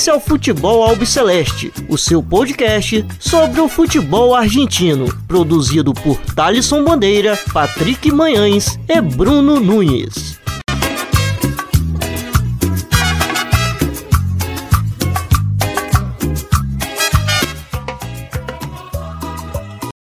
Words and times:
Esse 0.00 0.08
é 0.08 0.14
o 0.14 0.18
Futebol 0.18 0.82
Albiceleste, 0.82 1.70
o 1.86 1.98
seu 1.98 2.22
podcast 2.22 3.04
sobre 3.20 3.60
o 3.60 3.68
futebol 3.68 4.34
argentino, 4.34 5.14
produzido 5.26 5.92
por 5.92 6.16
Thalisson 6.34 6.82
Bandeira, 6.82 7.38
Patrick 7.52 8.10
Manhães 8.10 8.78
e 8.88 8.98
Bruno 8.98 9.60
Nunes. 9.60 10.40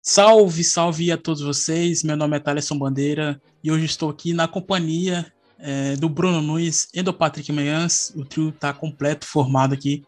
Salve, 0.02 0.64
salve 0.64 1.12
a 1.12 1.16
todos 1.16 1.40
vocês. 1.40 2.02
Meu 2.02 2.16
nome 2.16 2.36
é 2.36 2.40
Thaleson 2.40 2.76
Bandeira 2.76 3.40
e 3.62 3.70
hoje 3.70 3.84
estou 3.84 4.10
aqui 4.10 4.32
na 4.32 4.48
companhia 4.48 5.24
é, 5.66 5.96
do 5.96 6.10
Bruno 6.10 6.42
Nunes 6.42 6.88
e 6.92 7.02
do 7.02 7.12
Patrick 7.12 7.50
Meians. 7.50 8.12
O 8.14 8.22
trio 8.22 8.50
está 8.50 8.72
completo, 8.74 9.26
formado 9.26 9.72
aqui, 9.72 10.04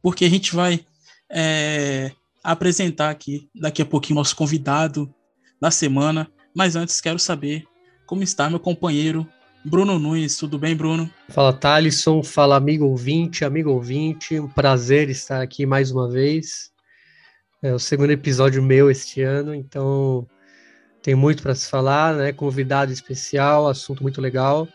porque 0.00 0.24
a 0.24 0.30
gente 0.30 0.54
vai 0.54 0.86
é, 1.28 2.12
apresentar 2.42 3.10
aqui 3.10 3.48
daqui 3.52 3.82
a 3.82 3.86
pouquinho 3.86 4.16
nosso 4.16 4.36
convidado 4.36 5.12
da 5.60 5.70
semana. 5.70 6.30
Mas 6.54 6.76
antes 6.76 7.00
quero 7.00 7.18
saber 7.18 7.64
como 8.06 8.22
está 8.22 8.48
meu 8.48 8.60
companheiro 8.60 9.28
Bruno 9.64 9.98
Nunes. 9.98 10.36
Tudo 10.36 10.58
bem, 10.60 10.76
Bruno? 10.76 11.10
Fala, 11.28 11.52
Thalisson. 11.52 12.22
Fala, 12.22 12.54
amigo 12.54 12.86
ouvinte, 12.86 13.44
amigo 13.44 13.70
ouvinte. 13.70 14.38
Um 14.38 14.48
prazer 14.48 15.10
estar 15.10 15.42
aqui 15.42 15.66
mais 15.66 15.90
uma 15.90 16.08
vez. 16.08 16.70
É 17.60 17.72
o 17.72 17.78
segundo 17.80 18.10
episódio 18.10 18.62
meu 18.62 18.90
este 18.90 19.22
ano, 19.22 19.54
então 19.54 20.28
tem 21.02 21.14
muito 21.14 21.42
para 21.42 21.54
se 21.54 21.66
falar, 21.66 22.14
né? 22.14 22.32
Convidado 22.32 22.92
especial, 22.92 23.66
assunto 23.66 24.02
muito 24.02 24.20
legal. 24.20 24.68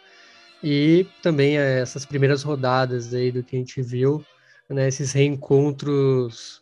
E 0.63 1.05
também 1.21 1.57
é, 1.57 1.79
essas 1.79 2.05
primeiras 2.05 2.43
rodadas 2.43 3.13
aí 3.13 3.31
do 3.31 3.43
que 3.43 3.55
a 3.55 3.59
gente 3.59 3.81
viu, 3.81 4.23
né? 4.69 4.87
Esses 4.87 5.11
reencontros 5.13 6.61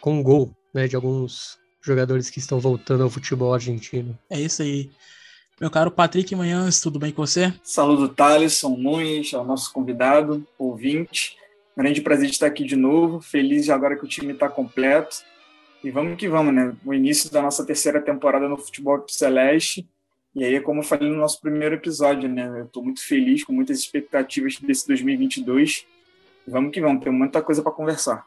com 0.00 0.22
gol, 0.22 0.54
né? 0.72 0.86
De 0.86 0.96
alguns 0.96 1.58
jogadores 1.82 2.30
que 2.30 2.38
estão 2.38 2.58
voltando 2.58 3.02
ao 3.02 3.10
futebol 3.10 3.54
argentino. 3.54 4.18
É 4.30 4.40
isso 4.40 4.62
aí. 4.62 4.90
Meu 5.60 5.70
caro 5.70 5.90
Patrick 5.90 6.34
Manhãs, 6.36 6.80
tudo 6.80 6.98
bem 6.98 7.12
com 7.12 7.24
você? 7.24 7.54
Saludo 7.62 8.10
Thaleson 8.10 8.76
Nunes, 8.76 9.32
ao 9.32 9.44
nosso 9.44 9.72
convidado, 9.72 10.46
ouvinte. 10.58 11.36
Grande 11.76 12.02
prazer 12.02 12.26
de 12.26 12.32
estar 12.32 12.46
aqui 12.46 12.64
de 12.64 12.76
novo. 12.76 13.20
Feliz 13.20 13.64
de 13.64 13.72
agora 13.72 13.96
que 13.96 14.04
o 14.04 14.08
time 14.08 14.32
está 14.32 14.48
completo. 14.48 15.16
E 15.82 15.90
vamos 15.90 16.18
que 16.18 16.28
vamos, 16.28 16.54
né? 16.54 16.74
O 16.84 16.92
início 16.92 17.30
da 17.30 17.40
nossa 17.40 17.64
terceira 17.64 18.00
temporada 18.02 18.48
no 18.48 18.58
Futebol 18.58 19.04
Celeste. 19.08 19.88
E 20.36 20.44
aí, 20.44 20.60
como 20.60 20.80
eu 20.80 20.84
falei 20.84 21.08
no 21.08 21.16
nosso 21.16 21.40
primeiro 21.40 21.76
episódio, 21.76 22.28
né? 22.28 22.46
Eu 22.46 22.66
estou 22.66 22.84
muito 22.84 23.02
feliz, 23.02 23.42
com 23.42 23.54
muitas 23.54 23.78
expectativas 23.78 24.58
desse 24.60 24.86
2022. 24.86 25.86
E 26.46 26.50
vamos 26.50 26.72
que 26.72 26.80
vamos, 26.80 27.02
tem 27.02 27.10
muita 27.10 27.40
coisa 27.40 27.62
para 27.62 27.72
conversar. 27.72 28.26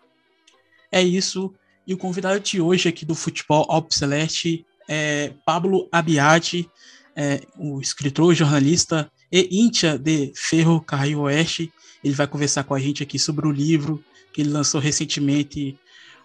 É 0.91 1.03
isso. 1.03 1.53
E 1.85 1.93
o 1.93 1.97
convidado 1.99 2.39
de 2.39 2.59
hoje 2.59 2.89
aqui 2.89 3.05
do 3.05 3.13
Futebol 3.13 3.63
Alpe 3.69 3.93
Celeste 3.93 4.65
é 4.87 5.33
Pablo 5.45 5.87
Abiati, 5.91 6.67
é, 7.15 7.41
o 7.55 7.79
escritor, 7.79 8.33
jornalista 8.33 9.11
e 9.31 9.61
íntia 9.61 9.95
de 9.95 10.33
Ferro 10.35 10.81
Carril 10.81 11.21
Oeste. 11.21 11.71
Ele 12.03 12.15
vai 12.15 12.25
conversar 12.25 12.63
com 12.63 12.73
a 12.73 12.79
gente 12.79 13.03
aqui 13.03 13.19
sobre 13.19 13.45
o 13.45 13.51
livro 13.51 14.03
que 14.33 14.41
ele 14.41 14.49
lançou 14.49 14.81
recentemente, 14.81 15.77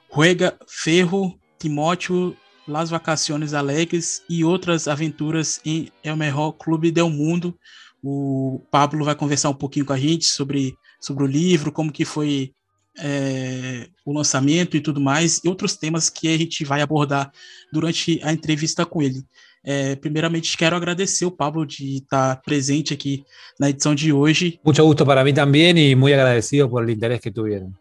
Ruega 0.08 0.58
Ferro, 0.66 1.38
Timóteo, 1.58 2.34
Las 2.66 2.90
Vacaciones 2.90 3.54
Alegres 3.54 4.22
e 4.28 4.44
outras 4.44 4.88
aventuras 4.88 5.60
em 5.64 5.88
El 6.02 6.16
Mejor 6.16 6.52
Clube 6.52 6.90
del 6.90 7.10
Mundo. 7.10 7.56
O 8.02 8.60
Pablo 8.70 9.04
vai 9.04 9.14
conversar 9.14 9.50
um 9.50 9.54
pouquinho 9.54 9.86
com 9.86 9.92
a 9.92 9.98
gente 9.98 10.26
sobre, 10.26 10.74
sobre 11.00 11.24
o 11.24 11.26
livro, 11.26 11.72
como 11.72 11.92
que 11.92 12.04
foi 12.04 12.52
é, 12.98 13.88
o 14.04 14.12
lançamento 14.12 14.76
e 14.76 14.80
tudo 14.80 15.00
mais, 15.00 15.40
e 15.44 15.48
outros 15.48 15.76
temas 15.76 16.08
que 16.08 16.28
a 16.28 16.38
gente 16.38 16.64
vai 16.64 16.80
abordar 16.80 17.30
durante 17.72 18.20
a 18.22 18.32
entrevista 18.32 18.84
com 18.86 19.02
ele. 19.02 19.24
É, 19.66 19.96
primeiramente, 19.96 20.56
quero 20.56 20.76
agradecer 20.76 21.24
o 21.24 21.30
Pablo 21.30 21.64
de 21.64 21.96
estar 21.96 22.42
presente 22.42 22.92
aqui 22.92 23.24
na 23.58 23.70
edição 23.70 23.94
de 23.94 24.12
hoje. 24.12 24.60
Muito 24.62 24.84
gusto 24.84 25.06
para 25.06 25.24
mim 25.24 25.32
também 25.32 25.76
e 25.78 25.94
muito 25.94 26.14
agradecido 26.14 26.68
por 26.68 26.84
o 26.84 26.90
interesse 26.90 27.22
que 27.22 27.30
tiveram 27.30 27.72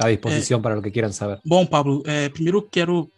à 0.00 0.10
disposição 0.10 0.58
é, 0.58 0.62
para 0.62 0.78
o 0.78 0.82
que 0.82 0.90
queiram 0.90 1.12
saber. 1.12 1.40
Bom, 1.46 1.64
Pablo, 1.64 2.02
é, 2.04 2.28
primeiro 2.28 2.60
quero 2.62 3.08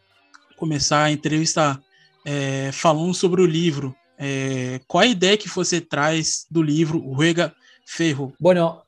começar 0.60 1.04
a 1.04 1.10
entrevista 1.10 1.82
é, 2.25 2.71
falando 2.72 3.15
sobre 3.15 3.41
o 3.41 3.47
livro. 3.47 3.97
É, 4.19 4.81
qual 4.87 5.03
a 5.03 5.06
ideia 5.06 5.38
que 5.38 5.48
você 5.48 5.81
traz 5.81 6.47
do 6.50 6.62
livro 6.62 6.98
Ruega 6.98 7.54
Ferro? 7.87 8.34
Bueno, 8.38 8.82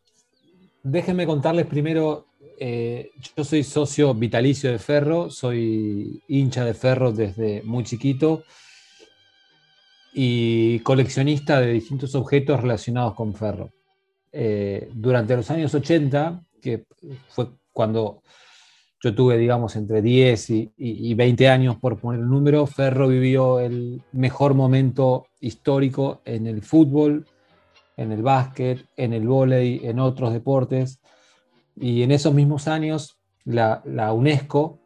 déjenme 0.85 1.25
contarles 1.25 1.67
primero, 1.67 2.27
eh, 2.59 3.11
yo 3.35 3.43
soy 3.43 3.65
socio 3.65 4.15
vitalicio 4.15 4.71
de 4.71 4.79
Ferro, 4.79 5.31
soy 5.31 6.23
hincha 6.29 6.65
de 6.65 6.75
Ferro 6.75 7.11
desde 7.11 7.63
muy 7.63 7.85
chiquito 7.85 8.45
y 10.13 10.81
coleccionista 10.81 11.61
de 11.61 11.73
distintos 11.73 12.15
objetos 12.15 12.61
relacionados 12.61 13.15
con 13.15 13.35
Ferro. 13.35 13.71
Eh, 14.31 14.91
durante 14.93 15.35
los 15.37 15.51
años 15.51 15.75
80, 15.75 16.43
que 16.61 16.85
fue 17.29 17.49
cuando 17.73 18.23
yo 19.03 19.15
tuve, 19.17 19.37
digamos, 19.37 19.75
entre 19.75 20.01
10 20.01 20.51
y, 20.51 21.15
20 21.15 21.49
años, 21.49 21.77
por 21.77 21.99
poner 21.99 22.21
el 22.21 22.29
número, 22.29 22.67
Ferro 22.69 23.09
vivió 23.09 23.59
el 23.59 24.01
mejor 24.13 24.55
momento 24.55 25.27
histórico 25.41 26.21
en 26.25 26.47
el 26.47 26.63
fútbol, 26.63 27.27
en 27.97 28.13
el 28.13 28.23
básquet, 28.23 28.87
en 28.97 29.13
el 29.13 29.27
vóley, 29.27 29.81
en 29.83 29.99
otros 29.99 30.33
deportes. 30.33 31.01
Y 31.75 32.03
en 32.05 32.13
esos 32.13 32.33
mismos 32.33 32.69
años, 32.69 33.19
la, 33.45 33.83
la, 33.85 34.13
UNESCO, 34.13 34.79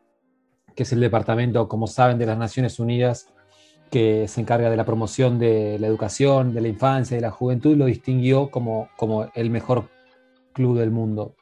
que 0.75 0.85
es 0.85 0.93
el 0.95 1.01
departamento, 1.01 1.69
como 1.69 1.87
saben, 1.87 2.17
de 2.17 2.25
las 2.25 2.39
Naciones 2.39 2.79
Unidas, 2.79 3.29
que 3.91 4.29
se 4.29 4.41
encarga 4.41 4.71
de 4.71 4.79
la 4.79 4.87
promoción 4.87 5.39
de 5.39 5.79
la 5.79 5.89
educación, 5.89 6.55
de 6.55 6.63
la 6.63 6.69
infancia 6.69 7.17
y 7.17 7.19
de 7.19 7.27
la 7.27 7.31
juventud, 7.31 7.77
lo 7.77 7.85
distinguió 7.85 8.51
como, 8.51 8.89
como 8.97 9.31
el 9.35 9.51
mejor 9.51 9.91
club 10.55 10.79
del 10.79 10.91
mundo. 10.91 11.35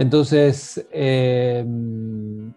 Entonces, 0.00 0.86
eh, 0.92 1.62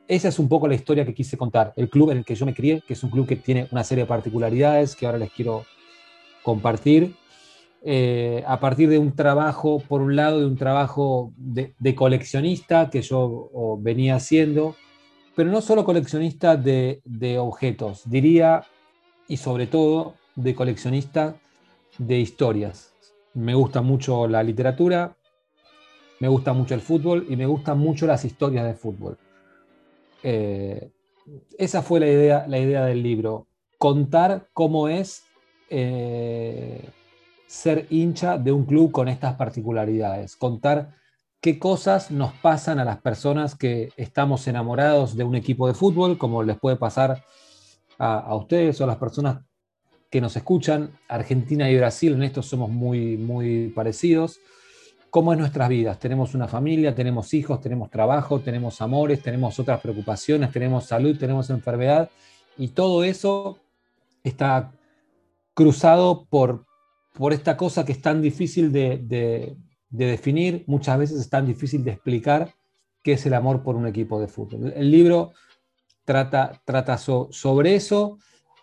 esa 0.07 0.29
es 0.29 0.39
un 0.39 0.47
poco 0.47 0.65
la 0.65 0.75
historia 0.75 1.03
que 1.03 1.13
quise 1.13 1.35
contar. 1.35 1.73
El 1.75 1.89
club 1.89 2.11
en 2.11 2.19
el 2.19 2.23
que 2.23 2.35
yo 2.35 2.45
me 2.45 2.53
crié, 2.53 2.81
que 2.87 2.93
es 2.93 3.03
un 3.03 3.09
club 3.09 3.27
que 3.27 3.35
tiene 3.35 3.67
una 3.69 3.83
serie 3.83 4.05
de 4.05 4.07
particularidades 4.07 4.95
que 4.95 5.05
ahora 5.05 5.17
les 5.17 5.29
quiero 5.29 5.65
compartir. 6.41 7.15
Eh, 7.83 8.45
a 8.47 8.61
partir 8.61 8.87
de 8.87 8.97
un 8.97 9.13
trabajo, 9.13 9.81
por 9.81 9.99
un 9.99 10.15
lado, 10.15 10.39
de 10.39 10.45
un 10.45 10.55
trabajo 10.55 11.33
de, 11.35 11.95
coleccionista 11.95 12.89
que 12.89 13.01
yo 13.01 13.49
venía 13.77 14.15
haciendo, 14.15 14.77
pero 15.35 15.51
no 15.51 15.59
solo 15.59 15.83
coleccionista 15.83 16.55
de, 16.55 17.01
de 17.03 17.39
objetos, 17.39 18.03
diría, 18.05 18.63
y 19.27 19.35
sobre 19.35 19.67
todo, 19.67 20.13
de 20.37 20.55
coleccionista 20.55 21.35
de 21.97 22.19
historias. 22.21 22.93
Me 23.33 23.53
gusta 23.53 23.81
mucho 23.81 24.29
la 24.29 24.43
literatura, 24.43 25.17
me 26.23 26.29
gusta 26.29 26.53
mucho 26.53 26.73
el 26.73 26.79
fútbol 26.79 27.25
y 27.29 27.35
me 27.35 27.45
gustan 27.45 27.77
mucho 27.77 28.07
las 28.07 28.23
historias 28.23 28.63
de 28.63 28.75
fútbol. 28.75 29.17
Eh, 30.23 30.89
esa 31.57 31.81
fue 31.81 31.99
la 31.99 32.07
idea, 32.07 32.45
la 32.47 32.59
idea 32.59 32.85
del 32.85 33.03
libro, 33.03 33.47
contar 33.77 34.47
cómo 34.53 34.87
es 34.87 35.25
eh, 35.69 36.87
ser 37.45 37.87
hincha 37.89 38.37
de 38.37 38.53
un 38.53 38.63
club 38.63 38.89
con 38.93 39.09
estas 39.09 39.35
particularidades, 39.35 40.37
contar 40.37 40.95
qué 41.41 41.59
cosas 41.59 42.09
nos 42.09 42.31
pasan 42.35 42.79
a 42.79 42.85
las 42.85 43.01
personas 43.01 43.53
que 43.53 43.89
estamos 43.97 44.47
enamorados 44.47 45.17
de 45.17 45.25
un 45.25 45.35
equipo 45.35 45.67
de 45.67 45.73
fútbol, 45.73 46.17
como 46.17 46.41
les 46.41 46.57
puede 46.57 46.77
pasar 46.77 47.21
a, 47.97 48.19
a 48.19 48.35
ustedes 48.37 48.79
o 48.79 48.85
a 48.85 48.87
las 48.87 48.97
personas 48.97 49.41
que 50.09 50.21
nos 50.21 50.37
escuchan. 50.37 50.97
Argentina 51.09 51.69
y 51.69 51.75
Brasil 51.75 52.13
en 52.13 52.23
esto 52.23 52.41
somos 52.41 52.69
muy, 52.69 53.17
muy 53.17 53.73
parecidos 53.75 54.39
cómo 55.13 55.31
es 55.31 55.37
nuestras 55.37 55.69
vidas. 55.69 55.99
Tenemos 55.99 56.33
una 56.33 56.47
familia, 56.47 56.95
tenemos 56.95 57.35
hijos, 57.35 57.61
tenemos 57.61 57.91
trabajo, 57.91 58.39
tenemos 58.39 58.81
amores, 58.81 59.21
tenemos 59.21 59.59
otras 59.59 59.79
preocupaciones, 59.79 60.51
tenemos 60.51 60.85
salud, 60.85 61.15
tenemos 61.19 61.51
enfermedad, 61.51 62.09
y 62.57 62.69
todo 62.69 63.03
eso 63.03 63.59
está 64.23 64.71
cruzado 65.53 66.25
por, 66.25 66.65
por 67.13 67.31
esta 67.31 67.55
cosa 67.55 67.85
que 67.85 67.91
es 67.91 68.01
tan 68.01 68.23
difícil 68.23 68.71
de, 68.71 69.55
definir, 69.91 70.63
muchas 70.65 70.97
veces 70.97 71.19
es 71.19 71.29
tan 71.29 71.45
difícil 71.45 71.83
de 71.83 71.91
explicar, 71.91 72.51
qué 73.03 73.13
es 73.13 73.23
el 73.27 73.35
amor 73.35 73.61
por 73.61 73.75
un 73.75 73.85
equipo 73.85 74.19
de 74.19 74.27
fútbol. 74.27 74.73
El 74.75 74.89
libro 74.89 75.33
trata, 76.05 76.59
trata 76.65 76.97
sobre 76.97 77.75
eso 77.75 78.17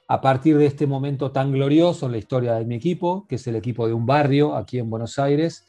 a 0.08 0.20
partir 0.20 0.58
de 0.58 0.66
este 0.66 0.88
momento 0.88 1.30
tan 1.30 1.52
glorioso 1.52 2.06
en 2.06 2.12
la 2.12 2.18
historia 2.18 2.54
de 2.54 2.64
mi 2.64 2.74
equipo, 2.74 3.24
que 3.28 3.36
es 3.36 3.46
el 3.46 3.54
equipo 3.54 3.86
de 3.86 3.92
un 3.92 4.04
barrio 4.04 4.56
aquí 4.56 4.80
en 4.80 4.90
Buenos 4.90 5.16
Aires, 5.20 5.68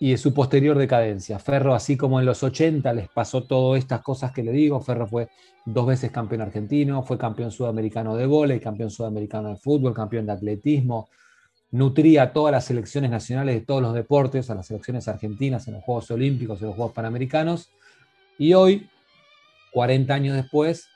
y 0.00 0.12
de 0.12 0.18
su 0.18 0.32
posterior 0.32 0.78
decadencia. 0.78 1.38
Ferro, 1.38 1.74
así 1.74 1.96
como 1.96 2.20
en 2.20 2.26
los 2.26 2.42
80 2.42 2.92
les 2.92 3.08
pasó 3.08 3.44
todas 3.44 3.80
estas 3.80 4.00
cosas 4.02 4.32
que 4.32 4.42
le 4.42 4.52
digo, 4.52 4.80
Ferro 4.80 5.06
fue 5.06 5.28
dos 5.64 5.86
veces 5.86 6.10
campeón 6.10 6.42
argentino, 6.42 7.02
fue 7.02 7.18
campeón 7.18 7.50
sudamericano 7.50 8.16
de 8.16 8.26
vóley, 8.26 8.60
campeón 8.60 8.90
sudamericano 8.90 9.50
de 9.50 9.56
fútbol, 9.56 9.94
campeón 9.94 10.26
de 10.26 10.32
atletismo, 10.32 11.08
nutría 11.70 12.22
a 12.24 12.32
todas 12.32 12.52
las 12.52 12.64
selecciones 12.64 13.10
nacionales 13.10 13.56
de 13.56 13.60
todos 13.62 13.82
los 13.82 13.92
deportes, 13.92 14.50
a 14.50 14.54
las 14.54 14.66
selecciones 14.66 15.08
argentinas 15.08 15.66
en 15.68 15.74
los 15.74 15.84
Juegos 15.84 16.10
Olímpicos, 16.10 16.60
en 16.60 16.68
los 16.68 16.76
Juegos 16.76 16.94
Panamericanos, 16.94 17.70
y 18.38 18.54
hoy, 18.54 18.88
40 19.72 20.14
años 20.14 20.36
después, 20.36 20.88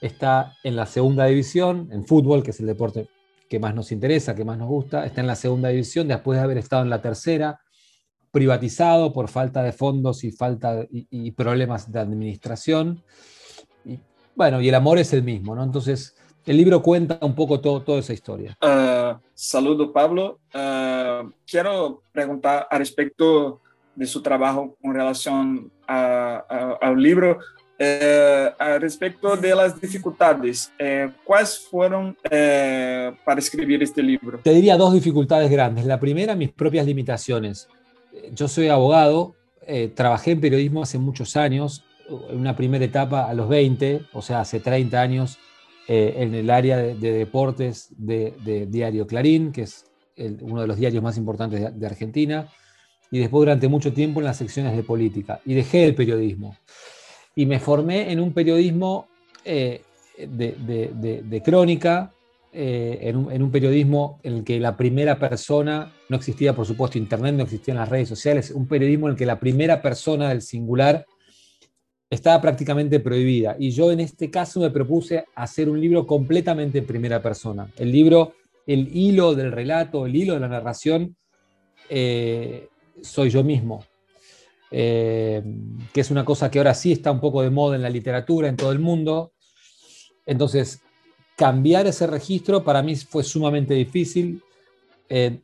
está 0.00 0.56
en 0.62 0.76
la 0.76 0.86
segunda 0.86 1.26
división, 1.26 1.88
en 1.90 2.06
fútbol, 2.06 2.42
que 2.42 2.50
es 2.50 2.60
el 2.60 2.66
deporte 2.66 3.08
que 3.48 3.58
más 3.58 3.74
nos 3.74 3.90
interesa, 3.90 4.34
que 4.34 4.44
más 4.44 4.58
nos 4.58 4.68
gusta, 4.68 5.04
está 5.04 5.22
en 5.22 5.26
la 5.26 5.34
segunda 5.34 5.70
división 5.70 6.06
después 6.06 6.38
de 6.38 6.44
haber 6.44 6.58
estado 6.58 6.82
en 6.82 6.90
la 6.90 7.02
tercera, 7.02 7.60
privatizado 8.30 9.12
por 9.12 9.28
falta 9.28 9.62
de 9.62 9.72
fondos 9.72 10.24
y, 10.24 10.30
falta, 10.30 10.86
y, 10.90 11.30
problemas 11.32 11.90
de 11.90 12.00
administración. 12.00 13.02
Y, 13.84 13.98
bueno, 14.34 14.60
y 14.60 14.68
el 14.68 14.74
amor 14.74 14.98
es 14.98 15.12
el 15.12 15.22
mismo, 15.22 15.54
¿no? 15.54 15.62
Entonces, 15.62 16.16
el 16.46 16.56
libro 16.56 16.82
cuenta 16.82 17.18
un 17.22 17.34
poco 17.34 17.60
todo, 17.60 17.82
toda 17.82 17.98
esa 17.98 18.12
historia. 18.12 18.56
Uh, 18.62 19.18
saludo, 19.34 19.92
Pablo. 19.92 20.38
Uh, 20.54 21.30
quiero 21.46 22.02
preguntar 22.12 22.66
al 22.70 22.78
respecto 22.78 23.60
de 23.94 24.06
su 24.06 24.22
trabajo 24.22 24.76
con 24.80 24.94
relación 24.94 25.70
a, 25.86 26.44
a, 26.48 26.78
al 26.80 27.02
libro. 27.02 27.38
Eh, 27.82 28.50
a 28.58 28.78
respecto 28.78 29.34
de 29.38 29.54
las 29.54 29.80
dificultades, 29.80 30.70
eh, 30.78 31.08
¿cuáles 31.24 31.60
fueron 31.60 32.14
eh, 32.30 33.10
para 33.24 33.40
escribir 33.40 33.82
este 33.82 34.02
libro? 34.02 34.38
Te 34.44 34.52
diría 34.52 34.76
dos 34.76 34.92
dificultades 34.92 35.50
grandes. 35.50 35.86
La 35.86 35.98
primera, 35.98 36.34
mis 36.34 36.52
propias 36.52 36.84
limitaciones. 36.84 37.68
Yo 38.32 38.48
soy 38.48 38.68
abogado, 38.68 39.34
trabajé 39.94 40.32
en 40.32 40.40
periodismo 40.40 40.82
hace 40.82 40.98
muchos 40.98 41.36
años, 41.36 41.84
en 42.08 42.38
una 42.38 42.56
primera 42.56 42.84
etapa 42.84 43.28
a 43.28 43.34
los 43.34 43.48
20, 43.48 44.02
o 44.12 44.22
sea, 44.22 44.40
hace 44.40 44.60
30 44.60 45.00
años, 45.00 45.38
en 45.86 46.34
el 46.34 46.50
área 46.50 46.76
de, 46.76 46.94
deportes 47.12 47.88
de, 47.96 48.66
Diario 48.68 49.06
Clarín, 49.06 49.52
que 49.52 49.62
es 49.62 49.84
uno 50.40 50.62
de 50.62 50.66
los 50.66 50.76
diarios 50.76 51.02
más 51.02 51.16
importantes 51.16 51.60
de, 51.60 51.70
de 51.70 51.86
Argentina, 51.86 52.48
y 53.10 53.18
después 53.18 53.40
durante 53.40 53.68
mucho 53.68 53.92
tiempo 53.92 54.20
en 54.20 54.26
las 54.26 54.36
secciones 54.36 54.76
de 54.76 54.82
política. 54.82 55.40
Y 55.44 55.54
dejé 55.54 55.84
el 55.84 55.94
periodismo 55.94 56.56
y 57.34 57.46
me 57.46 57.58
formé 57.58 58.12
en 58.12 58.20
un 58.20 58.32
periodismo 58.32 59.08
eh, 59.44 59.82
de, 60.18 61.42
crónica, 61.44 62.12
eh, 62.52 62.98
en, 63.02 63.42
un, 63.42 63.50
periodismo 63.52 64.18
en 64.24 64.34
el 64.34 64.44
que 64.44 64.58
la 64.58 64.76
primera 64.76 65.18
persona, 65.20 65.92
no 66.08 66.16
existía 66.16 66.54
por 66.54 66.66
supuesto 66.66 66.98
internet, 66.98 67.34
no 67.36 67.44
existían 67.44 67.76
las 67.76 67.88
redes 67.88 68.08
sociales, 68.08 68.50
un 68.50 68.66
periodismo 68.66 69.06
en 69.06 69.12
el 69.12 69.18
que 69.18 69.26
la 69.26 69.38
primera 69.38 69.80
persona 69.80 70.30
del 70.30 70.42
singular 70.42 71.06
estaba 72.10 72.40
prácticamente 72.40 72.98
prohibida. 72.98 73.54
Y 73.56 73.70
yo 73.70 73.92
en 73.92 74.00
este 74.00 74.30
caso 74.30 74.58
me 74.58 74.70
propuse 74.70 75.24
hacer 75.36 75.70
un 75.70 75.80
libro 75.80 76.08
completamente 76.08 76.78
en 76.78 76.86
primera 76.86 77.22
persona. 77.22 77.70
El 77.76 77.92
libro, 77.92 78.34
el 78.66 78.88
hilo 78.96 79.36
del 79.36 79.52
relato, 79.52 80.06
el 80.06 80.16
hilo 80.16 80.34
de 80.34 80.40
la 80.40 80.48
narración, 80.48 81.16
eh, 81.88 82.68
soy 83.00 83.30
yo 83.30 83.44
mismo. 83.44 83.84
Eh, 84.72 85.42
que 85.92 86.00
es 86.00 86.10
una 86.10 86.24
cosa 86.24 86.50
que 86.50 86.58
ahora 86.58 86.74
sí 86.74 86.92
está 86.92 87.10
un 87.10 87.20
poco 87.20 87.42
de 87.42 87.50
moda 87.50 87.76
en 87.76 87.82
la 87.82 87.90
literatura 87.90 88.48
en 88.48 88.56
todo 88.56 88.72
el 88.72 88.80
mundo. 88.80 89.32
Entonces, 90.26 90.80
cambiar 91.44 91.86
ese 91.86 92.06
registro 92.06 92.62
para 92.62 92.82
mí 92.82 92.94
fue 92.96 93.24
sumamente 93.24 93.72
difícil. 93.72 94.42
Eh, 95.08 95.40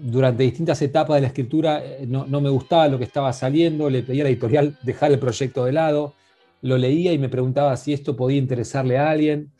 durante 0.00 0.42
distintas 0.42 0.82
etapas 0.82 1.14
de 1.14 1.20
la 1.22 1.26
escritura 1.28 1.82
eh, 1.82 2.06
no, 2.06 2.26
me 2.26 2.50
gustaba 2.50 2.88
lo 2.88 2.98
que 2.98 3.04
estaba 3.04 3.32
saliendo, 3.32 3.88
le 3.88 4.02
pedí 4.02 4.20
a 4.20 4.24
la 4.24 4.30
editorial 4.30 4.76
dejar 4.82 5.12
el 5.12 5.20
proyecto 5.20 5.64
de 5.64 5.72
lado, 5.72 6.14
lo 6.62 6.76
leía 6.76 7.12
y 7.12 7.18
me 7.18 7.28
preguntaba 7.28 7.76
si 7.76 7.92
esto 7.92 8.16
podía 8.16 8.38
interesarle 8.38 8.98
a 8.98 9.10
alguien. 9.10 9.52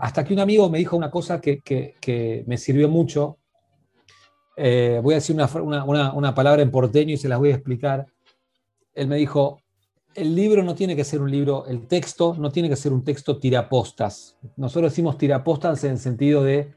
hasta 0.00 0.24
que 0.24 0.34
un 0.34 0.40
amigo 0.40 0.68
me 0.68 0.78
dijo 0.78 0.96
una 0.96 1.10
cosa 1.10 1.40
que, 1.40 1.60
que 1.62 2.44
me 2.46 2.58
sirvió 2.58 2.88
mucho, 2.88 3.38
eh, 4.56 5.00
voy 5.02 5.12
a 5.12 5.16
decir 5.16 5.36
una, 5.36 6.34
palabra 6.34 6.62
en 6.62 6.70
porteño 6.70 7.12
y 7.12 7.18
se 7.18 7.28
las 7.28 7.38
voy 7.38 7.50
a 7.50 7.54
explicar. 7.54 8.06
Él 8.94 9.06
me 9.06 9.16
dijo, 9.16 9.60
el 10.16 10.34
libro 10.34 10.62
no 10.62 10.74
tiene 10.74 10.96
que 10.96 11.04
ser 11.04 11.20
un 11.20 11.30
libro, 11.30 11.66
el 11.66 11.86
texto 11.86 12.34
no 12.38 12.50
tiene 12.50 12.68
que 12.68 12.76
ser 12.76 12.92
un 12.92 13.04
texto 13.04 13.38
tirapostas. 13.38 14.36
Nosotros 14.56 14.92
decimos 14.92 15.18
tirapostas 15.18 15.84
en 15.84 15.92
el 15.92 15.98
sentido 15.98 16.42
de 16.42 16.72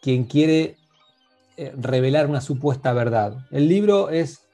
quien 0.00 0.24
quiere 0.24 0.76
eh, 1.56 1.72
revelar 1.76 2.26
una 2.26 2.40
supuesta 2.40 2.92
verdad. 2.94 3.46
El 3.50 3.68
libro 3.68 4.08
es, 4.08 4.48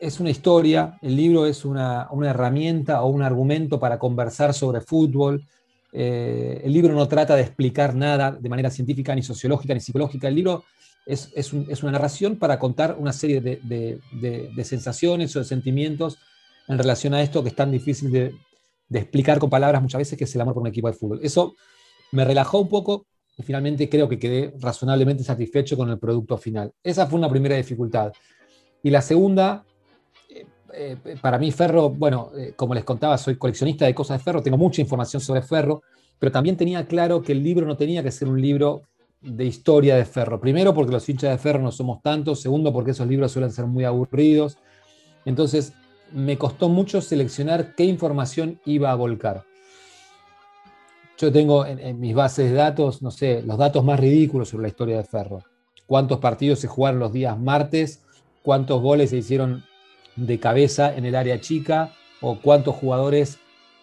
es 0.00 0.18
una 0.18 0.30
historia, 0.30 0.98
el 1.00 1.14
libro 1.14 1.46
es 1.46 1.64
una, 1.64 2.08
herramienta 2.24 3.02
o 3.02 3.08
un 3.08 3.22
argumento 3.22 3.78
para 3.78 3.98
conversar 3.98 4.52
sobre 4.52 4.80
fútbol. 4.80 5.44
Eh, 5.92 6.60
el 6.64 6.72
libro 6.72 6.92
no 6.92 7.06
trata 7.06 7.36
de 7.36 7.42
explicar 7.42 7.94
nada 7.94 8.32
de 8.32 8.48
manera 8.48 8.70
científica, 8.70 9.14
ni 9.14 9.22
sociológica, 9.22 9.74
ni 9.74 9.80
psicológica. 9.80 10.26
El 10.26 10.34
libro 10.34 10.64
es, 11.06 11.52
una 11.82 11.92
narración 11.92 12.36
para 12.36 12.58
contar 12.58 12.96
una 12.98 13.12
serie 13.12 13.40
de, 13.40 14.64
sensaciones 14.64 15.34
o 15.36 15.38
de 15.38 15.44
sentimientos 15.44 16.18
en 16.68 16.78
relación 16.78 17.14
a 17.14 17.22
esto 17.22 17.42
que 17.42 17.48
es 17.48 17.54
tan 17.56 17.70
difícil 17.70 18.10
de, 18.10 18.34
explicar 18.90 19.38
con 19.38 19.50
palabras 19.50 19.82
muchas 19.82 19.98
veces, 19.98 20.16
que 20.18 20.24
es 20.24 20.34
el 20.34 20.40
amor 20.40 20.54
por 20.54 20.62
un 20.62 20.68
equipo 20.68 20.88
de 20.88 20.94
fútbol. 20.94 21.20
Eso 21.22 21.54
me 22.12 22.24
relajó 22.24 22.60
un 22.60 22.68
poco 22.68 23.06
y 23.36 23.42
finalmente 23.42 23.88
creo 23.88 24.08
que 24.08 24.18
quedé 24.18 24.54
razonablemente 24.58 25.22
satisfecho 25.24 25.76
con 25.76 25.90
el 25.90 25.98
producto 25.98 26.38
final. 26.38 26.72
Esa 26.82 27.06
fue 27.06 27.18
una 27.18 27.28
primera 27.28 27.56
dificultad. 27.56 28.12
Y 28.82 28.90
la 28.90 29.02
segunda, 29.02 29.64
eh, 30.30 30.46
eh, 31.04 31.16
para 31.20 31.38
mí 31.38 31.52
Ferro, 31.52 31.90
bueno, 31.90 32.30
eh, 32.36 32.54
como 32.56 32.74
les 32.74 32.84
contaba, 32.84 33.18
soy 33.18 33.36
coleccionista 33.36 33.84
de 33.84 33.94
cosas 33.94 34.18
de 34.18 34.24
Ferro, 34.24 34.42
tengo 34.42 34.56
mucha 34.56 34.80
información 34.80 35.20
sobre 35.20 35.42
Ferro, 35.42 35.82
pero 36.18 36.32
también 36.32 36.56
tenía 36.56 36.86
claro 36.86 37.22
que 37.22 37.32
el 37.32 37.42
libro 37.42 37.66
no 37.66 37.76
tenía 37.76 38.02
que 38.02 38.10
ser 38.10 38.28
un 38.28 38.40
libro 38.40 38.82
de 39.20 39.44
historia 39.44 39.96
de 39.96 40.04
Ferro. 40.04 40.40
Primero 40.40 40.72
porque 40.72 40.92
los 40.92 41.06
hinchas 41.08 41.30
de 41.30 41.38
Ferro 41.38 41.60
no 41.60 41.72
somos 41.72 42.00
tantos, 42.02 42.40
segundo 42.40 42.72
porque 42.72 42.92
esos 42.92 43.06
libros 43.06 43.32
suelen 43.32 43.50
ser 43.50 43.66
muy 43.66 43.84
aburridos. 43.84 44.56
Entonces 45.24 45.74
me 46.12 46.38
costó 46.38 46.68
mucho 46.68 47.00
seleccionar 47.00 47.74
qué 47.74 47.84
información 47.84 48.60
iba 48.64 48.90
a 48.90 48.94
volcar. 48.94 49.44
Yo 51.18 51.32
tengo 51.32 51.66
en, 51.66 51.98
mis 51.98 52.14
bases 52.14 52.50
de 52.50 52.56
datos, 52.56 53.02
no 53.02 53.10
sé, 53.10 53.42
los 53.42 53.58
datos 53.58 53.84
más 53.84 53.98
ridículos 53.98 54.50
sobre 54.50 54.62
la 54.62 54.68
historia 54.68 54.96
de 54.96 55.04
Ferro. 55.04 55.42
Cuántos 55.86 56.18
partidos 56.18 56.60
se 56.60 56.68
jugaron 56.68 57.00
los 57.00 57.12
días 57.12 57.38
martes, 57.38 58.02
cuántos 58.42 58.80
goles 58.80 59.10
se 59.10 59.16
hicieron 59.16 59.64
de 60.16 60.38
cabeza 60.38 60.94
en 60.94 61.04
el 61.04 61.14
área 61.14 61.40
chica, 61.40 61.92
o 62.20 62.40
cuántos 62.40 62.76
jugadores 62.76 63.38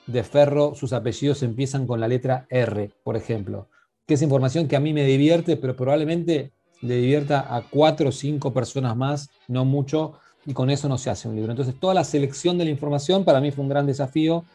de 0.07 0.23
Ferro, 0.23 0.75
sus 0.75 0.93
apellidos 0.93 1.43
empiezan 1.43 1.87
con 1.87 1.99
la 1.99 2.07
letra 2.07 2.45
R, 2.49 2.91
por 3.03 3.15
ejemplo 3.15 3.69
que 4.05 4.13
es 4.13 4.21
información 4.21 4.67
que 4.67 4.75
a 4.75 4.79
mí 4.79 4.93
me 4.93 5.03
divierte, 5.03 5.57
pero 5.57 5.75
probablemente 5.75 6.51
le 6.81 6.97
divierta 6.97 7.55
a 7.55 7.67
cuatro 7.69 8.09
o 8.09 8.11
cinco 8.11 8.53
personas 8.53 8.95
más, 8.95 9.29
no 9.47 9.65
mucho, 9.65 10.13
y 10.45 10.53
con 10.53 10.69
eso 10.69 10.87
no 10.87 10.97
se 10.97 11.09
hace 11.09 11.27
un 11.27 11.35
libro. 11.35 11.51
Entonces, 11.51 11.75
toda 11.79 11.93
la 11.93 12.03
selección 12.03 12.57
de 12.57 12.65
la 12.65 12.71
información 12.71 13.25
para 13.25 13.41
mí 13.41 13.51
fue 13.51 13.63
un 13.63 13.69
gran 13.69 13.85
desafío, 13.85 14.45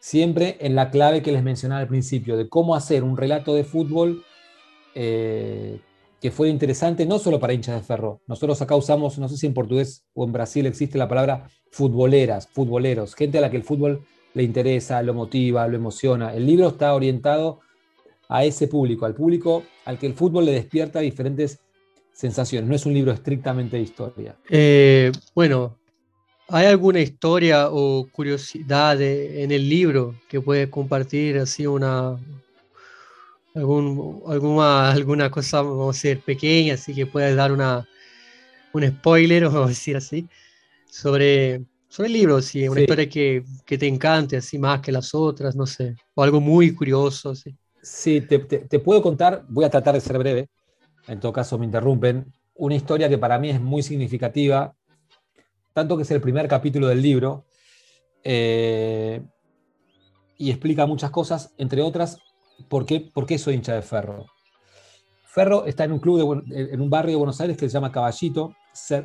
siempre 0.00 0.56
en 0.60 0.74
la 0.74 0.90
clave 0.90 1.22
que 1.22 1.32
les 1.32 1.42
mencionaba 1.42 1.80
al 1.80 1.88
principio, 1.88 2.36
de 2.36 2.48
cómo 2.48 2.74
hacer 2.74 3.04
un 3.04 3.16
relato 3.16 3.54
de 3.54 3.64
fútbol 3.64 4.24
eh, 4.94 5.80
que 6.20 6.30
fue 6.30 6.48
interesante, 6.48 7.06
no 7.06 7.18
solo 7.18 7.40
para 7.40 7.52
hinchas 7.52 7.76
de 7.76 7.86
ferro. 7.86 8.20
Nosotros 8.26 8.60
acá 8.62 8.76
usamos, 8.76 9.18
no 9.18 9.28
sé 9.28 9.36
si 9.36 9.46
en 9.46 9.54
portugués 9.54 10.04
o 10.14 10.24
en 10.24 10.32
Brasil 10.32 10.66
existe 10.66 10.98
la 10.98 11.08
palabra 11.08 11.48
futboleras, 11.70 12.48
futboleros, 12.48 13.14
gente 13.14 13.38
a 13.38 13.40
la 13.40 13.50
que 13.50 13.56
el 13.56 13.64
fútbol 13.64 14.04
le 14.34 14.42
interesa, 14.42 15.02
lo 15.02 15.14
motiva, 15.14 15.66
lo 15.68 15.76
emociona. 15.76 16.34
El 16.34 16.46
libro 16.46 16.68
está 16.68 16.94
orientado 16.94 17.60
a 18.28 18.44
ese 18.44 18.66
público, 18.66 19.04
al 19.04 19.14
público 19.14 19.62
al 19.84 19.98
que 19.98 20.06
el 20.06 20.14
fútbol 20.14 20.46
le 20.46 20.52
despierta 20.52 21.00
diferentes 21.00 21.60
sensaciones. 22.12 22.68
No 22.68 22.74
es 22.74 22.86
un 22.86 22.94
libro 22.94 23.12
estrictamente 23.12 23.76
de 23.76 23.82
historia. 23.82 24.36
Eh, 24.48 25.12
bueno, 25.34 25.78
¿hay 26.48 26.66
alguna 26.66 27.00
historia 27.00 27.68
o 27.70 28.08
curiosidad 28.10 29.00
en 29.00 29.50
el 29.50 29.68
libro 29.68 30.14
que 30.28 30.40
puede 30.40 30.70
compartir 30.70 31.38
así 31.38 31.66
una 31.66 32.18
algún, 33.54 34.22
alguna, 34.26 34.90
alguna 34.90 35.30
cosa, 35.30 35.62
vamos 35.62 35.96
a 35.96 36.08
decir, 36.08 36.22
pequeña, 36.24 36.74
así 36.74 36.94
que 36.94 37.06
puedas 37.06 37.34
dar 37.36 37.52
una, 37.52 37.86
un 38.72 38.88
spoiler, 38.88 39.44
vamos 39.46 39.66
a 39.66 39.68
decir 39.68 39.96
así, 39.96 40.26
sobre, 40.90 41.62
sobre 41.88 42.08
el 42.08 42.12
libro, 42.12 42.40
sí, 42.42 42.68
una 42.68 42.80
historia 42.80 43.08
que, 43.08 43.44
que, 43.64 43.78
te 43.78 43.86
encante, 43.86 44.36
así 44.36 44.58
más 44.58 44.80
que 44.80 44.92
las 44.92 45.14
otras, 45.14 45.54
no 45.54 45.66
sé, 45.66 45.96
o 46.14 46.22
algo 46.22 46.40
muy 46.40 46.74
curioso, 46.74 47.30
así. 47.30 47.54
Sí, 47.82 48.20
te, 48.20 48.38
puedo 48.78 49.02
contar, 49.02 49.44
voy 49.48 49.64
a 49.64 49.70
tratar 49.70 49.94
de 49.94 50.00
ser 50.00 50.16
breve, 50.16 50.48
en 51.06 51.20
todo 51.20 51.32
caso 51.32 51.58
me 51.58 51.66
interrumpen, 51.66 52.32
una 52.54 52.74
historia 52.74 53.08
que 53.08 53.18
para 53.18 53.38
mí 53.38 53.50
es 53.50 53.60
muy 53.60 53.82
significativa, 53.82 54.74
tanto 55.72 55.96
que 55.96 56.02
es 56.02 56.10
el 56.10 56.20
primer 56.20 56.48
capítulo 56.48 56.88
del 56.88 57.02
libro, 57.02 57.44
eh, 58.24 59.22
y 60.38 60.50
explica 60.50 60.86
muchas 60.86 61.10
cosas, 61.10 61.54
entre 61.58 61.82
otras, 61.82 62.18
por 62.68 62.86
qué, 62.86 63.00
por 63.00 63.26
qué 63.26 63.38
soy 63.38 63.54
hincha 63.54 63.74
de 63.74 63.82
Ferro. 63.82 64.26
Ferro 65.24 65.64
está 65.64 65.84
en 65.84 65.92
un 65.92 65.98
club, 65.98 66.44
en 66.50 66.80
un 66.80 66.90
barrio 66.90 67.12
de 67.12 67.16
Buenos 67.16 67.40
Aires 67.40 67.56
que 67.56 67.68
se 67.68 67.72
llama 67.72 67.90
Caballito, 67.90 68.54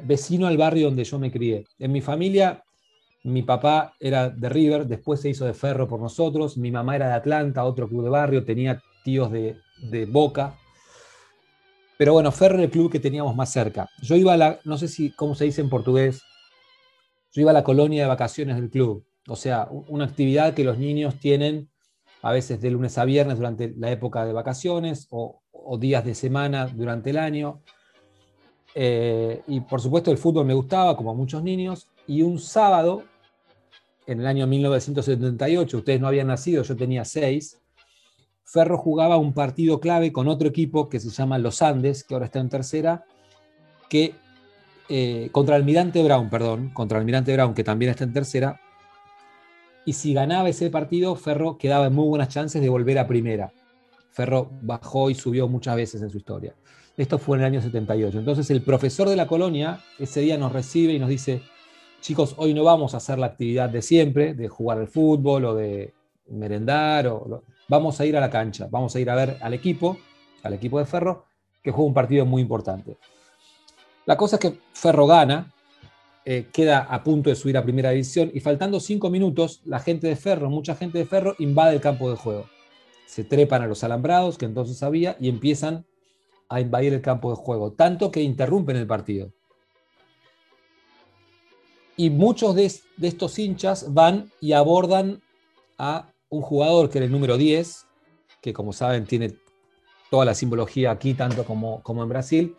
vecino 0.03 0.47
al 0.47 0.57
barrio 0.57 0.87
donde 0.87 1.05
yo 1.05 1.17
me 1.19 1.31
crié. 1.31 1.65
En 1.79 1.91
mi 1.91 2.01
familia 2.01 2.63
mi 3.27 3.43
papá 3.43 3.93
era 3.99 4.29
de 4.29 4.47
River, 4.47 4.87
después 4.87 5.19
se 5.19 5.29
hizo 5.29 5.45
de 5.45 5.53
Ferro 5.53 5.87
por 5.87 5.99
nosotros. 5.99 6.57
Mi 6.57 6.71
mamá 6.71 6.95
era 6.95 7.09
de 7.09 7.15
Atlanta, 7.15 7.65
otro 7.65 7.87
club 7.87 8.05
de 8.05 8.09
barrio, 8.09 8.45
tenía 8.45 8.81
tíos 9.03 9.31
de, 9.31 9.57
Boca. 10.09 10.55
Pero 11.97 12.13
bueno, 12.13 12.31
era 12.39 12.61
el 12.61 12.69
club 12.69 12.91
que 12.91 12.99
teníamos 12.99 13.35
más 13.35 13.51
cerca. 13.51 13.89
Yo 14.01 14.15
iba 14.15 14.33
a 14.33 14.37
la, 14.37 14.59
no 14.63 14.77
sé 14.77 14.87
si, 14.87 15.11
cómo 15.11 15.33
se 15.33 15.45
dice 15.45 15.61
en 15.61 15.69
portugués, 15.69 16.21
yo 17.33 17.41
iba 17.41 17.51
a 17.51 17.53
la 17.53 17.63
colonia 17.63 18.03
de 18.03 18.07
vacaciones 18.07 18.55
del 18.55 18.69
club. 18.69 19.05
O 19.27 19.35
sea, 19.35 19.67
una 19.71 20.05
actividad 20.05 20.53
que 20.53 20.63
los 20.63 20.77
niños 20.77 21.19
tienen 21.19 21.69
a 22.21 22.31
veces 22.31 22.61
de 22.61 22.71
lunes 22.71 22.97
a 22.97 23.05
viernes 23.05 23.37
durante 23.37 23.73
la 23.77 23.91
época 23.91 24.25
de 24.25 24.33
vacaciones 24.33 25.07
o, 25.09 25.41
días 25.79 26.05
de 26.05 26.15
semana 26.15 26.67
durante 26.67 27.09
el 27.09 27.17
año. 27.17 27.61
Eh, 28.73 29.41
y 29.47 29.59
por 29.61 29.81
supuesto 29.81 30.11
el 30.11 30.17
fútbol 30.17 30.45
me 30.45 30.53
gustaba, 30.53 30.95
como 30.95 31.11
a 31.11 31.13
muchos 31.13 31.43
niños. 31.43 31.87
Y 32.05 32.21
un 32.21 32.39
sábado, 32.39 33.03
en 34.05 34.21
el 34.21 34.27
año 34.27 34.47
1978, 34.47 35.77
ustedes 35.77 35.99
no 35.99 36.07
habían 36.07 36.27
nacido, 36.27 36.63
yo 36.63 36.75
tenía 36.77 37.03
seis, 37.03 37.59
Ferro 38.49 38.77
jugaba 38.77 39.17
un 39.17 39.33
partido 39.33 39.81
clave 39.81 40.13
con 40.13 40.29
otro 40.29 40.47
equipo 40.47 40.87
que 40.87 41.01
se 41.01 41.09
llama 41.09 41.37
Los 41.37 41.61
Andes, 41.61 42.05
que 42.05 42.13
ahora 42.13 42.27
está 42.27 42.39
en 42.39 42.47
tercera, 42.47 43.03
que 43.89 44.15
eh, 44.87 45.27
contra 45.33 45.57
Almirante 45.57 46.01
Brown, 46.01 46.29
perdón, 46.29 46.69
contra 46.69 46.97
Almirante 46.97 47.33
Brown, 47.33 47.53
que 47.53 47.65
también 47.65 47.91
está 47.91 48.05
en 48.05 48.13
tercera, 48.13 48.61
y 49.85 49.93
si 49.93 50.13
ganaba 50.13 50.47
ese 50.47 50.69
partido, 50.69 51.17
Ferro 51.17 51.57
quedaba 51.57 51.87
en 51.87 51.93
muy 51.93 52.07
buenas 52.07 52.29
chances 52.29 52.61
de 52.61 52.69
volver 52.69 52.97
a 52.99 53.07
primera. 53.07 53.51
Ferro 54.11 54.49
bajó 54.61 55.09
y 55.09 55.15
subió 55.15 55.49
muchas 55.49 55.75
veces 55.75 56.01
en 56.01 56.09
su 56.09 56.17
historia. 56.17 56.55
Esto 56.95 57.19
fue 57.19 57.35
en 57.35 57.43
el 57.43 57.47
año 57.47 57.61
78. 57.61 58.17
Entonces 58.17 58.49
el 58.49 58.61
profesor 58.61 59.09
de 59.09 59.17
la 59.17 59.27
colonia 59.27 59.81
ese 59.99 60.21
día 60.21 60.37
nos 60.37 60.53
recibe 60.53 60.93
y 60.93 60.99
nos 60.99 61.09
dice, 61.09 61.41
chicos, 61.99 62.33
hoy 62.37 62.53
no 62.53 62.63
vamos 62.63 62.93
a 62.93 62.97
hacer 62.97 63.19
la 63.19 63.27
actividad 63.27 63.69
de 63.69 63.81
siempre, 63.81 64.33
de 64.33 64.47
jugar 64.47 64.77
al 64.77 64.87
fútbol 64.87 65.43
o 65.45 65.55
de 65.55 65.93
merendar, 66.29 67.07
o, 67.07 67.43
vamos 67.67 67.99
a 67.99 68.05
ir 68.05 68.17
a 68.17 68.21
la 68.21 68.29
cancha, 68.29 68.67
vamos 68.69 68.95
a 68.95 68.99
ir 68.99 69.09
a 69.09 69.15
ver 69.15 69.37
al 69.41 69.53
equipo, 69.53 69.97
al 70.43 70.53
equipo 70.53 70.79
de 70.79 70.85
Ferro, 70.85 71.25
que 71.61 71.71
juega 71.71 71.87
un 71.87 71.93
partido 71.93 72.25
muy 72.25 72.41
importante. 72.41 72.97
La 74.05 74.15
cosa 74.15 74.37
es 74.37 74.39
que 74.39 74.59
Ferro 74.73 75.05
gana, 75.05 75.53
eh, 76.23 76.47
queda 76.51 76.79
a 76.79 77.03
punto 77.03 77.29
de 77.29 77.35
subir 77.35 77.57
a 77.57 77.63
primera 77.63 77.91
división 77.91 78.31
y 78.33 78.39
faltando 78.39 78.79
cinco 78.79 79.09
minutos, 79.09 79.61
la 79.65 79.79
gente 79.79 80.07
de 80.07 80.15
Ferro, 80.15 80.49
mucha 80.49 80.75
gente 80.75 80.97
de 80.97 81.05
Ferro, 81.05 81.35
invade 81.39 81.75
el 81.75 81.81
campo 81.81 82.09
de 82.09 82.17
juego. 82.17 82.45
Se 83.05 83.23
trepan 83.23 83.61
a 83.61 83.67
los 83.67 83.83
alambrados, 83.83 84.37
que 84.37 84.45
entonces 84.45 84.83
había, 84.83 85.15
y 85.19 85.29
empiezan 85.29 85.85
a 86.49 86.61
invadir 86.61 86.93
el 86.93 87.01
campo 87.01 87.29
de 87.29 87.35
juego, 87.35 87.71
tanto 87.71 88.11
que 88.11 88.21
interrumpen 88.21 88.77
el 88.77 88.87
partido. 88.87 89.31
Y 91.95 92.09
muchos 92.09 92.55
de, 92.55 92.71
estos 93.01 93.39
hinchas 93.39 93.93
van 93.93 94.31
y 94.39 94.53
abordan 94.53 95.21
a 95.77 96.11
un 96.29 96.41
jugador 96.41 96.89
que 96.89 96.99
era 96.99 97.05
el 97.05 97.11
número 97.11 97.37
10, 97.37 97.85
que 98.41 98.53
como 98.53 98.73
saben 98.73 99.05
tiene 99.05 99.33
toda 100.09 100.25
la 100.25 100.33
simbología 100.33 100.91
aquí, 100.91 101.13
tanto 101.13 101.45
como, 101.45 101.81
como 101.83 102.03
en 102.03 102.09
Brasil, 102.09 102.55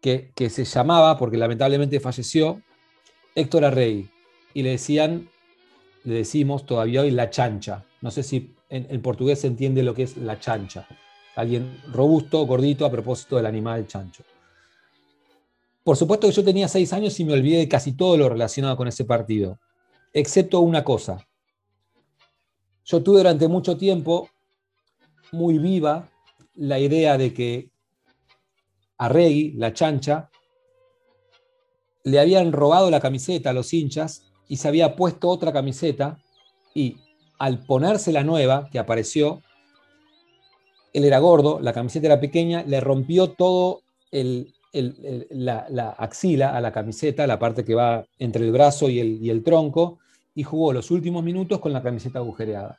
que, 0.00 0.32
que, 0.34 0.50
se 0.50 0.64
llamaba, 0.64 1.18
porque 1.18 1.36
lamentablemente 1.36 2.00
falleció, 2.00 2.62
Héctor 3.34 3.64
Arrey 3.64 4.08
y 4.54 4.62
le 4.62 4.70
decían, 4.70 5.28
le 6.04 6.14
decimos 6.14 6.66
todavía 6.66 7.02
hoy 7.02 7.10
la 7.10 7.30
chancha. 7.30 7.84
No 8.00 8.10
sé 8.10 8.22
si 8.22 8.54
en, 8.70 9.00
portugués 9.02 9.40
se 9.40 9.46
entiende 9.46 9.82
lo 9.82 9.94
que 9.94 10.02
es 10.04 10.16
la 10.16 10.40
chancha. 10.40 10.86
Alguien 11.36 11.80
robusto, 11.92 12.44
gordito, 12.46 12.84
a 12.84 12.90
propósito 12.90 13.36
del 13.36 13.46
animal 13.46 13.86
chancho. 13.86 14.24
Por 15.84 15.96
supuesto 15.96 16.26
que 16.26 16.32
yo 16.32 16.44
tenía 16.44 16.68
seis 16.68 16.92
años 16.92 17.18
y 17.20 17.24
me 17.24 17.32
olvidé 17.32 17.58
de 17.58 17.68
casi 17.68 17.92
todo 17.92 18.16
lo 18.16 18.28
relacionado 18.28 18.76
con 18.76 18.88
ese 18.88 19.04
partido, 19.04 19.58
excepto 20.12 20.60
una 20.60 20.84
cosa. 20.84 21.27
Yo 22.90 23.02
tuve 23.02 23.18
durante 23.18 23.48
mucho 23.48 23.76
tiempo 23.76 24.30
muy 25.30 25.58
viva 25.58 26.08
la 26.54 26.78
idea 26.78 27.18
de 27.18 27.34
que 27.34 27.70
Arregui, 28.96 29.52
la 29.52 29.74
chancha, 29.74 30.30
le 32.04 32.18
habían 32.18 32.50
robado 32.50 32.90
la 32.90 33.00
camiseta 33.00 33.50
a 33.50 33.52
los 33.52 33.74
hinchas 33.74 34.32
y 34.48 34.56
se 34.56 34.68
había 34.68 34.96
puesto 34.96 35.28
otra 35.28 35.52
camiseta 35.52 36.18
y 36.74 36.96
al 37.38 37.58
ponerse 37.66 38.10
la 38.10 38.24
nueva 38.24 38.70
que 38.72 38.78
apareció, 38.78 39.42
él 40.94 41.04
era 41.04 41.18
gordo, 41.18 41.60
la 41.60 41.74
camiseta 41.74 42.06
era 42.06 42.20
pequeña, 42.20 42.64
le 42.66 42.80
rompió 42.80 43.32
todo 43.32 43.82
la, 44.12 45.94
axila 45.98 46.56
a 46.56 46.60
la 46.62 46.72
camiseta, 46.72 47.26
la 47.26 47.38
parte 47.38 47.66
que 47.66 47.74
va 47.74 48.06
entre 48.18 48.46
el 48.46 48.52
brazo 48.52 48.88
y 48.88 48.98
el, 48.98 49.22
y 49.22 49.28
el 49.28 49.44
tronco, 49.44 49.98
y 50.38 50.44
jugó 50.44 50.72
los 50.72 50.92
últimos 50.92 51.24
minutos 51.24 51.58
con 51.58 51.72
la 51.72 51.82
camiseta 51.82 52.20
agujereada. 52.20 52.78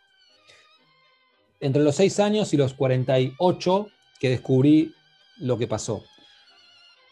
Entre 1.60 1.84
los 1.84 1.96
6 1.96 2.22
años 2.22 2.54
y 2.54 2.58
los 2.58 2.74
48 2.74 3.88
que 4.18 4.30
descubrí 4.30 4.94
lo 5.40 5.58
que 5.58 5.68
pasó. 5.68 6.02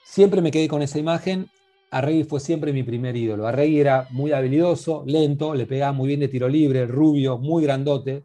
Siempre 0.05 0.41
me 0.41 0.51
quedé 0.51 0.69
con 0.69 0.81
esa 0.81 0.99
imagen 0.99 1.49
Arregui 1.91 2.23
fue 2.23 2.39
siempre 2.39 2.71
mi 2.71 2.83
primer 2.83 3.15
ídolo. 3.15 3.47
Arregui 3.47 3.79
era 3.79 4.07
muy 4.11 4.31
habilidoso, 4.31 5.03
lento, 5.05 5.53
le 5.53 5.65
pegaba 5.65 5.91
muy 5.91 6.07
bien 6.07 6.19
de 6.19 6.27
tiro 6.27 6.47
libre, 6.49 6.85
rubio, 6.85 7.37
muy 7.37 7.63
grandote. 7.63 8.23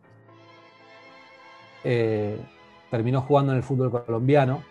Eh, 1.85 2.39
terminó 2.91 3.23
jugando 3.23 3.53
en 3.53 3.59
el 3.59 3.65
fútbol 3.65 3.91
colombiano 4.05 4.63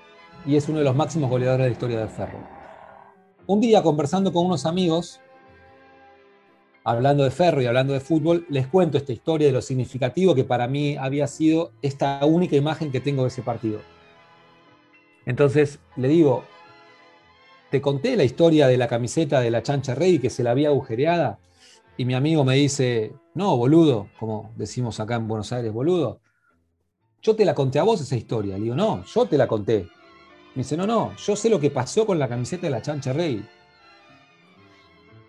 y 0.46 0.56
es 0.56 0.68
uno 0.70 0.80
de 0.80 0.86
los 0.86 0.96
máximos 0.96 1.30
goleadores 1.30 1.66
de 1.66 1.70
la 1.70 1.74
historia 1.74 2.00
del 2.00 2.10
Ferro. 2.10 2.40
Un 3.48 3.60
día 3.60 3.82
conversando 3.82 4.32
con 4.34 4.46
unos 4.46 4.66
amigos, 4.66 5.21
hablando 6.84 7.24
de 7.24 7.32
Ferro 7.32 7.62
y 7.62 7.66
hablando 7.66 7.94
de 7.94 8.00
fútbol, 8.00 8.46
les 8.50 8.68
cuento 8.68 8.98
esta 8.98 9.14
historia 9.14 9.48
de 9.48 9.54
lo 9.54 9.62
significativo 9.62 10.36
que 10.36 10.44
para 10.44 10.68
mí 10.68 10.98
había 10.98 11.28
sido 11.28 11.72
esta 11.82 12.26
única 12.26 12.56
imagen 12.56 12.92
que 12.92 13.00
tengo 13.00 13.24
de 13.24 13.30
ese 13.30 13.42
partido. 13.42 13.80
Entonces 15.26 15.80
le 15.96 16.08
digo, 16.08 16.44
te 17.70 17.82
conté 17.82 18.16
la 18.16 18.24
historia 18.24 18.68
de 18.68 18.78
la 18.78 18.88
camiseta 18.88 19.40
de 19.40 19.52
la 19.52 19.64
chancha 19.64 19.96
rey 19.96 20.20
que 20.20 20.30
se 20.30 20.44
la 20.44 20.52
había 20.52 20.70
agujereada 20.70 21.40
y 21.98 22.06
mi 22.06 22.16
amigo 22.16 22.44
me 22.44 22.56
dice, 22.56 23.14
no, 23.34 23.56
boludo, 23.58 24.08
como 24.20 24.52
decimos 24.56 25.00
acá 25.00 25.16
en 25.16 25.28
Buenos 25.28 25.52
Aires, 25.54 25.72
boludo, 25.72 26.20
yo 27.22 27.36
te 27.36 27.46
la 27.46 27.54
conté 27.54 27.80
a 27.80 27.84
vos 27.84 28.02
esa 28.02 28.16
historia. 28.16 28.58
Le 28.58 28.64
digo, 28.64 28.76
no, 28.76 29.04
yo 29.06 29.26
te 29.28 29.38
la 29.38 29.48
conté. 29.48 29.88
Me 30.56 30.64
dice, 30.64 30.76
no, 30.76 30.88
no, 30.88 31.16
yo 31.16 31.36
sé 31.36 31.50
lo 31.50 31.60
que 31.60 31.70
pasó 31.70 32.06
con 32.06 32.18
la 32.18 32.28
camiseta 32.28 32.64
de 32.64 32.72
la 32.72 32.82
chancha 32.82 33.14
rey. 33.14 33.46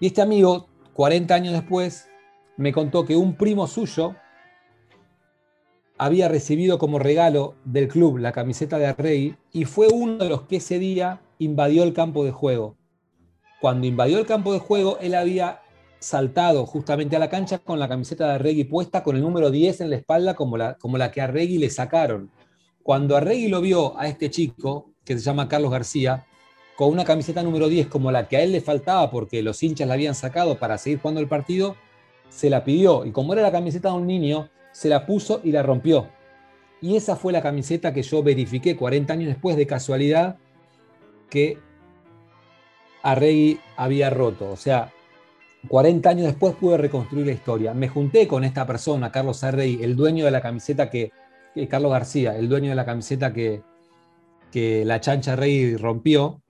Y 0.00 0.06
este 0.06 0.22
amigo, 0.22 0.68
40 0.94 1.34
años 1.34 1.52
después, 1.52 2.08
me 2.56 2.72
contó 2.72 3.04
que 3.04 3.16
un 3.16 3.34
primo 3.36 3.66
suyo 3.66 4.14
había 5.96 6.28
recibido 6.28 6.78
como 6.78 6.98
regalo 6.98 7.54
del 7.64 7.88
club 7.88 8.18
la 8.18 8.32
camiseta 8.32 8.78
de 8.78 8.92
Rey 8.92 9.36
y 9.52 9.64
fue 9.64 9.88
uno 9.88 10.18
de 10.18 10.28
los 10.28 10.42
que 10.42 10.56
ese 10.56 10.78
día 10.78 11.20
invadió 11.38 11.82
el 11.84 11.92
campo 11.92 12.24
de 12.24 12.32
juego. 12.32 12.76
Cuando 13.60 13.86
invadió 13.86 14.18
el 14.18 14.26
campo 14.26 14.52
de 14.52 14.58
juego, 14.58 14.98
él 15.00 15.14
había 15.14 15.60
saltado 16.00 16.66
justamente 16.66 17.14
a 17.14 17.20
la 17.20 17.30
cancha 17.30 17.58
con 17.58 17.78
la 17.78 17.88
camiseta 17.88 18.26
de 18.26 18.34
Arregui 18.34 18.64
puesta 18.64 19.04
con 19.04 19.14
el 19.14 19.22
número 19.22 19.50
10 19.50 19.82
en 19.82 19.90
la 19.90 19.96
espalda 19.96 20.34
como 20.34 20.56
la, 20.56 20.74
como 20.74 20.98
la 20.98 21.12
que 21.12 21.20
a 21.20 21.24
Arregui 21.24 21.58
le 21.58 21.70
sacaron. 21.70 22.30
Cuando 22.82 23.16
Arregui 23.16 23.48
lo 23.48 23.60
vio 23.60 23.96
a 23.98 24.08
este 24.08 24.28
chico, 24.28 24.90
que 25.04 25.14
se 25.16 25.20
llama 25.20 25.48
Carlos 25.48 25.70
García, 25.70 26.26
con 26.76 26.90
una 26.90 27.04
camiseta 27.04 27.42
número 27.42 27.68
10 27.68 27.86
como 27.88 28.10
la 28.10 28.28
que 28.28 28.36
a 28.36 28.42
él 28.42 28.52
le 28.52 28.60
faltaba 28.60 29.10
porque 29.10 29.42
los 29.42 29.62
hinchas 29.62 29.86
la 29.86 29.94
habían 29.94 30.14
sacado 30.14 30.58
para 30.58 30.78
seguir 30.78 31.00
jugando 31.00 31.20
el 31.20 31.28
partido, 31.28 31.76
se 32.28 32.50
la 32.50 32.64
pidió. 32.64 33.04
Y 33.04 33.12
como 33.12 33.32
era 33.32 33.42
la 33.42 33.52
camiseta 33.52 33.90
de 33.90 33.94
un 33.94 34.06
niño, 34.06 34.48
se 34.72 34.88
la 34.88 35.06
puso 35.06 35.40
y 35.44 35.52
la 35.52 35.62
rompió. 35.62 36.08
Y 36.80 36.96
esa 36.96 37.14
fue 37.14 37.32
la 37.32 37.42
camiseta 37.42 37.92
que 37.92 38.02
yo 38.02 38.22
verifiqué 38.22 38.76
40 38.76 39.12
años 39.12 39.28
después 39.28 39.56
de 39.56 39.66
casualidad 39.66 40.36
que 41.30 41.58
Arregui 43.02 43.60
había 43.76 44.10
roto. 44.10 44.50
O 44.50 44.56
sea, 44.56 44.92
40 45.68 46.10
años 46.10 46.26
después 46.26 46.54
pude 46.56 46.76
reconstruir 46.78 47.26
la 47.26 47.32
historia. 47.32 47.74
Me 47.74 47.88
junté 47.88 48.26
con 48.26 48.44
esta 48.44 48.66
persona, 48.66 49.12
Carlos 49.12 49.44
Arregui, 49.44 49.82
el 49.82 49.94
dueño 49.94 50.24
de 50.24 50.30
la 50.30 50.40
camiseta 50.40 50.90
que, 50.90 51.12
Carlos 51.68 51.92
García, 51.92 52.36
el 52.36 52.48
dueño 52.48 52.70
de 52.70 52.76
la 52.76 52.86
camiseta 52.86 53.32
que, 53.32 53.62
que 54.50 54.84
la 54.84 55.00
chancha 55.00 55.36
Rey 55.36 55.76
rompió, 55.76 56.41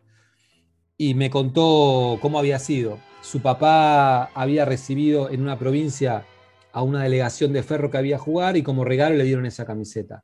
y 1.02 1.14
me 1.14 1.30
contó 1.30 2.16
cómo 2.22 2.38
había 2.38 2.60
sido. 2.60 3.00
Su 3.22 3.42
papá 3.42 4.26
había 4.34 4.64
recibido 4.64 5.30
en 5.30 5.42
una 5.42 5.58
provincia 5.58 6.24
a 6.72 6.82
una 6.82 7.02
delegación 7.02 7.52
de 7.52 7.64
ferro 7.64 7.90
que 7.90 7.98
había 7.98 8.14
a 8.14 8.18
jugar 8.20 8.56
y 8.56 8.62
como 8.62 8.84
regalo 8.84 9.16
le 9.16 9.24
dieron 9.24 9.44
esa 9.44 9.66
camiseta. 9.66 10.22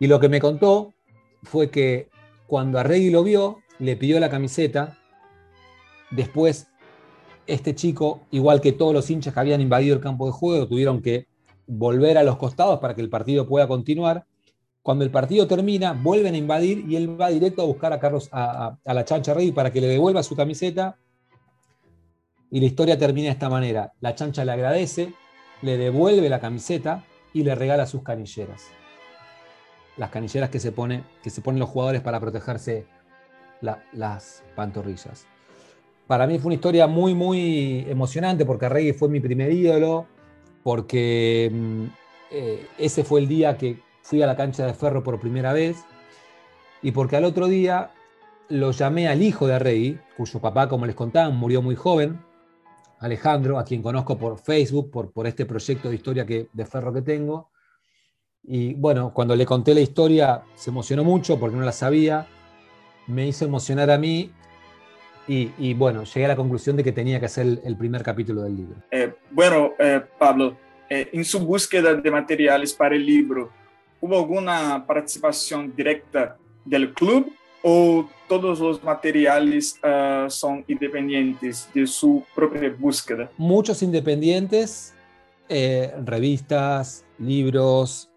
Y 0.00 0.08
lo 0.08 0.18
que 0.18 0.28
me 0.28 0.40
contó 0.40 0.94
fue 1.44 1.70
que 1.70 2.08
cuando 2.48 2.80
Arregui 2.80 3.10
lo 3.10 3.22
vio, 3.22 3.60
le 3.78 3.94
pidió 3.94 4.18
la 4.18 4.30
camiseta. 4.30 4.98
Después, 6.10 6.66
este 7.46 7.76
chico, 7.76 8.22
igual 8.32 8.60
que 8.60 8.72
todos 8.72 8.92
los 8.92 9.08
hinchas 9.10 9.32
que 9.32 9.38
habían 9.38 9.60
invadido 9.60 9.94
el 9.94 10.02
campo 10.02 10.26
de 10.26 10.32
juego, 10.32 10.66
tuvieron 10.66 11.02
que 11.02 11.28
volver 11.68 12.18
a 12.18 12.24
los 12.24 12.36
costados 12.36 12.80
para 12.80 12.96
que 12.96 13.00
el 13.00 13.10
partido 13.10 13.46
pueda 13.46 13.68
continuar. 13.68 14.26
Cuando 14.82 15.04
el 15.04 15.10
partido 15.10 15.46
termina, 15.46 15.92
vuelven 15.92 16.34
a 16.34 16.36
invadir 16.36 16.84
y 16.88 16.96
él 16.96 17.20
va 17.20 17.28
directo 17.28 17.62
a 17.62 17.66
buscar 17.66 17.92
a 17.92 18.00
Carlos, 18.00 18.28
a, 18.32 18.76
la 18.84 19.04
chancha 19.04 19.32
Rey 19.32 19.52
para 19.52 19.72
que 19.72 19.80
le 19.80 19.86
devuelva 19.86 20.22
su 20.24 20.34
camiseta. 20.34 20.98
Y 22.50 22.58
la 22.58 22.66
historia 22.66 22.98
termina 22.98 23.26
de 23.26 23.32
esta 23.32 23.48
manera. 23.48 23.92
La 24.00 24.14
chancha 24.14 24.44
le 24.44 24.52
agradece, 24.52 25.14
le 25.62 25.78
devuelve 25.78 26.28
la 26.28 26.40
camiseta 26.40 27.04
y 27.32 27.44
le 27.44 27.54
regala 27.54 27.86
sus 27.86 28.02
canilleras. 28.02 28.70
las 29.96 30.10
canilleras 30.10 30.50
que 30.50 30.58
se, 30.58 30.72
pone, 30.72 31.04
que 31.22 31.30
se 31.30 31.42
ponen 31.42 31.60
los 31.60 31.68
jugadores 31.68 32.02
para 32.02 32.18
protegerse 32.18 32.86
las 33.60 34.42
pantorrillas. 34.56 35.26
Para 36.08 36.26
mí 36.26 36.38
fue 36.38 36.48
una 36.48 36.56
historia 36.56 36.88
muy, 36.88 37.14
muy 37.14 37.86
emocionante 37.88 38.44
porque 38.44 38.68
Reggie 38.68 38.94
fue 38.94 39.08
mi 39.08 39.20
primer 39.20 39.52
ídolo, 39.52 40.06
porque 40.64 41.48
mm, 41.52 41.84
eh, 42.32 42.66
ese 42.78 43.04
fue 43.04 43.20
el 43.20 43.28
día 43.28 43.56
que 43.56 43.80
fui 44.02 44.22
a 44.22 44.26
la 44.26 44.36
cancha 44.36 44.66
de 44.66 44.74
ferro 44.74 45.02
por 45.02 45.20
primera 45.20 45.52
vez 45.52 45.84
y 46.82 46.92
porque 46.92 47.16
al 47.16 47.24
otro 47.24 47.46
día 47.46 47.90
lo 48.48 48.72
llamé 48.72 49.08
al 49.08 49.22
hijo 49.22 49.46
de 49.46 49.58
Reggie, 49.58 49.98
cuyo 50.16 50.40
papá, 50.40 50.68
como 50.68 50.84
les 50.84 50.94
contaba, 50.94 51.30
murió 51.30 51.62
muy 51.62 51.74
joven, 51.74 52.20
Alejandro, 52.98 53.58
a 53.58 53.64
quien 53.64 53.82
conozco 53.82 54.18
por 54.18 54.38
Facebook, 54.38 54.90
por, 54.90 55.12
por 55.12 55.26
este 55.26 55.46
proyecto 55.46 55.88
de 55.88 55.94
historia 55.94 56.26
que, 56.26 56.48
de 56.52 56.66
ferro 56.66 56.92
que 56.92 57.02
tengo. 57.02 57.50
Y 58.42 58.74
bueno, 58.74 59.12
cuando 59.14 59.34
le 59.36 59.46
conté 59.46 59.74
la 59.74 59.80
historia 59.80 60.42
se 60.54 60.70
emocionó 60.70 61.04
mucho 61.04 61.38
porque 61.38 61.56
no 61.56 61.62
la 61.62 61.72
sabía, 61.72 62.26
me 63.06 63.26
hizo 63.26 63.44
emocionar 63.44 63.90
a 63.90 63.98
mí 63.98 64.30
y, 65.28 65.72
bueno, 65.74 66.04
llegué 66.04 66.26
a 66.26 66.28
la 66.28 66.36
conclusión 66.36 66.76
de 66.76 66.84
que 66.84 66.92
tenía 66.92 67.18
que 67.18 67.26
hacer 67.26 67.60
el, 67.64 67.76
primer 67.76 68.02
capítulo 68.02 68.42
del 68.42 68.56
libro. 68.56 68.76
Eh, 68.90 69.14
bueno, 69.30 69.72
eh, 69.78 70.02
Pablo, 70.18 70.56
eh, 70.90 71.08
en 71.12 71.24
su 71.24 71.38
búsqueda 71.40 71.94
de 71.94 72.10
materiales 72.10 72.74
para 72.74 72.96
el 72.96 73.06
libro, 73.06 73.50
¿hubo 74.02 74.18
alguna 74.18 74.84
participación 74.84 75.74
directa 75.74 76.36
del 76.64 76.92
club 76.92 77.32
o 77.62 78.08
todos 78.28 78.58
los 78.58 78.82
materiales 78.82 79.78
uh, 79.84 80.28
son 80.28 80.64
independientes 80.66 81.68
de 81.72 81.86
su 81.86 82.24
propia 82.34 82.74
búsqueda? 82.76 83.30
Muchos 83.38 83.82
independientes, 83.82 84.92
eh, 85.48 85.94
revistas, 86.04 87.04
libros, 87.18 88.10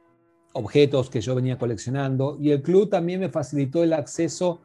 objetos 0.54 1.10
que 1.10 1.22
yo 1.22 1.36
venía 1.36 1.58
coleccionando 1.58 2.38
y 2.42 2.50
el 2.50 2.64
club 2.64 2.90
también 2.90 3.20
me 3.20 3.30
facilitó 3.30 3.84
el 3.84 3.94
acceso 3.94 4.62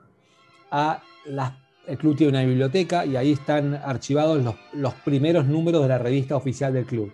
a 0.71 1.03
las... 1.27 1.53
El 1.87 1.99
club 1.99 2.17
tiene 2.17 2.31
una 2.31 2.45
biblioteca 2.45 3.05
y 3.05 3.17
ahí 3.17 3.33
están 3.33 3.75
archivados 3.75 4.43
los, 4.43 4.55
los 4.73 4.95
primeros 4.95 5.47
números 5.47 5.83
de 5.83 5.89
la 5.89 5.99
revista 5.99 6.37
oficial 6.37 6.73
del 6.73 6.85
club. 6.85 7.11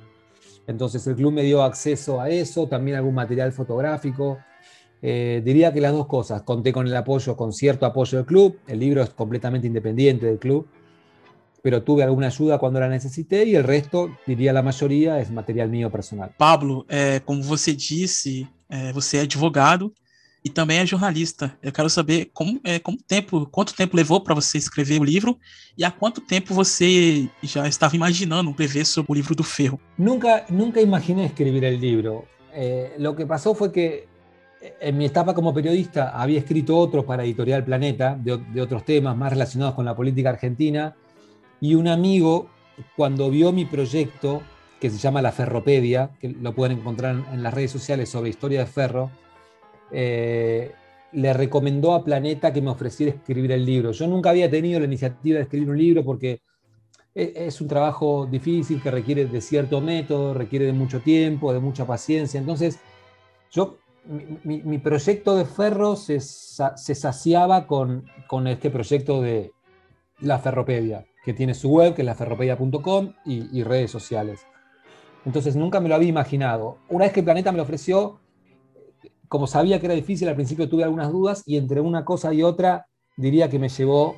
Entonces 0.67 1.07
el 1.07 1.17
club 1.17 1.33
me 1.33 1.43
dio 1.43 1.63
acceso 1.63 2.21
a 2.21 2.29
eso, 2.29 2.67
también 2.67 2.97
algún 2.97 3.15
material 3.15 3.53
fotográfico, 3.53 4.39
eh, 5.03 5.43
diría 5.45 5.73
que 5.73 5.81
las 5.81 5.93
dos 5.93 6.07
cosas. 6.07 6.43
Conté 6.43 6.73
con 6.73 6.87
el 6.87 6.97
apoyo, 6.97 7.37
con 7.37 7.53
cierto 7.53 7.87
apoyo 7.87 8.19
del 8.19 8.27
club. 8.27 8.59
El 8.67 8.81
libro 8.81 9.03
es 9.03 9.11
completamente 9.11 9.67
independiente 9.67 10.27
del 10.27 10.39
club, 10.39 10.67
pero 11.63 11.83
tuve 11.83 12.03
alguna 12.03 12.29
ayuda 12.29 12.59
cuando 12.59 12.81
la 12.81 12.89
necesité 12.89 13.45
y 13.45 13.55
el 13.55 13.65
resto, 13.65 14.11
diría 14.27 14.53
la 14.53 14.63
mayoría, 14.63 15.21
es 15.21 15.31
material 15.31 15.69
mío 15.69 15.91
personal. 15.91 16.33
Pablo, 16.37 16.87
eh, 16.89 17.21
como 17.25 17.43
você 17.43 17.75
disse, 17.75 18.49
é, 18.69 18.93
você 18.93 19.19
é 19.19 19.21
advogado 19.21 19.93
e 20.47 20.49
também 20.49 20.79
é 20.79 20.87
jornalista. 20.87 21.59
Eu 21.61 21.73
quero 21.73 21.91
saber 21.91 22.31
como, 22.33 22.61
é, 22.63 22.79
como 22.79 22.97
tempo, 22.97 23.47
quanto 23.47 23.75
tempo 23.75 23.97
levou 23.97 24.21
para 24.21 24.33
você 24.33 24.57
escrever 24.57 25.01
o 25.01 25.03
livro 25.03 25.37
e 25.77 25.85
há 25.85 25.91
quanto 25.91 26.21
tempo 26.21 26.55
você 26.55 27.29
já 27.43 27.67
estava 27.67 27.97
imaginando 27.97 28.51
escrever 28.51 28.87
sobre 28.87 29.11
o 29.11 29.15
livro 29.17 29.35
do 29.35 29.43
Ferro. 29.43 29.81
Nunca, 29.99 30.47
nunca 30.49 30.81
imaginé 30.81 31.27
escribir 31.27 31.65
el 31.65 31.81
libro. 31.81 32.27
Eh, 32.55 32.95
lo 32.99 33.17
que 33.17 33.27
pasó 33.27 33.57
fue 33.57 33.73
que 33.73 34.07
en 34.81 34.97
mi 34.97 35.07
etapa 35.07 35.35
como 35.35 35.53
periodista 35.53 36.11
había 36.11 36.39
escrito 36.39 36.79
otro 36.79 37.05
para 37.05 37.25
Editorial 37.25 37.65
Planeta, 37.65 38.17
de, 38.17 38.61
otros 38.61 38.85
temas 38.85 39.17
más 39.17 39.31
relacionados 39.33 39.75
con 39.75 39.85
la 39.85 39.97
política 39.97 40.29
argentina, 40.29 40.95
y 41.61 41.75
un 41.75 41.89
amigo, 41.89 42.49
cuando 42.97 43.31
vio 43.31 43.51
mi 43.51 43.65
proyecto, 43.65 44.43
que 44.79 44.91
se 44.91 44.99
llama 44.99 45.23
La 45.23 45.33
Ferropedia, 45.33 46.11
que 46.21 46.29
lo 46.29 46.55
pueden 46.55 46.79
encontrar 46.79 47.17
en 47.33 47.43
las 47.43 47.53
redes 47.53 47.73
sociales 47.73 48.11
sobre 48.11 48.31
historia 48.31 48.61
de 48.61 48.67
ferro, 48.67 49.11
eh, 49.91 50.73
le 51.13 51.33
recomendó 51.33 51.95
a 51.95 52.05
Planeta 52.05 52.53
que 52.53 52.61
me 52.61 52.71
ofreciera 52.71 53.13
escribir 53.13 53.53
el 53.53 53.65
libro. 53.65 53.93
Yo 53.93 54.07
nunca 54.07 54.31
había 54.31 54.51
tenido 54.51 54.81
la 54.81 54.87
iniciativa 54.87 55.37
de 55.37 55.45
escribir 55.45 55.71
un 55.71 55.79
libro 55.79 56.05
porque 56.05 56.41
e, 57.15 57.33
es 57.35 57.61
un 57.61 57.69
trabajo 57.69 58.27
difícil 58.27 58.83
que 58.83 58.91
requiere 58.91 59.27
de 59.27 59.41
cierto 59.41 59.81
método, 59.81 60.35
requiere 60.35 60.67
de 60.67 60.73
mucho 60.73 61.01
tiempo, 61.01 61.53
de 61.53 61.61
mucha 61.61 61.87
paciencia. 61.87 62.39
Entonces, 62.39 62.79
yo 63.51 63.79
mi, 64.45 64.79
proyecto 64.79 65.37
de 65.37 65.45
Ferro 65.45 65.97
se, 65.97 66.21
saciaba 66.21 67.67
con, 67.67 68.05
este 68.47 68.71
proyecto 68.71 69.21
de 69.21 69.53
la 70.21 70.39
Ferropedia, 70.39 71.07
que 71.25 71.33
tiene 71.33 71.55
su 71.55 71.71
web, 71.71 71.95
que 71.95 72.03
es 72.03 72.07
laferropedia.com, 72.07 73.15
y, 73.25 73.59
y 73.59 73.65
redes 73.65 73.91
sociales. 73.91 74.47
Entonces 75.25 75.57
nunca 75.57 75.81
me 75.81 75.89
lo 75.89 75.97
había 75.97 76.09
imaginado. 76.09 76.79
Una 76.89 77.07
vez 77.07 77.13
que 77.13 77.23
Planeta 77.23 77.51
me 77.51 77.57
lo 77.57 77.65
ofreció, 77.65 78.21
como 79.29 79.47
sabía 79.47 79.81
que 79.81 79.87
era 79.87 79.95
difícil, 79.95 80.29
al 80.29 80.35
principio 80.35 80.69
tuve 80.69 80.85
algunas 80.85 81.11
dudas 81.11 81.43
y 81.47 81.57
entre 81.57 81.81
una 81.81 82.05
cosa 82.05 82.33
y 82.33 82.43
otra 82.43 82.87
diría 83.17 83.49
que 83.49 83.59
me 83.59 83.69
llevó 83.69 84.17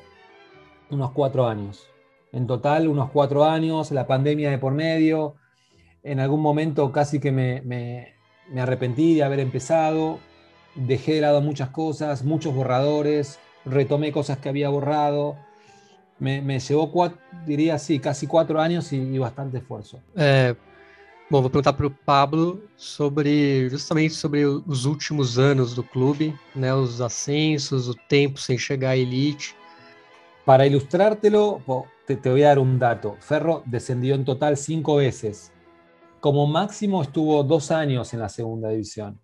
unos 0.89 1.11
cuatro 1.11 1.47
años. 1.47 1.87
En 2.31 2.45
total, 2.47 2.87
unos 2.87 3.09
cuatro 3.11 3.45
años, 3.45 3.91
la 3.91 4.05
pandemia 4.05 4.51
de 4.51 4.57
por 4.57 4.73
medio. 4.73 5.35
En 6.03 6.19
algún 6.19 6.41
momento 6.41 6.91
casi 6.91 7.19
que 7.19 7.31
me, 7.31 8.15
arrepentí 8.57 9.15
de 9.15 9.23
haber 9.23 9.39
empezado, 9.39 10.19
dejé 10.75 11.15
de 11.15 11.21
lado 11.21 11.41
muchas 11.41 11.69
cosas, 11.69 12.23
muchos 12.23 12.53
borradores, 12.53 13.39
retomé 13.65 14.11
cosas 14.11 14.37
que 14.37 14.49
había 14.49 14.69
borrado. 14.69 15.37
Me, 16.19 16.41
diria 17.45 17.75
assim, 17.75 17.99
quase 17.99 18.27
quatro 18.27 18.59
anos 18.59 18.91
e, 18.91 18.97
e 18.97 19.19
bastante 19.19 19.57
esforço. 19.57 19.99
É, 20.15 20.53
bom, 21.29 21.41
vou 21.41 21.49
perguntar 21.49 21.73
para 21.73 21.87
o 21.87 21.91
Pablo 21.91 22.61
sobre 22.75 23.69
justamente 23.69 24.13
sobre 24.13 24.45
os 24.45 24.85
últimos 24.85 25.37
anos 25.37 25.73
do 25.73 25.83
clube, 25.83 26.35
né, 26.55 26.73
os 26.73 27.01
ascensos, 27.01 27.87
o 27.87 27.93
tempo 27.93 28.39
sem 28.39 28.57
chegar 28.57 28.91
à 28.91 28.97
elite. 28.97 29.55
Para 30.45 30.65
ilustrártelo, 30.65 31.61
te, 32.07 32.15
te 32.15 32.29
voy 32.29 32.43
a 32.43 32.49
dar 32.49 32.59
un 32.59 32.79
dato. 32.79 33.15
Ferro 33.19 33.61
descendió 33.65 34.15
en 34.15 34.25
total 34.25 34.57
cinco 34.57 34.95
veces 34.95 35.51
como 36.19 36.47
máximo 36.47 37.01
estuvo 37.01 37.43
dos 37.43 37.71
años 37.71 38.13
en 38.13 38.19
la 38.19 38.29
segunda 38.29 38.69
división. 38.69 39.19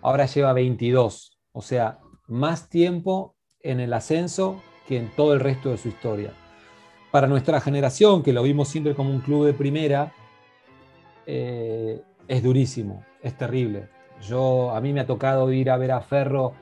Ahora 0.00 0.26
lleva 0.26 0.52
22, 0.52 1.36
o 1.52 1.62
sea, 1.62 1.98
más 2.28 2.68
tiempo 2.68 3.36
en 3.62 3.80
el 3.80 3.92
ascenso 3.92 4.62
que 4.86 4.96
en 4.96 5.10
todo 5.16 5.34
el 5.34 5.40
resto 5.40 5.70
de 5.70 5.78
su 5.78 5.88
historia. 5.88 6.32
Para 7.10 7.26
nuestra 7.26 7.60
generación, 7.60 8.22
que 8.22 8.32
lo 8.32 8.42
vimos 8.42 8.68
siempre 8.68 8.94
como 8.94 9.10
un 9.10 9.20
club 9.20 9.44
de 9.44 9.54
primera, 9.54 10.12
eh, 11.32 12.02
es 12.26 12.42
durísimo, 12.42 13.04
es 13.22 13.36
terrible. 13.36 13.88
Yo, 14.20 14.72
a 14.72 14.80
mí 14.80 14.92
me 14.92 15.00
ha 15.00 15.06
tocado 15.06 15.52
ir 15.52 15.70
a 15.70 15.76
ver 15.76 15.92
a 15.92 16.00
Ferro 16.00 16.54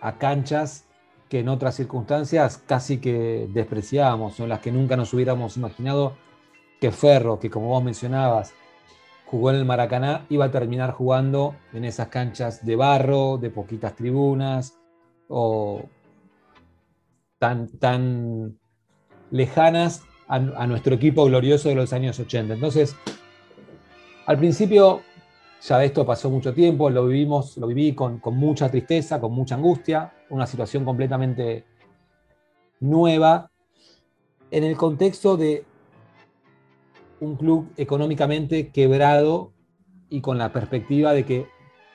a 0.00 0.18
canchas 0.18 0.86
que 1.28 1.38
en 1.38 1.48
otras 1.48 1.76
circunstancias 1.76 2.60
casi 2.66 2.98
que 2.98 3.48
despreciábamos, 3.52 4.40
en 4.40 4.48
las 4.48 4.58
que 4.58 4.72
nunca 4.72 4.96
nos 4.96 5.14
hubiéramos 5.14 5.56
imaginado 5.56 6.16
que 6.80 6.90
Ferro, 6.90 7.38
que 7.38 7.50
como 7.50 7.68
vos 7.68 7.84
mencionabas, 7.84 8.52
jugó 9.26 9.50
en 9.50 9.56
el 9.56 9.64
Maracaná, 9.64 10.26
iba 10.28 10.46
a 10.46 10.50
terminar 10.50 10.90
jugando 10.90 11.54
en 11.72 11.84
esas 11.84 12.08
canchas 12.08 12.66
de 12.66 12.74
barro, 12.74 13.38
de 13.38 13.50
poquitas 13.50 13.94
tribunas, 13.94 14.76
o 15.28 15.84
tan, 17.38 17.68
tan 17.78 18.58
lejanas 19.30 20.02
a, 20.26 20.66
nuestro 20.66 20.94
equipo 20.94 21.24
glorioso 21.24 21.68
de 21.68 21.74
los 21.74 21.92
años 21.92 22.18
80. 22.18 22.54
Entonces, 22.54 22.96
al 24.30 24.38
principio 24.38 25.00
ya 25.60 25.82
esto 25.82 26.06
pasó 26.06 26.30
mucho 26.30 26.54
tiempo, 26.54 26.88
lo 26.88 27.04
vivimos, 27.04 27.56
lo 27.56 27.66
viví 27.66 27.96
con, 27.96 28.20
con, 28.20 28.36
mucha 28.36 28.70
tristeza, 28.70 29.20
con 29.20 29.32
mucha 29.32 29.56
angustia, 29.56 30.12
una 30.28 30.46
situación 30.46 30.84
completamente 30.84 31.64
nueva, 32.78 33.50
en 34.52 34.62
el 34.62 34.76
contexto 34.76 35.36
de 35.36 35.64
un 37.18 37.34
club 37.34 37.72
económicamente 37.76 38.70
quebrado 38.70 39.52
y 40.08 40.20
con 40.20 40.38
la 40.38 40.52
perspectiva 40.52 41.12
de 41.12 41.24
que 41.24 41.46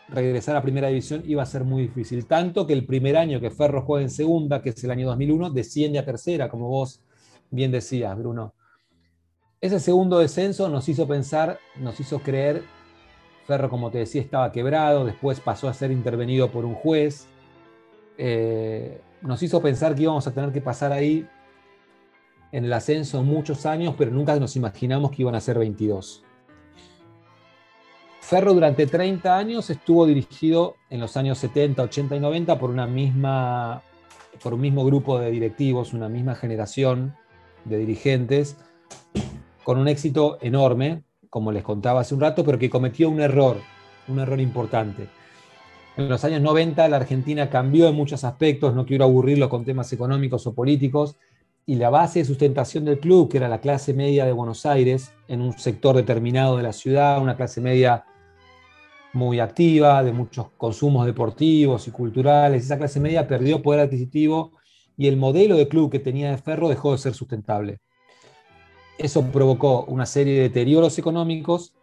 regresar 0.10 0.58
a 0.58 0.62
primera 0.62 0.90
división 0.90 1.24
iba 1.26 1.42
a 1.42 1.46
ser 1.46 1.64
muy 1.64 1.84
difícil. 1.84 2.26
Tanto 2.26 2.68
que 2.68 2.74
el 2.74 2.86
primer 2.86 3.16
año 3.16 3.40
que 3.40 3.50
Ferro 3.50 3.84
juega 3.84 4.04
en 4.04 4.10
segunda, 4.10 4.62
que 4.62 4.72
es 4.72 4.84
el 4.84 4.92
año 4.92 5.08
2001, 5.08 5.52
desciende 5.52 6.00
a 6.00 6.06
tercera, 6.06 6.50
como 6.50 6.68
vos 6.68 7.02
bien 7.50 7.72
decías, 7.72 8.18
Bruno. 8.18 8.56
Ese 9.62 9.80
segundo 9.80 10.20
descenso 10.20 10.70
nos 10.70 10.88
hizo 10.90 11.08
pensar, 11.08 11.60
nos 11.78 12.00
hizo 12.00 12.20
creer, 12.20 12.64
Ferro, 13.46 13.70
como 13.70 13.90
te 13.90 14.00
decía, 14.00 14.22
estaba 14.22 14.52
quebrado, 14.52 15.06
después 15.06 15.40
pasó 15.40 15.68
a 15.70 15.74
ser 15.74 15.92
intervenido 15.92 16.52
por 16.52 16.66
un 16.66 16.76
juez, 16.76 17.28
eh, 18.18 19.02
nos 19.22 19.42
hizo 19.44 19.62
pensar 19.62 19.96
que 19.96 20.04
íbamos 20.04 20.28
a 20.28 20.34
tener 20.34 20.52
que 20.52 20.62
pasar 20.62 20.92
ahí 20.92 21.28
en 22.52 22.66
el 22.66 22.74
ascenso 22.74 23.24
muchos 23.24 23.66
años, 23.66 23.96
pero 23.98 24.12
nunca 24.12 24.38
nos 24.40 24.56
imaginamos 24.56 25.12
que 25.12 25.24
iban 25.24 25.36
a 25.36 25.42
ser 25.42 25.58
22. 25.58 26.24
Ferro 28.22 28.54
durante 28.54 28.88
30 28.88 29.38
años 29.38 29.70
estuvo 29.70 30.06
dirigido 30.08 30.76
en 30.90 31.00
los 31.00 31.16
años 31.16 31.38
70, 31.38 31.84
80 31.84 32.16
y 32.16 32.20
90 32.20 32.58
por, 32.58 32.72
una 32.72 32.88
misma, 32.88 33.84
por 34.42 34.54
un 34.56 34.62
mismo 34.62 34.84
grupo 34.84 35.20
de 35.20 35.30
directivos, 35.30 35.94
una 35.94 36.10
misma 36.10 36.34
generación 36.34 37.16
de 37.66 37.78
dirigentes, 37.78 38.58
con 39.66 39.80
un 39.80 39.88
éxito 39.88 40.38
enorme, 40.42 41.02
como 41.28 41.52
les 41.52 41.64
contaba 41.64 42.02
hace 42.02 42.14
un 42.14 42.22
rato, 42.22 42.46
pero 42.46 42.60
que 42.60 42.70
cometió 42.70 43.10
un 43.10 43.20
error, 43.20 43.58
un 44.08 44.20
error 44.20 44.40
importante. 44.40 45.08
En 45.98 46.08
los 46.08 46.24
años 46.24 46.42
90 46.42 46.88
la 46.88 46.98
Argentina 46.98 47.50
cambió 47.50 47.88
en 47.88 47.96
muchos 47.96 48.24
aspectos, 48.24 48.76
no 48.76 48.86
quiero 48.86 49.06
aburrirlo 49.06 49.50
con 49.50 49.66
temas 49.66 49.92
económicos 49.92 50.46
o 50.46 50.54
políticos, 50.54 51.16
y 51.66 51.76
la 51.76 51.90
base 51.90 52.20
de 52.20 52.26
sustentación 52.26 52.86
del 52.86 53.00
club, 53.00 53.28
que 53.28 53.38
era 53.38 53.50
la 53.50 53.60
clase 53.60 53.96
media 53.96 54.24
de 54.24 54.34
Buenos 54.34 54.68
Aires, 54.68 55.12
en 55.28 55.42
un 55.42 55.58
sector 55.58 55.96
determinado 55.96 56.58
de 56.58 56.64
la 56.64 56.72
ciudad, 56.72 57.20
una 57.20 57.36
clase 57.36 57.60
media 57.60 58.06
muy 59.14 59.40
activa, 59.40 60.04
de 60.04 60.12
muchos 60.12 60.52
consumos 60.58 61.08
deportivos 61.08 61.88
y 61.88 61.92
culturales, 61.92 62.66
esa 62.66 62.78
clase 62.78 63.00
media 63.00 63.28
perdió 63.28 63.64
poder 63.64 63.80
adquisitivo 63.80 64.52
y 64.96 65.08
el 65.08 65.18
modelo 65.18 65.58
de 65.58 65.68
club 65.68 65.92
que 65.92 66.00
tenía 66.00 66.30
de 66.30 66.38
Ferro 66.38 66.70
dejó 66.70 66.92
de 66.92 67.00
ser 67.00 67.16
sustentable. 67.16 67.80
Eso 68.98 69.24
provocó 69.32 69.86
una 69.86 70.06
serie 70.06 70.36
de 70.36 70.42
deterioros 70.42 70.98
económicos 70.98 71.74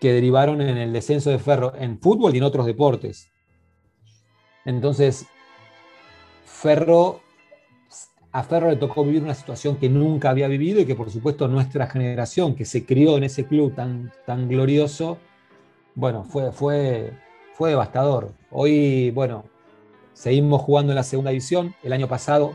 que 0.00 0.12
derivaron 0.12 0.60
en 0.60 0.76
el 0.76 0.92
descenso 0.92 1.30
de 1.30 1.38
Ferro 1.38 1.74
en 1.78 1.98
fútbol 1.98 2.34
y 2.34 2.38
en 2.38 2.44
otros 2.44 2.66
deportes. 2.66 3.30
Entonces, 4.64 5.26
Ferro, 6.44 7.20
a 8.30 8.42
Ferro 8.42 8.70
le 8.70 8.76
tocó 8.76 9.04
vivir 9.04 9.22
una 9.22 9.34
situación 9.34 9.76
que 9.76 9.88
nunca 9.88 10.30
había 10.30 10.48
vivido 10.48 10.80
y 10.80 10.86
que 10.86 10.94
por 10.94 11.10
supuesto 11.10 11.48
nuestra 11.48 11.86
generación 11.86 12.54
que 12.54 12.64
se 12.64 12.84
crió 12.84 13.16
en 13.16 13.24
ese 13.24 13.46
club 13.46 13.74
tan, 13.74 14.12
tan 14.26 14.48
glorioso, 14.48 15.18
bueno, 15.94 16.24
fue, 16.24 16.52
fue, 16.52 17.12
fue 17.54 17.70
devastador. 17.70 18.32
Hoy, 18.50 19.10
bueno, 19.10 19.44
seguimos 20.14 20.62
jugando 20.62 20.92
en 20.92 20.96
la 20.96 21.02
segunda 21.02 21.30
división. 21.30 21.74
El 21.82 21.92
año 21.92 22.08
pasado, 22.08 22.54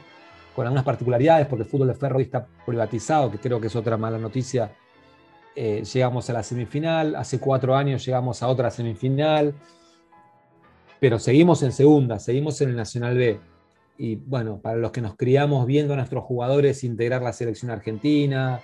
con 0.58 0.66
algunas 0.66 0.86
particularidades, 0.86 1.46
porque 1.46 1.66
el 1.66 1.70
fútbol 1.70 1.90
de 1.90 1.94
Ferro 1.94 2.20
está 2.20 2.48
privatizado, 2.66 3.30
que 3.30 3.38
creo 3.38 3.62
que 3.62 3.68
es 3.68 3.76
otra 3.76 3.96
mala 3.96 4.18
noticia 4.18 4.72
eh, 5.56 5.84
llegamos 5.84 6.28
a 6.32 6.34
la 6.34 6.42
semifinal, 6.42 7.16
hace 7.16 7.40
cuatro 7.40 7.76
años 7.76 8.04
llegamos 8.04 8.42
a 8.42 8.48
otra 8.48 8.72
semifinal, 8.72 9.54
pero 11.00 11.20
seguimos 11.20 11.62
en 11.62 11.72
segunda, 11.72 12.18
seguimos 12.18 12.60
en 12.62 12.70
el 12.70 12.76
Nacional 12.76 13.16
B. 13.16 13.40
Y 14.00 14.16
bueno, 14.16 14.60
para 14.60 14.78
los 14.78 14.90
que 14.90 15.00
nos 15.00 15.16
criamos 15.16 15.68
viendo 15.68 15.94
a 15.94 15.98
nuestros 15.98 16.24
jugadores 16.24 16.84
integrar 16.84 17.22
la 17.22 17.34
selección 17.34 17.70
argentina 17.70 18.60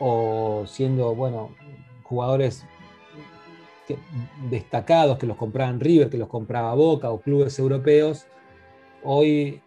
o 0.00 0.64
siendo, 0.66 1.14
bueno, 1.14 1.54
jugadores 2.02 2.64
destacados 4.50 5.16
que 5.16 5.28
los 5.28 5.36
compraban 5.36 5.78
River, 5.78 6.10
que 6.10 6.18
los 6.18 6.26
compraba 6.26 6.74
Boca 6.74 7.08
o 7.08 7.20
clubes 7.20 7.56
europeos, 7.60 8.26
hoy 9.04 9.62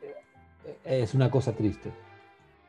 es 0.84 1.14
una 1.14 1.30
cosa 1.30 1.52
triste. 1.52 1.92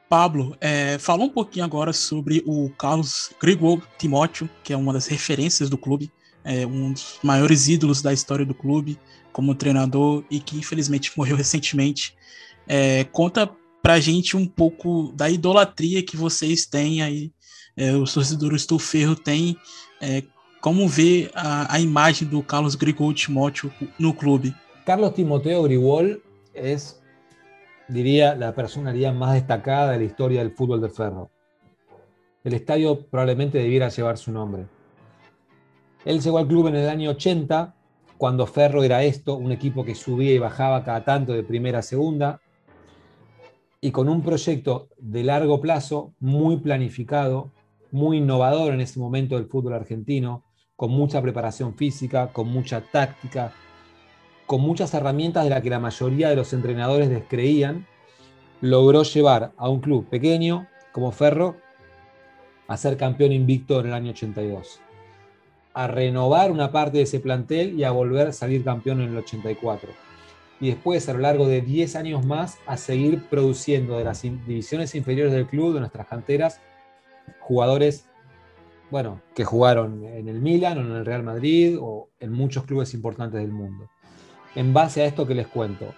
Pablo, 0.09 0.57
é, 0.61 0.99
falou 0.99 1.27
um 1.27 1.31
pouquinho 1.31 1.65
agora 1.65 1.93
sobre 1.93 2.43
o 2.47 2.71
Carlos 2.79 3.33
Grigol 3.41 3.83
Timóteo, 3.99 4.49
que 4.63 4.73
é 4.73 4.77
uma 4.77 4.93
das 4.93 5.07
referências 5.07 5.69
do 5.71 5.79
clube, 5.79 6.11
é 6.45 6.67
um 6.67 6.93
dos 6.93 7.19
maiores 7.23 7.69
ídolos 7.69 8.03
da 8.03 8.13
história 8.13 8.45
do 8.45 8.55
clube 8.55 8.99
como 9.33 9.55
treinador 9.55 10.23
e 10.31 10.39
que 10.39 10.57
infelizmente 10.57 11.11
morreu 11.17 11.37
recentemente. 11.37 12.15
É, 12.69 13.05
conta 13.05 13.51
pra 13.83 13.99
gente 13.99 14.37
um 14.37 14.47
pouco 14.47 15.13
da 15.15 15.29
idolatria 15.29 16.03
que 16.03 16.17
vocês 16.17 16.65
têm 16.65 17.03
aí, 17.03 17.33
é, 17.77 17.93
os 17.93 18.15
torcedores 18.15 18.65
do 18.67 18.79
Ferro 18.79 19.17
têm, 19.17 19.57
é, 20.01 20.23
como 20.61 20.89
vê 20.89 21.31
a, 21.35 21.75
a, 21.75 21.81
imagem 21.81 22.29
do 22.29 22.43
Carlos 22.43 22.75
Grigol 22.75 23.13
Timóteo 23.13 23.73
no 23.99 24.15
clube. 24.15 24.55
Carlos 24.87 25.13
Timoteo 25.13 25.63
Grigol 25.65 26.17
é 26.55 26.77
diría, 27.89 28.35
la 28.35 28.55
personalidad 28.55 29.15
más 29.15 29.35
destacada 29.35 29.93
de 29.93 29.99
la 29.99 30.05
historia 30.05 30.41
del 30.41 30.53
fútbol 30.53 30.81
de 30.81 30.89
Ferro. 30.89 31.31
El 32.43 32.55
estadio 32.55 33.07
probablemente 33.07 33.59
debiera 33.59 33.89
llevar 33.89 34.19
su 34.19 34.33
nombre. 34.33 34.67
Él 36.05 36.21
llegó 36.21 36.39
al 36.39 36.47
club 36.47 36.69
en 36.69 36.77
el 36.77 36.89
año 36.89 37.11
80, 37.11 37.75
cuando 38.19 38.47
Ferro 38.47 38.85
era 38.85 39.03
esto, 39.03 39.37
un 39.37 39.53
equipo 39.53 39.85
que 39.85 39.95
subía 39.95 40.33
y 40.33 40.39
bajaba 40.39 40.85
cada 40.85 41.05
tanto 41.05 41.33
de 41.33 41.43
primera 41.43 41.79
a 41.79 41.83
segunda, 41.83 42.41
y 43.81 43.91
con 43.91 44.09
un 44.09 44.23
proyecto 44.23 44.89
de 44.99 45.25
largo 45.25 45.61
plazo, 45.61 46.15
muy 46.19 46.59
planificado, 46.59 47.53
muy 47.91 48.19
innovador 48.19 48.73
en 48.73 48.81
ese 48.81 48.99
momento 48.99 49.37
del 49.37 49.47
fútbol 49.47 49.75
argentino, 49.75 50.45
con 50.77 50.91
mucha 50.91 51.23
preparación 51.23 51.75
física, 51.75 52.33
con 52.33 52.49
mucha 52.49 52.81
táctica, 52.81 53.53
con 54.47 54.61
muchas 54.61 54.93
herramientas 54.95 55.45
de 55.45 55.51
las 55.51 55.63
que 55.63 55.71
la 55.71 55.79
mayoría 55.79 56.29
de 56.29 56.37
los 56.37 56.53
entrenadores 56.53 57.09
descreían, 57.09 57.87
logró 58.61 59.03
llevar 59.03 59.53
a 59.57 59.69
un 59.69 59.81
club 59.81 60.09
pequeño 60.09 60.67
como 60.93 61.13
Ferro 61.13 61.57
a 62.67 62.77
ser 62.77 62.97
campeón 62.97 63.33
invicto 63.33 63.81
en 63.81 63.87
el 63.87 63.95
año 63.95 64.11
82, 64.13 64.81
a 65.75 65.87
renovar 65.87 66.51
una 66.51 66.73
parte 66.73 66.99
de 66.99 67.05
ese 67.05 67.21
plantel 67.21 67.79
y 67.79 67.85
a 67.85 67.91
volver 67.91 68.29
a 68.29 68.33
salir 68.33 68.65
campeón 68.65 69.01
en 69.01 69.11
el 69.11 69.19
84. 69.19 69.91
Y 70.61 70.69
después, 70.69 71.09
a 71.09 71.13
lo 71.15 71.19
largo 71.19 71.47
de 71.47 71.61
10 71.61 71.97
años 71.97 72.25
más, 72.25 72.59
a 72.67 72.77
seguir 72.77 73.25
produciendo 73.25 73.99
de 73.99 74.05
las 74.05 74.23
divisiones 74.23 74.95
inferiores 74.95 75.33
del 75.33 75.47
club, 75.47 75.75
de 75.75 75.81
nuestras 75.81 76.07
canteras, 76.07 76.61
jugadores 77.41 78.07
bueno, 78.91 79.21
que 79.35 79.45
jugaron 79.45 80.05
en 80.05 80.29
el 80.29 80.41
Milan 80.41 80.79
o 80.79 80.81
en 80.83 80.93
el 80.93 81.05
Real 81.05 81.25
Madrid 81.25 81.77
o 81.81 82.11
en 82.21 82.31
muchos 82.31 82.65
clubes 82.65 82.95
importantes 82.95 83.41
del 83.41 83.51
mundo 83.51 83.89
en 84.55 84.73
base 84.73 85.03
a 85.03 85.07
esto 85.07 85.27
que 85.27 85.35
les 85.35 85.47
cuento, 85.47 85.95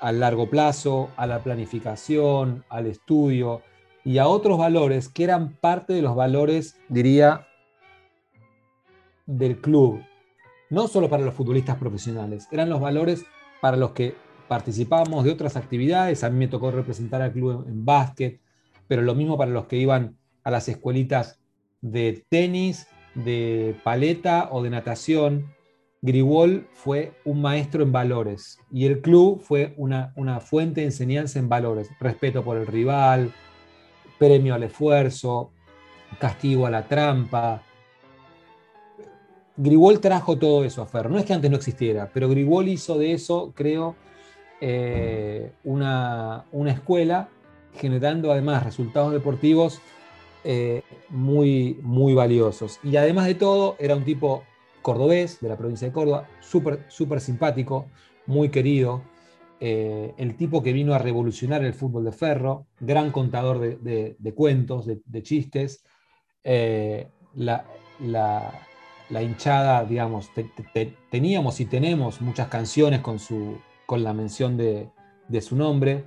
al 0.00 0.20
largo 0.20 0.50
plazo, 0.50 1.10
a 1.16 1.26
la 1.26 1.42
planificación, 1.42 2.64
al 2.68 2.86
estudio 2.86 3.62
y 4.04 4.18
a 4.18 4.28
otros 4.28 4.58
valores 4.58 5.08
que 5.08 5.24
eran 5.24 5.54
parte 5.54 5.92
de 5.92 6.02
los 6.02 6.14
valores, 6.14 6.76
diría, 6.88 7.46
del 9.26 9.60
club. 9.60 10.02
No 10.70 10.88
solo 10.88 11.08
para 11.08 11.24
los 11.24 11.34
futbolistas 11.34 11.76
profesionales, 11.76 12.48
eran 12.50 12.68
los 12.68 12.80
valores 12.80 13.24
para 13.60 13.76
los 13.76 13.92
que 13.92 14.14
participábamos 14.48 15.24
de 15.24 15.32
otras 15.32 15.56
actividades. 15.56 16.22
A 16.22 16.30
mí 16.30 16.38
me 16.38 16.48
tocó 16.48 16.70
representar 16.70 17.22
al 17.22 17.32
club 17.32 17.64
en, 17.66 17.84
básquet, 17.84 18.40
pero 18.86 19.02
lo 19.02 19.14
mismo 19.14 19.36
para 19.36 19.50
los 19.50 19.66
que 19.66 19.76
iban 19.76 20.16
a 20.44 20.50
las 20.50 20.68
escuelitas 20.68 21.40
de 21.80 22.24
tenis, 22.28 22.86
de 23.14 23.76
paleta 23.82 24.48
o 24.52 24.62
de 24.62 24.70
natación 24.70 25.55
Grigol 26.06 26.68
fue 26.72 27.14
un 27.24 27.42
maestro 27.42 27.82
en 27.82 27.90
valores 27.90 28.60
y 28.70 28.86
el 28.86 29.00
club 29.00 29.40
fue 29.40 29.74
una, 29.76 30.12
fuente 30.38 30.82
de 30.82 30.86
enseñanza 30.86 31.40
en 31.40 31.48
valores, 31.48 31.90
respeto 31.98 32.44
por 32.44 32.56
el 32.56 32.68
rival, 32.68 33.32
premio 34.16 34.54
al 34.54 34.62
esfuerzo, 34.62 35.50
castigo 36.20 36.64
a 36.64 36.70
la 36.70 36.86
trampa. 36.86 37.60
Grigol 39.56 39.98
trajo 39.98 40.38
todo 40.38 40.62
eso 40.62 40.80
a 40.80 40.86
Ferro. 40.86 41.10
No 41.10 41.18
es 41.18 41.24
que 41.24 41.32
antes 41.32 41.50
no 41.50 41.56
existiera, 41.56 42.08
pero 42.14 42.28
Grigol 42.28 42.68
hizo 42.68 42.96
de 42.96 43.12
eso, 43.12 43.52
creo, 43.56 43.96
eh, 44.60 45.50
una, 45.64 46.44
escuela 46.68 47.30
generando 47.74 48.30
además 48.30 48.62
resultados 48.62 49.12
deportivos 49.12 49.80
eh, 50.44 50.84
muy, 51.08 51.80
muy 51.82 52.14
valiosos. 52.14 52.78
Y 52.84 52.94
además 52.94 53.26
de 53.26 53.34
todo, 53.34 53.74
era 53.80 53.96
un 53.96 54.04
tipo 54.04 54.44
cordobés 54.86 55.40
de 55.40 55.48
la 55.48 55.56
provincia 55.56 55.88
de 55.88 55.92
Córdoba, 55.92 56.28
súper 56.38 56.84
super 56.86 57.20
simpático, 57.20 57.86
muy 58.24 58.50
querido, 58.50 59.02
eh, 59.58 60.14
el 60.16 60.36
tipo 60.36 60.62
que 60.62 60.72
vino 60.72 60.94
a 60.94 60.98
revolucionar 60.98 61.64
el 61.64 61.74
fútbol 61.74 62.04
de 62.04 62.12
ferro, 62.12 62.68
gran 62.78 63.10
contador 63.10 63.58
de, 63.58 64.34
cuentos, 64.36 64.86
de, 64.86 65.22
chistes, 65.24 65.82
eh, 66.44 67.08
la, 67.34 67.64
hinchada, 69.10 69.84
digamos, 69.84 70.30
teníamos 71.10 71.58
y 71.58 71.64
tenemos 71.64 72.20
muchas 72.20 72.46
canciones 72.46 73.00
con, 73.00 73.18
su, 73.18 73.58
con 73.86 74.04
la 74.04 74.12
mención 74.12 74.56
de, 74.56 74.88
su 75.40 75.56
nombre, 75.56 76.04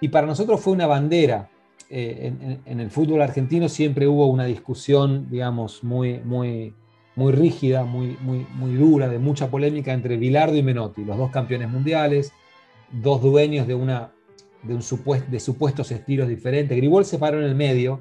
y 0.00 0.06
para 0.06 0.28
nosotros 0.28 0.60
fue 0.60 0.72
una 0.72 0.86
bandera. 0.86 1.50
Eh, 1.90 2.32
en, 2.40 2.62
en, 2.64 2.80
el 2.80 2.90
fútbol 2.90 3.22
argentino 3.22 3.68
siempre 3.68 4.06
hubo 4.06 4.28
una 4.28 4.44
discusión, 4.44 5.28
digamos, 5.28 5.82
muy, 5.82 6.20
muy, 6.20 6.74
muy 7.14 7.32
rígida, 7.32 7.84
muy, 7.84 8.16
muy, 8.20 8.46
muy 8.54 8.74
dura, 8.74 9.08
de 9.08 9.18
mucha 9.18 9.50
polémica 9.50 9.92
entre 9.92 10.16
Bilardo 10.16 10.56
y 10.56 10.62
Menotti, 10.62 11.04
los 11.04 11.18
dos 11.18 11.30
campeones 11.30 11.68
mundiales, 11.68 12.32
dos 12.90 13.20
dueños 13.22 13.66
de, 13.66 13.74
una, 13.74 14.12
de, 14.62 14.74
un 14.74 14.82
de 15.30 15.40
supuestos 15.40 15.90
estilos 15.90 16.28
diferentes. 16.28 16.76
Gribol 16.76 17.04
se 17.04 17.18
paró 17.18 17.38
en 17.38 17.44
el 17.44 17.54
medio, 17.54 18.00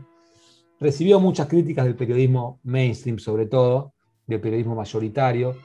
recibió 0.80 1.20
muchas 1.20 1.48
críticas 1.48 1.86
del 1.86 1.96
periodismo 1.96 2.60
mainstream, 2.64 3.20
sobre 3.20 3.46
todo, 3.46 3.94
del 4.28 4.40
periodismo 4.40 4.76
mayoritario, 4.76 5.58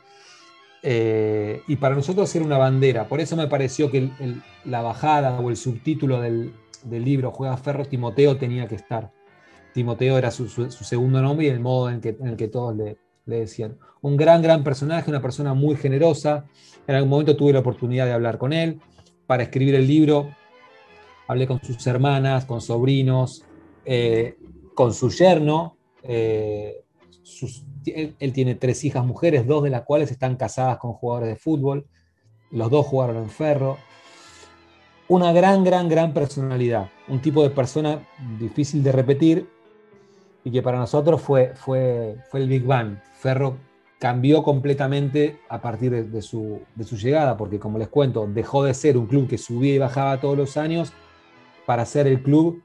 eh, 0.82 1.62
y 1.66 1.76
para 1.76 1.94
nosotros 1.94 2.34
era 2.34 2.44
una 2.44 2.58
bandera. 2.58 3.08
Por 3.08 3.20
eso 3.20 3.36
me 3.36 3.46
pareció 3.46 3.90
que 3.90 4.10
la 4.64 4.82
bajada 4.82 5.38
o 5.40 5.50
el 5.50 5.56
subtítulo 5.56 6.20
del, 6.20 6.52
libro 6.84 7.32
Juega 7.32 7.56
Ferro, 7.56 7.84
Timoteo 7.84 8.36
tenía 8.36 8.66
que 8.66 8.76
estar. 8.76 9.12
Timoteo 9.72 10.16
era 10.16 10.30
su, 10.30 10.48
segundo 10.48 11.20
nombre 11.20 11.46
y 11.46 11.48
el 11.50 11.60
modo 11.60 11.90
en, 11.90 12.00
que, 12.00 12.10
en 12.10 12.28
el 12.28 12.36
que 12.36 12.48
todos 12.48 12.76
le, 12.76 12.96
le 13.26 13.40
decían. 13.40 13.78
Un 14.00 14.16
gran, 14.16 14.40
gran 14.40 14.64
personaje, 14.64 15.10
una 15.10 15.20
persona 15.20 15.52
muy 15.52 15.76
generosa. 15.76 16.46
En 16.86 16.94
algún 16.94 17.10
momento 17.10 17.36
tuve 17.36 17.52
la 17.52 17.58
oportunidad 17.58 18.06
de 18.06 18.12
hablar 18.12 18.38
con 18.38 18.52
él 18.52 18.80
para 19.26 19.42
escribir 19.42 19.74
el 19.74 19.86
libro. 19.86 20.30
Hablé 21.28 21.46
con 21.46 21.60
sus 21.62 21.84
hermanas, 21.86 22.44
con 22.44 22.60
sobrinos, 22.60 23.44
eh, 23.84 24.36
con 24.74 24.94
su 24.94 25.10
yerno. 25.10 25.76
Eh, 26.04 26.84
él, 27.86 28.32
tiene 28.32 28.54
tres 28.54 28.84
hijas 28.84 29.04
mujeres, 29.04 29.46
dos 29.46 29.64
de 29.64 29.70
las 29.70 29.82
cuales 29.82 30.10
están 30.10 30.36
casadas 30.36 30.78
con 30.78 30.92
jugadores 30.92 31.30
de 31.30 31.36
fútbol. 31.36 31.86
Los 32.52 32.70
dos 32.70 32.86
jugaron 32.86 33.16
en 33.16 33.28
Ferro. 33.28 33.76
Una 35.08 35.32
gran, 35.32 35.64
gran, 35.64 35.88
gran 35.88 36.14
personalidad. 36.14 36.90
Un 37.08 37.20
tipo 37.20 37.42
de 37.42 37.50
persona 37.50 38.06
difícil 38.38 38.82
de 38.84 38.92
repetir 38.92 39.55
y 40.46 40.52
que 40.52 40.62
para 40.62 40.78
nosotros 40.78 41.20
fue, 41.20 41.54
fue, 41.56 42.18
fue 42.30 42.38
el 42.38 42.48
Big 42.48 42.62
Bang. 42.62 42.98
Ferro 43.14 43.56
cambió 43.98 44.44
completamente 44.44 45.40
a 45.48 45.60
partir 45.60 46.06
de, 46.06 46.22
su, 46.22 46.60
de 46.76 46.84
su 46.84 46.96
llegada, 46.96 47.36
porque 47.36 47.58
como 47.58 47.78
les 47.78 47.88
cuento, 47.88 48.28
dejó 48.32 48.62
de 48.62 48.72
ser 48.72 48.96
un 48.96 49.08
club 49.08 49.26
que 49.26 49.38
subía 49.38 49.74
y 49.74 49.78
bajaba 49.78 50.20
todos 50.20 50.38
los 50.38 50.56
años 50.56 50.92
para 51.66 51.84
ser 51.84 52.06
el 52.06 52.22
club 52.22 52.62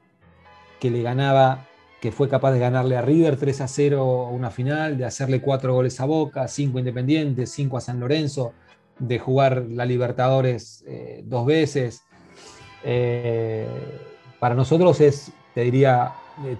que 0.78 0.92
le 0.92 1.02
ganaba, 1.02 1.66
que 2.00 2.12
fue 2.12 2.28
capaz 2.28 2.52
de 2.52 2.60
ganarle 2.60 2.96
a 2.96 3.02
River 3.02 3.36
3 3.36 3.62
a 3.62 3.66
0 3.66 4.28
una 4.30 4.52
final, 4.52 4.96
de 4.96 5.04
hacerle 5.04 5.40
cuatro 5.40 5.74
goles 5.74 5.98
a 5.98 6.04
Boca, 6.04 6.46
cinco 6.46 6.78
Independientes, 6.78 7.50
cinco 7.50 7.78
a 7.78 7.80
San 7.80 7.98
Lorenzo, 7.98 8.52
de 9.00 9.18
jugar 9.18 9.64
la 9.68 9.86
Libertadores 9.86 10.84
eh, 10.86 11.24
dos 11.26 11.46
veces. 11.46 12.04
Eh, 12.84 13.66
para 14.38 14.54
nosotros 14.54 15.00
es, 15.00 15.32
te 15.52 15.62
diría, 15.62 16.12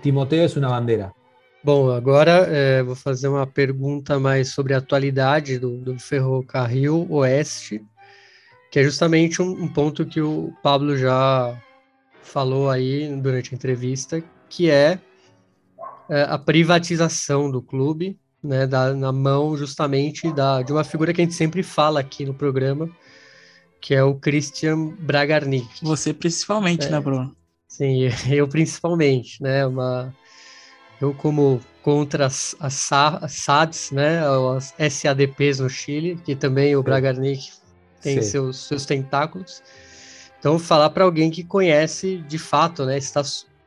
Timoteo 0.03 0.45
es 0.45 0.57
una 0.57 0.69
bandera. 0.69 1.13
Bom, 1.65 1.91
agora 1.91 2.47
é, 2.49 2.83
vou 2.83 2.97
fazer 2.97 3.29
uma 3.29 3.47
pergunta 3.47 4.19
mais 4.19 4.53
sobre 4.53 4.75
a 4.75 4.79
atualidade 4.79 5.61
do, 5.61 5.79
do 5.79 5.99
Ferrocarril 5.99 7.07
Oeste, 7.09 7.81
que 8.71 8.81
é 8.81 8.83
justamente 8.83 9.41
um, 9.41 9.51
um, 9.51 9.69
ponto 9.69 10.05
que 10.05 10.21
o 10.21 10.53
Pablo 10.61 10.97
já 10.97 11.57
falou 12.21 12.69
aí 12.69 13.15
durante 13.17 13.55
a 13.55 13.57
entrevista, 13.57 14.23
que 14.49 14.69
é, 14.69 14.99
é 16.11 16.23
a 16.23 16.37
privatização 16.37 17.49
do 17.49 17.63
clube, 17.63 18.19
né, 18.43 18.67
da, 18.67 18.93
na 18.93 19.13
mão 19.13 19.57
justamente 19.57 20.33
da, 20.33 20.63
de 20.63 20.73
uma 20.73 20.83
figura 20.83 21.13
que 21.13 21.21
a 21.21 21.25
gente 21.25 21.37
sempre 21.37 21.63
fala 21.63 22.01
aqui 22.01 22.25
no 22.25 22.35
programa, 22.35 22.91
que 23.81 23.95
é 23.95 24.03
o 24.03 24.17
Christian 24.17 24.89
Bragarnik. 24.99 25.69
Você 25.81 26.13
principalmente, 26.13 26.87
é, 26.87 26.91
né, 26.91 27.01
Bruno? 27.01 27.37
Sim, 27.73 28.11
eu 28.31 28.47
principalmente, 28.47 29.43
né, 29.43 29.67
uma 29.67 30.15
eu, 31.01 31.15
como 31.15 31.59
contra 31.83 32.27
as, 32.27 32.55
as, 32.61 32.93
as 32.93 33.33
SADs, 33.33 33.91
né, 33.91 34.21
as 34.21 34.75
SADPs 34.93 35.59
no 35.59 35.71
Chile, 35.71 36.21
que 36.23 36.37
também 36.37 36.77
o 36.77 36.83
Bragarnik 36.83 37.51
tem 38.03 38.21
seus, 38.21 38.59
seus 38.59 38.85
tentáculos. 38.85 39.63
Então, 40.39 40.59
falar 40.59 40.91
para 40.91 41.05
alguém 41.05 41.31
que 41.31 41.43
conhece 41.43 42.19
de 42.19 42.39
fato, 42.39 42.85
né, 42.85 42.99
está 42.99 43.23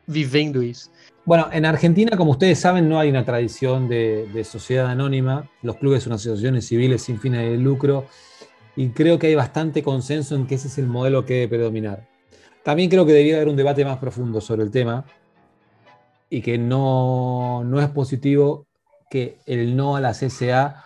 vivendo 0.07 0.61
isso. 0.61 0.91
Bueno, 1.25 1.49
en 1.51 1.65
Argentina, 1.65 2.15
como 2.15 2.31
ustedes 2.31 2.59
saben, 2.59 2.87
no 2.87 2.99
hay 2.99 3.09
una 3.09 3.25
tradición 3.25 3.87
de, 3.87 4.27
de, 4.27 4.43
sociedad 4.43 4.85
anónima. 4.85 5.49
Los 5.63 5.77
clubes 5.77 6.03
son 6.03 6.13
asociaciones 6.13 6.67
civiles 6.67 7.01
sin 7.01 7.19
fines 7.19 7.49
de 7.49 7.57
lucro 7.57 8.05
y 8.75 8.89
creo 8.89 9.17
que 9.17 9.27
hay 9.27 9.35
bastante 9.35 9.81
consenso 9.81 10.35
en 10.35 10.45
que 10.45 10.55
ese 10.55 10.67
es 10.67 10.77
el 10.77 10.85
modelo 10.85 11.25
que 11.25 11.33
debe 11.33 11.57
predominar. 11.57 12.14
También 12.65 12.89
creo 12.89 13.05
que 13.05 13.11
debería 13.11 13.35
haber 13.35 13.47
un 13.47 13.55
debate 13.55 13.85
más 13.85 13.99
profundo 13.99 14.41
sobre 14.41 14.63
el 14.63 14.71
tema, 14.71 15.05
y 16.31 16.41
que 16.41 16.57
no, 16.57 17.63
no 17.63 17.79
es 17.79 17.89
positivo 17.89 18.65
que 19.07 19.37
el 19.45 19.75
no 19.75 19.95
a 19.95 20.01
la 20.01 20.13
CSA 20.13 20.83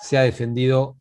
sea 0.00 0.22
defendido 0.22 0.96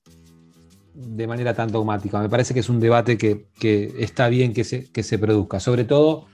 de 0.94 1.28
manera 1.28 1.54
tan 1.54 1.72
dogmática. 1.72 2.20
Me 2.20 2.28
parece 2.28 2.54
que 2.54 2.60
es 2.60 2.68
un 2.68 2.82
debate 2.82 3.18
que, 3.18 3.48
que 3.58 3.94
está 4.00 4.28
bien 4.28 4.54
que 4.54 4.66
se, 4.66 4.92
que 4.92 5.02
se, 5.02 5.18
produzca. 5.18 5.62
Sobre 5.62 5.86
todo, 5.86 6.26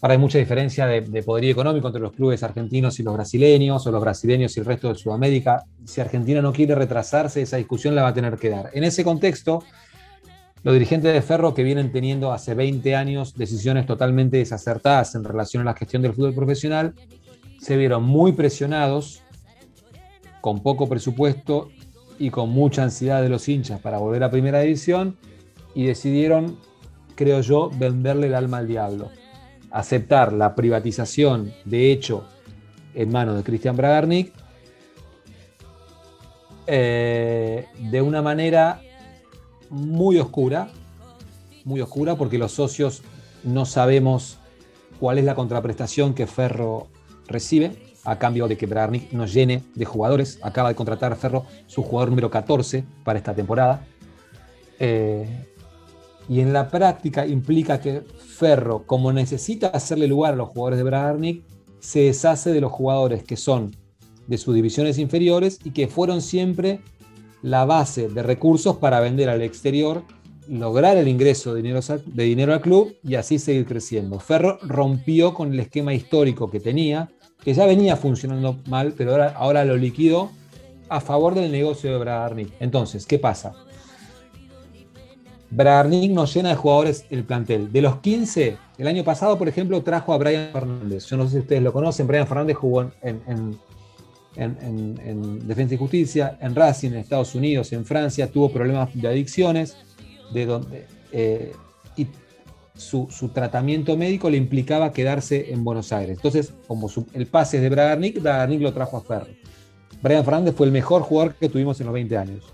ahora 0.00 0.14
hay 0.14 0.18
mucha 0.18 0.38
diferencia 0.38 0.88
de, 0.88 1.02
de, 1.02 1.22
poderío 1.22 1.52
económico 1.52 1.86
entre 1.86 2.02
los 2.02 2.14
clubes 2.14 2.42
argentinos 2.42 2.98
y 2.98 3.04
los 3.04 3.14
brasileños, 3.14 3.86
o 3.86 3.92
los 3.92 4.00
brasileños 4.00 4.56
y 4.56 4.60
el 4.60 4.66
resto 4.66 4.88
de 4.88 4.96
Sudamérica. 4.96 5.62
Si 5.84 6.00
Argentina 6.00 6.42
no 6.42 6.52
quiere 6.52 6.74
retrasarse, 6.74 7.42
esa 7.42 7.58
discusión 7.58 7.94
la 7.94 8.02
va 8.02 8.08
a 8.08 8.14
tener 8.14 8.36
que 8.36 8.50
dar. 8.50 8.70
En 8.72 8.82
ese 8.82 9.04
contexto, 9.04 9.62
los 10.62 10.74
dirigentes 10.74 11.12
de 11.12 11.22
Ferro 11.22 11.54
que 11.54 11.64
vienen 11.64 11.90
teniendo 11.90 12.32
hace 12.32 12.54
20 12.54 12.94
años 12.94 13.34
decisiones 13.34 13.86
totalmente 13.86 14.36
desacertadas 14.36 15.14
en 15.14 15.24
relación 15.24 15.62
a 15.62 15.72
la 15.72 15.74
gestión 15.74 16.02
del 16.02 16.12
fútbol 16.12 16.34
profesional, 16.34 16.94
se 17.60 17.76
vieron 17.76 18.04
muy 18.04 18.32
presionados, 18.32 19.22
con 20.40 20.62
poco 20.62 20.88
presupuesto 20.88 21.70
y 22.18 22.30
con 22.30 22.50
mucha 22.50 22.82
ansiedad 22.82 23.22
de 23.22 23.28
los 23.28 23.48
hinchas 23.48 23.80
para 23.80 23.98
volver 23.98 24.24
a 24.24 24.30
primera 24.30 24.60
división 24.60 25.16
y 25.74 25.86
decidieron, 25.86 26.58
creo 27.14 27.40
yo, 27.40 27.70
venderle 27.70 28.26
el 28.26 28.34
alma 28.34 28.58
al 28.58 28.68
diablo. 28.68 29.10
Aceptar 29.70 30.32
la 30.32 30.54
privatización, 30.54 31.52
de 31.64 31.92
hecho, 31.92 32.24
en 32.94 33.10
manos 33.10 33.36
de 33.36 33.42
Cristian 33.42 33.76
Bragarnik, 33.76 34.32
eh, 36.66 37.66
de 37.78 38.02
una 38.02 38.22
manera 38.22 38.80
muy 39.72 40.18
oscura, 40.18 40.68
muy 41.64 41.80
oscura 41.80 42.14
porque 42.14 42.38
los 42.38 42.52
socios 42.52 43.02
no 43.42 43.66
sabemos 43.66 44.38
cuál 45.00 45.18
es 45.18 45.24
la 45.24 45.34
contraprestación 45.34 46.14
que 46.14 46.26
Ferro 46.26 46.88
recibe 47.26 47.76
a 48.04 48.18
cambio 48.18 48.46
de 48.48 48.56
que 48.56 48.66
Bragarnik 48.66 49.12
nos 49.12 49.32
llene 49.32 49.62
de 49.74 49.84
jugadores. 49.84 50.38
Acaba 50.42 50.68
de 50.68 50.74
contratar 50.74 51.12
a 51.12 51.16
Ferro 51.16 51.44
su 51.66 51.82
jugador 51.82 52.10
número 52.10 52.30
14 52.30 52.84
para 53.02 53.18
esta 53.18 53.34
temporada. 53.34 53.84
Eh, 54.78 55.46
y 56.28 56.40
en 56.40 56.52
la 56.52 56.68
práctica 56.68 57.26
implica 57.26 57.80
que 57.80 58.00
Ferro, 58.00 58.84
como 58.86 59.12
necesita 59.12 59.68
hacerle 59.68 60.06
lugar 60.06 60.34
a 60.34 60.36
los 60.36 60.48
jugadores 60.48 60.78
de 60.78 60.84
Bragarnik, 60.84 61.42
se 61.80 62.00
deshace 62.00 62.52
de 62.52 62.60
los 62.60 62.70
jugadores 62.70 63.24
que 63.24 63.36
son 63.36 63.74
de 64.26 64.38
sus 64.38 64.54
divisiones 64.54 64.98
inferiores 64.98 65.58
y 65.64 65.70
que 65.70 65.88
fueron 65.88 66.22
siempre 66.22 66.80
la 67.42 67.64
base 67.64 68.08
de 68.08 68.22
recursos 68.22 68.76
para 68.76 69.00
vender 69.00 69.28
al 69.28 69.42
exterior, 69.42 70.02
lograr 70.48 70.96
el 70.96 71.08
ingreso 71.08 71.54
de 71.54 71.62
dinero, 71.62 71.80
de 72.04 72.24
dinero 72.24 72.52
al 72.52 72.60
club 72.60 72.96
y 73.02 73.16
así 73.16 73.38
seguir 73.38 73.66
creciendo. 73.66 74.18
Ferro 74.20 74.58
rompió 74.62 75.34
con 75.34 75.52
el 75.52 75.60
esquema 75.60 75.92
histórico 75.92 76.50
que 76.50 76.60
tenía, 76.60 77.10
que 77.42 77.54
ya 77.54 77.66
venía 77.66 77.96
funcionando 77.96 78.58
mal, 78.68 78.94
pero 78.96 79.12
ahora, 79.12 79.34
ahora 79.36 79.64
lo 79.64 79.76
liquidó 79.76 80.30
a 80.88 81.00
favor 81.00 81.34
del 81.34 81.50
negocio 81.50 81.90
de 81.90 81.98
Bragarnik. 81.98 82.52
Entonces, 82.60 83.06
¿qué 83.06 83.18
pasa? 83.18 83.54
Bragarnik 85.50 86.12
nos 86.12 86.32
llena 86.34 86.50
de 86.50 86.54
jugadores 86.54 87.04
el 87.10 87.24
plantel. 87.24 87.72
De 87.72 87.82
los 87.82 87.96
15, 87.96 88.56
el 88.78 88.86
año 88.86 89.04
pasado, 89.04 89.36
por 89.36 89.48
ejemplo, 89.48 89.82
trajo 89.82 90.14
a 90.14 90.18
Brian 90.18 90.50
Fernández. 90.52 91.06
Yo 91.06 91.16
no 91.16 91.24
sé 91.24 91.32
si 91.32 91.38
ustedes 91.40 91.62
lo 91.62 91.72
conocen, 91.72 92.06
Brian 92.06 92.26
Fernández 92.26 92.56
jugó 92.56 92.82
en 92.82 92.92
en, 93.02 93.58
Defensa 94.34 95.74
y 95.74 95.78
Justicia, 95.78 96.38
en 96.40 96.54
Racing, 96.54 96.90
en 96.90 96.96
Estados 96.96 97.34
Unidos, 97.34 97.72
en 97.72 97.84
Francia, 97.84 98.30
tuvo 98.30 98.50
problemas 98.50 98.88
de 98.94 99.08
adicciones, 99.08 99.76
de 100.32 100.46
donde, 100.46 100.86
eh, 101.12 101.52
y 101.96 102.06
su, 102.74 103.06
tratamiento 103.32 103.96
médico 103.96 104.30
le 104.30 104.38
implicaba 104.38 104.92
quedarse 104.92 105.52
en 105.52 105.62
Buenos 105.64 105.92
Aires. 105.92 106.16
Entonces, 106.16 106.54
como 106.66 106.90
el 107.12 107.26
pase 107.26 107.58
es 107.58 107.62
de 107.62 107.68
Bragarnik, 107.68 108.20
Bragarnik 108.20 108.62
lo 108.62 108.72
trajo 108.72 108.96
a 108.96 109.02
Ferro. 109.02 109.32
Brian 110.02 110.24
Fernández 110.24 110.54
fue 110.56 110.66
el 110.66 110.72
mejor 110.72 111.02
jugador 111.02 111.34
que 111.34 111.48
tuvimos 111.48 111.78
en 111.80 111.86
los 111.86 111.94
20 111.94 112.16
años. 112.16 112.44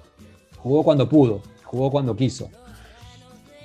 Jugó 0.59 0.83
cuando 0.83 1.09
pudo, 1.09 1.43
jugó 1.65 1.91
cuando 1.91 2.15
quiso. 2.15 2.51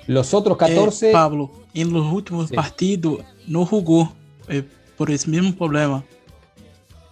Los 0.06 0.32
otros 0.32 0.56
14. 0.56 1.10
Eh, 1.10 1.12
Pablo, 1.12 1.50
en 1.74 1.92
los 1.92 2.12
últimos 2.12 2.50
partidos 2.50 3.20
no 3.46 3.66
jugó 3.66 4.12
eh, 4.48 4.62
por 4.96 5.10
ese 5.10 5.28
mismo 5.28 5.54
problema. 5.54 6.04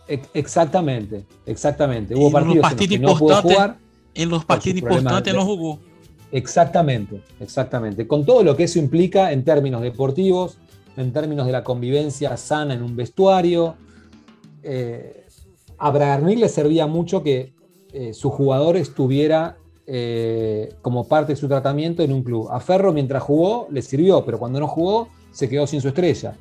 Exactamente, 0.09 1.25
exactamente. 1.47 2.15
Hubo 2.15 2.31
partidos, 2.31 2.57
en 2.57 2.63
los 2.63 2.89
que 2.89 2.99
no 2.99 3.19
pudo 3.19 3.43
jugar. 3.43 3.79
En 4.15 4.29
los 4.29 4.45
partidos 4.45 4.79
importantes 4.79 5.35
no 5.35 5.45
jugó. 5.45 5.79
Exactamente, 6.33 7.23
exactamente. 7.41 8.07
Con 8.07 8.25
todo 8.25 8.43
lo 8.43 8.57
que 8.57 8.65
eso 8.65 8.79
implica 8.79 9.33
en 9.33 9.45
términos 9.45 9.83
deportivos, 9.83 10.59
en 10.97 11.13
términos 11.13 11.47
de 11.47 11.53
la 11.53 11.63
convivencia 11.63 12.37
sana 12.37 12.75
en 12.75 12.83
un 12.83 12.97
vestuario. 12.97 13.77
Eh, 14.63 15.27
a 15.79 15.91
Bragarnik 15.91 16.39
le 16.39 16.49
servía 16.49 16.87
mucho 16.87 17.23
que 17.23 17.53
eh, 17.93 18.15
su 18.15 18.31
jugador 18.31 18.77
estuviera 18.77 19.59
eh, 19.87 20.75
como 20.81 21.09
parte 21.09 21.33
de 21.33 21.37
su 21.37 21.49
tratamiento 21.49 22.03
en 22.03 22.13
un 22.13 22.23
club. 22.23 22.49
A 22.51 22.61
Ferro 22.61 22.93
mientras 22.93 23.23
jugó 23.23 23.67
le 23.71 23.83
sirvió, 23.83 24.25
pero 24.25 24.39
cuando 24.39 24.61
no 24.61 24.69
jugó 24.69 25.09
se 25.33 25.49
quedó 25.49 25.67
sin 25.67 25.81
su 25.81 25.89
estrella. 25.89 26.37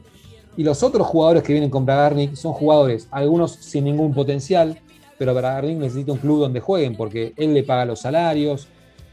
Y 0.57 0.63
los 0.63 0.83
otros 0.83 1.07
jugadores 1.07 1.43
que 1.43 1.53
vienen 1.53 1.69
con 1.69 1.85
Bragarnik 1.85 2.35
son 2.35 2.53
jugadores, 2.53 3.07
algunos 3.11 3.51
sin 3.53 3.85
ningún 3.85 4.13
potencial, 4.13 4.77
pero 5.17 5.33
Bragarnik 5.33 5.77
necesita 5.77 6.11
un 6.11 6.17
club 6.17 6.39
donde 6.39 6.59
jueguen 6.59 6.95
porque 6.95 7.33
él 7.37 7.53
le 7.53 7.63
paga 7.63 7.85
los 7.85 8.01
salarios 8.01 8.67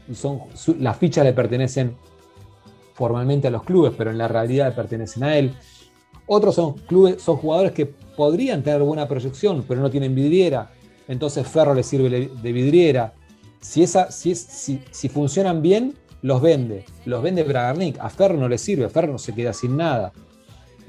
y 0.09 0.15
son, 0.15 0.41
las 0.79 0.97
fichas 0.97 1.23
le 1.23 1.33
pertenecen 1.33 1.95
formalmente 2.93 3.47
a 3.47 3.51
los 3.51 3.63
clubes, 3.63 3.93
pero 3.97 4.11
en 4.11 4.17
la 4.17 4.27
realidad 4.27 4.69
le 4.69 4.75
pertenecen 4.75 5.23
a 5.23 5.37
él. 5.37 5.53
Otros 6.25 6.55
son, 6.55 6.75
jugadores 7.37 7.71
que 7.71 7.85
podrían 7.85 8.61
tener 8.61 8.81
buena 8.81 9.07
proyección, 9.07 9.63
pero 9.67 9.81
no 9.81 9.89
tienen 9.89 10.13
vidriera. 10.13 10.71
Entonces 11.07 11.47
Ferro 11.47 11.73
le 11.73 11.83
sirve 11.83 12.09
de 12.27 12.51
vidriera. 12.51 13.13
Si, 13.61 13.81
esa, 13.81 14.11
si 14.11 15.09
funcionan 15.09 15.61
bien, 15.61 15.95
los 16.21 16.41
vende. 16.41 16.85
Los 17.05 17.23
vende 17.23 17.43
Bragarnik. 17.43 17.97
A 17.99 18.09
Ferro 18.09 18.35
no 18.35 18.49
le 18.49 18.57
sirve, 18.57 18.89
Ferro 18.89 19.11
no 19.11 19.17
se 19.17 19.33
queda 19.33 19.53
sin 19.53 19.77
nada. 19.77 20.11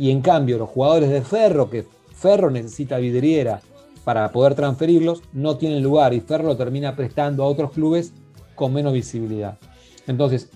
Y 0.01 0.11
en 0.11 0.23
cambio, 0.23 0.57
los 0.57 0.71
jugadores 0.71 1.11
de 1.11 1.21
Ferro, 1.21 1.69
que 1.69 1.85
Ferro 2.15 2.51
necesita 2.51 2.97
vidriera 2.97 3.61
para 4.03 4.33
poder 4.33 4.55
transferirlos, 4.55 5.21
no 5.35 5.59
tienen 5.59 5.83
lugar 5.83 6.15
y 6.15 6.21
Ferro 6.21 6.45
lo 6.45 6.57
termina 6.57 6.97
prestando 6.97 7.45
a 7.45 7.47
otros 7.47 7.73
clubes 7.73 8.15
con 8.55 8.73
menos 8.73 8.95
visibilidad. 8.95 9.59
Entonces, 10.07 10.49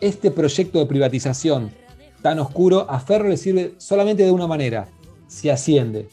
este 0.00 0.30
proyecto 0.30 0.78
de 0.78 0.86
privatización 0.86 1.72
tan 2.22 2.38
oscuro 2.38 2.86
a 2.88 3.00
Ferro 3.00 3.28
le 3.28 3.38
sirve 3.38 3.74
solamente 3.78 4.22
de 4.22 4.30
una 4.30 4.46
manera, 4.46 4.86
si 5.26 5.50
asciende. 5.50 6.08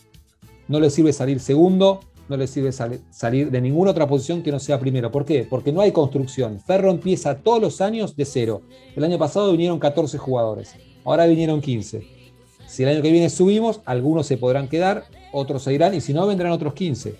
No 0.67 0.79
le 0.79 0.89
sirve 0.89 1.13
salir 1.13 1.39
segundo, 1.41 1.99
no 2.27 2.37
le 2.37 2.47
sirve 2.47 2.71
salir 2.71 3.51
de 3.51 3.61
ninguna 3.61 3.91
otra 3.91 4.07
posición 4.07 4.41
que 4.41 4.51
no 4.51 4.59
sea 4.59 4.79
primero. 4.79 5.11
¿Por 5.11 5.25
qué? 5.25 5.45
Porque 5.47 5.71
no 5.71 5.81
hay 5.81 5.91
construcción. 5.91 6.59
Ferro 6.59 6.89
empieza 6.89 7.37
todos 7.37 7.61
los 7.61 7.81
años 7.81 8.15
de 8.15 8.25
cero. 8.25 8.63
El 8.95 9.03
año 9.03 9.19
pasado 9.19 9.51
vinieron 9.51 9.77
14 9.77 10.17
jugadores, 10.17 10.73
ahora 11.05 11.27
vinieron 11.27 11.61
15. 11.61 12.20
Si 12.71 12.83
el 12.83 12.89
año 12.89 13.01
que 13.01 13.11
viene 13.11 13.29
subimos, 13.29 13.81
algunos 13.83 14.25
se 14.27 14.37
podrán 14.37 14.69
quedar, 14.69 15.03
otros 15.33 15.63
se 15.63 15.73
irán 15.73 15.93
y 15.93 15.99
si 15.99 16.13
no, 16.13 16.25
vendrán 16.25 16.53
otros 16.53 16.73
15. 16.73 17.15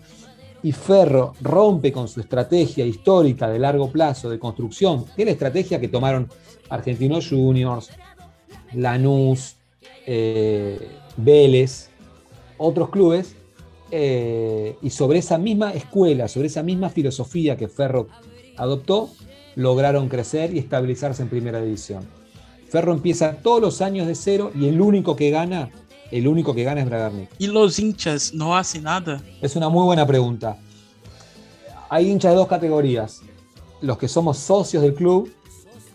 Y 0.64 0.72
Ferro 0.72 1.34
rompe 1.42 1.92
con 1.92 2.08
su 2.08 2.22
estrategia 2.22 2.86
histórica 2.86 3.50
de 3.50 3.60
largo 3.60 3.92
plazo 3.92 4.30
de 4.30 4.40
construcción, 4.40 5.04
que 5.14 5.24
es 5.24 5.26
la 5.26 5.34
estrategia 5.34 5.82
que 5.82 5.90
tomaron 5.90 6.30
Argentinos 6.70 7.28
Juniors, 7.28 7.90
Lanús, 8.72 9.58
eh, 10.08 10.80
Vélez, 11.18 11.90
otros 12.58 12.90
clubes, 12.90 13.36
eh, 13.92 14.78
y 14.82 14.90
sobre 14.90 15.20
esa 15.20 15.38
misma 15.38 15.74
escuela, 15.74 16.30
sobre 16.30 16.48
esa 16.48 16.64
misma 16.64 16.90
filosofía 16.90 17.58
que 17.58 17.68
Ferro 17.68 18.08
adoptó, 18.56 19.10
lograron 19.58 20.08
crecer 20.08 20.56
y 20.56 20.60
estabilizarse 20.60 21.24
en 21.24 21.28
primera 21.28 21.62
división. 21.62 22.21
Ferro 22.72 22.94
empieza 22.94 23.34
todos 23.34 23.62
los 23.62 23.82
años 23.82 24.08
de 24.08 24.16
cero 24.16 24.50
y 24.56 24.70
el 24.70 24.80
único 24.80 25.18
que 25.18 25.30
gana 25.30 25.70
el 26.12 26.28
único 26.28 26.54
que 26.54 26.64
gana 26.64 26.82
es 26.82 26.88
Bragarnik. 26.88 27.30
¿Y 27.40 27.48
los 27.48 27.80
hinchas 27.80 28.34
no 28.34 28.56
hacen 28.56 28.84
nada? 28.84 29.22
Es 29.42 29.56
una 29.56 29.70
muy 29.70 29.84
buena 29.86 30.06
pregunta. 30.06 30.58
Hay 31.90 32.10
hinchas 32.10 32.32
de 32.32 32.38
dos 32.38 32.48
categorías. 32.48 33.22
Los 33.82 33.98
que 33.98 34.08
somos 34.08 34.38
socios 34.38 34.84
del 34.84 34.94
club, 34.94 35.34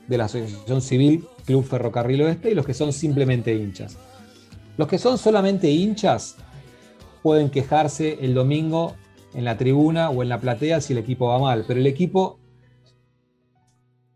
de 0.07 0.19
la 0.19 0.25
Asociación 0.25 0.81
Civil 0.81 1.27
Club 1.45 1.65
Ferrocarril 1.65 2.23
Oeste, 2.23 2.51
y 2.51 2.55
los 2.55 2.67
que 2.67 2.75
son 2.75 2.93
simplemente 2.93 3.55
hinchas. 3.55 3.99
Los 4.77 4.89
que 4.89 4.99
son 4.99 5.19
solamente 5.19 5.71
hinchas 5.71 6.37
pueden 7.23 7.51
quejarse 7.51 8.19
el 8.21 8.35
domingo 8.35 8.95
en 9.35 9.45
la 9.45 9.59
tribuna 9.59 10.11
o 10.11 10.23
en 10.23 10.29
la 10.29 10.41
platea 10.41 10.81
si 10.81 10.93
el 10.93 10.99
equipo 10.99 11.29
va 11.29 11.39
mal, 11.39 11.65
pero 11.67 11.79
el 11.79 11.87
equipo 11.87 12.39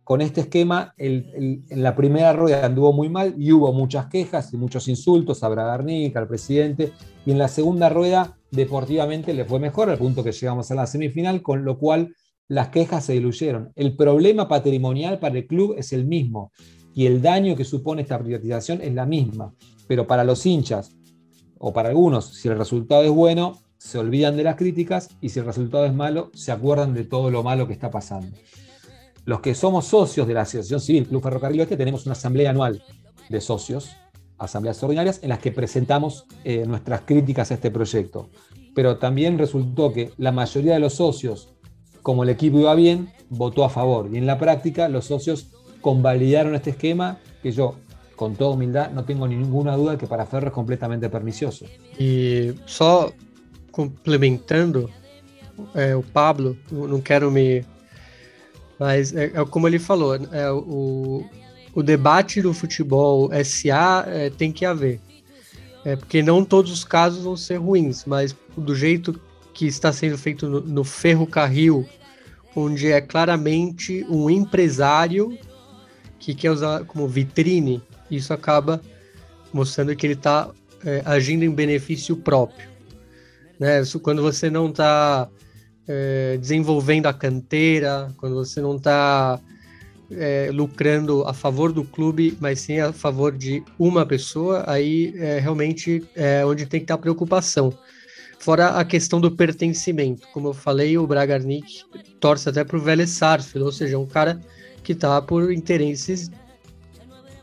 con 0.05 0.21
este 0.21 0.43
esquema, 0.43 0.95
en 0.97 1.65
la 1.71 1.95
primera 1.95 2.33
rueda 2.33 2.67
anduvo 2.67 2.93
muy 2.93 3.09
mal 3.09 3.35
y 3.39 3.53
hubo 3.53 3.73
muchas 3.73 4.07
quejas 4.07 4.53
y 4.53 4.57
muchos 4.57 4.89
insultos 4.89 5.43
a 5.43 5.49
Bragarnik, 5.49 6.17
al 6.17 6.27
presidente, 6.27 6.93
y 7.25 7.31
en 7.31 7.39
la 7.39 7.49
segunda 7.49 7.89
rueda 7.89 8.37
deportivamente 8.51 9.35
le 9.35 9.45
fue 9.45 9.61
mejor, 9.61 9.91
al 9.91 9.99
punto 9.99 10.25
que 10.25 10.33
llegamos 10.33 10.71
a 10.71 10.75
la 10.75 10.87
semifinal, 10.87 11.43
con 11.43 11.65
lo 11.65 11.79
cual 11.79 12.15
las 12.49 12.69
quejas 12.69 13.05
se 13.05 13.13
diluyeron. 13.13 13.73
El 13.77 13.95
problema 13.95 14.49
patrimonial 14.49 15.21
para 15.21 15.39
el 15.39 15.47
club 15.47 15.75
es 15.79 15.93
el 15.93 16.05
mismo 16.07 16.51
y 16.95 17.07
el 17.07 17.23
daño 17.23 17.55
que 17.55 17.65
supone 17.65 18.03
esta 18.03 18.19
privatización 18.19 18.81
es 18.83 18.93
la 18.93 19.07
misma, 19.07 19.55
pero 19.87 20.07
para 20.07 20.25
los 20.25 20.45
hinchas 20.45 20.97
o 21.59 21.73
para 21.73 21.91
algunos, 21.91 22.35
si 22.35 22.49
el 22.49 22.59
resultado 22.59 23.05
es 23.05 23.11
bueno, 23.11 23.59
se 23.79 23.99
olvidan 23.99 24.37
de 24.37 24.43
las 24.43 24.57
críticas 24.57 25.09
y 25.21 25.29
si 25.29 25.39
el 25.39 25.47
resultado 25.47 25.87
es 25.87 25.95
malo, 25.95 26.31
se 26.35 26.51
acuerdan 26.51 26.95
de 26.95 27.05
todo 27.05 27.31
lo 27.31 27.45
malo 27.45 27.69
que 27.69 27.75
está 27.75 27.91
pasando 27.91 28.37
los 29.25 29.41
que 29.41 29.55
somos 29.55 29.87
socios 29.87 30.27
de 30.27 30.35
la 30.35 30.43
Asociación 30.43 30.81
Civil 30.81 31.07
Club 31.07 31.23
Ferrocarril 31.23 31.61
Oeste 31.61 31.77
tenemos 31.77 32.07
una 32.07 32.13
asamblea 32.13 32.51
anual 32.51 32.83
de 33.29 33.41
socios, 33.41 33.91
asambleas 34.39 34.83
ordinarias, 34.83 35.21
en 35.23 35.29
las 35.29 35.39
que 35.39 35.53
presentamos 35.53 36.27
eh, 36.45 36.65
nuestras 36.67 37.03
críticas 37.03 37.51
a 37.51 37.55
este 37.55 37.71
proyecto. 37.71 38.29
Pero 38.75 38.97
también 38.97 39.39
resultó 39.39 39.93
que 39.93 40.13
la 40.17 40.33
mayoría 40.33 40.75
de 40.75 40.81
los 40.81 40.95
socios, 40.95 41.53
como 42.03 42.23
el 42.23 42.31
equipo 42.31 42.59
iba 42.59 42.75
bien, 42.75 43.13
votó 43.29 43.65
a 43.65 43.71
favor. 43.71 44.09
Y 44.13 44.17
en 44.17 44.27
la 44.27 44.39
práctica 44.39 44.89
los 44.89 45.07
socios 45.07 45.49
convalidaron 45.81 46.55
este 46.55 46.71
esquema 46.71 47.19
que 47.43 47.53
yo, 47.53 47.77
con 48.17 48.37
toda 48.37 48.55
humildad, 48.55 48.91
no 48.91 49.05
tengo 49.05 49.29
ninguna 49.29 49.77
duda 49.77 49.99
que 49.99 50.07
para 50.07 50.27
Ferro 50.27 50.49
es 50.49 50.53
completamente 50.53 51.09
pernicioso. 51.09 51.67
Y 51.99 52.53
só 52.65 53.13
complementando, 53.71 54.89
eh, 55.75 56.01
Pablo, 56.13 56.57
no 56.71 57.01
quiero 57.01 57.31
me 57.31 57.65
Mas 58.81 59.15
é, 59.15 59.27
é 59.35 59.45
como 59.45 59.69
ele 59.69 59.79
falou, 59.79 60.15
é, 60.15 60.51
o, 60.51 61.23
o 61.75 61.83
debate 61.83 62.41
do 62.41 62.55
futebol 62.55 63.31
SA 63.45 64.07
é, 64.07 64.31
tem 64.31 64.51
que 64.51 64.65
haver. 64.65 64.99
É, 65.85 65.97
porque 65.97 66.23
não 66.23 66.43
todos 66.43 66.73
os 66.73 66.83
casos 66.83 67.25
vão 67.25 67.37
ser 67.37 67.57
ruins, 67.57 68.07
mas 68.07 68.35
do 68.57 68.75
jeito 68.75 69.21
que 69.53 69.67
está 69.67 69.93
sendo 69.93 70.17
feito 70.17 70.49
no, 70.49 70.63
no 70.63 70.83
ferrocarril, 70.83 71.87
onde 72.57 72.91
é 72.91 73.03
claramente 73.03 74.05
um 74.09 74.31
empresário 74.31 75.39
que 76.19 76.35
quer 76.35 76.51
usar 76.51 76.85
como 76.85 77.07
vitrine, 77.07 77.83
isso 78.11 78.33
acaba 78.33 78.81
mostrando 79.53 79.95
que 79.95 80.07
ele 80.07 80.15
está 80.15 80.51
é, 80.87 81.03
agindo 81.05 81.45
em 81.45 81.51
benefício 81.51 82.17
próprio. 82.17 82.67
Né? 83.59 83.83
Quando 84.03 84.23
você 84.23 84.49
não 84.49 84.71
está 84.71 85.29
é, 85.93 86.37
desenvolvendo 86.37 87.07
a 87.07 87.13
canteira, 87.13 88.15
quando 88.17 88.37
você 88.37 88.61
não 88.61 88.77
está 88.77 89.41
é, 90.13 90.49
lucrando 90.53 91.25
a 91.25 91.35
favor 91.35 91.73
do 91.73 91.83
clube, 91.83 92.39
mas 92.39 92.61
sim 92.61 92.79
a 92.79 92.93
favor 92.93 93.37
de 93.37 93.65
uma 93.77 94.07
pessoa, 94.07 94.63
aí 94.69 95.13
é 95.17 95.41
realmente 95.41 96.05
é 96.15 96.47
onde 96.47 96.65
tem 96.65 96.79
que 96.79 96.85
estar 96.85 96.95
a 96.95 96.99
preocupação. 96.99 97.77
Fora 98.39 98.69
a 98.69 98.85
questão 98.85 99.21
do 99.21 99.33
pertencimento. 99.33 100.29
Como 100.33 100.49
eu 100.49 100.55
falei, 100.55 100.97
o 100.97 101.07
Bragarnik 101.07 101.83
torce 102.21 102.49
até 102.49 102.63
para 102.63 102.77
o 102.77 102.81
Vélez 102.81 103.11
Sarsfield, 103.11 103.67
ou 103.67 103.73
seja, 103.73 103.99
um 103.99 104.07
cara 104.07 104.41
que 104.85 104.93
está 104.93 105.21
por 105.21 105.53
interesses 105.53 106.31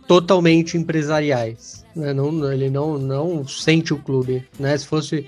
totalmente 0.08 0.78
empresariais. 0.78 1.86
Né? 1.94 2.14
Não, 2.14 2.52
ele 2.52 2.70
não, 2.70 2.98
não 2.98 3.46
sente 3.46 3.94
o 3.94 3.98
clube. 3.98 4.48
Né? 4.58 4.76
Se 4.78 4.88
fosse 4.88 5.28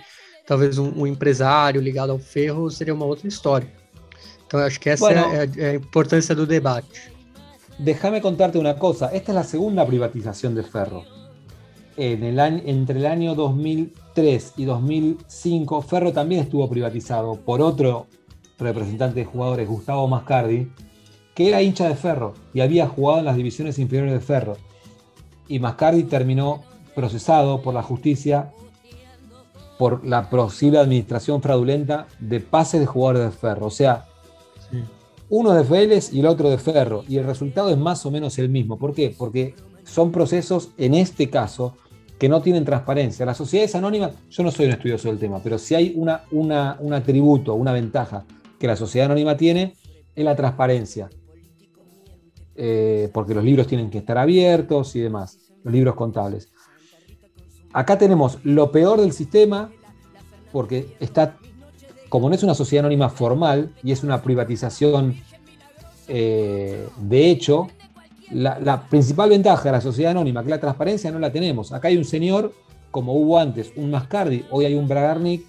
talvez 0.50 0.80
um, 0.80 0.92
um, 1.02 1.06
empresário 1.06 1.80
ligado 1.80 2.12
ao 2.12 2.18
ferro 2.18 2.72
seria 2.72 2.96
uma 2.96 3.06
outra 3.06 3.28
história. 3.28 3.72
Então 4.48 4.60
acho 4.60 4.80
que 4.80 4.90
essa 4.90 5.06
bueno, 5.06 5.22
é, 5.32 5.42
a, 5.42 5.68
é 5.68 5.70
a 5.70 5.76
importância 5.76 6.34
do 6.34 6.48
debate. 6.48 7.12
Déjame 7.78 8.20
contarte 8.20 8.58
una 8.58 8.74
cosa, 8.74 9.12
esta 9.14 9.32
es 9.32 9.36
la 9.36 9.44
segunda 9.44 9.86
privatización 9.86 10.56
de 10.56 10.64
Ferro. 10.64 11.04
En 11.96 12.24
el 12.24 12.40
año, 12.40 12.64
entre 12.66 12.98
el 12.98 13.06
año 13.06 13.36
2003 13.36 14.54
y 14.58 14.66
2005, 14.66 15.82
Ferro 15.84 16.14
también 16.14 16.42
estuvo 16.42 16.68
privatizado 16.68 17.36
por 17.36 17.62
otro 17.62 18.08
representante 18.58 19.20
de 19.20 19.26
jugadores, 19.26 19.70
Gustavo 19.70 20.08
Mascardi, 20.08 20.72
que 21.36 21.48
era 21.48 21.62
hincha 21.62 21.88
de 21.88 21.96
Ferro 21.96 22.34
y 22.56 22.62
había 22.62 22.88
jugado 22.88 23.20
en 23.20 23.26
las 23.26 23.38
divisiones 23.38 23.78
inferiores 23.78 24.14
de 24.14 24.20
Ferro. 24.20 24.58
Y 25.48 25.60
Mascardi 25.60 26.04
terminó 26.06 26.64
procesado 26.96 27.62
por 27.62 27.76
la 27.76 27.84
justicia 27.84 28.52
por 29.80 30.06
la 30.06 30.30
posible 30.30 30.78
administración 30.78 31.42
fraudulenta 31.42 32.06
de 32.20 32.42
pases 32.42 32.82
de 32.82 32.86
jugadores 32.86 33.24
de 33.24 33.32
Ferro. 33.32 33.68
O 33.68 33.72
sea, 33.72 34.08
uno 35.30 35.54
de 35.54 35.64
Vélez 35.64 36.12
y 36.12 36.20
el 36.20 36.26
otro 36.26 36.50
de 36.50 36.58
Ferro. 36.58 37.06
Y 37.08 37.16
el 37.16 37.24
resultado 37.24 37.70
es 37.70 37.78
más 37.78 38.06
o 38.06 38.12
menos 38.12 38.38
el 38.40 38.50
mismo. 38.50 38.78
¿Por 38.78 38.94
qué? 38.94 39.16
Porque 39.18 39.56
son 39.86 40.12
procesos, 40.12 40.72
en 40.78 40.96
este 40.96 41.30
caso, 41.30 41.78
que 42.20 42.28
no 42.28 42.42
tienen 42.42 42.66
transparencia. 42.66 43.26
Las 43.26 43.38
sociedades 43.38 43.74
anónimas, 43.74 44.12
yo 44.30 44.44
no 44.44 44.52
soy 44.52 44.66
un 44.66 44.74
estudioso 44.74 45.08
del 45.08 45.18
tema, 45.18 45.40
pero 45.42 45.58
si 45.58 45.76
hay 45.76 45.94
una, 45.96 46.26
una, 46.32 46.76
un 46.82 46.94
atributo, 46.94 47.54
una 47.54 47.72
ventaja 47.72 48.26
que 48.60 48.68
la 48.68 48.76
sociedad 48.76 49.06
anónima 49.06 49.38
tiene, 49.38 49.76
es 50.14 50.26
la 50.26 50.36
transparencia. 50.36 51.10
Eh, 52.54 53.10
porque 53.14 53.34
los 53.34 53.46
libros 53.46 53.66
tienen 53.66 53.90
que 53.90 54.00
estar 54.00 54.18
abiertos 54.18 54.94
y 54.98 55.00
demás, 55.00 55.38
los 55.64 55.74
libros 55.74 55.96
contables 55.96 56.52
acá 57.74 57.98
tenemos 57.98 58.40
lo 58.44 58.72
peor 58.72 59.02
del 59.02 59.14
sistema, 59.14 59.72
porque 60.52 60.96
está, 61.00 61.38
como 62.10 62.30
no 62.30 62.36
es 62.36 62.44
una 62.44 62.56
sociedad 62.56 62.86
anónima 62.86 63.10
formal 63.10 63.74
y 63.84 63.92
es 63.92 64.04
una 64.04 64.22
privatización 64.22 65.16
eh, 66.12 66.88
de 66.98 67.30
hecho, 67.30 67.68
la, 68.32 68.88
principal 68.90 69.30
ventaja 69.30 69.64
de 69.66 69.72
la 69.72 69.82
sociedad 69.82 70.12
anónima, 70.12 70.44
que 70.44 70.50
la 70.50 70.60
transparencia, 70.60 71.12
no 71.12 71.20
la 71.20 71.32
tenemos. 71.32 71.72
Acá 71.72 71.88
hay 71.88 71.98
un 71.98 72.04
señor, 72.04 72.52
como 72.90 73.14
hubo 73.14 73.38
antes, 73.38 73.72
un 73.76 73.92
Mascardi, 73.92 74.44
hoy 74.50 74.66
hay 74.66 74.74
un 74.74 74.88
Bragarnik, 74.88 75.46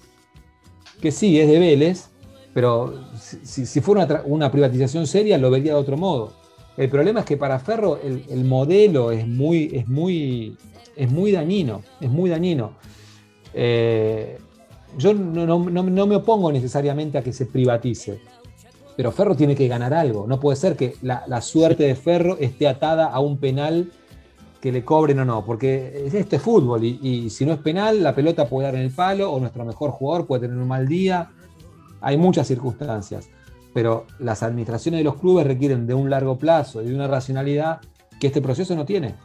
que 1.01 1.11
sí, 1.11 1.39
es 1.39 1.47
de 1.47 1.57
Vélez, 1.57 2.09
pero 2.53 2.93
si, 3.23 3.81
fuera 3.81 4.21
una, 4.25 4.51
privatización 4.51 5.07
seria, 5.07 5.39
lo 5.39 5.49
vería 5.49 5.73
de 5.73 5.79
otro 5.79 5.97
modo. 5.97 6.33
El 6.77 6.89
problema 6.89 7.21
es 7.21 7.25
que 7.25 7.37
para 7.37 7.59
Ferro 7.59 7.99
el, 8.01 8.23
el 8.29 8.45
modelo 8.45 9.11
es 9.11 9.27
muy, 9.27 9.71
es 9.73 9.87
muy 9.87 10.57
es 11.01 11.09
muy 11.09 11.31
dañino, 11.31 11.81
es 11.99 12.11
muy 12.11 12.29
dañino. 12.29 12.73
Eh, 13.55 14.37
yo 14.99 15.15
no, 15.15 15.57
me 15.59 16.15
opongo 16.15 16.51
necesariamente 16.51 17.17
a 17.17 17.23
que 17.23 17.33
se 17.33 17.47
privatice, 17.47 18.19
pero 18.95 19.11
Ferro 19.11 19.35
tiene 19.35 19.55
que 19.55 19.67
ganar 19.67 19.95
algo. 19.95 20.27
No 20.27 20.39
puede 20.39 20.57
ser 20.57 20.75
que 20.75 20.93
la, 21.01 21.41
suerte 21.41 21.85
de 21.85 21.95
Ferro 21.95 22.37
esté 22.39 22.67
atada 22.67 23.07
a 23.07 23.19
un 23.19 23.39
penal 23.39 23.91
que 24.61 24.71
le 24.71 24.85
cobren 24.85 25.17
o 25.21 25.25
no, 25.25 25.43
porque 25.43 26.05
esto 26.13 26.35
es 26.35 26.41
fútbol 26.41 26.83
y, 26.83 26.99
y, 27.01 27.29
si 27.31 27.47
no 27.47 27.53
es 27.53 27.59
penal, 27.59 28.03
la 28.03 28.13
pelota 28.13 28.47
puede 28.47 28.67
dar 28.67 28.75
en 28.75 28.81
el 28.81 28.91
palo 28.91 29.31
o 29.31 29.39
nuestro 29.39 29.65
mejor 29.65 29.89
jugador 29.89 30.27
puede 30.27 30.41
tener 30.41 30.55
un 30.55 30.67
mal 30.67 30.87
día. 30.87 31.31
Hay 31.99 32.15
muchas 32.17 32.45
circunstancias, 32.45 33.27
pero 33.73 34.05
las 34.19 34.43
administraciones 34.43 34.99
de 34.99 35.05
los 35.05 35.15
clubes 35.15 35.47
requieren 35.47 35.87
de 35.87 35.95
un 35.95 36.11
largo 36.11 36.37
plazo 36.37 36.83
y 36.83 36.89
de 36.89 36.93
una 36.93 37.07
racionalidad 37.07 37.79
que 38.19 38.27
este 38.27 38.39
proceso 38.39 38.75
no 38.75 38.85
tiene. 38.85 39.15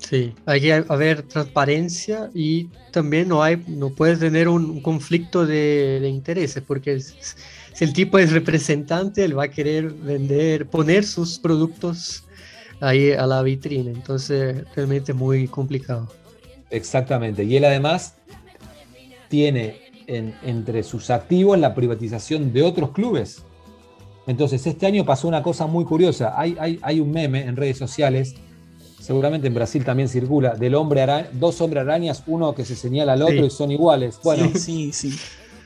Sí, 0.00 0.34
hay 0.46 0.60
que 0.60 0.72
haber 0.72 1.22
transparencia 1.22 2.30
y 2.34 2.68
también 2.90 3.28
no, 3.28 3.42
hay, 3.42 3.62
no 3.68 3.90
puedes 3.90 4.18
tener 4.18 4.48
un 4.48 4.80
conflicto 4.80 5.46
de, 5.46 6.00
de 6.00 6.08
intereses, 6.08 6.62
porque 6.66 6.98
si 7.00 7.84
el 7.84 7.92
tipo 7.92 8.18
es 8.18 8.32
representante, 8.32 9.24
él 9.24 9.38
va 9.38 9.44
a 9.44 9.48
querer 9.48 9.90
vender, 9.90 10.66
poner 10.66 11.04
sus 11.04 11.38
productos 11.38 12.24
ahí 12.80 13.12
a 13.12 13.26
la 13.26 13.42
vitrina. 13.42 13.90
Entonces, 13.90 14.64
realmente 14.74 15.12
es 15.12 15.18
muy 15.18 15.46
complicado. 15.46 16.08
Exactamente. 16.70 17.44
Y 17.44 17.56
él 17.56 17.64
además 17.64 18.16
tiene 19.28 19.80
en, 20.06 20.34
entre 20.42 20.82
sus 20.82 21.10
activos 21.10 21.58
la 21.58 21.74
privatización 21.74 22.52
de 22.52 22.62
otros 22.62 22.90
clubes. 22.90 23.42
Entonces, 24.26 24.66
este 24.66 24.86
año 24.86 25.04
pasó 25.04 25.28
una 25.28 25.42
cosa 25.42 25.66
muy 25.66 25.84
curiosa. 25.84 26.34
Hay, 26.36 26.56
hay, 26.58 26.78
hay 26.82 27.00
un 27.00 27.10
meme 27.10 27.42
en 27.42 27.56
redes 27.56 27.78
sociales, 27.78 28.34
seguramente 29.00 29.46
en 29.48 29.54
Brasil 29.54 29.84
también 29.84 30.08
circula, 30.08 30.54
del 30.54 30.74
hombre 30.76 31.02
araña, 31.02 31.28
dos 31.32 31.60
hombres 31.60 31.82
arañas, 31.82 32.22
uno 32.26 32.54
que 32.54 32.64
se 32.64 32.76
señala 32.76 33.14
al 33.14 33.22
otro 33.22 33.38
Sí. 33.38 33.44
y 33.46 33.50
son 33.50 33.70
iguales. 33.72 34.20
Bueno, 34.22 34.50
sí, 34.54 34.92
sí. 34.92 35.10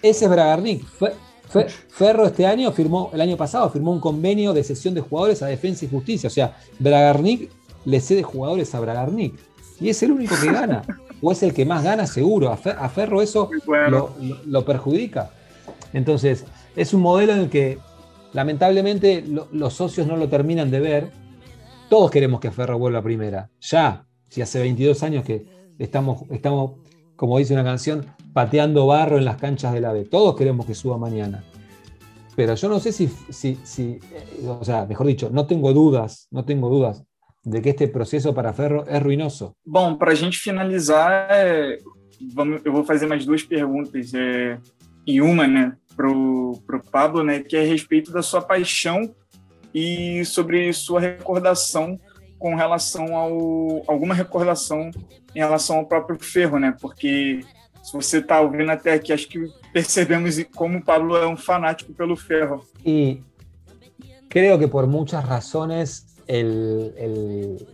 ese 0.03 0.25
es 0.25 0.31
Bragarnik. 0.31 0.85
Fe- 0.87 1.13
Fe- 1.49 1.67
Ferro 1.89 2.27
este 2.27 2.47
año 2.47 2.73
firmó, 2.73 3.11
el 3.13 3.21
año 3.21 3.37
pasado, 3.37 3.69
firmó 3.71 3.93
un 3.93 4.01
convenio 4.01 4.53
de 4.53 4.65
cesión 4.65 4.95
de 4.95 5.01
jugadores 5.03 5.43
a 5.43 5.47
Defensa 5.47 5.85
y 5.85 5.89
Justicia. 5.89 6.27
O 6.29 6.31
sea, 6.31 6.57
Bragarnik 6.79 7.51
le 7.85 8.01
cede 8.01 8.23
jugadores 8.23 8.75
a 8.75 8.81
Bragarnik. 8.81 9.35
Y 9.81 9.89
es 9.91 10.03
el 10.03 10.13
único 10.13 10.35
que 10.41 10.51
gana. 10.53 10.83
o 11.23 11.33
es 11.33 11.43
el 11.43 11.55
que 11.55 11.65
más 11.65 11.83
gana 11.83 12.07
seguro. 12.07 12.51
A, 12.51 12.59
Fer- 12.59 12.77
a 12.79 12.89
Ferro 12.89 13.23
eso 13.23 13.49
bueno. 13.67 13.91
lo, 13.91 14.11
lo- 14.21 14.39
lo 14.45 14.65
perjudica. 14.65 15.31
Entonces, 15.93 16.45
es 16.77 16.93
un 16.93 17.01
modelo 17.03 17.33
en 17.33 17.39
el 17.41 17.49
que 17.51 17.79
lamentablemente 18.35 19.23
lo- 19.27 19.49
los 19.53 19.75
socios 19.75 20.07
no 20.07 20.17
lo 20.17 20.29
terminan 20.29 20.71
de 20.71 20.81
ver. 20.81 21.11
Todos 21.89 22.11
queremos 22.11 22.41
que 22.41 22.51
Ferro 22.51 22.79
vuelva 22.79 23.01
a 23.01 23.03
primera. 23.03 23.51
Ya, 23.61 24.07
si 24.29 24.43
hace 24.43 24.61
22 24.61 25.03
años 25.03 25.25
que 25.25 25.47
estamos, 25.79 26.23
estamos, 26.31 26.81
como 27.17 27.39
dice 27.39 27.53
una 27.55 27.65
canción, 27.65 28.07
pateando 28.33 28.87
barro 28.87 29.19
en 29.19 29.25
las 29.25 29.37
canchas 29.37 29.73
de 29.73 29.81
la 29.81 29.93
B. 29.93 30.05
Todos 30.05 30.35
queremos 30.35 30.67
que 30.67 30.75
suba 30.75 30.99
mañana. 30.99 31.45
Pero 32.35 32.55
yo 32.55 32.69
no 32.69 32.81
sé 32.81 32.91
si, 32.91 33.09
si, 33.29 33.59
si 33.63 34.01
eh, 34.13 34.49
o 34.49 34.65
sea, 34.65 34.87
mejor 34.87 35.07
dicho, 35.07 35.31
no 35.31 35.47
tengo 35.47 35.73
dudas, 35.73 36.27
no 36.31 36.45
tengo 36.45 36.69
dudas 36.69 37.05
de 37.45 37.61
que 37.63 37.71
este 37.71 37.89
proceso 37.89 38.35
para 38.35 38.55
Ferro 38.55 38.87
es 38.89 39.03
ruinoso. 39.03 39.55
Bom, 39.65 39.97
para 39.97 40.13
a 40.13 40.17
gente 40.17 40.39
finalizar, 40.39 41.29
é, 41.31 41.79
vamos, 42.33 42.63
eu 42.65 42.73
vou 42.73 42.85
fazer 42.85 43.07
mais 43.07 43.25
duas 43.25 43.43
perguntas. 43.43 44.13
É, 44.15 44.59
e 45.07 45.21
uma, 45.21 45.47
né, 45.47 45.77
pro, 45.95 46.59
pro 46.67 46.83
Pablo, 46.91 47.23
né, 47.23 47.41
que 47.41 47.57
é 47.57 47.63
a 47.63 47.67
respeito 47.67 48.11
da 48.11 48.23
sua 48.23 48.41
paixão 48.41 49.15
e 49.75 50.25
sobre 50.25 50.73
sua 50.73 51.01
recordação 51.01 51.99
com 52.39 52.55
relação 52.55 53.17
ao 53.17 53.83
alguma 53.89 54.15
recordação 54.15 54.91
em 55.35 55.39
relação 55.41 55.79
ao 55.79 55.87
próprio 55.87 56.19
Ferro, 56.21 56.59
né? 56.59 56.75
Porque 56.81 57.41
se 57.83 57.93
você 57.93 58.19
está 58.19 58.41
ouvindo 58.41 58.71
até 58.71 58.93
aqui, 58.95 59.13
acho 59.13 59.29
que 59.29 59.47
percebemos 59.73 60.43
como 60.55 60.83
Pablo 60.85 61.17
é 61.17 61.27
um 61.27 61.37
fanático 61.37 61.93
pelo 61.93 62.17
Ferro. 62.17 62.65
Y 62.85 63.21
creo 64.29 64.59
que 64.59 64.69
por 64.69 64.87
muchas 64.87 65.27
razones 65.27 66.07
el- 66.27 67.67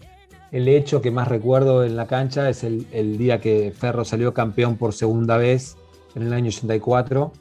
el 0.52 0.66
hecho 0.68 1.00
que 1.00 1.10
más 1.10 1.28
recuerdo 1.28 1.84
en 1.84 1.94
la 1.96 2.06
cancha 2.06 2.48
es 2.48 2.64
el, 2.64 2.86
el 2.92 3.18
día 3.18 3.40
que 3.40 3.72
Ferro 3.76 4.04
salió 4.04 4.32
campeón 4.34 4.76
por 4.76 4.92
segunda 4.92 5.36
vez 5.36 5.76
en 6.16 6.22
el 6.22 6.32
año 6.32 6.48
84. 6.48 7.32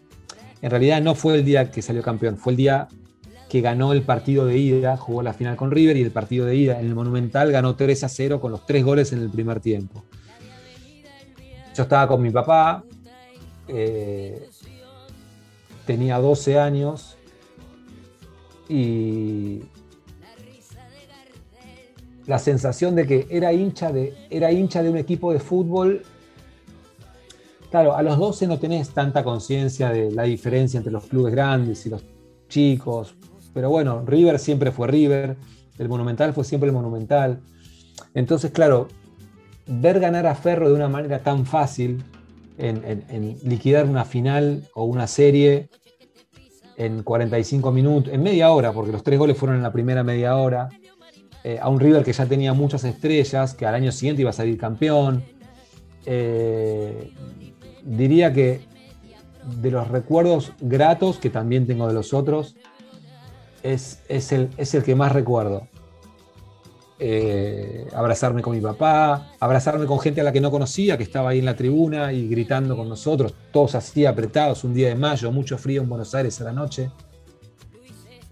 En 0.62 0.70
realidad 0.70 1.01
no 1.01 1.16
fue 1.16 1.36
el 1.36 1.45
día 1.45 1.72
que 1.72 1.82
salió 1.82 2.03
campeón, 2.03 2.38
fue 2.38 2.53
el 2.53 2.57
día 2.57 2.88
que 3.50 3.62
ganó 3.62 3.91
el 3.93 4.04
partido 4.04 4.45
de 4.45 4.58
ida, 4.58 4.95
jugó 4.95 5.24
la 5.24 5.34
final 5.34 5.56
con 5.56 5.72
River 5.72 5.97
y 5.97 6.04
el 6.04 6.12
partido 6.12 6.45
de 6.45 6.56
ida 6.56 6.80
en 6.80 6.86
el 6.86 6.95
Monumental 6.95 7.52
ganó 7.52 7.76
3 7.76 8.04
a 8.04 8.10
0 8.10 8.39
con 8.39 8.52
los 8.52 8.66
tres 8.66 8.86
goles 8.86 9.12
en 9.12 9.20
el 9.20 9.30
primer 9.30 9.60
tiempo. 9.60 10.04
Yo 11.76 11.84
estaba 11.84 12.08
con 12.08 12.22
mi 12.22 12.30
papá, 12.30 12.84
eh, 13.68 14.47
tenía 15.86 16.20
12 16.20 16.60
años 16.60 17.18
y 18.70 19.64
la 22.28 22.38
sensación 22.38 22.93
de 22.95 23.08
que 23.08 23.28
era 23.32 23.52
hincha 23.52 23.91
de, 23.91 24.14
era 24.30 24.52
hincha 24.52 24.84
de 24.84 24.89
un 24.91 24.97
equipo 24.97 25.34
de 25.34 25.39
fútbol. 25.39 26.04
Claro, 27.72 27.95
a 27.95 28.04
los 28.04 28.20
12 28.20 28.45
no 28.45 28.60
tenés 28.60 28.89
tanta 28.89 29.24
conciencia 29.24 29.89
de 29.89 30.12
la 30.12 30.24
diferencia 30.24 30.78
entre 30.78 30.91
los 30.91 31.06
clubes 31.06 31.34
grandes 31.34 31.86
y 31.88 31.89
los 31.89 32.04
chicos, 32.47 33.16
pero 33.54 33.70
bueno, 33.70 34.04
River 34.06 34.39
siempre 34.39 34.72
fue 34.72 34.88
River, 34.88 35.38
el 35.78 35.89
Monumental 35.89 36.34
fue 36.34 36.43
siempre 36.43 36.68
el 36.70 36.74
Monumental. 36.76 37.41
Entonces, 38.14 38.52
claro, 38.52 38.88
ver 39.68 40.00
ganar 40.00 40.28
a 40.28 40.36
Ferro 40.36 40.70
de 40.70 40.76
una 40.76 40.89
manera 40.89 41.20
tan 41.20 41.45
fácil, 41.45 42.04
en, 42.58 43.38
liquidar 43.43 43.86
una 43.86 44.04
final 44.04 44.64
o 44.74 44.84
una 44.84 45.08
serie 45.08 45.70
en 46.76 47.04
45 47.04 47.72
minutos, 47.72 48.14
en 48.14 48.22
media 48.22 48.52
hora, 48.52 48.74
porque 48.74 48.91
los 48.91 49.04
tres 49.04 49.18
goles 49.18 49.38
fueron 49.38 49.58
en 49.58 49.64
la 49.64 49.72
primera 49.72 50.04
media 50.04 50.36
hora, 50.36 50.70
eh, 51.43 51.58
a 51.62 51.70
un 51.70 51.80
River 51.80 52.04
que 52.04 52.12
ya 52.12 52.26
tenía 52.26 52.54
muchas 52.54 52.84
estrellas, 52.84 53.54
que 53.54 53.66
al 53.66 53.76
año 53.76 53.91
siguiente 53.91 54.22
iba 54.22 54.32
a 54.32 54.34
salir 54.34 54.58
campeón. 54.58 55.24
Eh, 56.06 57.14
diría 57.84 58.34
que 58.34 58.62
de 59.62 59.72
los 59.72 59.88
recuerdos 59.88 60.52
gratos, 60.60 61.18
que 61.18 61.30
también 61.30 61.66
tengo 61.66 61.88
de 61.88 61.93
los 61.93 62.14
otros, 62.14 62.56
es, 63.64 63.99
es 64.07 64.32
el, 64.32 64.49
es 64.57 64.74
el 64.74 64.84
que 64.84 64.95
más 64.95 65.12
recuerdo. 65.12 65.68
Eh, 67.01 67.88
abrazarme 67.93 68.41
con 68.41 68.53
mi 68.53 68.60
papá, 68.62 69.32
abrazarme 69.39 69.86
con 69.86 69.99
gente 70.01 70.20
a 70.20 70.24
la 70.26 70.34
que 70.34 70.41
no 70.41 70.51
conocía, 70.51 70.97
que 70.97 71.03
estaba 71.03 71.30
ahí 71.30 71.39
en 71.39 71.45
la 71.45 71.55
tribuna 71.55 72.12
y 72.12 72.28
gritando 72.28 72.76
con 72.76 72.89
nosotros, 72.89 73.34
todos 73.53 73.76
así 73.76 74.05
apretados, 74.05 74.66
un 74.66 74.74
día 74.74 74.89
de 74.89 74.95
mayo, 74.95 75.32
mucho 75.32 75.57
frío 75.57 75.82
en 75.82 75.88
Buenos 75.88 76.14
Aires 76.14 76.41
a 76.41 76.43
la 76.43 76.51
noche. 76.51 76.91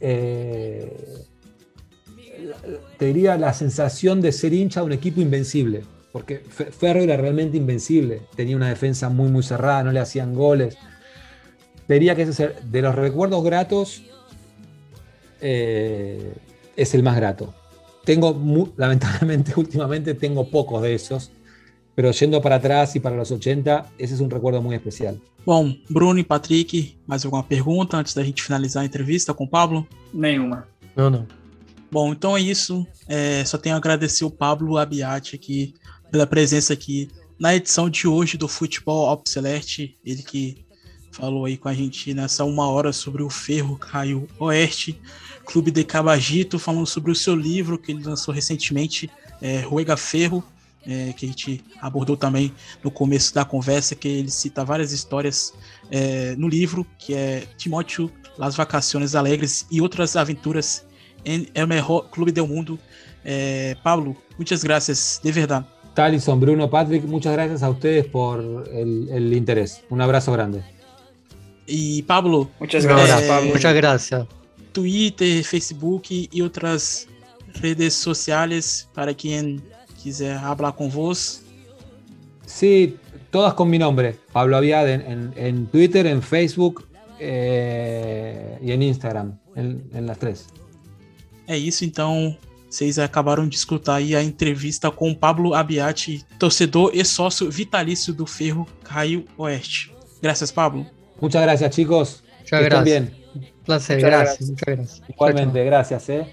Eh, 0.01 1.23
te 2.97 3.05
diría 3.05 3.37
la 3.37 3.53
sensación 3.53 4.19
de 4.19 4.33
ser 4.33 4.51
hincha 4.53 4.81
de 4.81 4.87
un 4.87 4.91
equipo 4.91 5.21
invencible, 5.21 5.85
porque 6.11 6.39
Fe- 6.39 6.71
Ferro 6.71 6.99
era 6.99 7.15
realmente 7.15 7.55
invencible, 7.55 8.23
tenía 8.35 8.57
una 8.57 8.67
defensa 8.67 9.07
muy 9.07 9.31
muy 9.31 9.43
cerrada, 9.43 9.83
no 9.83 9.93
le 9.93 10.01
hacían 10.01 10.33
goles. 10.33 10.77
Te 11.87 11.93
diría 11.93 12.15
que 12.15 12.23
ese 12.23 12.53
de 12.69 12.81
los 12.81 12.93
recuerdos 12.95 13.45
gratos 13.45 14.03
eh, 15.41 16.33
es 16.75 16.93
el 16.93 17.03
más 17.03 17.15
grato. 17.15 17.53
Tengo, 18.03 18.71
lamentablemente, 18.77 19.53
últimamente 19.55 20.13
tengo 20.13 20.49
pocos 20.49 20.81
de 20.81 20.95
esos, 20.95 21.31
pero 21.95 22.11
yendo 22.11 22.41
para 22.41 22.55
atrás 22.55 22.95
y 22.95 22.99
para 22.99 23.15
los 23.15 23.31
80, 23.31 23.91
ese 23.97 24.13
es 24.13 24.19
un 24.19 24.29
recuerdo 24.29 24.61
muy 24.61 24.75
especial. 24.75 25.19
Bom, 25.45 25.73
Bruno 25.89 26.19
e 26.19 26.23
Patrick, 26.25 26.97
mais 27.07 27.23
alguma 27.23 27.41
pergunta 27.41 27.95
antes 27.95 28.13
da 28.13 28.21
gente 28.21 28.43
finalizar 28.43 28.83
a 28.83 28.85
entrevista 28.85 29.33
com 29.33 29.45
o 29.45 29.49
Pablo? 29.49 29.87
Nenhuma. 30.13 30.67
Não, 30.95 31.09
não. 31.09 31.25
Bom, 31.89 32.11
então 32.11 32.35
é 32.35 32.41
isso. 32.41 32.85
É, 33.07 33.45
só 33.45 33.57
tenho 33.57 33.75
a 33.75 33.77
agradecer 33.77 34.25
o 34.25 34.29
Pablo 34.29 34.77
Abiati 34.77 35.35
aqui 35.35 35.73
pela 36.11 36.27
presença 36.27 36.73
aqui 36.73 37.09
na 37.39 37.55
edição 37.55 37.89
de 37.89 38.07
hoje 38.07 38.37
do 38.37 38.47
Futebol 38.47 39.21
Celeste. 39.25 39.95
Ele 40.03 40.21
que 40.21 40.65
falou 41.11 41.45
aí 41.45 41.57
com 41.57 41.69
a 41.69 41.73
gente 41.73 42.13
nessa 42.13 42.43
uma 42.43 42.67
hora 42.67 42.91
sobre 42.91 43.23
o 43.23 43.29
Ferro 43.29 43.77
Caio 43.77 44.27
Oeste, 44.39 44.99
Clube 45.47 45.71
de 45.71 45.83
Cabagito, 45.83 46.59
falando 46.59 46.85
sobre 46.85 47.09
o 47.09 47.15
seu 47.15 47.35
livro 47.35 47.77
que 47.77 47.91
ele 47.93 48.03
lançou 48.03 48.33
recentemente, 48.33 49.09
é, 49.41 49.61
Ruega 49.61 49.95
Ferro, 49.95 50.43
é, 50.85 51.13
que 51.13 51.25
a 51.25 51.29
gente 51.29 51.63
abordou 51.81 52.17
também 52.17 52.53
no 52.83 52.91
começo 52.91 53.33
da 53.33 53.45
conversa, 53.45 53.95
que 53.95 54.07
ele 54.07 54.29
cita 54.29 54.63
várias 54.65 54.91
histórias 54.91 55.53
é, 55.89 56.35
no 56.37 56.47
livro, 56.47 56.85
que 56.99 57.13
é 57.13 57.47
Timóteo, 57.57 58.11
Las 58.37 58.55
Vacaciones 58.55 59.15
Alegres 59.15 59.65
e 59.71 59.81
outras 59.81 60.15
aventuras 60.15 60.85
em 61.25 61.47
El 61.53 61.67
Mejor 61.67 62.09
Clube 62.09 62.31
del 62.31 62.47
Mundo. 62.47 62.77
Eh, 63.25 63.75
Pablo, 63.83 64.15
muchas 64.37 64.63
gracias, 64.63 65.19
de 65.23 65.31
verdad. 65.31 65.65
Talison, 65.93 66.39
Bruno, 66.39 66.69
Patrick, 66.69 67.05
muchas 67.07 67.33
gracias 67.33 67.63
a 67.63 67.69
ustedes 67.69 68.05
por 68.05 68.39
el, 68.71 69.09
el 69.09 69.33
interés. 69.33 69.81
Un 69.89 69.99
abrazo 69.99 70.31
grande. 70.31 70.63
E 71.67 72.03
Pablo, 72.03 72.49
Muitas 72.59 72.85
Um 72.85 72.87
graças, 72.87 73.09
abraço. 73.09 73.27
Pablo. 73.27 73.49
Muchas 73.49 73.73
gracias. 73.75 74.27
Twitter, 74.81 75.43
Facebook 75.43 76.29
e 76.31 76.41
outras 76.43 77.07
redes 77.61 77.93
sociais 77.95 78.87
para 78.93 79.13
quem 79.13 79.59
quiser 80.01 80.39
falar 80.39 80.71
com 80.73 80.87
vos. 80.89 81.41
Sí, 82.45 82.95
todas 83.31 83.53
con 83.55 83.69
mi 83.69 83.79
nombre, 83.79 84.15
Pablo 84.31 84.55
Aviad, 84.57 84.87
en, 84.87 85.01
en- 85.01 85.33
en 85.35 85.65
Twitter, 85.67 86.05
en 86.05 86.21
Facebook 86.21 86.85
eh, 87.19 88.57
y 88.61 88.71
en 88.71 88.81
Instagram, 88.83 89.37
en, 89.55 89.83
en 89.93 90.05
las 90.05 90.17
tres. 90.19 90.45
É 91.47 91.57
isso, 91.57 91.83
então 91.85 92.35
Vocês 92.69 92.99
acabaram 92.99 93.47
de 93.47 93.55
escutar 93.55 93.95
aí 93.95 94.13
a 94.13 94.21
entrevista 94.21 94.91
com 94.91 95.13
Pablo 95.15 95.53
Abiati, 95.53 96.21
torcedor 96.37 96.91
e 96.93 97.03
sócio 97.05 97.49
vitalício 97.49 98.13
do 98.13 98.25
Ferro 98.27 98.67
Caio 98.83 99.23
Oeste. 99.37 99.93
Graças, 100.21 100.51
Pablo. 100.51 100.85
Muchas 101.21 101.41
gracias, 101.43 101.73
chicos. 101.73 102.21
Muchas 102.41 102.61
gracias. 102.65 102.83
Bien. 102.83 103.26
Placer, 103.67 103.99
gracias. 103.99 104.49
Muchas 104.49 104.65
gracias. 104.65 105.01
Igualmente, 105.09 105.65
gracias, 105.65 106.09
eh. 106.09 106.25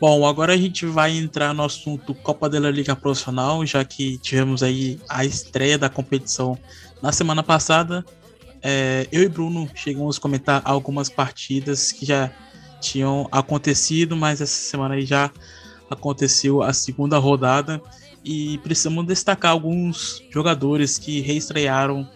Bom, 0.00 0.26
agora 0.26 0.54
a 0.54 0.56
gente 0.56 0.84
vai 0.86 1.16
entrar 1.16 1.54
no 1.54 1.64
assunto 1.64 2.14
Copa 2.14 2.48
da 2.48 2.58
Liga 2.70 2.96
Profissional, 2.96 3.64
já 3.64 3.84
que 3.84 4.18
tivemos 4.18 4.62
aí 4.62 5.00
a 5.08 5.24
estreia 5.24 5.78
da 5.78 5.88
competição 5.88 6.58
na 7.00 7.12
semana 7.12 7.44
passada. 7.44 8.04
É, 8.60 9.06
eu 9.12 9.22
e 9.22 9.28
Bruno 9.28 9.70
chegamos 9.72 10.18
a 10.18 10.20
comentar 10.20 10.62
algumas 10.64 11.08
partidas 11.08 11.92
que 11.92 12.04
já 12.04 12.30
tinham 12.80 13.28
acontecido, 13.30 14.16
mas 14.16 14.40
essa 14.40 14.52
semana 14.52 14.94
aí 14.94 15.06
já 15.06 15.30
aconteceu 15.88 16.60
a 16.60 16.72
segunda 16.72 17.18
rodada 17.18 17.80
e 18.24 18.58
precisamos 18.58 19.06
destacar 19.06 19.52
alguns 19.52 20.24
jogadores 20.30 20.98
que 20.98 21.20
reestrearam 21.20 22.08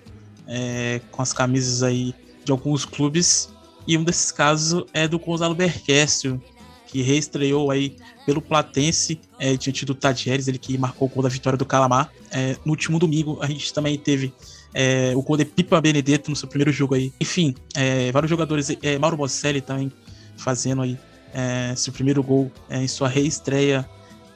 é, 0.48 1.00
com 1.12 1.22
as 1.22 1.32
camisas 1.32 1.84
aí 1.84 2.12
de 2.44 2.50
alguns 2.50 2.84
clubes 2.84 3.52
e 3.86 3.96
um 3.96 4.04
desses 4.04 4.30
casos 4.30 4.84
é 4.92 5.08
do 5.08 5.18
Gonzalo 5.18 5.54
Berquécio, 5.54 6.40
que 6.86 7.00
reestreou 7.02 7.70
aí 7.70 7.96
pelo 8.26 8.42
Platense 8.42 9.18
é, 9.38 9.56
diante 9.56 9.84
do 9.84 9.94
Tadieres, 9.94 10.46
ele 10.46 10.58
que 10.58 10.76
marcou 10.76 11.08
o 11.08 11.10
gol 11.10 11.22
da 11.22 11.28
vitória 11.28 11.56
do 11.56 11.64
Calamar. 11.64 12.12
É, 12.30 12.56
no 12.64 12.72
último 12.72 12.98
domingo 12.98 13.38
a 13.40 13.46
gente 13.46 13.72
também 13.72 13.98
teve 13.98 14.32
é, 14.74 15.12
o 15.16 15.22
gol 15.22 15.36
de 15.36 15.44
Pipa 15.44 15.80
Benedetto 15.80 16.30
no 16.30 16.36
seu 16.36 16.48
primeiro 16.48 16.70
jogo 16.70 16.94
aí. 16.94 17.12
Enfim, 17.20 17.54
é, 17.74 18.12
vários 18.12 18.28
jogadores, 18.28 18.68
é, 18.82 18.98
Mauro 18.98 19.16
Bocelli 19.16 19.60
também 19.60 19.90
fazendo 20.36 20.82
aí 20.82 20.98
é, 21.32 21.74
seu 21.76 21.92
primeiro 21.92 22.22
gol 22.22 22.52
em 22.70 22.86
sua 22.86 23.08
reestreia 23.08 23.88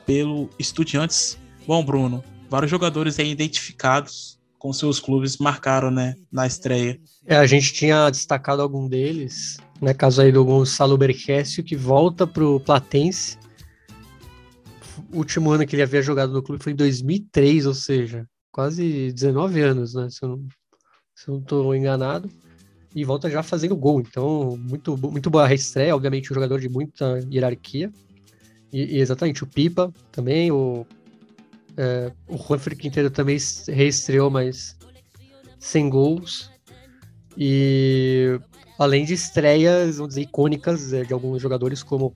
pelo 0.07 0.49
Estudiantes. 0.59 1.39
Bom, 1.67 1.85
Bruno, 1.85 2.25
vários 2.49 2.71
jogadores 2.71 3.19
aí 3.19 3.31
identificados 3.31 4.36
com 4.67 4.73
seus 4.73 4.99
clubes 4.99 5.37
marcaram, 5.37 5.93
né, 5.93 6.17
na 6.31 6.45
estreia. 6.45 6.99
É, 7.25 7.37
a 7.37 7.47
gente 7.47 7.73
tinha 7.73 8.11
destacado 8.11 8.61
algum 8.61 8.89
deles, 8.89 9.59
né, 9.81 9.95
caso 9.95 10.21
aí 10.21 10.33
do 10.33 10.45
Gonçalo 10.45 10.99
Berquécio, 10.99 11.63
que 11.63 11.77
volta 11.77 12.27
pro 12.27 12.59
Platense. 12.59 13.39
O 15.13 15.19
último 15.19 15.53
ano 15.53 15.65
que 15.65 15.77
ele 15.77 15.85
havia 15.85 16.03
jogado 16.03 16.33
no 16.33 16.43
clube 16.43 16.65
foi 16.65 16.73
em 16.73 16.77
2003, 16.77 17.65
ou 17.65 17.75
seja, 17.75 18.27
quase 18.51 19.13
19 19.13 19.61
anos, 19.61 19.95
né, 19.95 20.11
se 20.11 20.25
eu 20.25 20.31
não, 20.31 20.49
se 21.15 21.29
eu 21.29 21.45
não 21.49 21.73
enganado. 21.73 22.29
E 22.93 23.05
volta 23.05 23.31
já 23.31 23.45
fazendo 23.45 23.77
gol, 23.77 24.01
então 24.01 24.57
muito, 24.59 24.97
muito 24.97 25.31
boa 25.31 25.47
reestreia, 25.47 25.95
obviamente 25.95 26.33
um 26.33 26.35
jogador 26.35 26.59
de 26.59 26.69
muita 26.69 27.21
hierarquia. 27.33 27.93
E, 28.73 28.97
e 28.97 28.99
exatamente, 28.99 29.45
o 29.45 29.47
Pipa 29.47 29.95
também, 30.11 30.51
o, 30.51 30.85
é, 31.77 32.11
o 32.29 32.37
Juan 32.37 32.59
Quinteiro 32.59 33.11
também 33.11 33.37
reestreou, 33.69 34.31
mas 34.31 34.77
sem 35.59 35.89
gols. 35.89 36.51
E 37.37 38.41
além 38.79 39.05
de 39.05 39.15
estreias, 39.15 39.97
vamos 39.97 40.11
dizer, 40.15 40.23
icônicas 40.23 40.93
é, 40.93 41.05
de 41.05 41.13
alguns 41.13 41.43
jogadores, 41.43 41.83
como 41.83 42.15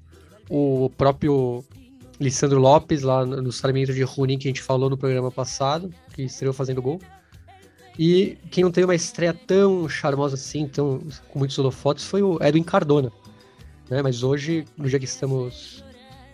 o 0.48 0.90
próprio 0.96 1.62
Lissandro 2.18 2.58
Lopes, 2.58 3.02
lá 3.02 3.24
no 3.24 3.52
salamento 3.52 3.92
de 3.92 4.02
Runim, 4.02 4.38
que 4.38 4.48
a 4.48 4.50
gente 4.50 4.62
falou 4.62 4.88
no 4.88 4.96
programa 4.96 5.30
passado, 5.30 5.92
que 6.12 6.22
estreou 6.22 6.54
fazendo 6.54 6.82
gol. 6.82 7.00
E 7.98 8.38
quem 8.50 8.64
não 8.64 8.70
teve 8.70 8.86
uma 8.86 8.94
estreia 8.94 9.34
tão 9.34 9.88
charmosa 9.88 10.34
assim, 10.34 10.66
tão, 10.66 11.02
com 11.28 11.38
muitos 11.38 11.58
holofotes, 11.58 12.04
foi 12.04 12.22
o 12.22 12.38
Edwin 12.42 12.62
Cardona. 12.62 13.12
Né? 13.90 14.00
Mas 14.00 14.22
hoje, 14.22 14.64
no 14.76 14.88
dia 14.88 14.98
que 14.98 15.04
estamos 15.04 15.84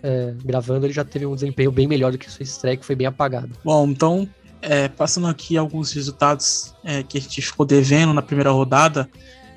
é, 0.07 0.33
gravando, 0.45 0.87
ele 0.87 0.93
já 0.93 1.05
teve 1.05 1.27
um 1.27 1.35
desempenho 1.35 1.73
bem 1.73 1.89
melhor 1.89 2.13
do 2.13 2.19
que 2.19 2.31
sua 2.31 2.45
estreia, 2.45 2.77
que 2.77 2.87
foi 2.87 2.95
bem 2.95 3.09
apagado. 3.09 3.51
Bom, 3.65 3.89
então, 3.89 4.29
é, 4.63 4.87
passando 4.87 5.27
aqui 5.27 5.57
alguns 5.57 5.93
resultados 5.93 6.73
é, 6.85 7.03
que 7.03 7.19
a 7.19 7.21
gente 7.21 7.43
ficou 7.43 7.67
devendo 7.67 8.15
na 8.15 8.23
primeira 8.23 8.53
rodada, 8.53 9.11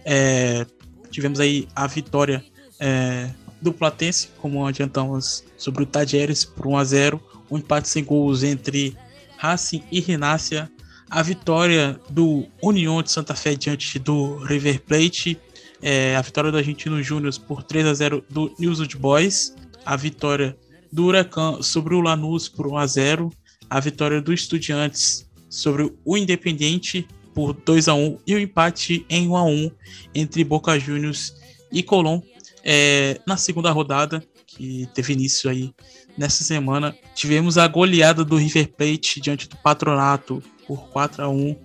é, 0.03 0.65
tivemos 1.11 1.39
aí 1.39 1.67
a 1.75 1.85
vitória 1.85 2.43
é, 2.79 3.29
do 3.61 3.71
Platense, 3.71 4.29
como 4.39 4.65
adiantamos, 4.65 5.43
sobre 5.55 5.83
o 5.83 5.85
Tajeres 5.85 6.43
por 6.43 6.65
1 6.65 6.77
a 6.77 6.83
0 6.83 7.23
um 7.51 7.57
empate 7.57 7.89
sem 7.89 8.03
gols 8.03 8.43
entre 8.43 8.95
Racing 9.37 9.83
e 9.91 9.99
Rinácia, 9.99 10.71
a 11.09 11.23
vitória 11.23 11.99
do 12.09 12.45
União 12.61 13.01
de 13.01 13.11
Santa 13.11 13.33
Fé 13.33 13.55
diante 13.55 13.97
do 13.97 14.37
River 14.37 14.81
Plate, 14.81 15.39
é, 15.81 16.15
a 16.15 16.21
vitória 16.21 16.51
do 16.51 16.57
Argentino 16.57 17.01
Júnior 17.01 17.33
por 17.47 17.63
3 17.63 17.87
a 17.87 17.93
0 17.93 18.23
do 18.29 18.53
News 18.59 18.79
Old 18.79 18.97
Boys, 18.97 19.55
a 19.89 19.95
vitória 19.95 20.55
do 20.93 21.05
Huracan 21.05 21.63
sobre 21.63 21.95
o 21.95 21.99
Lanús 21.99 22.47
por 22.47 22.67
1 22.67 22.77
a 22.77 22.85
0 22.85 23.29
a 23.67 23.79
vitória 23.79 24.21
do 24.21 24.31
Estudiantes 24.31 25.27
sobre 25.49 25.91
o 26.05 26.15
Independente 26.15 27.07
por 27.33 27.53
2 27.53 27.87
a 27.87 27.95
1 27.95 28.19
e 28.27 28.35
o 28.35 28.39
empate 28.39 29.03
em 29.09 29.27
1 29.27 29.35
a 29.35 29.43
1 29.43 29.71
entre 30.13 30.43
Boca 30.43 30.77
Juniors 30.77 31.33
e 31.71 31.81
Colón 31.81 32.21
é, 32.63 33.19
na 33.25 33.35
segunda 33.35 33.71
rodada 33.71 34.23
que 34.45 34.87
teve 34.93 35.13
início 35.13 35.49
aí 35.49 35.73
nessa 36.15 36.43
semana. 36.43 36.95
Tivemos 37.15 37.57
a 37.57 37.67
goleada 37.67 38.23
do 38.23 38.35
River 38.35 38.71
Plate 38.71 39.19
diante 39.19 39.49
do 39.49 39.57
Patronato 39.57 40.43
por 40.67 40.87
4 40.89 41.23
a 41.23 41.29
1 41.29 41.55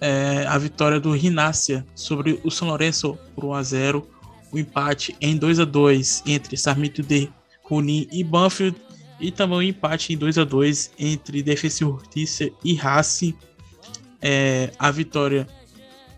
é, 0.00 0.46
a 0.46 0.56
vitória 0.56 1.00
do 1.00 1.10
Rinácia 1.10 1.84
sobre 1.96 2.40
o 2.44 2.50
São 2.50 2.68
Lourenço 2.68 3.18
por 3.34 3.44
1 3.44 3.54
a 3.54 3.62
0 3.64 4.08
o 4.52 4.58
empate 4.58 5.16
em 5.20 5.36
2 5.36 5.58
a 5.58 5.64
2 5.64 6.22
entre 6.26 6.56
Sarmento 6.56 7.02
de 7.02 7.28
Runim 7.68 8.08
e 8.12 8.22
Banfield, 8.22 8.76
e 9.20 9.30
também 9.30 9.58
um 9.58 9.62
empate 9.62 10.12
em 10.12 10.16
2 10.16 10.38
a 10.38 10.44
2 10.44 10.92
entre 10.98 11.42
Defensa 11.42 11.84
Justiça 11.84 12.48
e 12.62 12.74
Racing. 12.74 13.34
É, 14.20 14.72
a 14.78 14.90
vitória 14.90 15.46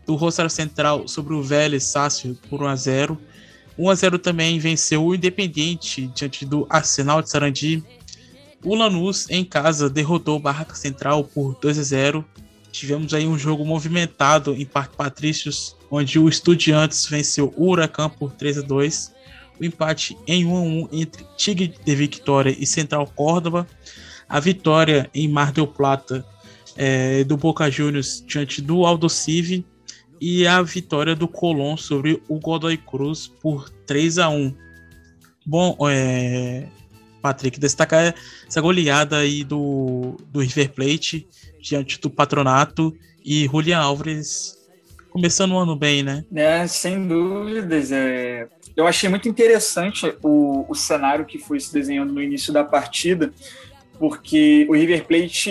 do 0.06 0.14
Rosário 0.14 0.50
Central 0.50 1.06
sobre 1.08 1.34
o 1.34 1.42
Vélez 1.42 1.84
Sácio 1.84 2.38
por 2.48 2.62
1 2.62 2.66
a 2.66 2.76
0 2.76 3.18
1 3.78 3.90
a 3.90 3.94
0 3.94 4.18
também 4.18 4.58
venceu 4.58 5.04
o 5.04 5.14
Independiente 5.14 6.08
diante 6.08 6.44
do 6.44 6.66
Arsenal 6.68 7.22
de 7.22 7.30
Sarandi. 7.30 7.84
O 8.64 8.74
Lanús, 8.74 9.30
em 9.30 9.44
casa, 9.44 9.88
derrotou 9.88 10.36
o 10.36 10.40
Barraca 10.40 10.74
Central 10.74 11.22
por 11.22 11.56
2 11.60 11.78
a 11.78 11.82
0 11.82 12.24
Tivemos 12.72 13.14
aí 13.14 13.26
um 13.26 13.38
jogo 13.38 13.64
movimentado 13.64 14.54
em 14.54 14.64
Parque 14.64 14.96
Patrícios, 14.96 15.76
onde 15.90 16.18
o 16.18 16.28
Estudiantes 16.28 17.06
venceu 17.06 17.52
o 17.56 17.70
Huracan 17.70 18.10
por 18.10 18.32
3 18.32 18.58
a 18.58 18.62
2 18.62 19.12
o 19.60 19.64
empate 19.64 20.16
em 20.26 20.44
1 20.44 20.56
a 20.56 20.60
1 20.60 20.88
entre 20.92 21.26
Tigre 21.36 21.74
de 21.84 21.94
Vitória 21.94 22.54
e 22.58 22.66
Central 22.66 23.06
Córdoba, 23.14 23.66
a 24.28 24.40
vitória 24.40 25.10
em 25.14 25.28
Mar 25.28 25.52
del 25.52 25.66
Plata 25.66 26.24
é, 26.76 27.24
do 27.24 27.36
Boca 27.36 27.70
Juniors 27.70 28.22
diante 28.26 28.62
do 28.62 28.84
Aldo 28.84 29.08
Civi 29.08 29.64
e 30.20 30.46
a 30.46 30.62
vitória 30.62 31.14
do 31.14 31.26
Colón 31.26 31.76
sobre 31.76 32.22
o 32.28 32.38
Godoy 32.38 32.76
Cruz 32.76 33.26
por 33.26 33.70
3 33.86 34.18
a 34.18 34.28
1. 34.28 34.54
Bom, 35.46 35.76
é, 35.88 36.66
Patrick, 37.22 37.58
destacar 37.58 38.14
essa 38.46 38.60
goleada 38.60 39.18
aí 39.18 39.44
do, 39.44 40.16
do 40.30 40.40
River 40.40 40.72
Plate 40.72 41.26
diante 41.60 42.00
do 42.00 42.10
Patronato 42.10 42.94
e 43.24 43.46
Julian 43.46 43.78
Álvares 43.78 44.58
começando 45.10 45.52
o 45.52 45.58
ano 45.58 45.74
bem, 45.74 46.02
né? 46.02 46.24
É, 46.34 46.66
sem 46.66 47.06
dúvidas. 47.06 47.90
É, 47.90 48.48
eu 48.78 48.86
achei 48.86 49.08
muito 49.08 49.28
interessante 49.28 50.14
o, 50.22 50.64
o 50.68 50.74
cenário 50.74 51.24
que 51.24 51.36
foi 51.36 51.58
se 51.58 51.72
desenhando 51.72 52.12
no 52.12 52.22
início 52.22 52.52
da 52.52 52.62
partida, 52.62 53.32
porque 53.98 54.64
o 54.68 54.72
River 54.72 55.04
Plate 55.04 55.50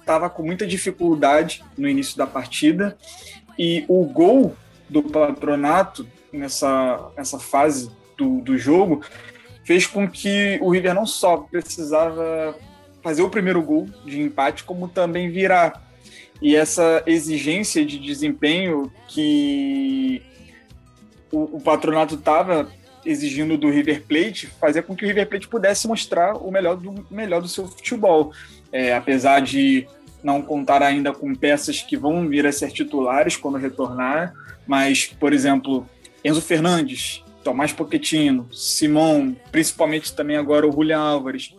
estava 0.00 0.30
com 0.30 0.42
muita 0.42 0.66
dificuldade 0.66 1.62
no 1.76 1.86
início 1.86 2.16
da 2.16 2.26
partida 2.26 2.96
e 3.58 3.84
o 3.86 4.02
gol 4.06 4.56
do 4.88 5.02
Patronato 5.02 6.08
nessa, 6.32 7.10
nessa 7.14 7.38
fase 7.38 7.90
do, 8.16 8.40
do 8.40 8.56
jogo 8.56 9.04
fez 9.64 9.86
com 9.86 10.08
que 10.08 10.58
o 10.62 10.70
River 10.70 10.94
não 10.94 11.04
só 11.04 11.36
precisava 11.36 12.56
fazer 13.02 13.20
o 13.20 13.28
primeiro 13.28 13.60
gol 13.60 13.86
de 14.06 14.18
empate, 14.18 14.64
como 14.64 14.88
também 14.88 15.30
virar. 15.30 15.92
E 16.40 16.56
essa 16.56 17.02
exigência 17.06 17.84
de 17.84 17.98
desempenho 17.98 18.90
que 19.08 20.22
o, 21.32 21.56
o 21.56 21.60
patronato 21.60 22.14
estava 22.14 22.70
exigindo 23.04 23.58
do 23.58 23.68
River 23.68 24.02
Plate 24.02 24.46
fazia 24.60 24.82
com 24.82 24.94
que 24.94 25.04
o 25.04 25.08
River 25.08 25.28
Plate 25.28 25.48
pudesse 25.48 25.88
mostrar 25.88 26.36
o 26.36 26.50
melhor 26.52 26.76
do, 26.76 27.04
melhor 27.10 27.42
do 27.42 27.48
seu 27.48 27.66
futebol. 27.66 28.32
É, 28.70 28.94
apesar 28.94 29.40
de 29.40 29.86
não 30.22 30.40
contar 30.40 30.82
ainda 30.82 31.12
com 31.12 31.34
peças 31.34 31.82
que 31.82 31.96
vão 31.96 32.28
vir 32.28 32.46
a 32.46 32.52
ser 32.52 32.70
titulares 32.70 33.36
quando 33.36 33.58
retornar, 33.58 34.32
mas, 34.66 35.06
por 35.06 35.32
exemplo, 35.32 35.86
Enzo 36.24 36.40
Fernandes, 36.40 37.24
Tomás 37.42 37.72
Pochettino, 37.72 38.48
Simão, 38.52 39.36
principalmente 39.50 40.14
também 40.14 40.36
agora 40.36 40.66
o 40.66 40.72
Julian 40.72 41.00
Álvares, 41.00 41.54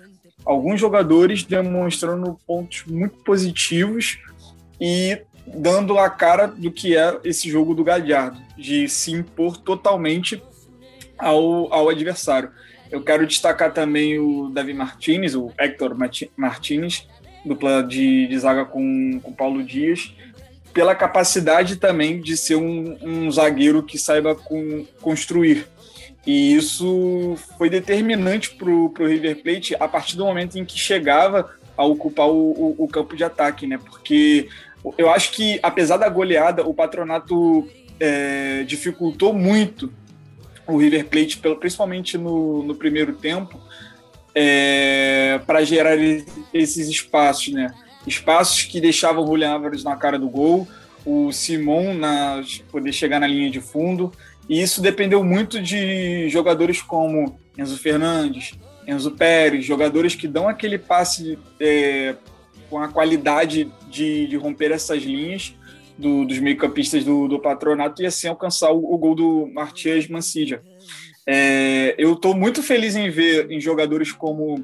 alguns 0.46 0.80
jogadores 0.80 1.44
demonstrando 1.44 2.40
pontos 2.48 2.86
muito 2.88 3.18
positivos 3.24 4.18
e 4.80 5.22
dando 5.46 5.98
a 5.98 6.10
cara 6.10 6.48
do 6.48 6.72
que 6.72 6.96
é 6.98 7.20
esse 7.24 7.50
jogo 7.50 7.74
do 7.74 7.84
Galhardo, 7.84 8.40
de 8.58 8.88
se 8.88 9.12
impor 9.12 9.58
totalmente 9.58 10.42
ao, 11.18 11.72
ao 11.74 11.90
adversário. 11.90 12.52
Eu 12.92 13.02
quero 13.02 13.26
destacar 13.26 13.74
também 13.74 14.20
o 14.20 14.50
Davi 14.50 14.74
Martinez, 14.74 15.36
o 15.36 15.52
Hector 15.58 15.96
Martinez, 16.38 17.08
dupla 17.44 17.84
de, 17.84 18.28
de 18.28 18.40
zaga 18.40 18.66
com 18.66 19.20
o 19.24 19.32
Paulo 19.32 19.64
Dias, 19.64 20.14
pela 20.74 20.96
capacidade 20.96 21.76
também 21.78 22.20
de 22.20 22.36
ser 22.36 22.56
um, 22.56 22.98
um 23.02 23.32
zagueiro 23.32 23.84
que 23.84 23.98
saiba 23.98 24.36
com, 24.36 24.86
construir. 25.02 25.68
E 26.26 26.56
isso 26.56 27.36
foi 27.58 27.70
determinante 27.70 28.52
para 28.52 28.70
o 28.70 28.94
River 28.96 29.44
Plate 29.44 29.76
a 29.80 29.88
partir 29.88 30.16
do 30.16 30.26
momento 30.26 30.58
em 30.58 30.64
que 30.64 30.80
chegava 30.80 31.52
a 31.76 31.84
ocupar 31.84 32.28
o, 32.28 32.52
o, 32.52 32.76
o, 32.86 32.88
campo 32.88 33.16
de 33.16 33.24
ataque, 33.24 33.68
né? 33.68 33.78
Porque 33.78 34.48
eu 34.98 35.10
acho 35.10 35.32
que, 35.32 35.60
apesar 35.64 35.98
da 35.98 36.10
goleada, 36.10 36.66
o 36.66 36.74
patronato 36.74 37.68
é, 38.00 38.64
dificultou 38.64 39.34
muito 39.34 39.92
o 40.68 40.78
River 40.78 41.06
Plate, 41.06 41.40
principalmente 41.60 42.18
no, 42.18 42.64
no 42.64 42.76
primeiro 42.76 43.14
tempo, 43.14 43.60
é, 44.34 45.40
para 45.46 45.64
gerar 45.64 45.98
esses 46.54 46.88
espaços, 46.88 47.54
né? 47.54 47.74
Espaços 48.08 48.64
que 48.64 48.82
deixavam 48.82 49.24
o 49.24 49.28
Julian 49.28 49.52
Álvares 49.52 49.84
na 49.84 49.96
cara 49.96 50.20
do 50.20 50.30
gol, 50.30 50.68
o 51.06 51.32
Simon 51.32 51.94
na, 51.94 52.42
poder 52.72 52.92
chegar 52.92 53.20
na 53.20 53.28
linha 53.28 53.50
de 53.50 53.62
fundo, 53.62 54.12
e 54.50 54.62
isso 54.62 54.82
dependeu 54.82 55.24
muito 55.24 55.62
de 55.62 56.28
jogadores 56.30 56.82
como 56.82 57.40
Enzo 57.58 57.78
Fernandes, 57.78 58.54
Enzo 58.88 59.12
Pérez, 59.12 59.64
jogadores 59.64 60.16
que 60.16 60.28
dão 60.28 60.48
aquele 60.48 60.78
passe 60.78 61.38
é, 61.60 62.16
com 62.70 62.80
a 62.80 62.88
qualidade 62.88 63.72
de, 63.94 64.28
de 64.28 64.36
romper 64.36 64.72
essas 64.72 65.04
linhas 65.04 65.56
do, 65.98 66.26
dos 66.26 66.40
meio-campistas 66.40 67.04
do, 67.04 67.28
do, 67.28 67.40
patronato 67.40 68.02
e 68.02 68.06
assim 68.06 68.28
alcançar 68.28 68.72
o, 68.72 68.94
o 68.94 68.98
gol 68.98 69.16
do 69.16 69.48
Martias 69.54 70.08
Mancidia. 70.08 70.62
É, 71.26 71.96
eu 71.98 72.14
estou 72.14 72.36
muito 72.36 72.62
feliz 72.62 72.96
em 72.96 73.10
ver 73.10 73.50
em 73.52 73.62
jogadores 73.62 74.12
como 74.12 74.62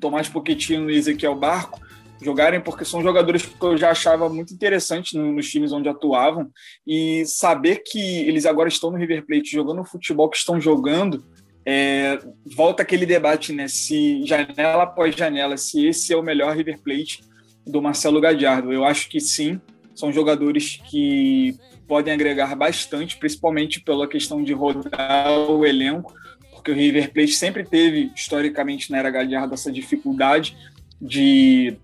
Tomás 0.00 0.28
Pochettino 0.28 0.90
e 0.90 0.96
Ezequiel 0.96 1.36
Barco 1.36 1.80
jogarem, 2.22 2.60
porque 2.60 2.86
são 2.86 3.02
jogadores 3.02 3.44
que 3.44 3.62
eu 3.62 3.76
já 3.76 3.90
achava 3.90 4.28
muito 4.30 4.54
interessantes 4.54 5.12
nos 5.12 5.50
times 5.50 5.72
onde 5.72 5.88
atuavam, 5.88 6.50
e 6.86 7.24
saber 7.26 7.82
que 7.84 8.00
eles 8.26 8.46
agora 8.46 8.68
estão 8.68 8.90
no 8.90 8.96
River 8.96 9.26
Plate 9.26 9.50
jogando 9.50 9.82
o 9.82 9.84
futebol 9.84 10.30
que 10.30 10.38
estão 10.38 10.58
jogando, 10.58 11.22
é, 11.66 12.18
volta 12.46 12.82
aquele 12.82 13.04
debate, 13.04 13.52
né? 13.52 13.68
Se 13.68 14.24
janela 14.24 14.84
após 14.84 15.14
janela, 15.14 15.56
se 15.58 15.86
esse 15.86 16.12
é 16.14 16.16
o 16.16 16.22
melhor 16.22 16.56
River 16.56 16.78
Plate 16.82 17.20
do 17.66 17.80
Marcelo 17.80 18.20
Gadiardo. 18.20 18.72
Eu 18.72 18.84
acho 18.84 19.08
que 19.08 19.20
sim, 19.20 19.60
são 19.94 20.12
jogadores 20.12 20.80
que 20.88 21.56
podem 21.86 22.12
agregar 22.12 22.54
bastante, 22.54 23.16
principalmente 23.16 23.80
pela 23.80 24.08
questão 24.08 24.42
de 24.42 24.52
rodar 24.52 25.30
o 25.50 25.64
elenco, 25.64 26.14
porque 26.50 26.70
o 26.70 26.74
River 26.74 27.12
Plate 27.12 27.32
sempre 27.32 27.64
teve, 27.64 28.10
historicamente, 28.14 28.90
na 28.90 28.98
era 28.98 29.10
Gadiardo, 29.10 29.54
essa 29.54 29.70
dificuldade 29.70 30.56
de, 31.00 31.76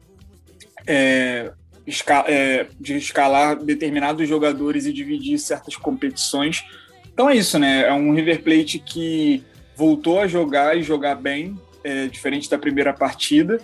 é, 0.87 1.53
esca 1.87 2.25
é, 2.27 2.67
de 2.79 2.97
escalar 2.97 3.57
determinados 3.63 4.27
jogadores 4.29 4.87
e 4.87 4.93
dividir 4.93 5.39
certas 5.39 5.77
competições. 5.77 6.65
Então 7.13 7.29
é 7.29 7.37
isso, 7.37 7.59
né? 7.59 7.83
É 7.83 7.93
um 7.93 8.15
River 8.15 8.43
Plate 8.43 8.79
que 8.79 9.45
voltou 9.77 10.21
a 10.21 10.27
jogar 10.27 10.77
e 10.77 10.83
jogar 10.83 11.15
bem, 11.15 11.59
é, 11.85 12.07
diferente 12.07 12.49
da 12.49 12.59
primeira 12.59 12.93
partida, 12.93 13.61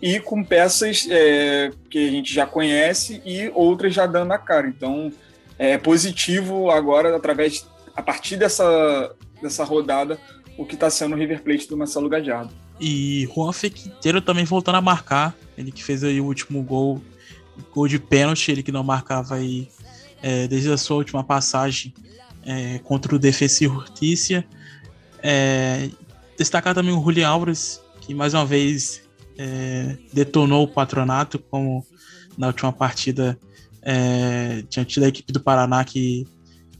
e 0.00 0.20
com 0.20 0.44
peças 0.44 1.06
é, 1.10 1.70
que 1.90 2.08
a 2.08 2.10
gente 2.10 2.32
já 2.32 2.46
conhece 2.46 3.20
e 3.24 3.50
outras 3.54 3.94
já 3.94 4.06
dando 4.06 4.32
a 4.32 4.38
cara. 4.38 4.68
Então 4.68 5.12
é 5.58 5.76
positivo 5.76 6.70
agora, 6.70 7.16
através, 7.16 7.66
a 7.94 8.02
partir 8.02 8.36
dessa, 8.36 9.12
dessa 9.42 9.64
rodada, 9.64 10.18
o 10.56 10.64
que 10.64 10.74
está 10.74 10.88
sendo 10.88 11.14
o 11.14 11.18
River 11.18 11.42
Plate 11.42 11.68
do 11.68 11.76
Marcelo 11.76 12.08
Gadiardo. 12.08 12.52
E 12.80 13.28
Juan 13.34 13.52
Fequiteiro 13.52 14.20
também 14.20 14.44
voltando 14.44 14.76
a 14.76 14.80
marcar, 14.80 15.36
ele 15.56 15.72
que 15.72 15.82
fez 15.82 16.04
aí 16.04 16.20
o 16.20 16.24
último 16.24 16.62
gol, 16.62 17.02
gol 17.74 17.88
de 17.88 17.98
pênalti, 17.98 18.52
ele 18.52 18.62
que 18.62 18.70
não 18.70 18.84
marcava 18.84 19.34
aí 19.34 19.68
é, 20.22 20.46
desde 20.46 20.70
a 20.70 20.76
sua 20.76 20.96
última 20.96 21.24
passagem 21.24 21.92
é, 22.46 22.78
contra 22.84 23.14
o 23.14 23.18
Defensa 23.18 23.64
e. 23.64 24.46
É, 25.20 25.90
destacar 26.36 26.72
também 26.72 26.94
o 26.94 27.02
Julian 27.02 27.28
Alves, 27.28 27.82
que 28.00 28.14
mais 28.14 28.32
uma 28.32 28.46
vez 28.46 29.07
é, 29.38 29.96
detonou 30.12 30.64
o 30.64 30.68
patronato, 30.68 31.38
como 31.38 31.86
na 32.36 32.48
última 32.48 32.72
partida 32.72 33.38
é, 33.82 34.64
diante 34.68 34.98
da 34.98 35.08
equipe 35.08 35.32
do 35.32 35.40
Paraná, 35.40 35.84
que 35.84 36.26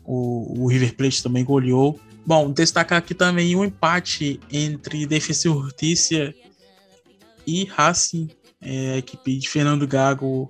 o, 0.04 0.64
o, 0.64 0.66
River 0.66 0.96
Plate 0.96 1.22
também 1.22 1.44
goleou. 1.44 1.98
Bom, 2.26 2.50
destacar 2.50 2.98
aqui 2.98 3.14
também 3.14 3.54
um 3.54 3.64
empate 3.64 4.40
entre 4.52 5.04
e 5.04 5.18
Justiça 5.20 6.34
e 7.46 7.64
Racing, 7.64 8.28
é, 8.60 8.94
a 8.94 8.98
equipe 8.98 9.38
de 9.38 9.48
Fernando 9.48 9.86
Gago 9.86 10.48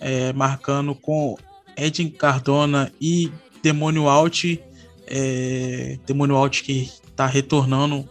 é, 0.00 0.32
marcando 0.32 0.94
com 0.94 1.36
Edin 1.76 2.08
Cardona 2.08 2.90
e 3.00 3.30
Demônio 3.62 4.08
Alt. 4.08 4.58
É, 5.06 5.98
Demônio 6.06 6.36
Alt 6.36 6.62
que 6.62 6.90
está 7.06 7.26
retornando 7.26 8.08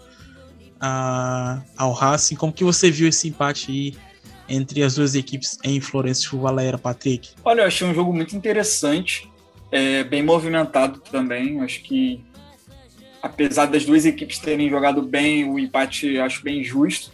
a, 0.79 1.61
ao 1.77 1.91
Racing. 1.91 2.35
Como 2.35 2.53
que 2.53 2.63
você 2.63 2.89
viu 2.89 3.07
esse 3.07 3.27
empate 3.27 3.71
aí 3.71 3.95
entre 4.47 4.81
as 4.83 4.95
duas 4.95 5.13
equipes 5.15 5.57
em 5.63 5.79
Florencio 5.79 6.39
Valera, 6.39 6.77
Patrick? 6.77 7.31
Olha, 7.43 7.61
eu 7.61 7.67
achei 7.67 7.87
um 7.87 7.93
jogo 7.93 8.13
muito 8.13 8.35
interessante, 8.35 9.29
é, 9.71 10.03
bem 10.03 10.23
movimentado 10.23 10.99
também. 10.99 11.61
Acho 11.61 11.81
que, 11.83 12.23
apesar 13.21 13.67
das 13.67 13.85
duas 13.85 14.05
equipes 14.05 14.39
terem 14.39 14.69
jogado 14.69 15.01
bem, 15.01 15.49
o 15.49 15.59
empate 15.59 16.17
acho 16.17 16.43
bem 16.43 16.63
justo. 16.63 17.11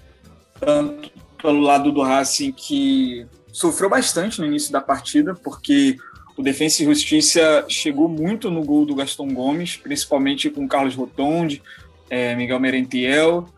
Tanto 0.59 1.11
pelo 1.41 1.59
lado 1.59 1.91
do 1.91 2.01
Racing, 2.01 2.53
que 2.53 3.27
sofreu 3.51 3.89
bastante 3.89 4.39
no 4.39 4.47
início 4.47 4.71
da 4.71 4.79
partida, 4.79 5.35
porque 5.35 5.97
o 6.37 6.41
Defensa 6.41 6.81
e 6.81 6.85
Justiça 6.85 7.65
chegou 7.67 8.07
muito 8.07 8.49
no 8.49 8.63
gol 8.63 8.85
do 8.85 8.95
Gaston 8.95 9.27
Gomes, 9.33 9.75
principalmente 9.75 10.49
com 10.49 10.67
Carlos 10.67 10.95
Rotondi, 10.95 11.61
é, 12.09 12.35
Miguel 12.35 12.59
Merentiel 12.59 13.49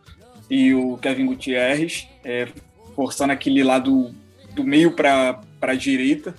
e 0.49 0.73
o 0.73 0.97
Kevin 0.97 1.25
Gutierrez, 1.25 2.07
é, 2.23 2.47
forçando 2.95 3.33
aquele 3.33 3.63
lado 3.63 4.13
do 4.53 4.63
meio 4.63 4.91
para 4.91 5.39
a 5.61 5.75
direita. 5.75 6.35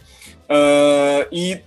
Uh, 0.50 1.28
e 1.30 1.60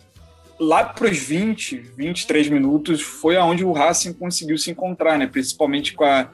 lá 0.59 0.83
para 0.83 1.09
os 1.09 1.17
20, 1.17 1.77
23 1.95 2.49
minutos 2.49 3.01
foi 3.01 3.37
aonde 3.37 3.63
o 3.63 3.71
Racing 3.71 4.13
conseguiu 4.13 4.57
se 4.57 4.69
encontrar, 4.69 5.17
né? 5.17 5.27
principalmente 5.27 5.93
com, 5.93 6.03
a, 6.03 6.29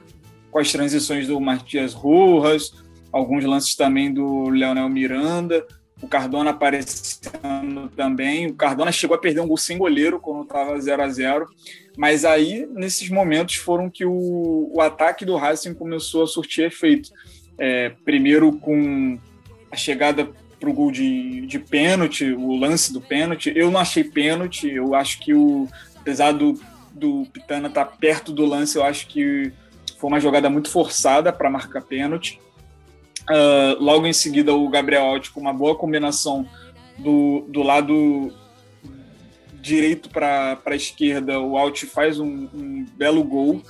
com 0.50 0.58
as 0.58 0.72
transições 0.72 1.26
do 1.26 1.40
Matias 1.40 1.94
Rojas, 1.94 2.72
alguns 3.12 3.44
lances 3.44 3.74
também 3.74 4.12
do 4.12 4.48
Leonel 4.48 4.88
Miranda, 4.88 5.66
o 6.00 6.08
Cardona 6.08 6.50
aparecendo 6.50 7.88
também. 7.96 8.46
O 8.46 8.54
Cardona 8.54 8.92
chegou 8.92 9.16
a 9.16 9.20
perder 9.20 9.40
um 9.40 9.48
gol 9.48 9.56
sem 9.56 9.78
goleiro 9.78 10.20
quando 10.20 10.42
estava 10.42 10.78
0 10.78 11.02
a 11.02 11.08
0 11.08 11.46
mas 11.98 12.24
aí, 12.24 12.64
nesses 12.74 13.10
momentos, 13.10 13.56
foram 13.56 13.90
que 13.90 14.04
o, 14.04 14.70
o 14.72 14.80
ataque 14.80 15.24
do 15.24 15.34
Racing 15.34 15.74
começou 15.74 16.22
a 16.22 16.26
surtir 16.28 16.64
efeito. 16.64 17.10
É, 17.58 17.90
primeiro 18.04 18.52
com 18.52 19.18
a 19.68 19.74
chegada 19.74 20.30
para 20.60 20.70
o 20.70 20.72
gol 20.72 20.92
de, 20.92 21.44
de 21.44 21.58
pênalti, 21.58 22.24
o 22.24 22.54
lance 22.54 22.92
do 22.92 23.00
pênalti. 23.00 23.52
Eu 23.52 23.68
não 23.72 23.80
achei 23.80 24.04
pênalti, 24.04 24.68
eu 24.68 24.94
acho 24.94 25.18
que 25.18 25.34
o, 25.34 25.66
apesar 25.96 26.30
do, 26.30 26.54
do 26.92 27.26
Pitana 27.32 27.66
estar 27.66 27.84
tá 27.84 27.96
perto 27.96 28.32
do 28.32 28.46
lance, 28.46 28.76
eu 28.76 28.84
acho 28.84 29.08
que 29.08 29.52
foi 29.98 30.08
uma 30.08 30.20
jogada 30.20 30.48
muito 30.48 30.70
forçada 30.70 31.32
para 31.32 31.50
marcar 31.50 31.82
pênalti. 31.82 32.40
Uh, 33.30 33.82
logo 33.82 34.06
em 34.06 34.12
seguida, 34.12 34.54
o 34.54 34.68
Gabriel 34.68 35.04
Alt 35.04 35.30
com 35.30 35.40
uma 35.40 35.52
boa 35.52 35.76
combinação 35.76 36.46
do, 36.96 37.44
do 37.48 37.62
lado 37.62 38.32
direito 39.60 40.08
para 40.08 40.58
a 40.64 40.74
esquerda, 40.74 41.38
o 41.38 41.56
Alt 41.56 41.84
faz 41.84 42.18
um, 42.18 42.48
um 42.54 42.86
belo 42.96 43.22
gol. 43.22 43.62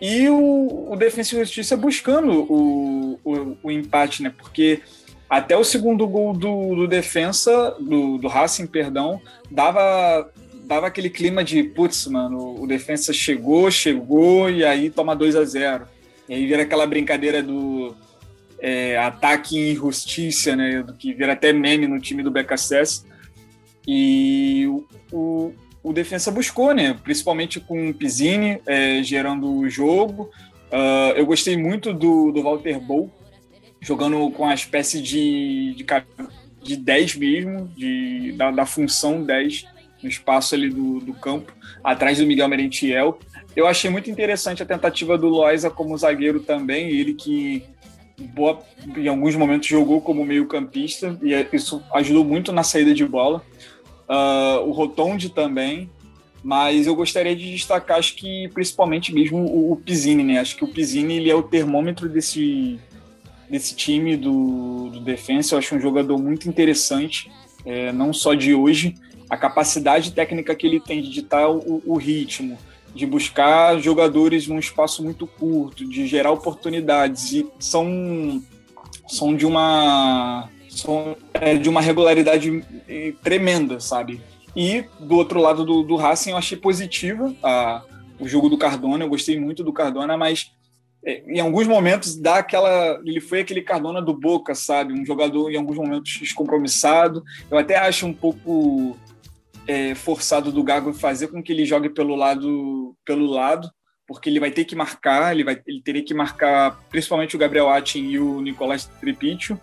E 0.00 0.28
o, 0.28 0.88
o 0.90 0.96
Defensa 0.96 1.34
e 1.34 1.38
Justiça 1.38 1.76
buscando 1.76 2.30
o, 2.52 3.18
o, 3.24 3.56
o, 3.62 3.70
empate, 3.70 4.22
né? 4.22 4.32
Porque 4.36 4.80
até 5.30 5.56
o 5.56 5.64
segundo 5.64 6.06
gol 6.06 6.34
do, 6.34 6.74
do 6.74 6.88
Defensa, 6.88 7.76
do, 7.80 8.18
do 8.18 8.28
Racing, 8.28 8.66
perdão, 8.66 9.20
dava, 9.50 10.30
dava 10.64 10.88
aquele 10.88 11.08
clima 11.08 11.44
de, 11.44 11.62
putz, 11.62 12.06
mano, 12.08 12.60
o 12.60 12.66
Defensa 12.66 13.12
chegou, 13.12 13.70
chegou, 13.70 14.50
e 14.50 14.64
aí 14.64 14.90
toma 14.90 15.14
2 15.14 15.36
a 15.36 15.44
0 15.44 15.86
E 16.28 16.34
aí 16.34 16.46
vira 16.46 16.62
aquela 16.62 16.86
brincadeira 16.86 17.40
do 17.40 17.94
é, 18.62 18.96
ataque 18.96 19.58
em 19.58 19.72
injustiça, 19.72 20.54
né? 20.54 20.84
Que 20.96 21.12
vira 21.12 21.32
até 21.32 21.52
meme 21.52 21.88
no 21.88 22.00
time 22.00 22.22
do 22.22 22.30
BKSS. 22.30 23.04
E 23.86 24.64
o, 24.68 24.86
o, 25.12 25.52
o 25.82 25.92
defensa 25.92 26.30
buscou, 26.30 26.72
né? 26.72 26.96
Principalmente 27.02 27.58
com 27.58 27.90
o 27.90 27.94
Pizzini 27.94 28.60
é, 28.64 29.02
gerando 29.02 29.52
o 29.52 29.68
jogo. 29.68 30.30
Uh, 30.70 31.12
eu 31.16 31.26
gostei 31.26 31.56
muito 31.56 31.92
do, 31.92 32.30
do 32.30 32.42
Walter 32.42 32.80
Bow, 32.80 33.10
jogando 33.80 34.30
com 34.30 34.48
a 34.48 34.54
espécie 34.54 35.02
de, 35.02 35.74
de, 35.74 35.84
de 36.62 36.76
10 36.76 37.16
mesmo, 37.16 37.68
de, 37.76 38.32
da, 38.32 38.52
da 38.52 38.64
função 38.64 39.22
10 39.22 39.66
no 40.02 40.08
espaço 40.08 40.54
ali 40.54 40.70
do, 40.70 41.00
do 41.00 41.12
campo, 41.14 41.52
atrás 41.82 42.18
do 42.18 42.26
Miguel 42.26 42.48
Merentiel. 42.48 43.18
Eu 43.54 43.66
achei 43.66 43.90
muito 43.90 44.10
interessante 44.10 44.62
a 44.62 44.66
tentativa 44.66 45.18
do 45.18 45.28
Loiza 45.28 45.68
como 45.68 45.98
zagueiro 45.98 46.40
também, 46.40 46.88
ele 46.88 47.12
que 47.12 47.64
boa, 48.18 48.60
em 48.96 49.08
alguns 49.08 49.34
momentos 49.34 49.68
jogou 49.68 50.00
como 50.00 50.24
meio-campista 50.24 51.18
e 51.22 51.34
é, 51.34 51.46
isso 51.52 51.82
ajudou 51.94 52.24
muito 52.24 52.52
na 52.52 52.62
saída 52.62 52.94
de 52.94 53.04
bola. 53.04 53.42
Uh, 54.08 54.68
o 54.68 54.72
Rotondi 54.72 55.30
também, 55.30 55.88
mas 56.42 56.86
eu 56.86 56.94
gostaria 56.94 57.34
de 57.34 57.50
destacar, 57.52 57.98
acho 57.98 58.14
que 58.16 58.48
principalmente 58.52 59.14
mesmo 59.14 59.38
o, 59.38 59.72
o 59.72 59.76
Pizzini, 59.76 60.24
né? 60.24 60.38
Acho 60.40 60.56
que 60.56 60.64
o 60.64 60.68
Pizzini 60.68 61.16
ele 61.16 61.30
é 61.30 61.34
o 61.34 61.42
termômetro 61.42 62.08
desse, 62.08 62.78
desse 63.48 63.74
time 63.74 64.16
do, 64.16 64.90
do 64.90 65.00
Defensa. 65.00 65.54
Eu 65.54 65.58
acho 65.60 65.74
um 65.74 65.80
jogador 65.80 66.18
muito 66.18 66.48
interessante, 66.48 67.30
é, 67.64 67.92
não 67.92 68.12
só 68.12 68.34
de 68.34 68.54
hoje, 68.54 68.94
a 69.30 69.36
capacidade 69.36 70.12
técnica 70.12 70.54
que 70.54 70.66
ele 70.66 70.80
tem 70.80 71.00
de 71.00 71.10
ditar 71.10 71.50
o, 71.50 71.82
o 71.86 71.96
ritmo, 71.96 72.58
de 72.94 73.06
buscar 73.06 73.78
jogadores 73.80 74.46
num 74.46 74.58
espaço 74.58 75.02
muito 75.02 75.26
curto, 75.26 75.88
de 75.88 76.06
gerar 76.06 76.30
oportunidades 76.30 77.32
e 77.32 77.46
são 77.58 78.42
são 79.08 79.34
de 79.34 79.46
uma 79.46 80.48
são, 80.68 81.16
é, 81.34 81.56
de 81.56 81.68
uma 81.68 81.80
regularidade 81.80 82.64
é, 82.88 83.12
tremenda, 83.22 83.80
sabe? 83.80 84.20
E 84.54 84.84
do 85.00 85.16
outro 85.16 85.40
lado 85.40 85.64
do, 85.64 85.82
do 85.82 85.96
Racing 85.96 86.30
eu 86.30 86.36
achei 86.36 86.56
positiva 86.56 87.34
a, 87.42 87.82
o 88.18 88.28
jogo 88.28 88.48
do 88.48 88.58
Cardona, 88.58 89.04
eu 89.04 89.08
gostei 89.08 89.38
muito 89.38 89.64
do 89.64 89.72
Cardona, 89.72 90.16
mas 90.16 90.52
é, 91.04 91.22
em 91.26 91.40
alguns 91.40 91.66
momentos 91.66 92.16
dá 92.16 92.36
aquela. 92.36 93.00
Ele 93.04 93.20
foi 93.20 93.40
aquele 93.40 93.60
Cardona 93.60 94.00
do 94.00 94.14
Boca, 94.14 94.54
sabe? 94.54 94.92
Um 94.92 95.04
jogador 95.04 95.50
em 95.50 95.56
alguns 95.56 95.76
momentos 95.76 96.18
descompromissado. 96.18 97.24
Eu 97.50 97.58
até 97.58 97.76
acho 97.76 98.06
um 98.06 98.14
pouco 98.14 98.96
é, 99.66 99.94
forçado 99.94 100.50
do 100.50 100.62
Gago 100.62 100.92
fazer 100.92 101.28
com 101.28 101.42
que 101.42 101.52
ele 101.52 101.64
jogue 101.64 101.88
pelo 101.88 102.14
lado, 102.14 102.96
pelo 103.04 103.26
lado, 103.26 103.70
porque 104.06 104.28
ele 104.28 104.40
vai 104.40 104.50
ter 104.50 104.64
que 104.64 104.76
marcar, 104.76 105.32
ele 105.32 105.44
vai, 105.44 105.60
ele 105.66 105.80
teria 105.82 106.04
que 106.04 106.14
marcar 106.14 106.78
principalmente 106.90 107.36
o 107.36 107.38
Gabriel 107.38 107.70
Atin 107.70 108.04
e 108.04 108.18
o 108.18 108.40
Nicolás 108.40 108.84
Tripiccio, 109.00 109.58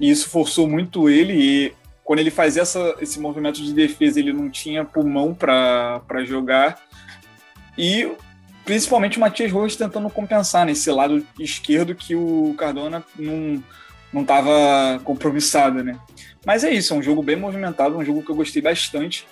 e 0.00 0.10
isso 0.10 0.28
forçou 0.28 0.68
muito 0.68 1.08
ele. 1.08 1.32
E 1.32 1.72
quando 2.04 2.20
ele 2.20 2.30
fazia 2.30 2.62
essa, 2.62 2.96
esse 3.00 3.18
movimento 3.18 3.62
de 3.62 3.72
defesa, 3.72 4.20
ele 4.20 4.32
não 4.32 4.48
tinha 4.48 4.84
pulmão 4.84 5.34
para 5.34 6.24
jogar. 6.24 6.80
E 7.76 8.10
principalmente 8.64 9.16
o 9.16 9.20
Matias 9.20 9.50
Rojas 9.50 9.76
tentando 9.76 10.10
compensar 10.10 10.66
nesse 10.66 10.90
lado 10.90 11.26
esquerdo 11.38 11.94
que 11.94 12.14
o 12.14 12.54
Cardona 12.56 13.04
não 13.18 13.62
não 14.12 14.22
estava 14.22 14.98
compromissado, 15.04 15.84
né? 15.84 15.98
Mas 16.46 16.64
é 16.64 16.70
isso, 16.72 16.94
é 16.94 16.96
um 16.96 17.02
jogo 17.02 17.22
bem 17.22 17.36
movimentado, 17.36 17.96
um 17.96 18.04
jogo 18.04 18.22
que 18.22 18.30
eu 18.30 18.36
gostei 18.36 18.62
bastante. 18.62 19.26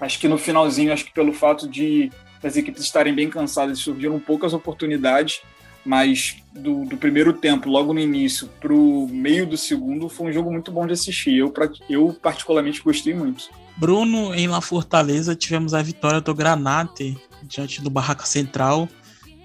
Acho 0.00 0.18
que 0.18 0.28
no 0.28 0.36
finalzinho, 0.36 0.92
acho 0.92 1.04
que 1.04 1.12
pelo 1.12 1.32
fato 1.32 1.68
de 1.68 2.10
das 2.42 2.56
equipes 2.56 2.82
estarem 2.82 3.14
bem 3.14 3.28
cansadas, 3.28 3.78
surgiram 3.78 4.20
poucas 4.20 4.52
oportunidades, 4.52 5.40
mas 5.84 6.36
do, 6.52 6.84
do 6.84 6.96
primeiro 6.96 7.32
tempo, 7.32 7.68
logo 7.68 7.92
no 7.92 8.00
início, 8.00 8.48
para 8.60 8.72
o 8.72 9.08
meio 9.08 9.46
do 9.46 9.56
segundo, 9.56 10.08
foi 10.08 10.28
um 10.28 10.32
jogo 10.32 10.50
muito 10.50 10.70
bom 10.70 10.86
de 10.86 10.92
assistir. 10.92 11.34
Eu, 11.34 11.52
eu 11.88 12.12
particularmente 12.20 12.82
gostei 12.82 13.14
muito. 13.14 13.48
Bruno, 13.76 14.34
em 14.34 14.48
La 14.48 14.60
Fortaleza, 14.60 15.34
tivemos 15.34 15.74
a 15.74 15.82
vitória 15.82 16.20
do 16.20 16.34
Granate 16.34 17.16
diante 17.42 17.80
do 17.80 17.90
Barraca 17.90 18.26
Central, 18.26 18.88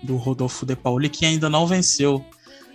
do 0.02 0.16
Rodolfo 0.16 0.66
De 0.66 0.76
Pauli, 0.76 1.10
que 1.10 1.26
ainda 1.26 1.50
não 1.50 1.68
venceu 1.68 2.26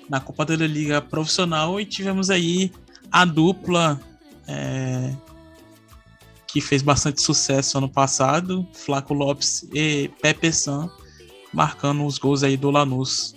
na 0.08 0.20
Copa 0.20 0.44
da 0.44 0.54
Liga 0.54 1.00
Profissional, 1.00 1.80
e 1.80 1.84
tivemos 1.84 2.30
aí 2.30 2.70
a 3.10 3.24
dupla 3.24 4.00
é, 4.46 5.12
que 6.56 6.60
fez 6.62 6.80
bastante 6.80 7.20
sucesso 7.20 7.76
ano 7.76 7.86
passado, 7.86 8.66
Flaco 8.72 9.12
Lopes 9.12 9.68
e 9.74 10.08
Pepe 10.22 10.50
San, 10.50 10.88
marcando 11.52 12.06
os 12.06 12.16
gols 12.16 12.42
aí 12.42 12.56
do 12.56 12.70
Lanús 12.70 13.34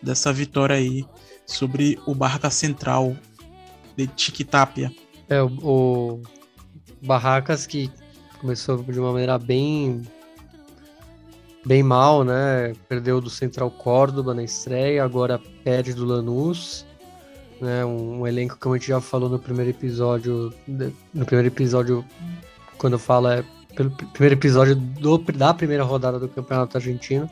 dessa 0.00 0.32
vitória 0.32 0.74
aí 0.74 1.04
sobre 1.44 2.00
o 2.06 2.14
Barraca 2.14 2.48
Central 2.48 3.14
de 3.94 4.06
Tiquitapia. 4.06 4.90
É, 5.28 5.42
o, 5.42 5.50
o 5.58 6.22
Barracas 7.02 7.66
que 7.66 7.92
começou 8.40 8.82
de 8.82 8.98
uma 8.98 9.12
maneira 9.12 9.38
bem 9.38 10.00
bem 11.66 11.82
mal, 11.82 12.24
né? 12.24 12.72
Perdeu 12.88 13.20
do 13.20 13.28
Central 13.28 13.70
Córdoba 13.70 14.32
na 14.32 14.42
estreia, 14.42 15.04
agora 15.04 15.38
perde 15.62 15.92
do 15.92 16.06
Lanús 16.06 16.86
né? 17.60 17.84
Um, 17.84 18.20
um, 18.20 18.26
elenco 18.26 18.58
que 18.58 18.68
a 18.68 18.72
gente 18.72 18.88
já 18.88 19.00
falou 19.00 19.28
no 19.28 19.38
primeiro 19.38 19.70
episódio, 19.70 20.52
no 21.12 21.24
primeiro 21.24 21.48
episódio, 21.48 22.04
quando 22.84 22.98
fala 22.98 23.36
é, 23.36 23.44
pelo 23.74 23.90
primeiro 23.90 24.34
episódio 24.34 24.76
do, 24.76 25.16
da 25.16 25.54
primeira 25.54 25.82
rodada 25.82 26.18
do 26.18 26.28
Campeonato 26.28 26.76
Argentino, 26.76 27.30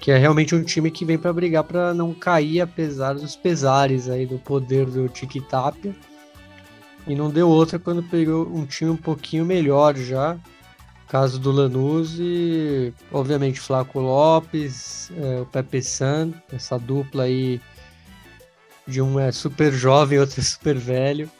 que 0.00 0.10
é 0.10 0.16
realmente 0.16 0.54
um 0.54 0.64
time 0.64 0.90
que 0.90 1.04
vem 1.04 1.18
para 1.18 1.30
brigar 1.30 1.62
para 1.62 1.92
não 1.92 2.14
cair 2.14 2.62
apesar 2.62 3.12
dos 3.12 3.36
pesares 3.36 4.08
aí 4.08 4.24
do 4.24 4.38
poder 4.38 4.86
do 4.86 5.10
Tiki 5.10 5.42
Tapia. 5.42 5.94
E 7.06 7.14
não 7.14 7.28
deu 7.28 7.50
outra 7.50 7.78
quando 7.78 8.02
pegou 8.02 8.48
um 8.48 8.64
time 8.64 8.90
um 8.90 8.96
pouquinho 8.96 9.44
melhor 9.44 9.94
já. 9.94 10.38
Caso 11.06 11.38
do 11.38 11.52
Lanús 11.52 12.16
e, 12.18 12.94
obviamente, 13.12 13.60
Flaco 13.60 14.00
Lopes, 14.00 15.12
é, 15.18 15.42
o 15.42 15.44
Pepe 15.44 15.82
San, 15.82 16.32
essa 16.50 16.78
dupla 16.78 17.24
aí 17.24 17.60
de 18.88 19.02
um 19.02 19.20
é 19.20 19.30
super 19.30 19.70
jovem, 19.70 20.16
outro 20.18 20.40
é 20.40 20.42
super 20.42 20.78
velho, 20.78 21.30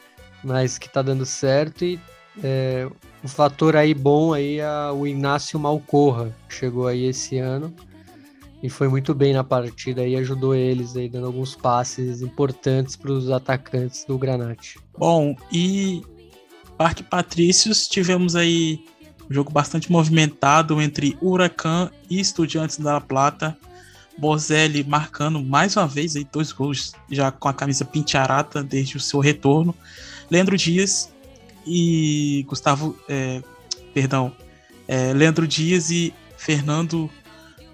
mas 0.43 0.77
que 0.77 0.87
tá 0.87 1.01
dando 1.01 1.25
certo. 1.25 1.83
E 1.83 1.99
é, 2.43 2.87
um 3.23 3.27
fator 3.27 3.75
aí 3.75 3.93
bom 3.93 4.33
aí 4.33 4.59
é 4.59 4.91
o 4.91 5.07
Inácio 5.07 5.57
Malcorra, 5.59 6.35
que 6.49 6.55
chegou 6.55 6.87
aí 6.87 7.05
esse 7.05 7.37
ano 7.37 7.73
e 8.63 8.69
foi 8.69 8.87
muito 8.87 9.13
bem 9.13 9.33
na 9.33 9.43
partida 9.43 10.07
e 10.07 10.15
ajudou 10.15 10.55
eles 10.55 10.95
aí, 10.95 11.09
dando 11.09 11.27
alguns 11.27 11.53
passes 11.53 12.21
importantes 12.21 12.95
para 12.95 13.11
os 13.11 13.29
atacantes 13.29 14.05
do 14.05 14.17
Granate. 14.17 14.79
Bom, 14.97 15.35
e 15.51 16.01
Parque 16.77 17.03
Patrícios, 17.03 17.89
tivemos 17.89 18.37
aí 18.37 18.85
um 19.29 19.33
jogo 19.33 19.51
bastante 19.51 19.91
movimentado 19.91 20.81
entre 20.81 21.17
Huracan 21.21 21.91
e 22.09 22.21
Estudiantes 22.21 22.77
da 22.77 23.01
Plata. 23.01 23.57
Bozelli 24.17 24.81
marcando 24.83 25.43
mais 25.43 25.75
uma 25.75 25.87
vez 25.87 26.15
aí 26.15 26.25
dois 26.31 26.53
gols 26.53 26.93
já 27.11 27.31
com 27.31 27.49
a 27.49 27.53
camisa 27.53 27.83
pintarata 27.83 28.63
desde 28.63 28.95
o 28.95 28.99
seu 28.99 29.19
retorno. 29.19 29.75
Leandro 30.31 30.55
Dias 30.55 31.11
e 31.65 32.45
Gustavo, 32.47 32.97
é, 33.07 33.41
perdão, 33.93 34.31
é, 34.87 35.13
Leandro 35.13 35.47
Dias 35.47 35.89
e 35.89 36.13
Fernando 36.37 37.09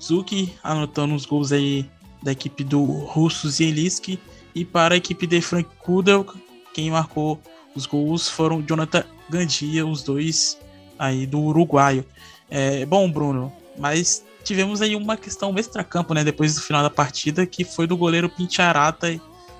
Zucchi 0.01 0.53
anotando 0.63 1.15
os 1.15 1.25
gols 1.25 1.51
aí 1.51 1.89
da 2.21 2.31
equipe 2.31 2.63
do 2.63 2.83
Russo 2.83 3.49
Zielinski 3.49 4.19
e 4.53 4.65
para 4.65 4.93
a 4.93 4.97
equipe 4.97 5.25
de 5.25 5.41
Frank 5.41 5.69
Kudel, 5.79 6.25
quem 6.73 6.91
marcou 6.91 7.39
os 7.75 7.85
gols 7.85 8.27
foram 8.27 8.61
Jonathan 8.61 9.03
Gandia, 9.29 9.85
os 9.85 10.03
dois 10.03 10.57
aí 10.97 11.25
do 11.25 11.39
uruguaio. 11.39 12.05
É, 12.49 12.85
bom, 12.85 13.09
Bruno, 13.09 13.53
mas 13.77 14.23
tivemos 14.43 14.81
aí 14.81 14.95
uma 14.95 15.15
questão 15.15 15.57
extra-campo, 15.57 16.13
né? 16.13 16.23
Depois 16.23 16.55
do 16.55 16.61
final 16.61 16.81
da 16.81 16.89
partida, 16.89 17.45
que 17.45 17.63
foi 17.63 17.85
do 17.87 17.95
goleiro 17.95 18.29
Pincharata, 18.29 19.19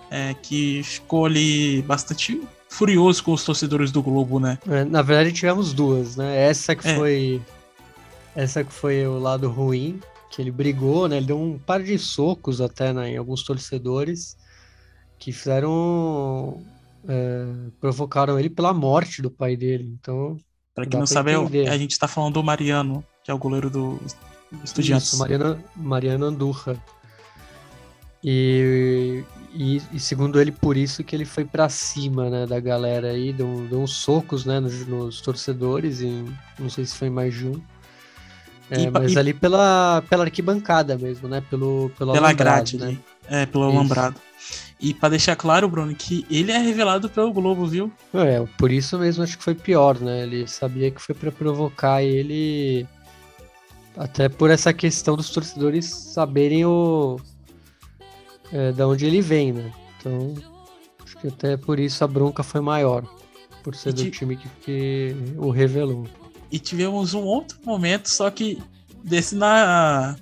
é, 0.09 0.34
que 0.41 0.82
ficou 0.84 1.25
ali 1.25 1.82
bastante 1.84 2.41
furioso 2.70 3.24
com 3.24 3.34
os 3.34 3.43
torcedores 3.43 3.91
do 3.91 4.01
Globo, 4.01 4.39
né? 4.39 4.57
É, 4.67 4.86
na 4.86 5.01
verdade, 5.01 5.34
tivemos 5.34 5.74
duas, 5.74 6.15
né? 6.15 6.47
Essa 6.47 6.76
que 6.76 6.88
é. 6.88 6.95
foi. 6.95 7.41
Essa 8.36 8.63
que 8.63 8.72
foi 8.72 9.05
o 9.05 9.20
lado 9.20 9.49
ruim, 9.49 9.99
que 10.30 10.41
ele 10.41 10.51
brigou, 10.51 11.07
né? 11.07 11.17
Ele 11.17 11.26
deu 11.26 11.39
um 11.39 11.57
par 11.57 11.82
de 11.84 11.97
socos 11.97 12.61
até 12.61 12.93
né, 12.93 13.11
em 13.11 13.17
alguns 13.17 13.43
torcedores 13.43 14.38
que 15.17 15.32
fizeram. 15.34 16.63
É, 17.07 17.45
provocaram 17.80 18.38
ele 18.38 18.49
pela 18.49 18.74
morte 18.74 19.22
do 19.22 19.32
pai 19.32 19.57
dele. 19.57 19.97
Então. 19.99 20.38
Para 20.76 20.86
quem 20.86 20.99
não 20.99 21.07
sabe, 21.07 21.34
entender. 21.34 21.67
a 21.67 21.78
gente 21.78 21.91
está 21.91 22.07
falando 22.07 22.36
do 22.36 22.43
Mariano, 22.43 23.03
que 23.24 23.32
é 23.32 23.34
o 23.34 23.38
goleiro 23.38 23.70
do 23.70 23.99
Estudiantes. 24.63 25.07
Isso, 25.07 25.17
Mariana, 25.17 25.63
Mariana 25.76 26.26
Andurra. 26.28 26.82
E, 28.24 29.24
e, 29.53 29.81
e, 29.91 29.99
segundo 29.99 30.39
ele, 30.39 30.51
por 30.51 30.77
isso 30.77 31.03
que 31.03 31.15
ele 31.15 31.25
foi 31.25 31.43
para 31.43 31.67
cima 31.69 32.29
né, 32.29 32.45
da 32.45 32.59
galera 32.59 33.09
aí, 33.09 33.33
deu, 33.33 33.67
deu 33.69 33.81
uns 33.81 33.93
socos 33.93 34.45
né, 34.45 34.59
nos, 34.59 34.85
nos, 34.85 35.21
torcedores, 35.21 36.01
e 36.01 36.25
não 36.59 36.69
sei 36.69 36.85
se 36.85 36.95
foi 36.95 37.09
mais 37.09 37.33
de 37.33 37.47
um. 37.47 37.61
É, 38.69 38.81
e, 38.81 38.91
mas 38.91 39.13
e, 39.13 39.19
ali 39.19 39.33
pela, 39.33 40.03
pela 40.07 40.25
arquibancada 40.25 40.97
mesmo, 40.97 41.27
né? 41.27 41.41
Pelo, 41.49 41.91
pelo 41.97 42.13
pela 42.13 42.31
grade, 42.33 42.77
né? 42.77 42.97
É, 43.27 43.45
pelo 43.45 43.67
isso. 43.67 43.77
alambrado. 43.77 44.21
E 44.79 44.93
para 44.93 45.09
deixar 45.09 45.35
claro, 45.35 45.67
Bruno, 45.67 45.93
que 45.95 46.25
ele 46.29 46.51
é 46.51 46.57
revelado 46.57 47.09
pelo 47.09 47.33
Globo, 47.33 47.65
viu? 47.65 47.91
É, 48.13 48.45
por 48.57 48.71
isso 48.71 48.97
mesmo 48.97 49.23
acho 49.23 49.37
que 49.37 49.43
foi 49.43 49.55
pior, 49.55 49.99
né? 49.99 50.23
Ele 50.23 50.47
sabia 50.47 50.91
que 50.91 51.01
foi 51.01 51.15
para 51.15 51.31
provocar 51.31 52.03
ele 52.03 52.87
até 53.97 54.29
por 54.29 54.49
essa 54.49 54.71
questão 54.71 55.17
dos 55.17 55.29
torcedores 55.29 55.87
saberem 55.87 56.63
o 56.65 57.19
é, 58.51 58.71
da 58.71 58.87
onde 58.87 59.05
ele 59.05 59.21
vem, 59.21 59.53
né? 59.53 59.71
Então, 59.99 60.35
acho 61.03 61.17
que 61.17 61.27
até 61.27 61.57
por 61.57 61.79
isso 61.79 62.03
a 62.03 62.07
bronca 62.07 62.43
foi 62.43 62.61
maior, 62.61 63.03
por 63.63 63.75
ser 63.75 63.89
e 63.89 63.93
do 63.93 64.11
time 64.11 64.37
que, 64.37 64.49
que 64.63 65.15
o 65.37 65.49
revelou. 65.49 66.07
E 66.51 66.57
tivemos 66.57 67.13
um 67.13 67.23
outro 67.23 67.57
momento, 67.63 68.09
só 68.09 68.29
que 68.31 68.61
desse 69.03 69.35
na 69.35 70.15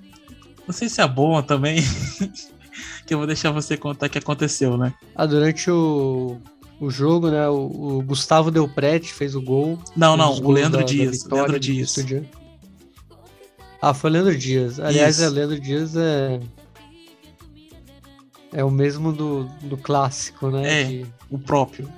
Não 0.66 0.74
sei 0.74 0.90
se 0.90 1.02
é 1.02 1.08
bom 1.08 1.42
também. 1.42 1.78
que 3.06 3.14
eu 3.14 3.18
vou 3.18 3.28
deixar 3.28 3.52
você 3.52 3.78
contar 3.78 4.08
o 4.08 4.10
que 4.10 4.18
aconteceu, 4.18 4.78
né? 4.78 4.94
Ah, 5.16 5.26
durante 5.26 5.72
o, 5.72 6.38
o 6.80 6.90
jogo, 6.90 7.30
né? 7.30 7.48
O, 7.48 8.00
o 8.00 8.04
Gustavo 8.04 8.52
Delprete 8.52 9.14
fez 9.14 9.34
o 9.34 9.42
gol. 9.42 9.80
Não, 9.96 10.18
não, 10.18 10.34
o 10.34 10.52
Leandro 10.52 10.82
da, 10.82 10.86
Dias. 10.86 11.24
Da 11.24 11.36
Leandro 11.38 11.60
Dias. 11.60 11.96
Ah, 13.82 13.94
foi 13.94 14.10
o 14.10 14.14
Leandro 14.14 14.38
Dias. 14.38 14.80
Aliás, 14.80 15.20
o 15.20 15.30
Leandro 15.30 15.60
Dias 15.60 15.96
é. 15.96 16.40
É 18.54 18.64
o 18.64 18.72
mesmo 18.72 19.12
do, 19.12 19.44
do 19.64 19.78
clássico, 19.78 20.50
né? 20.50 20.82
É, 20.82 20.84
de... 20.86 21.06
o 21.30 21.38
próprio. 21.38 21.92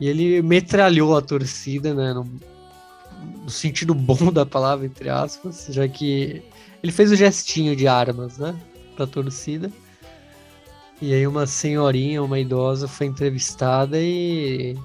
E 0.00 0.08
ele 0.08 0.42
metralhou 0.42 1.16
a 1.16 1.22
torcida, 1.22 1.94
né? 1.94 2.12
No, 2.12 2.28
no, 3.42 3.50
sentido 3.50 3.94
bom 3.94 4.30
da 4.32 4.44
palavra, 4.44 4.86
entre 4.86 5.08
aspas, 5.08 5.66
já 5.70 5.88
que 5.88 6.42
ele 6.82 6.92
fez 6.92 7.10
o 7.10 7.16
gestinho 7.16 7.74
de 7.74 7.86
armas, 7.86 8.38
né? 8.38 8.54
Pra 8.96 9.06
torcida. 9.06 9.72
E 11.00 11.12
aí 11.12 11.26
uma 11.26 11.46
senhorinha, 11.46 12.22
uma 12.22 12.38
idosa, 12.38 12.86
foi 12.86 13.06
entrevistada 13.06 14.00
e 14.00 14.76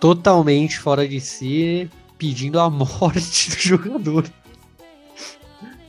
totalmente 0.00 0.78
fora 0.78 1.06
de 1.08 1.20
si, 1.20 1.90
pedindo 2.18 2.60
a 2.60 2.68
morte 2.70 3.50
do 3.50 3.58
jogador. 3.58 4.24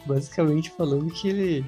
Basicamente 0.06 0.72
falando 0.72 1.12
que 1.12 1.28
ele, 1.28 1.66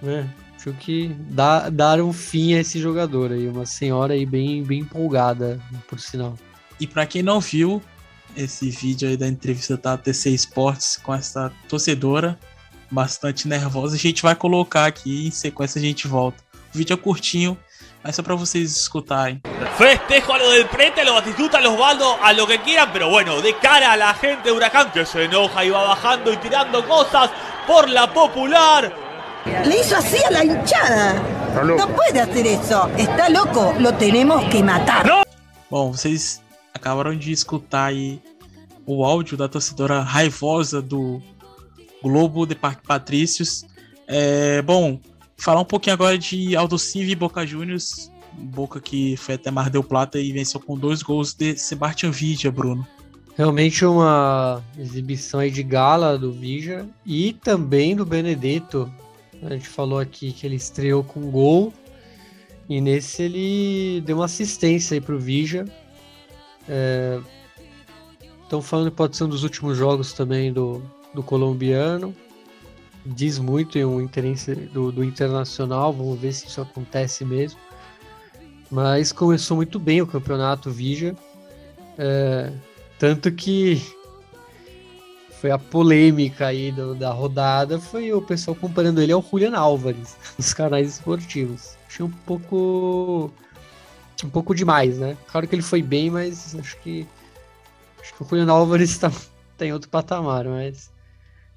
né, 0.00 0.32
achou 0.64 0.72
que 0.72 1.14
dá, 1.28 1.68
dar 1.68 2.00
um 2.00 2.12
fim 2.12 2.54
a 2.54 2.60
esse 2.60 2.80
jogador 2.80 3.32
aí, 3.32 3.46
uma 3.46 3.66
senhora 3.66 4.14
aí 4.14 4.24
bem, 4.24 4.62
bem 4.62 4.80
empolgada, 4.80 5.60
por 5.86 6.00
sinal. 6.00 6.38
E 6.80 6.86
para 6.86 7.04
quem 7.04 7.22
não 7.22 7.38
viu 7.38 7.82
esse 8.34 8.70
vídeo 8.70 9.08
aí 9.08 9.16
da 9.16 9.28
entrevista 9.28 9.76
da 9.76 9.96
TC 9.98 10.30
Sports 10.30 10.98
com 11.02 11.14
essa 11.14 11.52
torcedora 11.68 12.38
bastante 12.90 13.46
nervosa, 13.46 13.96
a 13.96 13.98
gente 13.98 14.22
vai 14.22 14.34
colocar 14.34 14.86
aqui 14.86 15.26
em 15.26 15.30
sequência 15.30 15.78
a 15.78 15.82
gente 15.82 16.08
volta. 16.08 16.42
O 16.74 16.78
vídeo 16.78 16.94
é 16.94 16.96
curtinho, 16.96 17.58
mas 18.02 18.16
só 18.16 18.22
para 18.22 18.34
vocês 18.34 18.74
escutarem. 18.74 19.42
Festejo 19.76 20.32
a 20.32 20.38
lo 20.38 20.50
del 20.50 20.68
frente, 20.68 21.04
lo 21.04 21.14
batistuta, 21.14 21.60
los 21.60 21.76
baldos, 21.76 22.16
a 22.22 22.32
lo 22.32 22.46
que 22.46 22.58
quieran, 22.58 22.90
pero 22.92 23.10
bueno, 23.10 23.40
de 23.42 23.54
cara 23.54 23.92
a 23.92 23.96
la 23.96 24.14
gente 24.14 24.48
de 24.48 24.52
Huracán 24.52 24.90
que 24.92 25.04
se 25.04 25.24
enoja 25.24 25.64
y 25.64 25.70
va 25.70 25.84
bajando 25.88 26.32
y 26.32 26.36
tirando 26.38 26.86
cosas 26.86 27.30
por 27.66 27.88
la 27.88 28.12
popular. 28.12 29.03
Le 29.46 29.80
hizo 29.80 29.96
así 29.96 30.16
a 30.24 30.30
la 30.30 30.44
hinchada. 30.44 31.22
No 31.64 31.86
puede 31.88 32.20
hacer 32.20 32.46
eso. 32.46 32.88
Está 32.96 33.28
loco. 33.28 33.74
Lo 33.78 33.92
tenemos 33.92 34.42
que 34.48 34.62
matar. 34.62 35.24
Bom, 35.70 35.92
vocês 35.92 36.42
acabaram 36.72 37.14
de 37.14 37.30
escutar 37.32 37.86
aí 37.86 38.22
o 38.86 39.04
áudio 39.04 39.36
da 39.36 39.48
torcedora 39.48 40.00
raivosa 40.00 40.80
do 40.80 41.20
Globo 42.02 42.46
de 42.46 42.54
Parque 42.54 42.86
Patrícios. 42.86 43.64
É, 44.06 44.62
bom, 44.62 44.98
falar 45.36 45.60
um 45.60 45.64
pouquinho 45.64 45.94
agora 45.94 46.16
de 46.16 46.56
Aldo 46.56 46.78
Civi 46.78 47.12
e 47.12 47.16
Boca 47.16 47.46
Juniors. 47.46 48.10
Boca 48.32 48.80
que 48.80 49.16
foi 49.16 49.34
até 49.36 49.50
Mar 49.50 49.68
del 49.68 49.84
Plata 49.84 50.18
e 50.18 50.32
venceu 50.32 50.58
com 50.58 50.76
dois 50.76 51.02
gols 51.02 51.34
de 51.34 51.56
Sebastian 51.56 52.10
Vidia, 52.10 52.50
Bruno. 52.50 52.86
Realmente 53.36 53.84
uma 53.84 54.62
exibição 54.78 55.40
aí 55.40 55.50
de 55.50 55.62
gala 55.62 56.16
do 56.16 56.32
Vigia 56.32 56.88
e 57.04 57.32
também 57.32 57.96
do 57.96 58.06
Benedetto, 58.06 58.90
a 59.42 59.50
gente 59.50 59.68
falou 59.68 59.98
aqui 59.98 60.32
que 60.32 60.46
ele 60.46 60.56
estreou 60.56 61.02
com 61.04 61.30
gol. 61.30 61.72
E 62.68 62.80
nesse 62.80 63.22
ele 63.22 64.00
deu 64.02 64.18
uma 64.18 64.24
assistência 64.24 64.94
aí 64.94 65.00
pro 65.00 65.18
Vija. 65.18 65.64
Estão 68.42 68.60
é, 68.60 68.62
falando 68.62 68.90
que 68.90 68.96
pode 68.96 69.16
ser 69.16 69.24
um 69.24 69.28
dos 69.28 69.42
últimos 69.42 69.76
jogos 69.76 70.12
também 70.12 70.52
do, 70.52 70.82
do 71.12 71.22
colombiano. 71.22 72.14
Diz 73.04 73.38
muito 73.38 73.78
em 73.78 73.84
um 73.84 74.00
interesse 74.00 74.54
do, 74.54 74.90
do 74.90 75.04
internacional. 75.04 75.92
Vamos 75.92 76.18
ver 76.18 76.32
se 76.32 76.46
isso 76.46 76.60
acontece 76.60 77.24
mesmo. 77.24 77.60
Mas 78.70 79.12
começou 79.12 79.58
muito 79.58 79.78
bem 79.78 80.00
o 80.00 80.06
campeonato 80.06 80.70
Vija. 80.70 81.14
É, 81.98 82.50
tanto 82.98 83.30
que 83.30 83.82
foi 85.44 85.50
a 85.50 85.58
polêmica 85.58 86.46
aí 86.46 86.72
do, 86.72 86.94
da 86.94 87.10
rodada, 87.10 87.78
foi 87.78 88.10
o 88.10 88.22
pessoal 88.22 88.56
comparando 88.56 89.02
ele 89.02 89.12
ao 89.12 89.20
Julian 89.20 89.54
Álvares 89.54 90.16
nos 90.38 90.54
canais 90.54 90.94
esportivos. 90.94 91.76
Achei 91.86 92.02
um 92.02 92.10
pouco. 92.10 93.30
um 94.24 94.30
pouco 94.30 94.54
demais, 94.54 94.96
né? 94.96 95.18
Claro 95.30 95.46
que 95.46 95.54
ele 95.54 95.60
foi 95.60 95.82
bem, 95.82 96.08
mas 96.08 96.54
acho 96.54 96.78
que. 96.78 97.06
Acho 98.00 98.14
que 98.14 98.22
o 98.22 98.26
Julian 98.26 98.50
Álvares 98.50 98.88
está 98.92 99.12
tá 99.58 99.66
em 99.66 99.72
outro 99.74 99.90
patamar, 99.90 100.46
mas. 100.46 100.90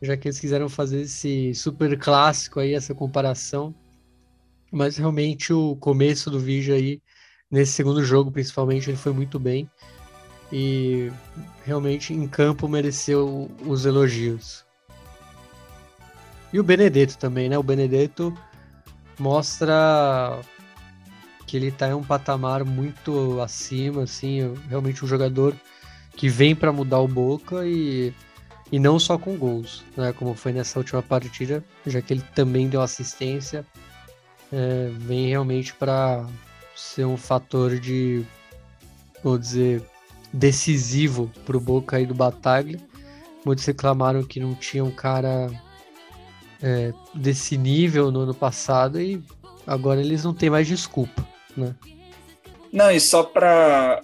Já 0.01 0.17
que 0.17 0.27
eles 0.27 0.37
quiseram 0.41 0.67
fazer 0.67 1.03
esse 1.03 1.55
super 1.55 1.97
clássico 1.97 2.59
aí, 2.59 2.73
essa 2.73 2.93
comparação. 2.93 3.73
Mas 4.69 4.97
realmente 4.97 5.53
o 5.53 5.77
começo 5.77 6.29
do 6.29 6.41
vídeo 6.41 6.75
aí, 6.75 7.01
nesse 7.49 7.71
segundo 7.71 8.03
jogo 8.03 8.33
principalmente, 8.33 8.89
ele 8.89 8.97
foi 8.97 9.13
muito 9.13 9.39
bem 9.39 9.69
e 10.51 11.11
realmente 11.65 12.13
em 12.13 12.27
campo 12.27 12.67
mereceu 12.67 13.51
os 13.65 13.85
elogios. 13.85 14.65
E 16.51 16.59
o 16.59 16.63
Benedetto 16.63 17.17
também, 17.17 17.49
né? 17.49 17.57
O 17.57 17.63
Benedetto 17.63 18.33
mostra 19.19 20.39
que 21.45 21.57
ele 21.57 21.67
está 21.67 21.89
em 21.89 21.93
um 21.93 22.03
patamar 22.03 22.63
muito 22.63 23.39
acima, 23.41 24.03
assim, 24.03 24.53
realmente 24.69 25.03
um 25.03 25.07
jogador 25.07 25.55
que 26.15 26.29
vem 26.29 26.55
para 26.55 26.71
mudar 26.71 26.99
o 26.99 27.07
Boca 27.07 27.65
e, 27.65 28.13
e 28.71 28.79
não 28.79 28.99
só 28.99 29.17
com 29.17 29.37
gols, 29.37 29.83
né? 29.95 30.13
Como 30.13 30.33
foi 30.33 30.51
nessa 30.51 30.79
última 30.79 31.01
partida, 31.01 31.63
já 31.85 32.01
que 32.01 32.13
ele 32.13 32.23
também 32.33 32.67
deu 32.67 32.81
assistência, 32.81 33.65
é, 34.51 34.89
vem 34.93 35.27
realmente 35.27 35.73
para 35.73 36.25
ser 36.75 37.05
um 37.05 37.17
fator 37.17 37.79
de, 37.79 38.25
vou 39.23 39.37
dizer, 39.37 39.83
decisivo 40.31 41.31
para 41.45 41.57
o 41.57 41.61
Boca 41.61 41.97
aí 41.97 42.05
do 42.05 42.13
Bataglia. 42.13 42.79
Muitos 43.45 43.65
reclamaram 43.65 44.23
que 44.23 44.39
não 44.39 44.53
tinha 44.53 44.83
um 44.83 44.91
cara 44.91 45.49
é, 46.61 46.93
desse 47.13 47.57
nível 47.57 48.11
no 48.11 48.21
ano 48.21 48.33
passado 48.33 49.01
e 49.01 49.21
agora 49.65 50.01
eles 50.01 50.23
não 50.23 50.33
têm 50.33 50.49
mais 50.49 50.67
desculpa, 50.67 51.27
né? 51.55 51.75
Não, 52.71 52.91
e 52.91 52.99
só 52.99 53.23
para 53.23 54.01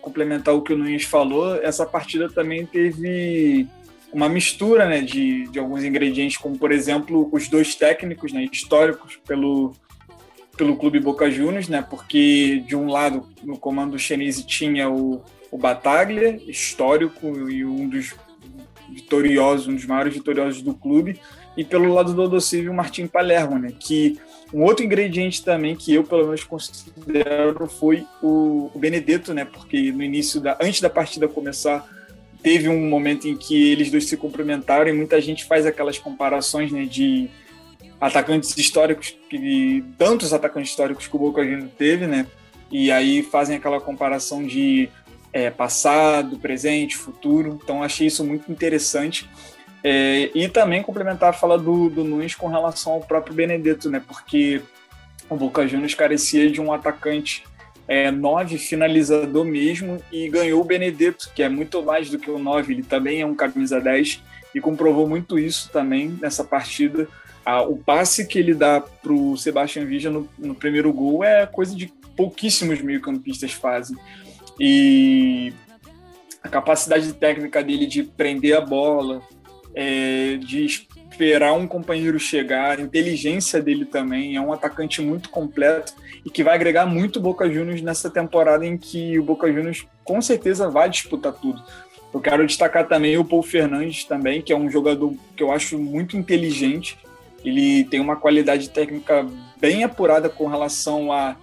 complementar 0.00 0.54
o 0.54 0.62
que 0.62 0.72
o 0.72 0.78
Nunes 0.78 1.04
falou, 1.04 1.56
essa 1.56 1.84
partida 1.84 2.28
também 2.28 2.64
teve 2.64 3.66
uma 4.12 4.28
mistura 4.28 4.86
né, 4.86 5.00
de, 5.02 5.48
de 5.48 5.58
alguns 5.58 5.84
ingredientes, 5.84 6.36
como 6.36 6.56
por 6.58 6.70
exemplo 6.72 7.28
os 7.32 7.48
dois 7.48 7.74
técnicos 7.74 8.32
né, 8.32 8.48
históricos 8.50 9.18
pelo, 9.26 9.72
pelo 10.56 10.76
clube 10.76 11.00
Boca 11.00 11.30
Juniors, 11.30 11.68
né, 11.68 11.82
porque 11.82 12.62
de 12.66 12.76
um 12.76 12.88
lado 12.88 13.28
no 13.42 13.58
comando 13.58 13.92
do 13.92 13.98
Chenise 13.98 14.46
tinha 14.46 14.88
o 14.88 15.20
o 15.50 15.58
Bataglia, 15.58 16.40
histórico 16.46 17.26
e 17.48 17.64
um 17.64 17.88
dos 17.88 18.14
vitoriosos, 18.90 19.68
um 19.68 19.74
dos 19.74 19.86
maiores 19.86 20.14
vitoriosos 20.14 20.62
do 20.62 20.74
clube, 20.74 21.20
e 21.56 21.64
pelo 21.64 21.92
lado 21.92 22.12
do 22.12 22.22
Odocívio, 22.22 22.70
o 22.70 22.74
Martim 22.74 23.06
Palermo, 23.06 23.58
né? 23.58 23.72
Que 23.78 24.18
um 24.52 24.62
outro 24.62 24.84
ingrediente 24.84 25.44
também 25.44 25.74
que 25.74 25.94
eu 25.94 26.04
pelo 26.04 26.24
menos 26.26 26.44
considero 26.44 27.66
foi 27.66 28.06
o, 28.22 28.70
o 28.74 28.78
Benedetto, 28.78 29.34
né? 29.34 29.44
Porque 29.44 29.90
no 29.90 30.02
início 30.02 30.40
da 30.40 30.56
antes 30.60 30.80
da 30.80 30.90
partida 30.90 31.26
começar 31.26 31.86
teve 32.42 32.68
um 32.68 32.88
momento 32.88 33.26
em 33.26 33.36
que 33.36 33.72
eles 33.72 33.90
dois 33.90 34.06
se 34.06 34.16
cumprimentaram 34.16 34.88
e 34.88 34.92
muita 34.92 35.20
gente 35.20 35.44
faz 35.46 35.66
aquelas 35.66 35.98
comparações, 35.98 36.70
né? 36.70 36.84
De 36.84 37.28
atacantes 38.00 38.56
históricos 38.56 39.16
que 39.28 39.82
tantos 39.96 40.32
atacantes 40.32 40.70
históricos 40.70 41.06
que 41.06 41.16
o 41.16 41.18
Boca 41.18 41.42
Juniors 41.42 41.72
teve, 41.76 42.06
né? 42.06 42.26
E 42.70 42.90
aí 42.90 43.22
fazem 43.22 43.56
aquela 43.56 43.80
comparação 43.80 44.44
de 44.44 44.88
é, 45.36 45.50
passado, 45.50 46.38
presente, 46.38 46.96
futuro. 46.96 47.60
Então 47.62 47.82
achei 47.82 48.06
isso 48.06 48.24
muito 48.24 48.50
interessante. 48.50 49.28
É, 49.84 50.30
e 50.34 50.48
também 50.48 50.82
complementar 50.82 51.28
a 51.28 51.32
fala 51.34 51.58
do, 51.58 51.90
do 51.90 52.02
Nunes 52.02 52.34
com 52.34 52.48
relação 52.48 52.94
ao 52.94 53.00
próprio 53.00 53.34
Benedetto, 53.34 53.90
né? 53.90 54.02
Porque 54.04 54.62
o 55.28 55.36
Boca 55.36 55.68
Juniors 55.68 55.94
carecia 55.94 56.50
de 56.50 56.58
um 56.58 56.72
atacante 56.72 57.44
é, 57.86 58.10
nove 58.10 58.56
finalizador 58.56 59.44
mesmo 59.44 59.98
e 60.10 60.26
ganhou 60.30 60.62
o 60.62 60.64
Benedetto, 60.64 61.30
que 61.34 61.42
é 61.42 61.50
muito 61.50 61.82
mais 61.82 62.08
do 62.08 62.18
que 62.18 62.30
o 62.30 62.38
nove, 62.38 62.72
ele 62.72 62.82
também 62.82 63.20
é 63.20 63.26
um 63.26 63.34
camisa 63.34 63.78
10 63.78 64.22
e 64.54 64.60
comprovou 64.60 65.06
muito 65.06 65.38
isso 65.38 65.68
também 65.70 66.18
nessa 66.20 66.42
partida. 66.42 67.06
Ah, 67.44 67.62
o 67.62 67.76
passe 67.76 68.26
que 68.26 68.38
ele 68.38 68.54
dá 68.54 68.80
para 68.80 69.12
o 69.12 69.36
Sebastian 69.36 69.84
Villa 69.84 70.10
no, 70.10 70.28
no, 70.38 70.54
primeiro 70.54 70.90
gol 70.92 71.22
é 71.22 71.46
coisa 71.46 71.76
de 71.76 71.92
pouquíssimos 72.16 72.80
meio-campistas 72.80 73.52
fazem 73.52 73.96
e 74.58 75.52
a 76.42 76.48
capacidade 76.48 77.12
técnica 77.12 77.62
dele 77.62 77.86
de 77.86 78.02
prender 78.02 78.56
a 78.56 78.60
bola, 78.60 79.20
é, 79.74 80.36
de 80.36 80.64
esperar 80.64 81.52
um 81.54 81.66
companheiro 81.66 82.18
chegar, 82.18 82.78
a 82.78 82.82
inteligência 82.82 83.60
dele 83.60 83.84
também, 83.84 84.36
é 84.36 84.40
um 84.40 84.52
atacante 84.52 85.00
muito 85.00 85.30
completo 85.30 85.94
e 86.24 86.30
que 86.30 86.44
vai 86.44 86.54
agregar 86.54 86.86
muito 86.86 87.18
o 87.18 87.22
Boca 87.22 87.50
Juniors 87.50 87.82
nessa 87.82 88.10
temporada 88.10 88.66
em 88.66 88.76
que 88.76 89.18
o 89.18 89.22
Boca 89.22 89.50
Juniors 89.50 89.86
com 90.04 90.20
certeza 90.20 90.68
vai 90.68 90.88
disputar 90.88 91.32
tudo. 91.32 91.62
Eu 92.12 92.20
quero 92.20 92.46
destacar 92.46 92.86
também 92.86 93.18
o 93.18 93.24
Paul 93.24 93.42
Fernandes 93.42 94.04
também, 94.04 94.40
que 94.40 94.52
é 94.52 94.56
um 94.56 94.70
jogador 94.70 95.14
que 95.36 95.42
eu 95.42 95.52
acho 95.52 95.78
muito 95.78 96.16
inteligente 96.16 96.98
Ele 97.44 97.84
tem 97.84 98.00
uma 98.00 98.16
qualidade 98.16 98.70
técnica 98.70 99.26
bem 99.60 99.84
apurada 99.84 100.28
com 100.28 100.46
relação 100.46 101.12
a 101.12 101.36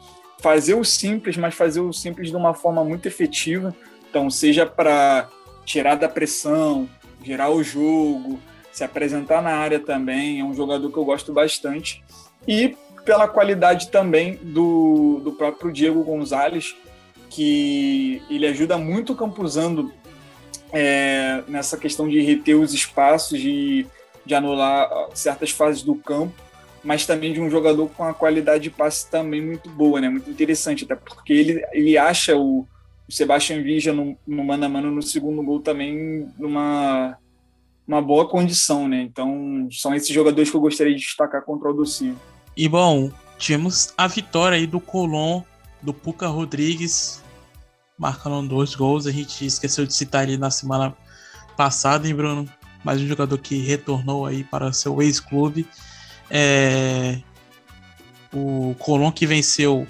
fazer 0.43 0.73
o 0.73 0.83
simples, 0.83 1.37
mas 1.37 1.55
fazer 1.55 1.79
o 1.79 1.93
simples 1.93 2.29
de 2.29 2.35
uma 2.35 2.53
forma 2.53 2.83
muito 2.83 3.07
efetiva. 3.07 3.73
Então, 4.09 4.29
seja 4.29 4.65
para 4.65 5.29
tirar 5.65 5.95
da 5.95 6.09
pressão, 6.09 6.87
gerar 7.23 7.49
o 7.49 7.63
jogo, 7.63 8.37
se 8.69 8.83
apresentar 8.83 9.41
na 9.41 9.51
área 9.51 9.79
também, 9.79 10.41
é 10.41 10.43
um 10.43 10.53
jogador 10.53 10.91
que 10.91 10.97
eu 10.97 11.05
gosto 11.05 11.31
bastante. 11.31 12.03
E 12.45 12.75
pela 13.05 13.25
qualidade 13.25 13.87
também 13.87 14.35
do, 14.35 15.21
do 15.23 15.31
próprio 15.31 15.71
Diego 15.71 16.03
Gonzalez, 16.03 16.75
que 17.29 18.21
ele 18.29 18.45
ajuda 18.45 18.77
muito 18.77 19.13
o 19.13 19.15
Campuzano 19.15 19.93
é, 20.73 21.41
nessa 21.47 21.77
questão 21.77 22.09
de 22.09 22.19
reter 22.19 22.55
os 22.55 22.73
espaços, 22.73 23.39
de, 23.39 23.87
de 24.25 24.35
anular 24.35 24.89
certas 25.13 25.51
fases 25.51 25.83
do 25.83 25.95
campo, 25.95 26.33
mas 26.83 27.05
também 27.05 27.31
de 27.31 27.39
um 27.39 27.49
jogador 27.49 27.87
com 27.89 28.03
a 28.03 28.13
qualidade 28.13 28.63
de 28.63 28.69
passe 28.69 29.09
também 29.09 29.41
muito 29.41 29.69
boa, 29.69 30.01
né? 30.01 30.09
muito 30.09 30.29
interessante, 30.29 30.83
até 30.83 30.95
porque 30.95 31.31
ele, 31.31 31.65
ele 31.71 31.97
acha 31.97 32.35
o, 32.35 32.67
o 33.07 33.11
Sebastian 33.11 33.61
Vija 33.61 33.93
no, 33.93 34.17
no 34.27 34.43
mano 34.43 34.65
a 34.65 34.69
mano 34.69 34.91
no 34.91 35.01
segundo 35.01 35.41
gol 35.41 35.61
também 35.61 36.27
numa 36.37 37.17
uma 37.85 38.01
boa 38.01 38.27
condição, 38.27 38.87
né? 38.87 39.01
Então 39.01 39.67
são 39.69 39.93
esses 39.93 40.09
jogadores 40.09 40.49
que 40.49 40.55
eu 40.55 40.61
gostaria 40.61 40.95
de 40.95 41.01
destacar 41.01 41.43
contra 41.43 41.69
o 41.69 41.73
Docinho. 41.73 42.17
E 42.55 42.69
bom, 42.69 43.11
tivemos 43.37 43.93
a 43.97 44.07
vitória 44.07 44.57
aí 44.57 44.65
do 44.65 44.79
Colón, 44.79 45.41
do 45.81 45.93
Puca 45.93 46.27
Rodrigues, 46.27 47.21
marcando 47.97 48.47
dois 48.47 48.73
gols. 48.73 49.05
A 49.05 49.11
gente 49.11 49.45
esqueceu 49.45 49.85
de 49.85 49.93
citar 49.93 50.23
ele 50.23 50.37
na 50.37 50.49
semana 50.49 50.95
passada, 51.57 52.07
hein, 52.07 52.15
Bruno? 52.15 52.47
Mais 52.83 53.01
um 53.01 53.07
jogador 53.07 53.37
que 53.37 53.57
retornou 53.57 54.25
aí 54.25 54.43
para 54.43 54.71
seu 54.71 55.01
ex-clube. 55.01 55.67
É... 56.29 57.19
O 58.33 58.75
Colón 58.79 59.11
que 59.11 59.27
venceu 59.27 59.87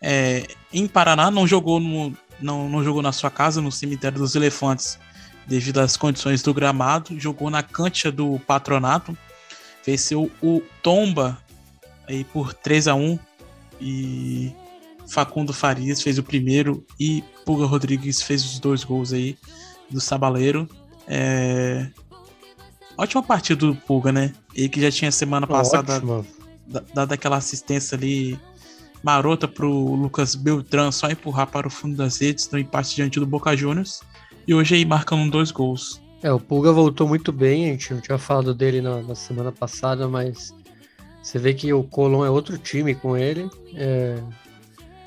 é... 0.00 0.46
em 0.72 0.86
Paraná, 0.86 1.30
não 1.30 1.46
jogou, 1.46 1.80
no... 1.80 2.14
não, 2.40 2.68
não 2.68 2.84
jogou 2.84 3.02
na 3.02 3.12
sua 3.12 3.30
casa, 3.30 3.60
no 3.60 3.72
cemitério 3.72 4.18
dos 4.18 4.34
elefantes, 4.34 4.98
devido 5.46 5.78
às 5.78 5.96
condições 5.96 6.42
do 6.42 6.52
gramado. 6.52 7.18
Jogou 7.18 7.50
na 7.50 7.62
cancha 7.62 8.12
do 8.12 8.38
patronato. 8.46 9.16
Venceu 9.84 10.30
o 10.42 10.62
Tomba 10.82 11.38
aí 12.06 12.24
por 12.24 12.52
3 12.52 12.88
a 12.88 12.94
1 12.94 13.18
e 13.80 14.52
Facundo 15.08 15.52
Farias 15.52 16.02
fez 16.02 16.18
o 16.18 16.22
primeiro 16.22 16.84
e 16.98 17.22
Puga 17.44 17.64
Rodrigues 17.64 18.20
fez 18.20 18.44
os 18.44 18.58
dois 18.58 18.84
gols 18.84 19.12
aí 19.12 19.36
do 19.90 20.00
Sabaleiro. 20.00 20.68
É... 21.06 21.88
Ótima 22.98 23.22
partida 23.22 23.64
do 23.64 23.76
Puga, 23.76 24.10
né? 24.10 24.32
Ele 24.54 24.68
que 24.68 24.80
já 24.80 24.90
tinha 24.90 25.12
semana 25.12 25.46
passada 25.46 26.02
dado 26.92 27.12
aquela 27.12 27.36
assistência 27.36 27.96
ali 27.96 28.38
marota 29.02 29.46
pro 29.46 29.94
Lucas 29.94 30.34
Beltrán 30.34 30.90
só 30.90 31.08
empurrar 31.08 31.46
para 31.46 31.68
o 31.68 31.70
fundo 31.70 31.96
das 31.96 32.20
redes 32.20 32.50
no 32.50 32.58
empate 32.58 32.96
diante 32.96 33.20
do 33.20 33.24
Boca 33.26 33.56
Juniors. 33.56 34.02
E 34.46 34.52
hoje 34.52 34.74
aí 34.74 34.84
marcando 34.84 35.30
dois 35.30 35.50
gols. 35.52 36.02
É, 36.22 36.32
o 36.32 36.40
Pulga 36.40 36.72
voltou 36.72 37.06
muito 37.06 37.32
bem, 37.32 37.66
a 37.66 37.72
gente 37.72 37.94
não 37.94 38.00
tinha 38.00 38.18
falado 38.18 38.52
dele 38.52 38.80
na, 38.80 39.00
na 39.02 39.14
semana 39.14 39.52
passada, 39.52 40.08
mas 40.08 40.52
você 41.22 41.38
vê 41.38 41.54
que 41.54 41.72
o 41.72 41.84
Colón 41.84 42.24
é 42.24 42.30
outro 42.30 42.58
time 42.58 42.94
com 42.94 43.16
ele. 43.16 43.48
É, 43.74 44.20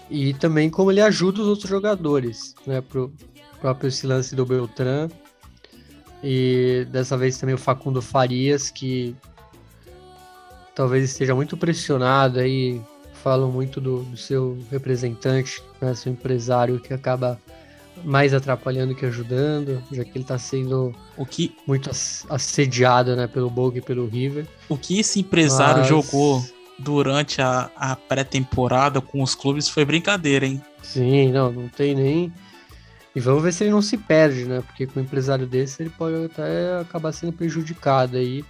e 0.09 0.33
também 0.33 0.69
como 0.69 0.91
ele 0.91 1.01
ajuda 1.01 1.41
os 1.41 1.47
outros 1.47 1.69
jogadores, 1.69 2.55
né? 2.65 2.79
Pro 2.81 3.13
próprio 3.59 3.89
esse 3.89 4.07
lance 4.07 4.35
do 4.35 4.45
Beltrán. 4.45 5.09
E 6.23 6.85
dessa 6.89 7.17
vez 7.17 7.37
também 7.37 7.55
o 7.55 7.57
Facundo 7.57 8.01
Farias, 8.01 8.69
que 8.69 9.15
talvez 10.75 11.03
esteja 11.09 11.33
muito 11.33 11.57
pressionado 11.57 12.39
aí. 12.39 12.81
Falam 13.23 13.51
muito 13.51 13.79
do, 13.79 13.99
do 14.03 14.17
seu 14.17 14.57
representante, 14.71 15.61
né, 15.79 15.93
seu 15.93 16.11
empresário, 16.11 16.79
que 16.79 16.91
acaba 16.91 17.39
mais 18.03 18.33
atrapalhando 18.33 18.95
que 18.95 19.05
ajudando, 19.05 19.83
já 19.91 20.03
que 20.03 20.11
ele 20.11 20.23
está 20.23 20.37
sendo 20.37 20.95
o 21.15 21.25
que 21.25 21.55
muito 21.67 21.89
assediado 22.29 23.15
né, 23.15 23.27
pelo 23.27 23.49
Boga 23.49 23.77
e 23.77 23.81
pelo 23.81 24.07
River. 24.07 24.47
O 24.67 24.77
que 24.77 24.99
esse 24.99 25.19
empresário 25.19 25.79
Mas... 25.79 25.87
jogou 25.87 26.43
durante 26.79 27.41
a, 27.41 27.69
a 27.75 27.95
pré-temporada 27.95 28.99
com 29.01 29.21
os 29.21 29.35
clubes 29.35 29.69
foi 29.69 29.85
brincadeira, 29.85 30.45
hein? 30.45 30.61
Sim, 30.81 31.31
não, 31.31 31.51
não 31.51 31.67
tem 31.67 31.93
nem. 31.93 32.33
E 33.15 33.19
vamos 33.19 33.43
ver 33.43 33.53
se 33.53 33.63
ele 33.63 33.71
não 33.71 33.81
se 33.81 33.97
perde, 33.97 34.45
né? 34.45 34.61
Porque 34.61 34.87
com 34.87 34.99
um 34.99 35.03
empresário 35.03 35.45
desse 35.45 35.83
ele 35.83 35.89
pode 35.89 36.25
até 36.25 36.79
acabar 36.79 37.11
sendo 37.11 37.33
prejudicado 37.33 38.17
aí. 38.17 38.43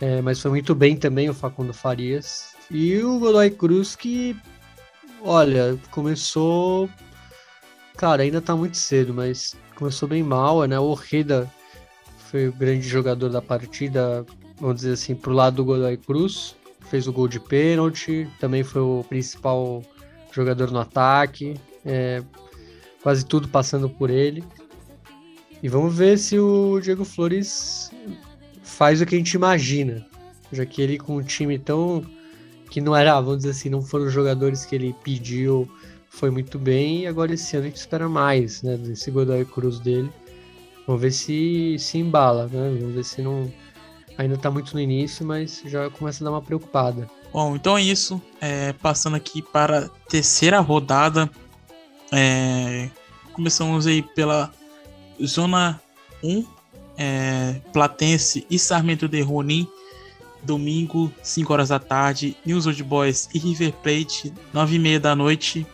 É, 0.00 0.20
mas 0.20 0.40
foi 0.40 0.50
muito 0.50 0.74
bem 0.74 0.96
também 0.96 1.28
o 1.28 1.34
Facundo 1.34 1.72
Farias. 1.72 2.54
E 2.70 2.98
o 2.98 3.18
Godoy 3.18 3.50
Cruz 3.50 3.94
que, 3.96 4.36
olha, 5.22 5.78
começou. 5.90 6.88
Cara, 7.96 8.22
ainda 8.22 8.40
tá 8.40 8.54
muito 8.54 8.76
cedo, 8.76 9.12
mas 9.14 9.56
começou 9.74 10.08
bem 10.08 10.22
mal, 10.22 10.64
né? 10.64 10.78
O 10.78 10.84
Orreda 10.84 11.50
foi 12.30 12.48
o 12.48 12.52
grande 12.52 12.86
jogador 12.86 13.28
da 13.28 13.42
partida, 13.42 14.24
vamos 14.60 14.76
dizer 14.76 14.92
assim, 14.92 15.14
pro 15.14 15.32
lado 15.32 15.56
do 15.56 15.64
Godoy 15.64 15.96
Cruz 15.96 16.56
fez 16.88 17.06
o 17.06 17.12
gol 17.12 17.28
de 17.28 17.38
pênalti, 17.38 18.28
também 18.40 18.64
foi 18.64 18.82
o 18.82 19.04
principal 19.08 19.82
jogador 20.32 20.70
no 20.70 20.80
ataque, 20.80 21.54
é, 21.84 22.22
quase 23.08 23.24
tudo 23.24 23.48
passando 23.48 23.88
por 23.88 24.10
ele. 24.10 24.44
E 25.62 25.68
vamos 25.68 25.96
ver 25.96 26.18
se 26.18 26.38
o 26.38 26.78
Diego 26.78 27.06
Flores 27.06 27.90
faz 28.62 29.00
o 29.00 29.06
que 29.06 29.14
a 29.14 29.18
gente 29.18 29.32
imagina, 29.32 30.06
já 30.52 30.66
que 30.66 30.82
ele 30.82 30.98
com 30.98 31.16
um 31.16 31.22
time 31.22 31.58
tão 31.58 32.04
que 32.70 32.82
não 32.82 32.94
era, 32.94 33.18
vamos 33.18 33.38
dizer 33.38 33.50
assim, 33.52 33.70
não 33.70 33.80
foram 33.80 34.04
os 34.04 34.12
jogadores 34.12 34.66
que 34.66 34.74
ele 34.74 34.94
pediu, 35.02 35.66
foi 36.10 36.28
muito 36.30 36.58
bem, 36.58 37.04
e 37.04 37.06
agora 37.06 37.32
esse 37.32 37.56
ano 37.56 37.64
a 37.64 37.68
gente 37.70 37.78
espera 37.78 38.10
mais, 38.10 38.62
né, 38.62 38.76
desse 38.76 39.10
Godoy 39.10 39.42
Cruz 39.46 39.80
dele. 39.80 40.12
Vamos 40.86 41.00
ver 41.00 41.12
se 41.12 41.76
se 41.78 41.96
embala, 41.96 42.46
né? 42.46 42.76
Vamos 42.78 42.94
ver 42.94 43.04
se 43.04 43.22
não 43.22 43.50
ainda 44.18 44.34
está 44.34 44.50
muito 44.50 44.74
no 44.74 44.80
início, 44.80 45.24
mas 45.24 45.62
já 45.64 45.88
começa 45.88 46.22
a 46.22 46.26
dar 46.26 46.32
uma 46.32 46.42
preocupada. 46.42 47.08
Bom, 47.32 47.56
então 47.56 47.78
é 47.78 47.82
isso. 47.82 48.20
É, 48.38 48.74
passando 48.74 49.16
aqui 49.16 49.40
para 49.40 49.86
a 49.86 49.88
terceira 50.10 50.60
rodada. 50.60 51.30
É, 52.12 52.88
começamos 53.38 53.86
aí 53.86 54.02
pela 54.02 54.52
Zona 55.24 55.80
1, 56.24 56.44
é, 56.96 57.60
Platense 57.72 58.44
e 58.50 58.58
Sarmento 58.58 59.06
de 59.06 59.20
Ronin. 59.22 59.64
Domingo, 60.42 61.12
5 61.22 61.52
horas 61.52 61.68
da 61.68 61.78
tarde, 61.78 62.36
News 62.44 62.66
Old 62.66 62.82
Boys 62.82 63.28
e 63.32 63.38
River 63.38 63.72
Plate, 63.74 64.34
9 64.52 64.74
e 64.74 64.78
meia 64.80 64.98
da 64.98 65.14
noite. 65.14 65.64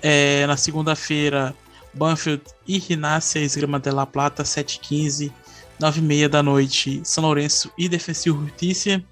É, 0.00 0.46
na 0.46 0.56
segunda-feira, 0.56 1.54
Banfield 1.92 2.42
e 2.66 2.78
Rinácia 2.78 3.38
Esgrama 3.38 3.78
de 3.78 3.90
La 3.90 4.06
Plata, 4.06 4.42
7 4.42 4.78
h 4.78 4.88
15 4.88 5.32
9 5.78 5.98
e 5.98 6.02
meia 6.02 6.28
da 6.28 6.42
noite, 6.42 7.02
São 7.04 7.24
Lourenço 7.24 7.70
e 7.76 7.86
Defensivo 7.86 8.46
Justiça. 8.46 9.04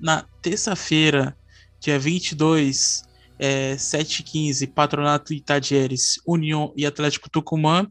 Na 0.00 0.24
terça-feira, 0.40 1.36
dia 1.78 1.98
22, 1.98 3.04
é, 3.38 3.74
7h15, 3.76 4.72
Patronato 4.72 5.32
Itadieres, 5.32 6.20
União 6.26 6.72
e 6.76 6.86
Atlético 6.86 7.30
Tucumã. 7.30 7.86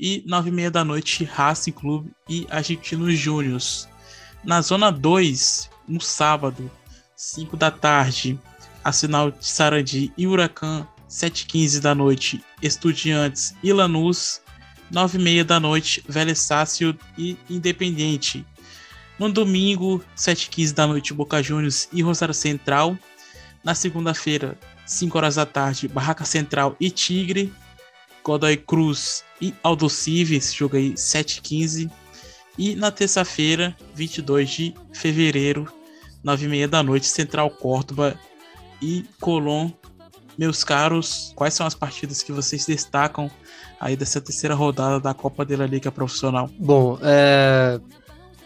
E 0.00 0.22
9 0.26 0.50
e 0.50 0.52
meia 0.52 0.70
da 0.70 0.84
noite, 0.84 1.24
Racing 1.24 1.72
Clube 1.72 2.12
e 2.28 2.46
Argentinos 2.50 3.18
Júniors. 3.18 3.88
Na 4.44 4.60
zona 4.60 4.92
2, 4.92 5.68
no 5.88 6.00
sábado, 6.00 6.70
5 7.16 7.56
da 7.56 7.70
tarde, 7.70 8.38
Assinal 8.84 9.32
de 9.32 9.44
Sarandi 9.44 10.12
e 10.16 10.26
Huracan, 10.26 10.86
7h15 11.10 11.80
da 11.80 11.94
noite, 11.94 12.44
Estudiantes 12.62 13.54
e 13.62 13.72
Lanús. 13.72 14.40
9 14.90 15.18
e 15.18 15.20
meia 15.20 15.44
da 15.44 15.60
noite, 15.60 16.02
Vélez 16.08 16.38
Sácio 16.38 16.96
e 17.18 17.36
Independiente. 17.50 18.46
No 19.18 19.30
domingo, 19.30 20.02
7 20.14 20.44
e 20.44 20.48
15 20.48 20.74
da 20.74 20.86
noite, 20.86 21.12
Boca 21.12 21.42
Juniors 21.42 21.88
e 21.92 22.02
Rosário 22.02 22.32
Central. 22.32 22.96
Na 23.68 23.74
segunda-feira, 23.74 24.56
5 24.86 25.18
horas 25.18 25.34
da 25.34 25.44
tarde, 25.44 25.88
Barraca 25.88 26.24
Central 26.24 26.74
e 26.80 26.90
Tigre. 26.90 27.52
Godoy 28.24 28.56
Cruz 28.56 29.22
e 29.42 29.52
Aldocive, 29.62 30.36
esse 30.36 30.56
jogo 30.56 30.78
aí, 30.78 30.96
7 30.96 31.36
e 31.36 31.42
15. 31.42 31.90
Na 32.78 32.90
terça-feira, 32.90 33.76
22 33.94 34.48
de 34.48 34.74
fevereiro, 34.94 35.70
9 36.24 36.46
e 36.46 36.48
meia 36.48 36.66
da 36.66 36.82
noite, 36.82 37.08
Central 37.08 37.50
Córdoba 37.50 38.18
e 38.80 39.04
Colón. 39.20 39.70
Meus 40.38 40.64
caros, 40.64 41.34
quais 41.36 41.52
são 41.52 41.66
as 41.66 41.74
partidas 41.74 42.22
que 42.22 42.32
vocês 42.32 42.64
destacam 42.64 43.30
aí 43.78 43.96
dessa 43.96 44.18
terceira 44.18 44.54
rodada 44.54 44.98
da 44.98 45.12
Copa 45.12 45.44
da 45.44 45.66
Liga 45.66 45.92
Profissional? 45.92 46.48
Bom, 46.58 46.98
é... 47.02 47.78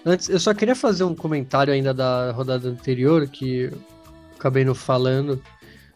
antes 0.05 0.29
eu 0.29 0.41
só 0.41 0.53
queria 0.53 0.75
fazer 0.75 1.05
um 1.05 1.15
comentário 1.15 1.73
ainda 1.73 1.95
da 1.95 2.33
rodada 2.33 2.69
anterior 2.69 3.29
que 3.29 3.71
acabei 4.43 4.65
não 4.65 4.75
falando, 4.75 5.41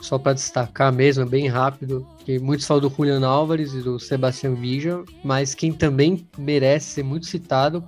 só 0.01 0.18
para 0.18 0.34
destacar 0.34 0.92
mesmo, 0.92 1.24
é 1.24 1.26
bem 1.26 1.49
rápido, 1.49 2.07
que 2.24 2.38
muitos 2.38 2.64
falam 2.64 2.88
do 2.88 2.94
Julian 2.94 3.26
Álvares 3.26 3.74
e 3.74 3.80
do 3.80 3.99
Sebastião 3.99 4.55
Vija, 4.55 5.03
mas 5.24 5.55
quem 5.55 5.72
também 5.72 6.24
merece 6.38 6.86
ser 6.86 7.03
muito 7.03 7.26
citado, 7.26 7.82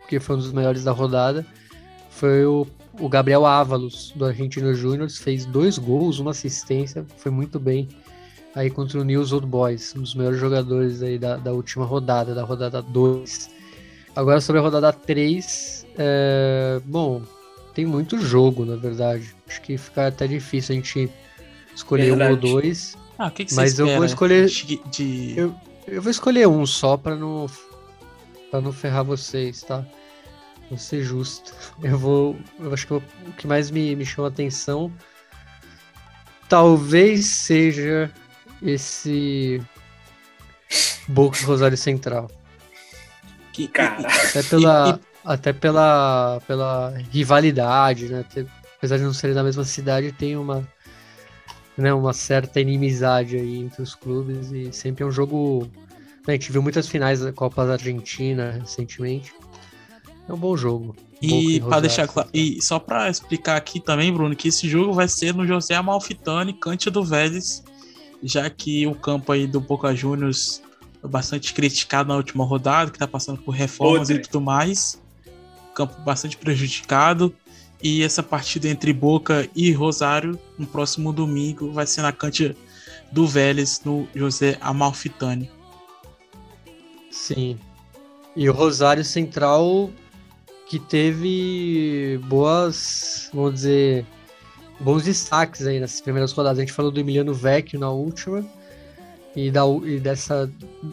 porque 0.00 0.20
foi 0.20 0.36
um 0.36 0.40
dos 0.40 0.52
melhores 0.52 0.84
da 0.84 0.92
rodada, 0.92 1.46
foi 2.10 2.44
o, 2.44 2.66
o 3.00 3.08
Gabriel 3.08 3.46
Ávalos, 3.46 4.12
do 4.14 4.26
Argentino 4.26 4.74
Júnior, 4.74 5.08
fez 5.10 5.46
dois 5.46 5.78
gols, 5.78 6.18
uma 6.18 6.32
assistência, 6.32 7.04
foi 7.16 7.32
muito 7.32 7.58
bem 7.58 7.88
aí 8.54 8.70
contra 8.70 9.00
o 9.00 9.04
News 9.04 9.32
Old 9.32 9.46
Boys, 9.46 9.94
um 9.96 10.02
dos 10.02 10.14
melhores 10.14 10.38
jogadores 10.38 11.02
aí 11.02 11.18
da, 11.18 11.36
da 11.36 11.52
última 11.52 11.84
rodada, 11.84 12.34
da 12.34 12.44
rodada 12.44 12.82
2. 12.82 13.50
Agora 14.14 14.40
sobre 14.40 14.60
a 14.60 14.62
rodada 14.62 14.92
3, 14.92 15.86
é, 15.98 16.80
bom, 16.84 17.22
tem 17.74 17.84
muito 17.84 18.18
jogo, 18.18 18.64
na 18.64 18.76
verdade. 18.76 19.33
Acho 19.48 19.60
que 19.60 19.76
fica 19.76 20.08
até 20.08 20.26
difícil 20.26 20.74
a 20.74 20.76
gente 20.76 21.10
escolher 21.74 22.10
verdade. 22.10 22.30
um 22.30 22.34
ou 22.34 22.40
dois. 22.40 22.96
Ah, 23.18 23.28
o 23.28 23.30
que, 23.30 23.44
que 23.44 23.54
Mas 23.54 23.78
eu 23.78 23.86
vou 23.86 24.04
escolher. 24.04 24.46
De. 24.46 25.34
Eu, 25.36 25.54
eu 25.86 26.02
vou 26.02 26.10
escolher 26.10 26.48
um 26.48 26.66
só 26.66 26.96
para 26.96 27.14
não, 27.14 27.46
pra 28.50 28.60
não 28.60 28.72
ferrar 28.72 29.04
vocês, 29.04 29.62
tá? 29.62 29.84
Vou 30.68 30.78
ser 30.78 31.02
justo. 31.02 31.54
Eu 31.82 31.98
vou. 31.98 32.36
Eu 32.58 32.72
acho 32.72 32.86
que 32.86 32.94
o 32.94 33.02
que 33.36 33.46
mais 33.46 33.70
me, 33.70 33.94
me 33.94 34.06
chama 34.06 34.28
atenção 34.28 34.90
talvez 36.48 37.26
seja 37.26 38.10
esse 38.62 39.60
Boca 41.08 41.44
Rosário 41.44 41.76
Central. 41.76 42.30
Que 43.52 43.68
cara. 43.68 44.06
Até 44.06 44.42
pela, 44.42 45.00
até 45.24 45.52
pela, 45.52 46.40
pela 46.46 46.94
rivalidade, 47.10 48.08
né? 48.08 48.24
Apesar 48.84 48.98
de 48.98 49.04
não 49.04 49.14
serem 49.14 49.34
da 49.34 49.42
mesma 49.42 49.64
cidade, 49.64 50.12
tem 50.12 50.36
uma, 50.36 50.62
né, 51.74 51.94
uma 51.94 52.12
certa 52.12 52.60
inimizade 52.60 53.34
aí 53.34 53.56
entre 53.56 53.80
os 53.80 53.94
clubes 53.94 54.52
e 54.52 54.70
sempre 54.74 55.02
é 55.02 55.06
um 55.06 55.10
jogo. 55.10 55.66
Né, 56.26 56.28
a 56.28 56.32
gente 56.32 56.52
viu 56.52 56.62
muitas 56.62 56.86
finais 56.86 57.20
da 57.20 57.32
Copa 57.32 57.64
da 57.64 57.72
Argentina 57.72 58.58
recentemente. 58.60 59.32
É 60.28 60.32
um 60.34 60.36
bom 60.36 60.54
jogo. 60.54 60.94
E 61.22 61.60
para 61.60 61.80
deixar 61.80 62.06
claro, 62.06 62.28
e 62.34 62.60
só 62.60 62.78
para 62.78 63.08
explicar 63.08 63.56
aqui 63.56 63.80
também, 63.80 64.12
Bruno, 64.12 64.36
que 64.36 64.48
esse 64.48 64.68
jogo 64.68 64.92
vai 64.92 65.08
ser 65.08 65.32
no 65.32 65.46
José 65.46 65.74
Amalfitani, 65.74 66.52
Cante 66.52 66.90
do 66.90 67.02
Vélez, 67.02 67.64
já 68.22 68.50
que 68.50 68.86
o 68.86 68.94
campo 68.94 69.32
aí 69.32 69.46
do 69.46 69.60
Boca 69.60 69.94
Juniors 69.94 70.60
foi 71.00 71.08
bastante 71.08 71.54
criticado 71.54 72.10
na 72.10 72.16
última 72.16 72.44
rodada, 72.44 72.90
que 72.90 72.98
tá 72.98 73.08
passando 73.08 73.40
por 73.40 73.52
reformas 73.52 74.10
Outra. 74.10 74.16
e 74.16 74.18
tudo 74.18 74.42
mais. 74.42 75.00
Campo 75.74 75.98
bastante 76.02 76.36
prejudicado. 76.36 77.34
E 77.82 78.02
essa 78.02 78.22
partida 78.22 78.68
entre 78.68 78.92
Boca 78.92 79.48
e 79.54 79.72
Rosário, 79.72 80.38
no 80.58 80.66
próximo 80.66 81.12
domingo, 81.12 81.70
vai 81.72 81.86
ser 81.86 82.02
na 82.02 82.12
Cante 82.12 82.56
do 83.12 83.26
Vélez, 83.26 83.82
no 83.84 84.08
José 84.14 84.56
Amalfitani. 84.60 85.50
Sim. 87.10 87.58
E 88.34 88.48
o 88.48 88.52
Rosário 88.52 89.04
Central 89.04 89.90
que 90.66 90.78
teve 90.78 92.18
boas, 92.24 93.30
vamos 93.32 93.54
dizer, 93.54 94.06
bons 94.80 95.04
destaques 95.04 95.66
aí 95.66 95.78
nas 95.78 96.00
primeiras 96.00 96.32
rodadas. 96.32 96.58
A 96.58 96.62
gente 96.62 96.72
falou 96.72 96.90
do 96.90 96.98
Emiliano 96.98 97.34
Vecchio 97.34 97.78
na 97.78 97.90
última 97.90 98.44
e 99.36 99.50
da 99.50 99.62
e 99.84 99.98
dessa 99.98 100.50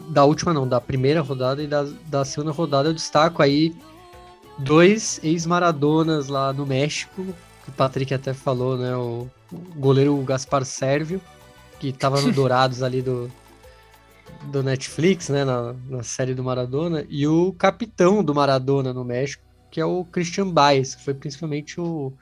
da 0.08 0.24
última 0.24 0.52
não, 0.52 0.66
da 0.66 0.80
primeira 0.80 1.20
rodada 1.20 1.62
e 1.62 1.66
da, 1.66 1.86
da 2.06 2.24
segunda 2.24 2.50
rodada 2.50 2.88
eu 2.88 2.92
destaco 2.92 3.40
aí 3.40 3.74
dois 4.58 5.20
ex-maradonas 5.22 6.28
lá 6.28 6.52
no 6.52 6.66
México, 6.66 7.24
que 7.64 7.70
o 7.70 7.72
Patrick 7.72 8.12
até 8.12 8.34
falou, 8.34 8.76
né, 8.76 8.94
o, 8.96 9.28
goleiro 9.76 10.16
Gaspar 10.22 10.64
Sérvio, 10.64 11.20
que 11.78 11.88
estava 11.88 12.20
no 12.20 12.32
Dourados 12.32 12.82
ali 12.82 13.02
do 13.02 13.30
do 14.50 14.62
Netflix, 14.62 15.28
né, 15.28 15.44
na, 15.44 15.74
na 15.88 16.02
série 16.02 16.34
do 16.34 16.42
Maradona, 16.42 17.06
e 17.08 17.26
o 17.26 17.52
capitão 17.52 18.24
do 18.24 18.34
Maradona 18.34 18.92
no 18.92 19.04
México, 19.04 19.44
que 19.70 19.80
é 19.80 19.84
o 19.84 20.04
Christian 20.04 20.48
Baez, 20.50 20.94
que 20.94 21.04
foi 21.04 21.14
principalmente 21.14 21.80
o, 21.80 22.12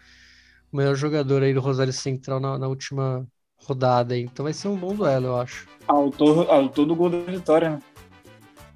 o 0.73 0.77
melhor 0.77 0.95
jogador 0.95 1.43
aí 1.43 1.55
do 1.55 1.61
Rosário 1.61 1.93
Central 1.93 2.39
na, 2.39 2.59
na, 2.59 2.69
última 2.69 3.27
rodada. 3.57 4.17
Então 4.17 4.45
vai 4.45 4.53
ser 4.53 4.69
um 4.69 4.77
bom 4.77 4.95
duelo, 4.95 5.29
eu 5.29 5.37
acho. 5.41 5.67
Autor, 5.87 6.51
autor 6.51 6.87
do 6.87 6.95
gol 6.95 7.11
da 7.11 7.19
vitória, 7.19 7.71
né? 7.71 7.83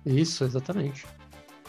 Isso, 0.06 0.44
exatamente. 0.44 1.06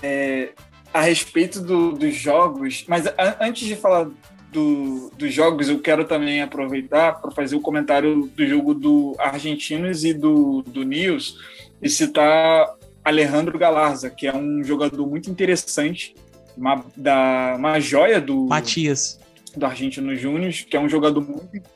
É, 0.02 0.54
a 0.96 1.02
respeito 1.02 1.60
do, 1.60 1.92
dos 1.92 2.16
jogos, 2.16 2.86
mas 2.88 3.06
a, 3.06 3.38
antes 3.42 3.68
de 3.68 3.76
falar 3.76 4.10
do, 4.50 5.12
dos 5.18 5.34
jogos, 5.34 5.68
eu 5.68 5.78
quero 5.82 6.06
também 6.06 6.42
aproveitar 6.42 7.20
para 7.20 7.32
fazer 7.32 7.58
o 7.58 7.60
comentário 7.60 8.32
do 8.34 8.48
jogo 8.48 8.74
do 8.74 9.14
Argentinos 9.20 10.06
e 10.06 10.14
do, 10.14 10.62
do 10.62 10.84
News 10.84 11.38
e 11.82 11.90
citar 11.90 12.74
Alejandro 13.04 13.60
Galarza, 13.60 14.10
que 14.10 14.26
é 14.26 14.34
um 14.34 14.64
jogador 14.64 15.06
muito 15.06 15.30
interessante 15.30 16.16
uma, 16.56 16.86
da, 16.96 17.56
uma 17.58 17.78
joia 17.78 18.22
do. 18.22 18.46
Matias. 18.46 19.20
Do 19.54 19.66
Argentino 19.66 20.16
Júnior, 20.16 20.54
que 20.54 20.78
é 20.78 20.80
um 20.80 20.88
jogador 20.88 21.20
muito. 21.20 21.70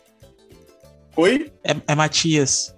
Oi? 1.18 1.52
É, 1.62 1.76
é 1.86 1.94
Matias. 1.94 2.74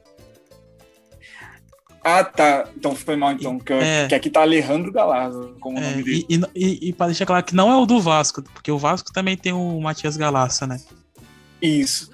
Ah, 2.04 2.24
tá. 2.24 2.68
Então 2.76 2.96
foi 2.96 3.16
mal, 3.16 3.32
então. 3.32 3.60
Que, 3.60 3.74
é. 3.74 4.08
que 4.08 4.16
aqui 4.16 4.30
tá 4.30 4.42
Alejandro 4.42 4.92
Galarza, 4.92 5.52
como 5.60 5.78
é. 5.78 5.82
o 5.82 5.90
nome 5.92 6.04
dele. 6.04 6.26
E, 6.28 6.42
e, 6.56 6.90
e, 6.90 6.94
para 6.94 7.08
deixar 7.08 7.26
claro 7.26 7.44
que 7.44 7.56
não 7.56 7.72
é 7.72 7.78
o 7.78 7.86
do 7.86 8.00
Vasco, 8.00 8.42
porque 8.42 8.72
o 8.72 8.78
Vasco 8.78 9.14
também 9.14 9.38
tem 9.38 9.54
o 9.54 9.80
Matias 9.80 10.18
Galarza, 10.18 10.66
né? 10.66 10.80
Isso. 11.62 12.10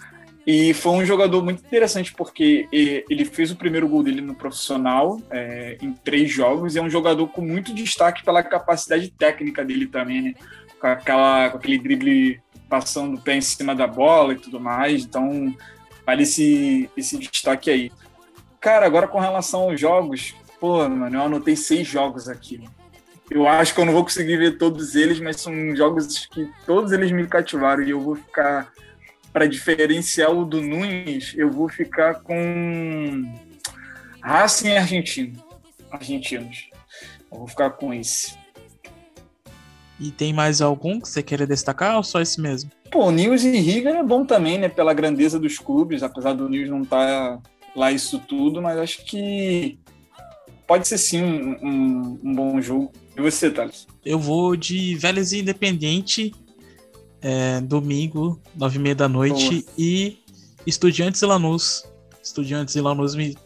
E 0.45 0.73
foi 0.73 0.93
um 0.93 1.05
jogador 1.05 1.43
muito 1.43 1.59
interessante 1.59 2.13
porque 2.13 2.69
ele 2.71 3.25
fez 3.25 3.51
o 3.51 3.55
primeiro 3.57 3.87
gol 3.87 4.01
dele 4.01 4.21
no 4.21 4.33
profissional 4.33 5.21
é, 5.29 5.77
em 5.81 5.91
três 5.91 6.31
jogos 6.31 6.73
e 6.73 6.79
é 6.79 6.81
um 6.81 6.89
jogador 6.89 7.27
com 7.27 7.41
muito 7.41 7.73
destaque 7.73 8.23
pela 8.23 8.41
capacidade 8.41 9.09
técnica 9.11 9.65
dele 9.65 9.87
também, 9.87 10.21
né? 10.21 10.33
com, 10.79 10.87
aquela, 10.87 11.49
com 11.49 11.57
aquele 11.57 11.77
drible 11.77 12.41
passando 12.69 13.17
o 13.17 13.21
pé 13.21 13.35
em 13.35 13.41
cima 13.41 13.75
da 13.75 13.87
bola 13.87 14.33
e 14.33 14.37
tudo 14.37 14.57
mais. 14.57 15.03
Então, 15.03 15.53
vale 16.05 16.23
esse, 16.23 16.89
esse 16.95 17.17
destaque 17.17 17.69
aí. 17.69 17.91
Cara, 18.67 18.85
agora 18.85 19.07
com 19.07 19.17
relação 19.17 19.61
aos 19.61 19.79
jogos, 19.79 20.35
pô, 20.59 20.89
mano, 20.89 21.15
eu 21.15 21.21
anotei 21.21 21.55
seis 21.55 21.87
jogos 21.87 22.27
aqui. 22.27 22.61
Eu 23.31 23.47
acho 23.47 23.73
que 23.73 23.79
eu 23.79 23.85
não 23.85 23.93
vou 23.93 24.03
conseguir 24.03 24.35
ver 24.35 24.57
todos 24.57 24.93
eles, 24.93 25.21
mas 25.21 25.39
são 25.39 25.73
jogos 25.73 26.25
que 26.25 26.51
todos 26.65 26.91
eles 26.91 27.09
me 27.13 27.25
cativaram 27.27 27.81
e 27.81 27.91
eu 27.91 28.01
vou 28.01 28.17
ficar 28.17 28.73
para 29.31 29.47
diferenciar 29.47 30.33
o 30.33 30.43
do 30.43 30.61
Nunes, 30.61 31.33
eu 31.37 31.49
vou 31.49 31.69
ficar 31.69 32.15
com 32.15 33.33
Racing 34.19 34.75
Argentino. 34.75 35.41
Argentinos. 35.89 36.69
Eu 37.31 37.37
vou 37.37 37.47
ficar 37.47 37.69
com 37.69 37.93
esse. 37.93 38.37
E 39.97 40.11
tem 40.11 40.33
mais 40.33 40.59
algum 40.59 40.99
que 40.99 41.07
você 41.07 41.23
queira 41.23 41.47
destacar 41.47 41.95
ou 41.95 42.03
só 42.03 42.19
esse 42.19 42.41
mesmo? 42.41 42.69
Pô, 42.91 43.09
News 43.11 43.45
e 43.45 43.57
River 43.61 43.95
é 43.95 44.03
bom 44.03 44.25
também, 44.25 44.57
né? 44.57 44.67
Pela 44.67 44.93
grandeza 44.93 45.39
dos 45.39 45.57
clubes, 45.57 46.03
apesar 46.03 46.33
do 46.33 46.49
News 46.49 46.69
não 46.69 46.81
estar 46.81 47.37
tá 47.37 47.41
lá 47.77 47.91
isso 47.91 48.19
tudo, 48.19 48.61
mas 48.61 48.77
acho 48.79 49.05
que 49.05 49.77
pode 50.65 50.87
ser 50.87 50.97
sim 50.97 51.23
um, 51.23 51.51
um, 51.61 52.19
um 52.23 52.35
bom 52.35 52.59
jogo. 52.59 52.91
E 53.15 53.21
você, 53.21 53.51
Thales? 53.51 53.87
Eu 54.03 54.19
vou 54.19 54.55
de 54.55 54.95
Vélez 54.95 55.31
Independente 55.31 56.33
é, 57.21 57.61
domingo, 57.61 58.41
nove 58.55 58.77
e 58.77 58.81
meia 58.81 58.95
da 58.95 59.07
noite, 59.07 59.55
Nossa. 59.55 59.67
e 59.77 60.17
Estudiantes 60.65 61.21
e 61.21 61.25
Lanús. 61.25 61.83
Estudiantes 62.21 62.75
e 62.75 62.81
Lanús 62.81 63.15
me, 63.15 63.37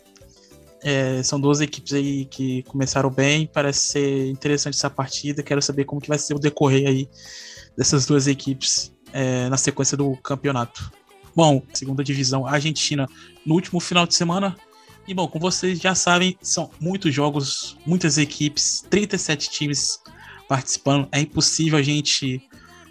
é, 0.82 1.22
são 1.24 1.40
duas 1.40 1.62
equipes 1.62 1.94
aí 1.94 2.26
que 2.26 2.64
começaram 2.64 3.10
bem, 3.10 3.46
parece 3.46 3.82
ser 3.82 4.30
interessante 4.30 4.76
essa 4.76 4.90
partida, 4.90 5.44
quero 5.44 5.62
saber 5.62 5.86
como 5.86 6.02
que 6.02 6.10
vai 6.10 6.18
ser 6.18 6.34
o 6.34 6.40
decorrer 6.40 6.88
aí 6.88 7.08
dessas 7.78 8.06
duas 8.06 8.28
equipes 8.28 8.92
é, 9.14 9.48
na 9.50 9.58
sequência 9.58 9.96
do 9.96 10.16
campeonato. 10.18 10.92
Bom, 11.36 11.64
segunda 11.74 12.04
divisão 12.04 12.46
Argentina 12.46 13.08
no 13.46 13.56
último 13.56 13.80
final 13.80 14.06
de 14.06 14.16
semana. 14.16 14.56
E 15.08 15.14
bom, 15.14 15.28
como 15.28 15.42
vocês 15.42 15.80
já 15.80 15.96
sabem, 15.96 16.38
são 16.42 16.70
muitos 16.80 17.14
jogos, 17.14 17.78
muitas 17.86 18.18
equipes, 18.18 18.86
37 18.90 19.50
times 19.50 20.00
participando. 20.48 21.08
É 21.12 21.20
impossível 21.22 21.80
a 21.80 21.82
gente 21.82 22.42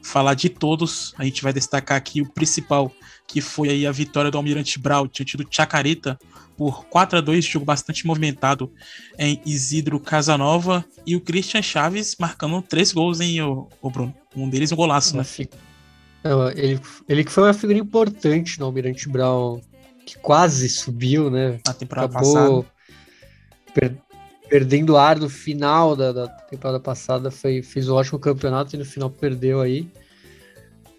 falar 0.03 0.35
de 0.35 0.49
todos. 0.49 1.15
A 1.19 1.25
gente 1.25 1.43
vai 1.43 1.53
destacar 1.53 1.97
aqui 1.97 2.21
o 2.23 2.33
principal, 2.33 2.93
que 3.27 3.41
foi 3.41 3.69
aí 3.69 3.87
a 3.87 3.93
vitória 3.93 4.31
do 4.31 4.39
Almirante 4.39 4.79
Brau 4.79 5.07
diante 5.07 5.37
do 5.37 5.47
Chacarita 5.49 6.19
por 6.57 6.85
4 6.87 7.19
a 7.19 7.21
2 7.23 7.45
jogo 7.45 7.65
bastante 7.65 8.07
movimentado 8.07 8.71
em 9.19 9.41
Isidro 9.47 9.99
Casanova 9.99 10.85
e 11.07 11.17
o 11.17 11.21
Christian 11.21 11.62
Chaves 11.62 12.17
marcando 12.19 12.61
três 12.61 12.93
gols 12.93 13.21
em 13.21 13.41
o, 13.41 13.69
Bruno. 13.83 14.15
Um 14.37 14.49
deles 14.49 14.73
um 14.73 14.77
golaço, 14.77 15.17
né? 15.17 15.25
Ele, 16.55 16.80
ele 17.09 17.24
que 17.24 17.32
foi 17.32 17.44
uma 17.44 17.55
figura 17.55 17.78
importante 17.78 18.59
no 18.59 18.66
Almirante 18.66 19.09
Brown, 19.09 19.60
que 20.05 20.18
quase 20.18 20.68
subiu, 20.68 21.30
né? 21.30 21.59
Na 21.66 21.72
temporada 21.72 22.09
Acabou 22.09 22.62
passada 22.62 22.80
perdendo 24.51 24.97
ar 24.97 25.16
no 25.16 25.30
final 25.30 25.94
da, 25.94 26.10
da, 26.10 26.28
temporada 26.28 26.80
passada, 26.80 27.30
foi, 27.30 27.62
fez 27.62 27.88
um 27.88 27.94
ótimo 27.94 28.18
campeonato 28.18 28.74
e 28.74 28.78
no 28.78 28.84
final 28.84 29.09
perdeu 29.09 29.60
aí. 29.60 29.88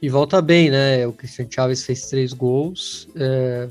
E 0.02 0.10
volta 0.10 0.42
bem, 0.42 0.72
né? 0.72 1.06
O 1.06 1.12
Cristian 1.12 1.48
Chaves 1.54 1.84
fez 1.84 2.08
três 2.08 2.34
gols. 2.34 3.08
É, 3.16 3.68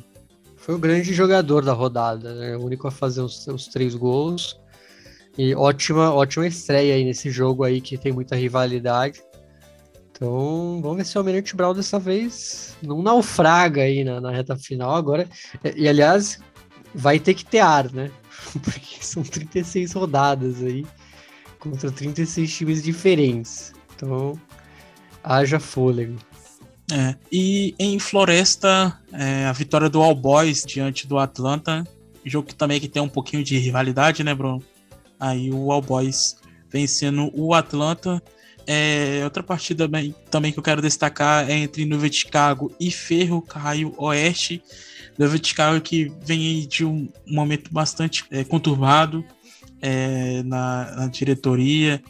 foi 0.57 0.75
o 0.75 0.79
grande 0.79 1.13
jogador 1.15 1.65
da 1.65 1.73
rodada, 1.73 2.35
né? 2.35 2.57
O 2.57 2.65
único 2.65 2.87
a 2.87 2.91
fazer 2.91 3.23
os, 3.23 3.47
os 3.49 3.67
três 3.67 3.95
gols. 3.95 4.61
E 5.37 5.55
ótima, 5.55 6.13
ótima 6.13 6.47
estreia 6.47 6.95
aí 6.95 7.05
nesse 7.05 7.31
jogo 7.31 7.65
aí 7.65 7.81
que 7.81 7.97
tem 7.97 8.13
muita 8.13 8.37
rivalidade. 8.37 9.21
Então, 10.21 10.81
vamos 10.83 10.99
ver 10.99 11.07
se 11.07 11.17
o 11.17 11.21
Almirante 11.21 11.57
Brown 11.57 11.73
dessa 11.73 11.99
vez 11.99 12.77
não 12.83 13.01
naufraga 13.01 13.81
aí 13.81 14.05
na, 14.05 14.21
na 14.21 14.31
reta 14.31 14.55
final 14.55 14.95
agora. 14.95 15.27
E, 15.65 15.85
e, 15.85 15.89
aliás, 15.89 16.39
vai 16.95 17.19
ter 17.19 17.33
que 17.33 17.43
ter 17.43 17.61
ar, 17.61 17.91
né? 17.91 18.11
Porque 18.63 19.03
são 19.03 19.23
36 19.23 19.95
rodadas 19.95 20.63
aí 20.63 20.85
contra 21.59 21.91
36 21.91 22.55
times 22.55 22.83
diferentes. 22.83 23.73
Então, 23.97 24.39
haja 25.25 25.59
fôlego. 25.59 26.19
É, 26.93 27.15
e 27.33 27.75
em 27.79 27.99
Floresta, 27.99 29.01
é, 29.15 29.47
a 29.47 29.53
vitória 29.53 29.89
do 29.89 30.03
All 30.03 30.15
Boys 30.15 30.65
diante 30.67 31.07
do 31.07 31.19
Atlanta, 31.19 31.83
jogo 32.27 32.49
que 32.49 32.55
também 32.55 32.79
que 32.79 32.89
tem 32.89 33.01
um 33.01 33.09
pouquinho 33.09 33.43
de 33.43 33.57
rivalidade, 33.57 34.23
né, 34.23 34.35
Bruno? 34.35 34.63
Aí 35.19 35.51
o 35.51 35.73
All 35.73 35.81
Boys 35.81 36.37
vencendo 36.69 37.31
o 37.33 37.55
Atlanta. 37.55 38.23
É, 38.67 39.21
outra 39.25 39.43
partida 39.43 39.85
também, 39.85 40.15
também 40.31 40.53
que 40.53 40.59
eu 40.59 40.63
quero 40.63 40.83
destacar 40.83 41.49
é 41.49 41.55
entre 41.55 41.85
Nova 41.85 42.11
Chicago 42.11 42.73
e 42.79 42.91
Ferro 42.91 43.43
Caio 43.43 43.95
Oeste. 43.97 44.63
Nova 45.19 45.37
Chicago 45.37 45.81
que 45.81 46.13
vem 46.25 46.67
de 46.67 46.85
um 46.85 47.09
momento 47.27 47.73
bastante 47.73 48.25
é, 48.31 48.45
conturbado 48.45 49.25
é, 49.81 50.43
na, 50.45 50.95
na, 50.97 51.07
diretoria, 51.07 52.03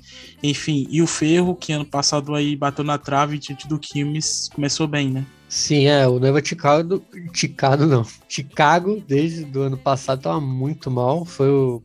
enfim, 0.43 0.87
e 0.91 1.01
o 1.01 1.07
Ferro, 1.07 1.55
que 1.55 1.73
ano 1.73 1.85
passado 1.85 2.35
aí 2.35 2.57
bateu 2.57 2.85
na 2.85 2.99
trave 2.99 3.39
diante 3.39 3.69
do 3.69 3.79
Quilmes, 3.79 4.49
começou 4.53 4.87
bem, 4.87 5.11
né? 5.11 5.25
Sim, 5.49 5.87
é, 5.87 6.07
o 6.07 6.19
Nova 6.19 6.45
Chicago, 6.45 7.03
Chicago 7.33 7.87
não, 7.87 8.05
Chicago 8.29 9.03
desde 9.07 9.47
o 9.57 9.63
ano 9.63 9.77
passado 9.77 10.19
estava 10.19 10.41
muito 10.41 10.91
mal, 10.91 11.25
foi 11.25 11.49
o 11.49 11.83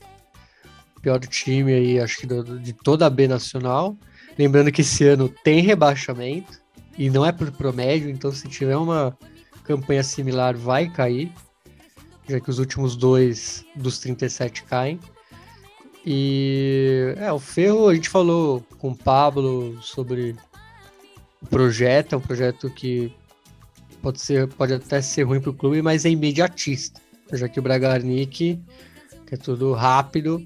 pior 1.02 1.20
time 1.20 1.74
aí, 1.74 2.00
acho 2.00 2.18
que 2.18 2.28
do, 2.28 2.60
de 2.60 2.74
toda 2.74 3.06
a 3.06 3.10
B 3.10 3.28
Nacional, 3.28 3.96
lembrando 4.38 4.72
que 4.72 4.82
esse 4.82 5.06
ano 5.06 5.30
tem 5.30 5.62
rebaixamento, 5.62 6.60
e 6.98 7.10
não 7.10 7.26
é 7.26 7.32
por 7.32 7.52
promédio, 7.52 8.10
então 8.10 8.32
se 8.32 8.48
tiver 8.48 8.78
uma 8.78 9.18
campanha 9.64 10.04
similar 10.04 10.56
vai 10.56 10.90
cair, 10.90 11.32
já 12.28 12.40
que 12.40 12.50
os 12.50 12.60
últimos 12.60 12.96
dois 12.96 13.66
dos 13.76 14.00
37 14.00 14.64
caem. 14.64 15.00
E 16.06 17.14
é, 17.18 17.32
o 17.32 17.40
Ferro, 17.40 17.88
a 17.88 17.96
gente 17.96 18.10
falou 18.10 18.64
com 18.78 18.92
o 18.92 18.96
Pablo 18.96 19.82
sobre 19.82 20.36
o 21.42 21.48
projeto, 21.48 22.14
é 22.14 22.18
um 22.18 22.22
projeto 22.22 22.70
que 22.70 23.12
pode, 24.02 24.22
ser, 24.22 24.48
pode 24.48 24.74
até 24.74 25.02
ser 25.02 25.24
ruim 25.24 25.42
para 25.42 25.50
o 25.50 25.54
clube, 25.54 25.82
mas 25.82 26.06
é 26.06 26.10
imediatista, 26.10 27.02
já 27.34 27.50
que 27.50 27.60
o 27.60 27.64
Bragarnik 27.64 28.62
é 29.32 29.38
tudo 29.38 29.74
rápido. 29.74 30.44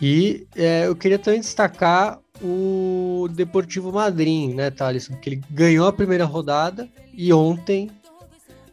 E 0.00 0.46
é, 0.56 0.86
eu 0.86 0.96
queria 0.96 1.18
também 1.18 1.40
destacar 1.40 2.18
o 2.42 3.28
Deportivo 3.28 3.92
Madrid, 3.92 4.54
né, 4.54 4.70
Thaleson? 4.70 5.14
Que 5.16 5.30
ele 5.30 5.42
ganhou 5.50 5.86
a 5.86 5.92
primeira 5.92 6.24
rodada 6.24 6.88
e 7.14 7.32
ontem, 7.32 7.90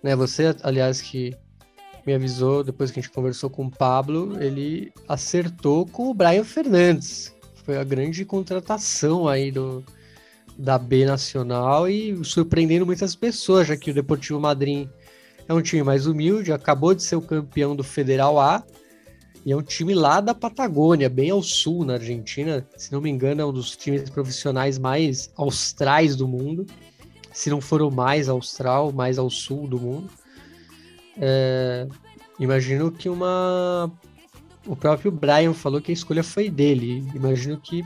né, 0.01 0.15
você, 0.15 0.55
aliás, 0.63 1.01
que 1.01 1.35
me 2.05 2.13
avisou, 2.13 2.63
depois 2.63 2.89
que 2.89 2.99
a 2.99 3.01
gente 3.01 3.11
conversou 3.11 3.49
com 3.49 3.65
o 3.65 3.71
Pablo, 3.71 4.41
ele 4.41 4.91
acertou 5.07 5.85
com 5.85 6.09
o 6.09 6.13
Brian 6.13 6.43
Fernandes. 6.43 7.33
Foi 7.63 7.77
a 7.77 7.83
grande 7.83 8.25
contratação 8.25 9.27
aí 9.27 9.51
do, 9.51 9.83
da 10.57 10.77
B 10.77 11.05
Nacional 11.05 11.87
e 11.87 12.19
surpreendendo 12.25 12.85
muitas 12.85 13.15
pessoas, 13.15 13.67
já 13.67 13.77
que 13.77 13.91
o 13.91 13.93
Deportivo 13.93 14.39
Madrid 14.39 14.87
é 15.47 15.53
um 15.53 15.61
time 15.61 15.83
mais 15.83 16.07
humilde, 16.07 16.51
acabou 16.51 16.93
de 16.93 17.03
ser 17.03 17.15
o 17.15 17.21
campeão 17.21 17.75
do 17.75 17.83
Federal 17.83 18.39
A 18.39 18.63
e 19.45 19.51
é 19.51 19.55
um 19.55 19.61
time 19.61 19.93
lá 19.93 20.19
da 20.19 20.35
Patagônia, 20.35 21.09
bem 21.09 21.29
ao 21.29 21.41
sul, 21.41 21.85
na 21.85 21.93
Argentina. 21.93 22.67
Se 22.75 22.91
não 22.91 23.01
me 23.01 23.09
engano, 23.09 23.41
é 23.41 23.45
um 23.45 23.53
dos 23.53 23.75
times 23.75 24.09
profissionais 24.09 24.77
mais 24.77 25.31
austrais 25.35 26.15
do 26.15 26.27
mundo. 26.27 26.65
Se 27.31 27.49
não 27.49 27.61
for 27.61 27.81
o 27.81 27.89
mais 27.89 28.27
austral, 28.27 28.91
mais 28.91 29.17
ao 29.17 29.29
sul 29.29 29.67
do 29.67 29.79
mundo. 29.79 30.09
É, 31.17 31.87
imagino 32.39 32.91
que 32.91 33.07
uma. 33.07 33.91
O 34.67 34.75
próprio 34.75 35.11
Brian 35.11 35.53
falou 35.53 35.81
que 35.81 35.91
a 35.91 35.93
escolha 35.93 36.23
foi 36.23 36.49
dele. 36.49 37.07
Imagino 37.15 37.57
que 37.57 37.83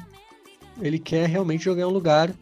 ele 0.82 0.98
quer 0.98 1.30
realmente 1.30 1.64
jogar 1.64 1.84
em 1.84 1.86
um 1.86 1.90
lugar 1.90 2.34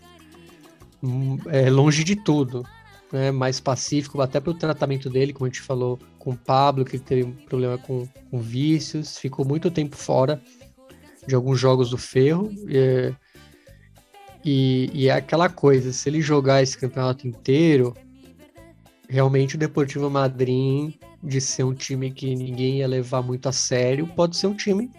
hum, 1.04 1.38
é, 1.48 1.70
longe 1.70 2.04
de 2.04 2.16
tudo, 2.16 2.66
né? 3.12 3.32
mais 3.32 3.60
pacífico, 3.60 4.22
até 4.22 4.40
pelo 4.40 4.58
tratamento 4.58 5.10
dele, 5.10 5.34
como 5.34 5.46
a 5.46 5.50
gente 5.50 5.62
falou 5.62 6.00
com 6.18 6.32
o 6.32 6.38
Pablo, 6.38 6.86
que 6.86 7.00
teve 7.00 7.24
um 7.24 7.32
problema 7.32 7.78
com, 7.78 8.08
com 8.30 8.40
vícios, 8.40 9.18
ficou 9.18 9.46
muito 9.46 9.72
tempo 9.72 9.96
fora 9.96 10.42
de 11.28 11.36
alguns 11.36 11.60
jogos 11.60 11.90
do 11.90 11.98
Ferro. 11.98 12.52
É, 12.68 13.14
e, 14.44 14.90
e 14.94 15.08
é 15.08 15.12
aquela 15.12 15.50
coisa, 15.50 15.94
se 15.94 16.10
ele 16.10 16.22
jogar 16.22 16.64
esse 16.64 16.78
campeonato 16.78 17.28
inteiro, 17.28 17.96
realmente 19.08 19.56
o 19.56 19.60
Deportivo 19.60 20.10
Madrid, 20.10 20.96
de 21.24 21.40
ser 21.40 21.64
um 21.64 21.74
time 21.74 22.12
que 22.12 22.36
ninguém 22.36 22.80
ia 22.80 22.88
levar 22.88 23.22
muito 23.22 23.48
a 23.48 23.52
sério, 23.52 24.08
pode 24.08 24.38
ser 24.38 24.48
um 24.48 24.56
time 24.56 24.90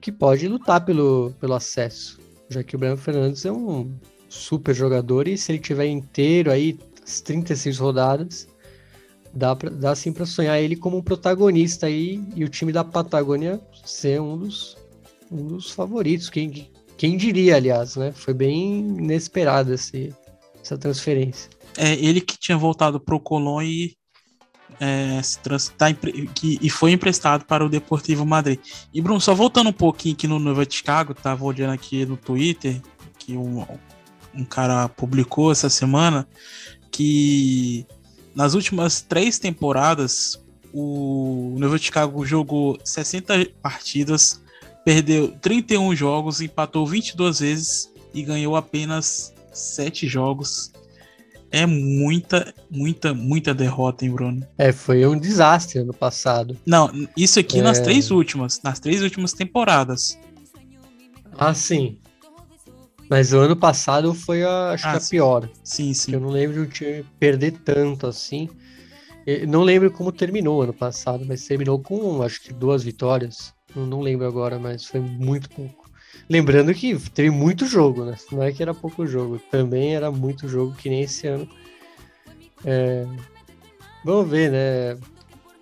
que 0.00 0.10
pode 0.10 0.46
lutar 0.48 0.84
pelo, 0.84 1.32
pelo 1.40 1.54
acesso. 1.54 2.18
Já 2.48 2.62
que 2.62 2.76
o 2.76 2.78
Breno 2.78 2.96
Fernandes 2.96 3.44
é 3.44 3.52
um 3.52 3.92
super 4.28 4.74
jogador 4.74 5.28
e 5.28 5.36
se 5.36 5.52
ele 5.52 5.58
tiver 5.58 5.86
inteiro 5.86 6.50
aí, 6.50 6.78
36 7.20 7.78
rodadas, 7.78 8.48
dá, 9.32 9.54
pra, 9.54 9.70
dá 9.70 9.94
sim 9.94 10.12
para 10.12 10.26
sonhar 10.26 10.60
ele 10.60 10.76
como 10.76 10.96
um 10.98 11.02
protagonista 11.02 11.86
aí 11.86 12.22
e 12.34 12.44
o 12.44 12.48
time 12.48 12.72
da 12.72 12.84
Patagônia 12.84 13.60
ser 13.84 14.20
um 14.20 14.36
dos, 14.36 14.76
um 15.30 15.46
dos 15.46 15.70
favoritos. 15.70 16.28
Quem, 16.28 16.70
quem 16.96 17.16
diria, 17.16 17.56
aliás, 17.56 17.96
né? 17.96 18.12
Foi 18.12 18.34
bem 18.34 18.78
inesperado 18.80 19.72
esse, 19.72 20.14
essa 20.62 20.76
transferência 20.76 21.56
é 21.76 21.92
ele 21.94 22.20
que 22.20 22.38
tinha 22.38 22.56
voltado 22.56 22.98
para 22.98 23.14
o 23.14 23.20
Colón 23.20 23.62
e, 23.62 23.96
é, 24.80 25.20
se 25.22 25.38
trans, 25.38 25.68
tá, 25.76 25.92
que, 25.92 26.58
e 26.60 26.70
foi 26.70 26.92
emprestado 26.92 27.44
para 27.44 27.64
o 27.64 27.68
Deportivo 27.68 28.24
Madrid. 28.24 28.58
E 28.92 29.00
Bruno, 29.00 29.20
só 29.20 29.34
voltando 29.34 29.68
um 29.70 29.74
pouquinho 29.74 30.14
aqui 30.14 30.26
no 30.26 30.38
Nova 30.38 30.66
Chicago, 30.68 31.14
tava 31.14 31.44
olhando 31.44 31.72
aqui 31.72 32.04
no 32.06 32.16
Twitter 32.16 32.80
que 33.18 33.36
um, 33.36 33.64
um 34.34 34.44
cara 34.44 34.88
publicou 34.88 35.52
essa 35.52 35.68
semana 35.68 36.26
que 36.96 37.86
nas 38.34 38.54
últimas 38.54 39.02
três 39.02 39.38
temporadas 39.38 40.40
o 40.72 41.54
Nova 41.58 41.76
Chicago 41.76 42.24
jogou 42.24 42.78
60 42.82 43.50
partidas, 43.62 44.40
perdeu 44.82 45.28
31 45.42 45.94
jogos, 45.94 46.40
empatou 46.40 46.86
22 46.86 47.40
vezes 47.40 47.92
e 48.14 48.22
ganhou 48.22 48.56
apenas 48.56 49.34
7 49.52 50.08
jogos 50.08 50.72
é 51.50 51.66
muita, 51.66 52.52
muita, 52.70 53.14
muita 53.14 53.54
derrota, 53.54 54.04
hein, 54.04 54.10
Bruno? 54.10 54.46
É, 54.58 54.72
foi 54.72 55.06
um 55.06 55.18
desastre 55.18 55.78
ano 55.78 55.92
passado. 55.94 56.56
Não, 56.66 56.90
isso 57.16 57.38
aqui 57.38 57.60
é... 57.60 57.62
nas 57.62 57.78
três 57.78 58.10
últimas, 58.10 58.60
nas 58.62 58.80
três 58.80 59.02
últimas 59.02 59.32
temporadas. 59.32 60.18
Ah, 61.38 61.54
sim. 61.54 61.98
Mas 63.08 63.32
o 63.32 63.38
ano 63.38 63.56
passado 63.56 64.12
foi, 64.14 64.42
a, 64.42 64.70
acho 64.70 64.86
ah, 64.86 64.92
que 64.92 64.96
a 64.96 65.08
pior. 65.08 65.50
Sim, 65.62 65.94
sim. 65.94 66.12
Eu 66.12 66.20
não 66.20 66.28
lembro 66.28 66.54
de 66.54 66.60
um 66.60 66.66
time 66.66 67.04
perder 67.18 67.52
tanto 67.52 68.06
assim. 68.06 68.48
Eu 69.26 69.46
não 69.46 69.62
lembro 69.62 69.90
como 69.90 70.12
terminou 70.12 70.62
ano 70.62 70.72
passado, 70.72 71.24
mas 71.26 71.44
terminou 71.44 71.80
com, 71.80 72.22
acho 72.22 72.40
que 72.40 72.52
duas 72.52 72.82
vitórias. 72.82 73.52
Eu 73.74 73.86
não 73.86 74.00
lembro 74.00 74.26
agora, 74.26 74.58
mas 74.58 74.84
foi 74.84 75.00
muito 75.00 75.50
pouco. 75.50 75.90
Lembrando 76.28 76.72
que 76.74 76.98
teve 77.10 77.30
muito 77.30 77.66
jogo, 77.66 78.04
né? 78.04 78.16
Não 78.32 78.42
é 78.42 78.52
que 78.52 78.62
era 78.62 78.74
pouco 78.74 79.06
jogo, 79.06 79.38
também 79.50 79.94
era 79.94 80.10
muito 80.10 80.48
jogo, 80.48 80.74
que 80.74 80.88
nem 80.88 81.02
esse 81.02 81.26
ano. 81.26 81.48
É... 82.64 83.06
Vamos 84.04 84.30
ver, 84.30 84.50
né? 84.50 84.98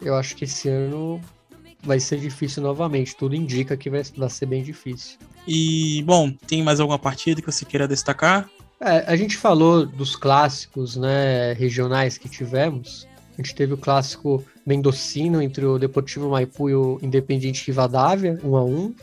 Eu 0.00 0.14
acho 0.14 0.36
que 0.36 0.44
esse 0.44 0.68
ano 0.68 1.20
vai 1.82 2.00
ser 2.00 2.18
difícil 2.18 2.62
novamente. 2.62 3.16
Tudo 3.16 3.34
indica 3.34 3.76
que 3.76 3.90
vai, 3.90 4.02
vai 4.16 4.30
ser 4.30 4.46
bem 4.46 4.62
difícil. 4.62 5.18
E, 5.46 6.02
bom, 6.02 6.30
tem 6.46 6.62
mais 6.62 6.80
alguma 6.80 6.98
partida 6.98 7.40
que 7.40 7.50
você 7.50 7.64
queira 7.64 7.86
destacar? 7.86 8.48
É, 8.80 9.04
a 9.06 9.16
gente 9.16 9.36
falou 9.36 9.86
dos 9.86 10.16
clássicos 10.16 10.96
né, 10.96 11.52
regionais 11.54 12.18
que 12.18 12.28
tivemos. 12.28 13.06
A 13.32 13.42
gente 13.42 13.54
teve 13.54 13.74
o 13.74 13.78
clássico 13.78 14.44
mendocino 14.64 15.42
entre 15.42 15.64
o 15.64 15.78
Deportivo 15.78 16.30
Maipu 16.30 16.70
e 16.70 16.74
o 16.74 16.98
Independiente 17.02 17.66
Rivadavia, 17.66 18.38
1 18.42 18.56
a 18.56 18.64
1 18.64 18.94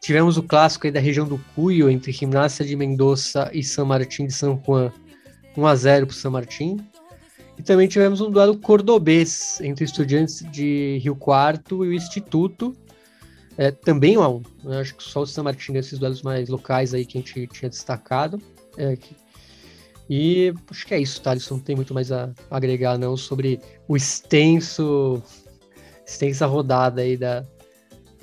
Tivemos 0.00 0.36
o 0.36 0.42
clássico 0.42 0.86
aí 0.86 0.92
da 0.92 1.00
região 1.00 1.26
do 1.26 1.38
Cuyo, 1.54 1.90
entre 1.90 2.12
Gimnasia 2.12 2.64
de 2.64 2.76
Mendoza 2.76 3.50
e 3.52 3.64
San 3.64 3.84
Martín 3.84 4.26
de 4.26 4.32
San 4.32 4.58
Juan, 4.64 4.92
1 5.56 5.66
a 5.66 5.74
0 5.74 6.06
para 6.06 6.14
o 6.14 6.16
San 6.16 6.30
Martín. 6.30 6.78
E 7.58 7.62
também 7.62 7.88
tivemos 7.88 8.20
um 8.20 8.30
duelo 8.30 8.56
cordobês 8.56 9.60
entre 9.60 9.84
estudantes 9.84 10.44
de 10.52 10.98
Rio 11.02 11.16
Quarto 11.16 11.84
e 11.84 11.88
o 11.88 11.92
Instituto, 11.92 12.76
é, 13.58 13.72
também 13.72 14.16
1 14.16 14.22
a 14.22 14.28
1 14.28 14.42
né? 14.62 14.80
Acho 14.80 14.94
que 14.94 15.02
só 15.02 15.22
o 15.22 15.26
San 15.26 15.42
Martín 15.42 15.72
desses 15.72 15.98
duelos 15.98 16.22
mais 16.22 16.48
locais 16.48 16.94
aí 16.94 17.04
que 17.04 17.18
a 17.18 17.20
gente 17.20 17.46
tinha 17.48 17.68
destacado. 17.68 18.40
É, 18.76 18.96
que... 18.96 19.16
E 20.08 20.54
acho 20.70 20.86
que 20.86 20.94
é 20.94 21.00
isso, 21.00 21.20
tá? 21.20 21.34
Isso 21.34 21.52
não 21.52 21.60
tem 21.60 21.74
muito 21.74 21.92
mais 21.92 22.12
a 22.12 22.30
agregar, 22.48 22.96
não, 22.96 23.16
sobre 23.16 23.60
o 23.88 23.96
extenso, 23.96 25.20
extensa 26.06 26.46
rodada 26.46 27.02
aí 27.02 27.16
da, 27.16 27.44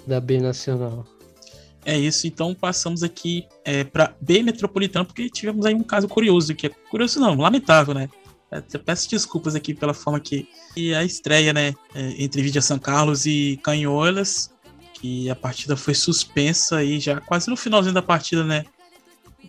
da 0.08 0.22
B 0.22 0.40
Nacional. 0.40 1.06
É 1.84 1.96
isso, 1.96 2.26
então 2.26 2.56
passamos 2.56 3.04
aqui 3.04 3.46
é, 3.64 3.84
para 3.84 4.16
B 4.20 4.42
Metropolitano, 4.42 5.06
porque 5.06 5.30
tivemos 5.30 5.66
aí 5.66 5.76
um 5.76 5.84
caso 5.84 6.08
curioso, 6.08 6.56
que 6.56 6.68
é 6.68 6.70
curioso 6.90 7.20
não, 7.20 7.36
lamentável, 7.36 7.94
né? 7.94 8.10
Eu 8.52 8.80
peço 8.80 9.10
desculpas 9.10 9.54
aqui 9.54 9.74
pela 9.74 9.94
forma 9.94 10.20
que 10.20 10.48
e 10.76 10.96
a 10.96 11.04
estreia, 11.04 11.52
né, 11.52 11.74
é, 11.94 12.24
entre 12.24 12.42
Vidia 12.42 12.62
São 12.62 12.80
Carlos 12.80 13.26
e 13.26 13.60
Canholas, 13.62 14.55
que 15.06 15.30
a 15.30 15.36
partida 15.36 15.78
foi 15.78 15.94
suspensa 15.94 16.84
e 16.84 17.00
já 17.00 17.22
quase 17.22 17.48
no 17.48 17.56
finalzinho 17.56 17.94
da 17.94 18.02
partida, 18.02 18.44
né, 18.44 18.66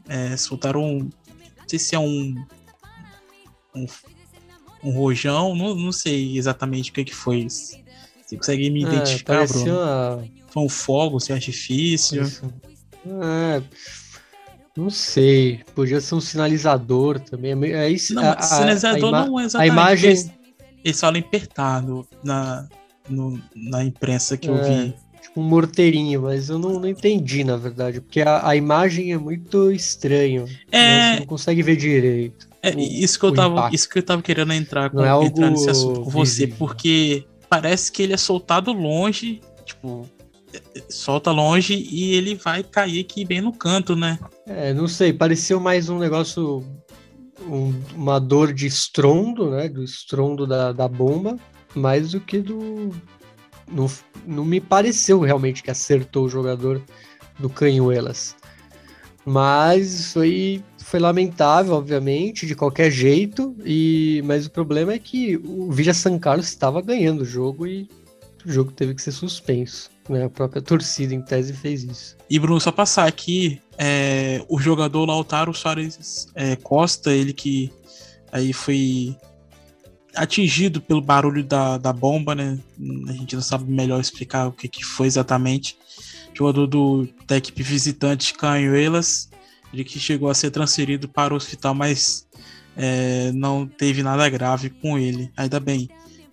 é, 0.06 0.36
soltaram, 0.36 0.84
um, 0.84 0.98
não 0.98 1.68
sei 1.68 1.78
se 1.78 1.94
é 1.94 1.98
um, 1.98 2.34
um, 3.74 3.86
um 4.84 4.90
rojão, 4.90 5.54
não, 5.54 5.74
não 5.74 5.92
sei 5.92 6.36
exatamente 6.36 6.90
o 6.90 6.92
que, 6.92 7.04
que 7.04 7.14
foi. 7.14 7.48
Você 7.48 8.36
consegue 8.36 8.68
me 8.68 8.84
é, 8.84 8.88
identificar, 8.88 9.46
Bruno? 9.46 9.72
Uma... 9.72 10.24
Foi 10.48 10.62
um 10.62 10.68
fogo, 10.68 11.18
se 11.20 11.32
é 11.32 11.34
artifício? 11.36 12.22
É, 13.06 13.62
não 14.76 14.90
sei, 14.90 15.62
podia 15.74 16.02
ser 16.02 16.16
um 16.16 16.20
sinalizador 16.20 17.18
também. 17.18 17.54
É 17.72 17.88
isso, 17.88 18.12
não, 18.12 18.22
a, 18.30 18.42
sinalizador 18.42 19.14
a, 19.14 19.22
a 19.22 19.26
não 19.26 19.40
é 19.40 19.44
exatamente. 19.44 19.70
A 19.70 19.72
imagem... 19.72 20.10
Eles, 20.10 20.30
eles 20.84 21.00
falam 21.00 21.18
apertado 21.18 22.06
na, 22.22 22.68
no, 23.08 23.40
na 23.54 23.82
imprensa 23.82 24.36
que 24.36 24.48
é. 24.48 24.50
eu 24.50 24.62
vi 24.62 25.05
um 25.36 25.42
morteirinho, 25.42 26.22
mas 26.22 26.48
eu 26.48 26.58
não, 26.58 26.80
não 26.80 26.88
entendi, 26.88 27.44
na 27.44 27.56
verdade, 27.56 28.00
porque 28.00 28.20
a, 28.20 28.48
a 28.48 28.56
imagem 28.56 29.12
é 29.12 29.18
muito 29.18 29.70
estranha. 29.70 30.44
É... 30.70 31.14
Você 31.14 31.20
não 31.20 31.26
consegue 31.26 31.62
ver 31.62 31.76
direito. 31.76 32.48
É, 32.62 32.74
o, 32.74 32.78
isso, 32.78 33.18
que 33.18 33.24
eu 33.24 33.32
tava, 33.32 33.70
isso 33.72 33.88
que 33.88 33.98
eu 33.98 34.02
tava 34.02 34.22
querendo 34.22 34.52
entrar, 34.52 34.90
com, 34.90 35.04
é 35.04 35.24
entrar 35.24 35.50
nesse 35.50 35.70
assunto 35.70 36.02
com 36.02 36.10
você, 36.10 36.46
porque 36.46 37.24
parece 37.48 37.92
que 37.92 38.02
ele 38.02 38.12
é 38.12 38.16
soltado 38.16 38.72
longe, 38.72 39.40
tipo, 39.64 40.08
solta 40.88 41.30
longe 41.30 41.74
e 41.74 42.14
ele 42.14 42.34
vai 42.34 42.62
cair 42.62 43.00
aqui 43.00 43.24
bem 43.24 43.40
no 43.40 43.52
canto, 43.52 43.94
né? 43.94 44.18
É, 44.46 44.72
não 44.72 44.88
sei, 44.88 45.12
pareceu 45.12 45.60
mais 45.60 45.88
um 45.88 45.98
negócio, 45.98 46.64
um, 47.46 47.72
uma 47.94 48.18
dor 48.18 48.52
de 48.52 48.66
estrondo, 48.66 49.50
né? 49.50 49.68
Do 49.68 49.84
estrondo 49.84 50.46
da, 50.46 50.72
da 50.72 50.88
bomba, 50.88 51.36
mais 51.74 52.12
do 52.12 52.20
que 52.20 52.38
do, 52.38 52.90
não, 53.70 53.90
não 54.26 54.44
me 54.44 54.60
pareceu 54.60 55.20
realmente 55.20 55.62
que 55.62 55.70
acertou 55.70 56.26
o 56.26 56.28
jogador 56.28 56.82
do 57.38 57.48
Canhuelas. 57.48 58.34
Mas 59.24 60.12
foi, 60.12 60.62
foi 60.78 61.00
lamentável, 61.00 61.74
obviamente, 61.74 62.46
de 62.46 62.54
qualquer 62.54 62.90
jeito. 62.90 63.56
E 63.64 64.22
Mas 64.24 64.46
o 64.46 64.50
problema 64.50 64.92
é 64.92 64.98
que 64.98 65.36
o 65.36 65.70
Villa 65.70 65.92
San 65.92 66.18
Carlos 66.18 66.46
estava 66.46 66.80
ganhando 66.80 67.22
o 67.22 67.24
jogo 67.24 67.66
e 67.66 67.88
o 68.44 68.50
jogo 68.50 68.70
teve 68.70 68.94
que 68.94 69.02
ser 69.02 69.12
suspenso. 69.12 69.90
Né? 70.08 70.24
A 70.24 70.30
própria 70.30 70.62
torcida, 70.62 71.12
em 71.12 71.20
tese, 71.20 71.52
fez 71.52 71.82
isso. 71.82 72.16
E 72.30 72.38
Bruno, 72.38 72.60
só 72.60 72.70
passar 72.70 73.08
aqui, 73.08 73.60
é, 73.76 74.44
o 74.48 74.60
jogador 74.60 75.04
Lautaro 75.04 75.52
Soares 75.52 76.28
é, 76.34 76.54
Costa, 76.54 77.12
ele 77.12 77.32
que 77.32 77.72
aí 78.30 78.52
foi 78.52 79.16
atingido 80.16 80.80
pelo 80.80 81.00
barulho 81.00 81.44
da, 81.44 81.78
da 81.78 81.92
bomba, 81.92 82.34
né? 82.34 82.58
A 83.08 83.12
gente 83.12 83.34
não 83.34 83.42
sabe 83.42 83.70
melhor 83.70 84.00
explicar 84.00 84.48
o 84.48 84.52
que, 84.52 84.68
que 84.68 84.84
foi 84.84 85.06
exatamente. 85.06 85.76
Jogador 86.34 86.66
do, 86.66 87.08
da 87.26 87.36
equipe 87.36 87.62
visitante 87.62 88.34
Canhoelas, 88.34 89.30
ele 89.72 89.84
que 89.84 89.98
chegou 89.98 90.28
a 90.28 90.34
ser 90.34 90.50
transferido 90.50 91.08
para 91.08 91.32
o 91.32 91.36
hospital, 91.36 91.74
mas 91.74 92.26
é, 92.76 93.32
não 93.32 93.66
teve 93.66 94.02
nada 94.02 94.28
grave 94.28 94.70
com 94.70 94.98
ele, 94.98 95.30
ainda 95.36 95.58
bem. 95.58 95.88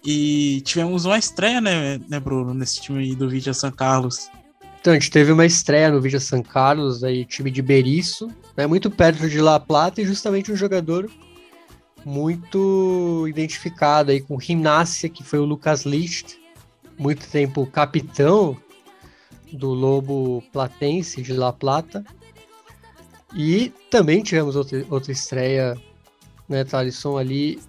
E 0.05 0.61
tivemos 0.65 1.05
uma 1.05 1.17
estreia, 1.17 1.61
né, 1.61 1.99
né 2.09 2.19
Bruno, 2.19 2.53
nesse 2.53 2.81
time 2.81 3.15
do 3.15 3.29
Vidia 3.29 3.53
São 3.53 3.71
Carlos. 3.71 4.29
Então, 4.81 4.91
a 4.91 4.95
gente 4.95 5.09
teve 5.09 5.31
uma 5.31 5.45
estreia 5.45 5.89
no 5.89 6.01
Vidia 6.01 6.19
São 6.19 6.43
Carlos, 6.43 7.03
aí, 7.05 7.23
time 7.23 7.49
de 7.49 7.61
Berisso, 7.61 8.27
né, 8.57 8.67
muito 8.67 8.91
perto 8.91 9.29
de 9.29 9.39
La 9.39 9.57
Plata, 9.59 10.01
e 10.01 10.05
justamente 10.05 10.51
um 10.51 10.57
jogador 10.57 11.09
muito 12.05 13.25
identificado 13.27 14.11
aí 14.11 14.21
com 14.21 14.35
Rinácia, 14.35 15.09
que 15.09 15.23
foi 15.23 15.39
o 15.39 15.45
Lucas 15.45 15.85
Licht, 15.85 16.39
muito 16.97 17.27
tempo 17.27 17.65
capitão 17.65 18.57
do 19.51 19.69
Lobo 19.69 20.43
Platense 20.51 21.21
de 21.21 21.33
La 21.33 21.53
Plata. 21.53 22.03
E 23.35 23.71
também 23.89 24.21
tivemos 24.21 24.55
outra, 24.55 24.85
outra 24.89 25.11
estreia, 25.11 25.75
né, 26.47 26.63
Thalisson, 26.63 27.17
ali 27.17 27.59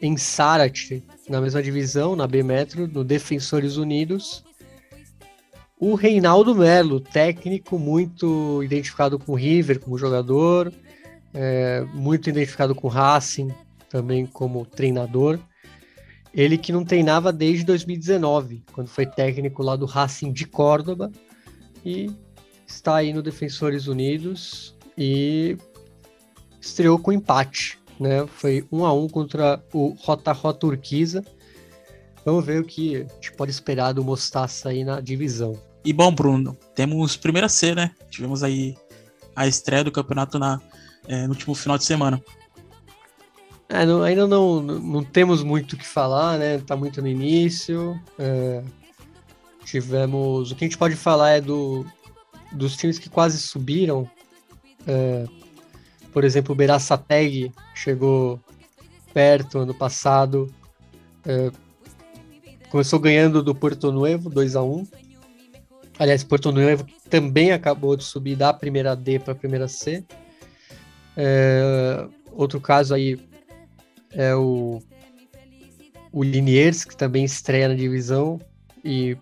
em 0.00 0.16
Sarat, 0.16 1.02
na 1.28 1.40
mesma 1.40 1.62
divisão, 1.62 2.14
na 2.14 2.26
B 2.26 2.42
Metro, 2.42 2.86
no 2.86 3.02
Defensores 3.02 3.76
Unidos. 3.76 4.44
O 5.78 5.94
Reinaldo 5.94 6.54
Melo, 6.54 7.00
técnico 7.00 7.78
muito 7.78 8.62
identificado 8.62 9.18
com 9.18 9.32
o 9.32 9.34
River 9.34 9.80
como 9.80 9.98
jogador, 9.98 10.72
é, 11.34 11.84
muito 11.92 12.30
identificado 12.30 12.74
com 12.74 12.86
o 12.86 12.90
Racing, 12.90 13.52
também 13.88 14.26
como 14.26 14.66
treinador. 14.66 15.38
Ele 16.34 16.58
que 16.58 16.72
não 16.72 16.84
treinava 16.84 17.32
desde 17.32 17.64
2019, 17.64 18.62
quando 18.72 18.88
foi 18.88 19.06
técnico 19.06 19.62
lá 19.62 19.74
do 19.74 19.86
Racing 19.86 20.32
de 20.32 20.46
Córdoba 20.46 21.10
e 21.84 22.10
está 22.66 22.96
aí 22.96 23.12
no 23.12 23.22
Defensores 23.22 23.86
Unidos 23.86 24.76
e 24.98 25.56
estreou 26.60 26.98
com 26.98 27.12
empate, 27.12 27.78
né? 27.98 28.26
Foi 28.26 28.66
um 28.70 28.84
a 28.84 28.92
um 28.92 29.08
contra 29.08 29.62
o 29.72 29.96
Rotarro 29.98 30.52
Turquiza. 30.52 31.24
Vamos 32.24 32.44
ver 32.44 32.60
o 32.60 32.64
que 32.64 32.96
a 32.96 33.14
gente 33.14 33.32
pode 33.32 33.50
esperar 33.50 33.92
do 33.92 34.04
Mostaça 34.04 34.68
aí 34.68 34.84
na 34.84 35.00
divisão. 35.00 35.58
E 35.84 35.92
bom, 35.92 36.12
Bruno, 36.12 36.56
temos 36.74 37.16
primeira 37.16 37.48
C, 37.48 37.74
né? 37.74 37.92
Tivemos 38.10 38.42
aí 38.42 38.76
a 39.36 39.46
estreia 39.46 39.84
do 39.84 39.92
campeonato 39.92 40.38
na, 40.38 40.60
é, 41.06 41.22
no 41.22 41.30
último 41.30 41.54
final 41.54 41.78
de 41.78 41.84
semana. 41.84 42.20
É, 43.68 43.84
não, 43.84 44.02
ainda 44.02 44.26
não, 44.26 44.60
não 44.60 45.02
temos 45.02 45.42
muito 45.42 45.72
o 45.72 45.76
que 45.76 45.86
falar, 45.86 46.38
né? 46.38 46.58
Tá 46.58 46.76
muito 46.76 47.02
no 47.02 47.08
início. 47.08 48.00
É, 48.18 48.62
tivemos. 49.64 50.50
O 50.50 50.54
que 50.54 50.64
a 50.64 50.68
gente 50.68 50.78
pode 50.78 50.94
falar 50.94 51.30
é 51.30 51.40
do, 51.40 51.84
dos 52.52 52.76
times 52.76 52.98
que 52.98 53.08
quase 53.08 53.38
subiram. 53.38 54.08
É, 54.86 55.26
por 56.12 56.24
exemplo, 56.24 56.52
o 56.52 56.56
Beraçateg 56.56 57.52
chegou 57.74 58.40
perto 59.12 59.58
ano 59.58 59.74
passado. 59.74 60.52
É, 61.24 61.50
começou 62.70 63.00
ganhando 63.00 63.42
do 63.42 63.54
Porto 63.54 63.90
Novo, 63.90 64.30
2 64.30 64.54
a 64.54 64.62
1 64.62 64.86
Aliás, 65.98 66.22
Porto 66.22 66.52
Novo 66.52 66.86
também 67.08 67.52
acabou 67.52 67.96
de 67.96 68.04
subir 68.04 68.36
da 68.36 68.52
primeira 68.52 68.94
D 68.94 69.18
para 69.18 69.32
a 69.32 69.36
primeira 69.36 69.66
C. 69.66 70.04
É, 71.16 72.06
outro 72.32 72.60
caso 72.60 72.94
aí, 72.94 73.18
é 74.16 74.34
o, 74.34 74.82
o 76.10 76.22
Liniers, 76.22 76.84
que 76.84 76.96
também 76.96 77.24
estreia 77.24 77.68
na 77.68 77.74
divisão 77.74 78.40
e 78.82 79.16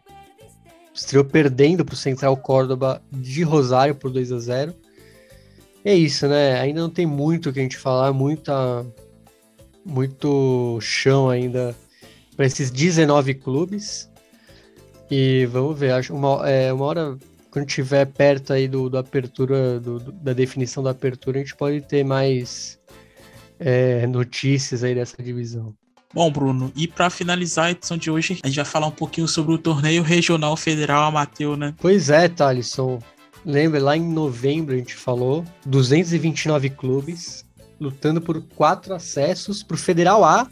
estreou 0.95 1.25
perdendo 1.25 1.85
para 1.85 1.95
o 1.95 1.97
Central 1.97 2.37
Córdoba 2.37 3.03
de 3.11 3.43
Rosário 3.43 3.97
por 3.97 4.11
2 4.11 4.31
a 4.31 4.39
0 4.39 4.75
É 5.85 5.93
isso, 5.93 6.29
né? 6.29 6.61
Ainda 6.61 6.81
não 6.81 6.91
tem 6.91 7.05
muito 7.05 7.51
o 7.51 7.53
que 7.53 7.59
a 7.59 7.63
gente 7.63 7.77
falar, 7.77 8.13
muita, 8.13 8.87
muito 9.85 10.79
chão 10.81 11.29
ainda 11.29 11.75
para 12.37 12.47
esses 12.47 12.71
19 12.71 13.35
clubes. 13.35 14.09
E 15.11 15.47
vamos 15.47 15.79
ver, 15.79 15.93
acho 15.93 16.15
uma, 16.15 16.49
é, 16.49 16.73
uma 16.73 16.85
hora, 16.85 17.19
quando 17.51 17.67
tiver 17.67 18.07
perto 18.07 18.53
aí 18.53 18.69
do, 18.69 18.89
do 18.89 18.97
apertura, 18.97 19.81
do, 19.81 19.99
do, 19.99 20.13
da 20.13 20.33
definição 20.33 20.83
da 20.83 20.91
apertura, 20.91 21.39
a 21.39 21.41
gente 21.41 21.57
pode 21.57 21.81
ter 21.83 22.05
mais 22.05 22.79
é, 23.59 24.07
notícias 24.07 24.83
aí 24.85 24.95
dessa 24.95 25.23
divisão. 25.23 25.75
Bom, 26.13 26.31
Bruno, 26.31 26.73
e 26.77 26.87
para 26.87 27.11
finalizar 27.11 27.67
a 27.67 27.71
edição 27.73 27.97
de 27.97 28.09
hoje, 28.11 28.39
a 28.45 28.47
gente 28.47 28.57
vai 28.57 28.65
falar 28.65 28.87
um 28.87 28.93
pouquinho 28.93 29.27
sobre 29.27 29.53
o 29.53 29.59
torneio 29.59 30.03
regional 30.03 30.57
federal 30.57 31.03
Amateu, 31.09 31.57
né? 31.57 31.75
Pois 31.79 32.09
é, 32.09 32.29
Thalisson. 32.29 33.01
Lembra, 33.45 33.83
lá 33.83 33.97
em 33.97 34.09
novembro 34.09 34.75
a 34.75 34.79
gente 34.79 34.95
falou, 34.95 35.45
229 35.67 36.71
clubes 36.71 37.45
lutando 37.81 38.21
por 38.21 38.41
quatro 38.43 38.95
acessos 38.95 39.63
para 39.63 39.75
o 39.75 39.79
Federal 39.79 40.25
A 40.25 40.49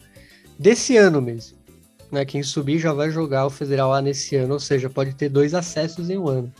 desse 0.59 0.97
ano 0.97 1.23
mesmo. 1.23 1.57
Né? 2.11 2.24
Quem 2.24 2.43
subir 2.43 2.79
já 2.79 2.93
vai 2.93 3.11
jogar 3.11 3.47
o 3.47 3.51
Federal 3.51 3.95
A 3.95 4.03
nesse 4.03 4.37
ano, 4.37 4.55
ou 4.55 4.61
seja, 4.61 4.91
pode 4.91 5.15
ter 5.15 5.29
dois 5.29 5.55
acessos 5.55 6.11
em 6.11 6.19
um 6.19 6.29
ano. 6.29 6.53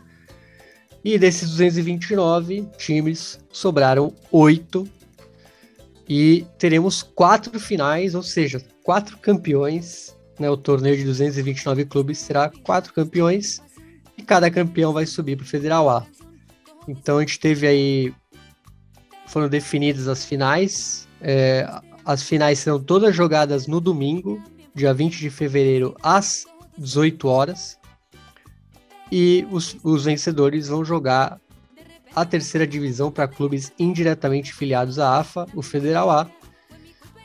E 1.05 1.19
desses 1.19 1.51
229 1.51 2.69
times, 2.79 3.41
sobraram 3.51 4.15
oito 4.31 4.89
e 6.09 6.47
teremos 6.59 7.03
quatro 7.03 7.59
finais, 7.59 8.15
ou 8.15 8.23
seja, 8.23 8.61
quatro 8.83 9.17
campeões. 9.19 10.17
Né? 10.39 10.51
O 10.51 10.57
torneio 10.57 10.97
de 10.97 11.05
229 11.05 11.85
clubes 11.85 12.23
terá 12.27 12.51
quatro 12.65 12.93
campeões 12.93 13.61
e 14.17 14.23
cada 14.23 14.51
campeão 14.51 14.93
vai 14.93 15.07
subir 15.07 15.37
para 15.37 15.45
o 15.45 15.49
Federal 15.49 15.89
A. 15.89 16.07
Então 16.89 17.19
a 17.19 17.21
gente 17.21 17.39
teve 17.39 17.67
aí. 17.67 18.15
Foram 19.27 19.49
definidas 19.49 20.09
as 20.09 20.25
finais. 20.25 21.09
É, 21.21 21.67
as 22.05 22.23
finais 22.23 22.59
serão 22.59 22.83
todas 22.83 23.15
jogadas 23.15 23.67
no 23.67 23.81
domingo, 23.81 24.43
dia 24.75 24.93
20 24.93 25.19
de 25.19 25.31
fevereiro, 25.31 25.97
às 26.03 26.45
18 26.77 27.29
horas. 27.29 27.79
E 29.11 29.47
os, 29.51 29.77
os 29.85 30.05
vencedores 30.05 30.69
vão 30.69 30.85
jogar 30.85 31.41
a 32.15 32.25
terceira 32.25 32.67
divisão 32.67 33.11
para 33.11 33.27
clubes 33.27 33.73
indiretamente 33.79 34.53
filiados 34.53 34.99
à 34.99 35.19
AFA, 35.19 35.47
o 35.55 35.63
Federal 35.63 36.11
A. 36.11 36.31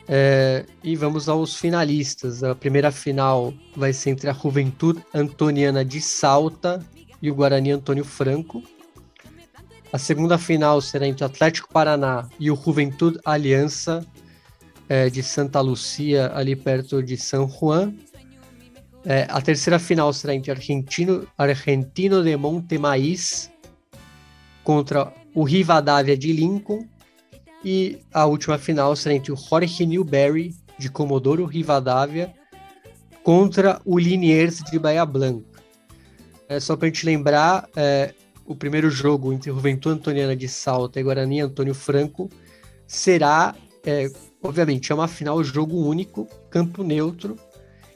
É, 0.08 0.64
e 0.82 0.96
vamos 0.96 1.28
aos 1.28 1.54
finalistas. 1.54 2.42
A 2.42 2.54
primeira 2.54 2.90
final 2.90 3.52
vai 3.76 3.92
ser 3.92 4.10
entre 4.10 4.30
a 4.30 4.32
Juventude 4.32 5.04
Antoniana 5.12 5.84
de 5.84 6.00
Salta 6.00 6.84
e 7.20 7.30
o 7.30 7.34
Guarani 7.34 7.72
Antônio 7.72 8.04
Franco. 8.04 8.62
A 9.92 9.98
segunda 9.98 10.38
final 10.38 10.80
será 10.80 11.06
entre 11.06 11.24
o 11.24 11.26
Atlético 11.26 11.68
Paraná 11.70 12.26
e 12.40 12.50
o 12.50 12.56
Juventude 12.56 13.18
Aliança 13.24 14.06
é, 14.88 15.10
de 15.10 15.22
Santa 15.22 15.60
Lucia, 15.60 16.32
ali 16.34 16.56
perto 16.56 17.02
de 17.02 17.16
São 17.16 17.48
Juan. 17.48 17.94
É, 19.04 19.26
a 19.28 19.40
terceira 19.40 19.78
final 19.78 20.12
será 20.12 20.34
entre 20.34 20.50
Argentino, 20.50 21.26
Argentino 21.36 22.22
de 22.22 22.36
Montemaíz 22.36 23.50
contra 24.68 25.10
o 25.34 25.44
Rivadavia 25.44 26.14
de 26.14 26.30
Lincoln. 26.30 26.86
E 27.64 28.00
a 28.12 28.26
última 28.26 28.58
final 28.58 28.94
será 28.94 29.14
entre 29.14 29.32
o 29.32 29.36
Jorge 29.36 29.86
Newberry 29.86 30.54
de 30.78 30.90
Comodoro 30.90 31.46
Rivadavia 31.46 32.34
contra 33.22 33.80
o 33.82 33.98
Liniers 33.98 34.58
de 34.70 34.78
Bahia 34.78 35.06
Blanca. 35.06 35.62
É, 36.50 36.60
só 36.60 36.76
para 36.76 36.86
a 36.86 36.90
gente 36.90 37.06
lembrar, 37.06 37.66
é, 37.74 38.12
o 38.44 38.54
primeiro 38.54 38.90
jogo 38.90 39.32
entre 39.32 39.50
Juventude 39.50 39.94
Antoniana 39.94 40.36
de 40.36 40.46
Salta 40.46 41.00
e 41.00 41.02
Guarani 41.02 41.40
Antônio 41.40 41.74
Franco 41.74 42.28
será, 42.86 43.54
é, 43.86 44.10
obviamente, 44.42 44.92
é 44.92 44.94
uma 44.94 45.08
final 45.08 45.42
jogo 45.42 45.82
único, 45.82 46.28
campo 46.50 46.82
neutro, 46.82 47.36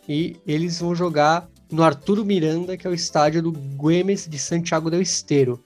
e 0.08 0.36
eles 0.46 0.80
vão 0.80 0.94
jogar 0.94 1.46
no 1.70 1.82
Arturo 1.82 2.24
Miranda, 2.24 2.78
que 2.78 2.86
é 2.86 2.90
o 2.90 2.94
estádio 2.94 3.42
do 3.42 3.52
Güemes 3.52 4.26
de 4.26 4.38
Santiago 4.38 4.90
del 4.90 5.02
Esteiro. 5.02 5.62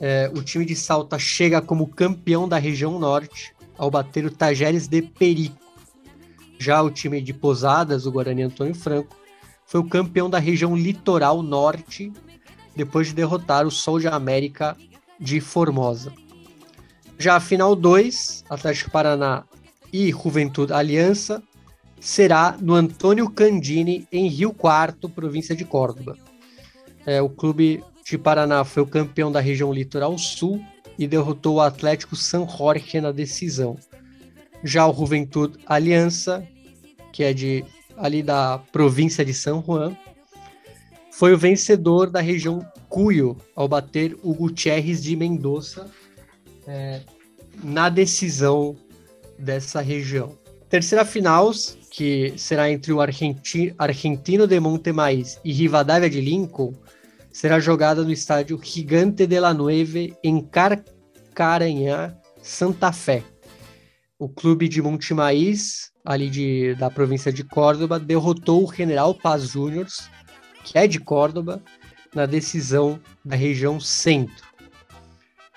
É, 0.00 0.30
o 0.34 0.42
time 0.42 0.64
de 0.64 0.76
Salta 0.76 1.18
chega 1.18 1.62
como 1.62 1.86
campeão 1.86 2.48
da 2.48 2.58
região 2.58 2.98
norte 2.98 3.54
ao 3.78 3.90
bater 3.90 4.24
o 4.24 4.30
Tajeres 4.30 4.86
de 4.86 5.02
Perico. 5.02 5.56
Já 6.58 6.82
o 6.82 6.90
time 6.90 7.20
de 7.20 7.32
Posadas, 7.32 8.06
o 8.06 8.12
Guarani 8.12 8.42
Antônio 8.42 8.74
Franco, 8.74 9.16
foi 9.66 9.80
o 9.80 9.88
campeão 9.88 10.30
da 10.30 10.38
região 10.38 10.76
litoral 10.76 11.42
norte 11.42 12.12
depois 12.74 13.08
de 13.08 13.14
derrotar 13.14 13.66
o 13.66 13.70
Sol 13.70 13.98
de 13.98 14.06
América 14.06 14.76
de 15.18 15.40
Formosa. 15.40 16.12
Já 17.18 17.36
a 17.36 17.40
final 17.40 17.74
2, 17.74 18.44
Atlético 18.48 18.90
Paraná 18.90 19.44
e 19.92 20.10
Juventude 20.10 20.72
Aliança, 20.72 21.42
será 21.98 22.56
no 22.60 22.74
Antônio 22.74 23.30
Candini, 23.30 24.06
em 24.12 24.28
Rio 24.28 24.52
Quarto, 24.52 25.08
província 25.08 25.56
de 25.56 25.64
Córdoba. 25.64 26.16
É, 27.06 27.22
o 27.22 27.30
clube 27.30 27.82
de 28.06 28.16
Paraná 28.16 28.64
foi 28.64 28.84
o 28.84 28.86
campeão 28.86 29.32
da 29.32 29.40
região 29.40 29.72
Litoral 29.72 30.16
Sul 30.16 30.64
e 30.96 31.08
derrotou 31.08 31.56
o 31.56 31.60
Atlético 31.60 32.14
San 32.14 32.46
Jorge 32.48 33.00
na 33.00 33.10
decisão. 33.10 33.76
Já 34.62 34.86
o 34.86 34.94
Juventude 34.94 35.58
Aliança, 35.66 36.46
que 37.12 37.24
é 37.24 37.32
de 37.32 37.64
ali 37.96 38.22
da 38.22 38.58
província 38.70 39.24
de 39.24 39.34
São 39.34 39.62
Juan, 39.66 39.96
foi 41.10 41.32
o 41.32 41.38
vencedor 41.38 42.08
da 42.08 42.20
região 42.20 42.64
Cuyo 42.88 43.36
ao 43.56 43.66
bater 43.66 44.16
o 44.22 44.32
Gutierrez 44.32 45.02
de 45.02 45.16
Mendoza 45.16 45.90
é, 46.66 47.00
na 47.64 47.88
decisão 47.88 48.76
dessa 49.36 49.80
região. 49.80 50.38
Terceira 50.68 51.04
final, 51.04 51.50
que 51.90 52.34
será 52.36 52.70
entre 52.70 52.92
o 52.92 53.00
Argenti 53.00 53.74
Argentino 53.76 54.46
de 54.46 54.60
Montemaíz 54.60 55.40
e 55.44 55.52
Rivadavia 55.52 56.08
de 56.08 56.20
Lincoln, 56.20 56.72
será 57.36 57.60
jogada 57.60 58.02
no 58.02 58.10
estádio 58.10 58.58
Gigante 58.62 59.26
de 59.26 59.38
la 59.38 59.52
Nueve, 59.52 60.16
em 60.24 60.40
Carcaranhá, 60.40 62.16
Santa 62.40 62.90
Fé. 62.92 63.22
O 64.18 64.26
clube 64.26 64.66
de 64.66 64.80
Montemaíz, 64.80 65.92
ali 66.02 66.30
de, 66.30 66.74
da 66.76 66.88
província 66.88 67.30
de 67.30 67.44
Córdoba, 67.44 68.00
derrotou 68.00 68.66
o 68.66 68.74
General 68.74 69.14
Paz 69.14 69.50
Júnior, 69.50 69.86
que 70.64 70.78
é 70.78 70.86
de 70.86 70.98
Córdoba, 70.98 71.62
na 72.14 72.24
decisão 72.24 72.98
da 73.22 73.36
região 73.36 73.78
centro. 73.78 74.46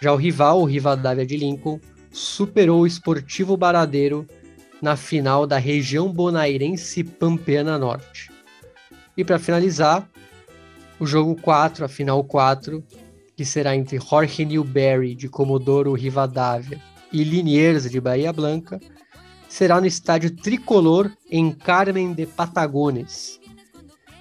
Já 0.01 0.11
o 0.11 0.17
rival, 0.17 0.59
o 0.59 0.65
Rivadavia 0.65 1.25
de 1.25 1.37
Lincoln, 1.37 1.79
superou 2.11 2.81
o 2.81 2.87
Esportivo 2.87 3.55
Baradeiro 3.55 4.27
na 4.81 4.97
final 4.97 5.47
da 5.47 5.57
região 5.57 6.11
bonairense 6.11 7.05
Pampeana 7.05 7.77
Norte. 7.77 8.29
E 9.15 9.23
para 9.23 9.39
finalizar, 9.39 10.09
o 10.99 11.05
jogo 11.05 11.35
4, 11.41 11.85
a 11.85 11.87
final 11.87 12.23
4, 12.23 12.83
que 13.35 13.45
será 13.45 13.75
entre 13.75 13.99
Jorge 13.99 14.43
Newberry 14.43 15.15
de 15.15 15.29
Comodoro 15.29 15.93
Rivadavia 15.93 16.79
e 17.11 17.23
Liniers 17.23 17.89
de 17.89 18.01
Bahia 18.01 18.33
Blanca, 18.33 18.79
será 19.47 19.79
no 19.79 19.87
estádio 19.87 20.35
Tricolor 20.35 21.11
em 21.31 21.51
Carmen 21.51 22.13
de 22.13 22.25
Patagones. 22.25 23.39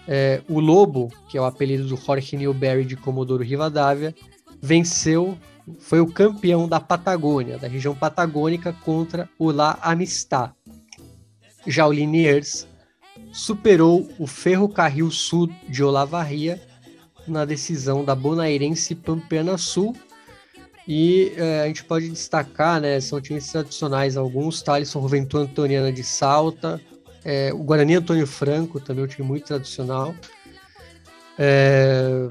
É, 0.07 0.41
o 0.49 0.61
Lobo, 0.61 1.13
que 1.29 1.37
é 1.37 1.41
o 1.41 1.45
apelido 1.45 1.87
do 1.87 1.97
Jorge 1.97 2.37
Newberry 2.37 2.85
de 2.85 2.97
Comodoro 2.97 3.43
Rivadavia, 3.43 4.15
venceu 4.63 5.37
foi 5.79 6.01
o 6.01 6.11
campeão 6.11 6.67
da 6.67 6.81
Patagônia, 6.81 7.59
da 7.59 7.69
região 7.69 7.95
patagônica, 7.95 8.73
contra 8.85 9.29
o 9.39 9.51
La 9.51 9.79
Amistad. 9.83 10.53
Já 11.67 11.87
o 11.87 11.93
Liniers 11.93 12.67
superou 13.33 14.09
o 14.19 14.27
Ferrocarril 14.27 15.11
Sul 15.11 15.51
de 15.69 15.85
Olavarria 15.85 16.61
na 17.31 17.45
decisão 17.45 18.05
da 18.05 18.15
Bonairense 18.15 18.95
Pampeana 18.95 19.57
Sul. 19.59 19.95
E 20.87 21.33
é, 21.37 21.63
a 21.63 21.67
gente 21.67 21.85
pode 21.85 22.09
destacar, 22.09 22.81
né, 22.81 22.99
são 23.01 23.21
times 23.21 23.51
tradicionais 23.53 24.17
alguns, 24.17 24.63
Thaleson 24.63 25.03
Juventude 25.03 25.45
Antoniana 25.45 25.93
de 25.93 26.03
Salta, 26.03 26.81
é, 27.25 27.53
o 27.53 27.59
Guarani 27.59 27.97
Antônio 27.97 28.27
Franco, 28.27 28.81
também 28.81 29.05
um 29.05 29.07
time 29.07 29.29
muito 29.29 29.45
tradicional. 29.45 30.15
É, 31.39 32.29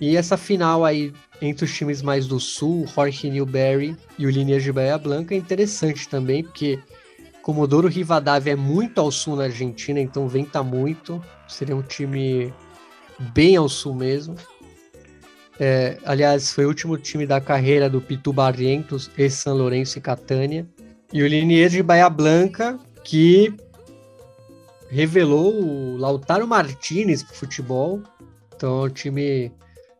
e 0.00 0.16
essa 0.16 0.36
final 0.36 0.84
aí 0.84 1.12
entre 1.40 1.64
os 1.64 1.72
times 1.72 2.02
mais 2.02 2.26
do 2.26 2.38
sul, 2.38 2.86
Jorge 2.86 3.28
Newberry 3.28 3.96
e 4.18 4.26
o 4.26 4.30
Liniers 4.30 4.62
de 4.62 4.70
Bahia 4.70 4.96
Blanca, 4.96 5.34
é 5.34 5.38
interessante 5.38 6.08
também, 6.08 6.44
porque 6.44 6.78
Comodoro 7.42 7.88
Rivadavia 7.88 8.52
é 8.52 8.56
muito 8.56 9.00
ao 9.00 9.10
sul 9.10 9.34
na 9.34 9.44
Argentina, 9.44 9.98
então 9.98 10.28
venta 10.28 10.62
muito. 10.62 11.22
Seria 11.48 11.74
um 11.74 11.82
time 11.82 12.54
bem 13.18 13.56
ao 13.56 13.68
sul 13.68 13.94
mesmo. 13.94 14.36
É, 15.58 15.98
aliás, 16.04 16.52
foi 16.52 16.64
o 16.64 16.68
último 16.68 16.96
time 16.96 17.26
da 17.26 17.40
carreira 17.40 17.88
do 17.88 18.00
Pitu 18.00 18.32
Barrientos 18.32 19.10
e 19.16 19.28
São 19.30 19.56
Lourenço 19.56 19.98
e 19.98 20.00
Catânia. 20.00 20.66
E 21.12 21.22
o 21.22 21.26
Liniers 21.26 21.72
de 21.72 21.82
Bahia 21.82 22.08
Blanca, 22.08 22.78
que 23.04 23.54
revelou 24.88 25.54
o 25.54 25.96
Lautaro 25.96 26.46
Martinez 26.46 27.22
pro 27.22 27.34
futebol. 27.34 28.02
Então 28.54 28.82
é 28.82 28.86
um 28.86 28.90
time 28.90 29.52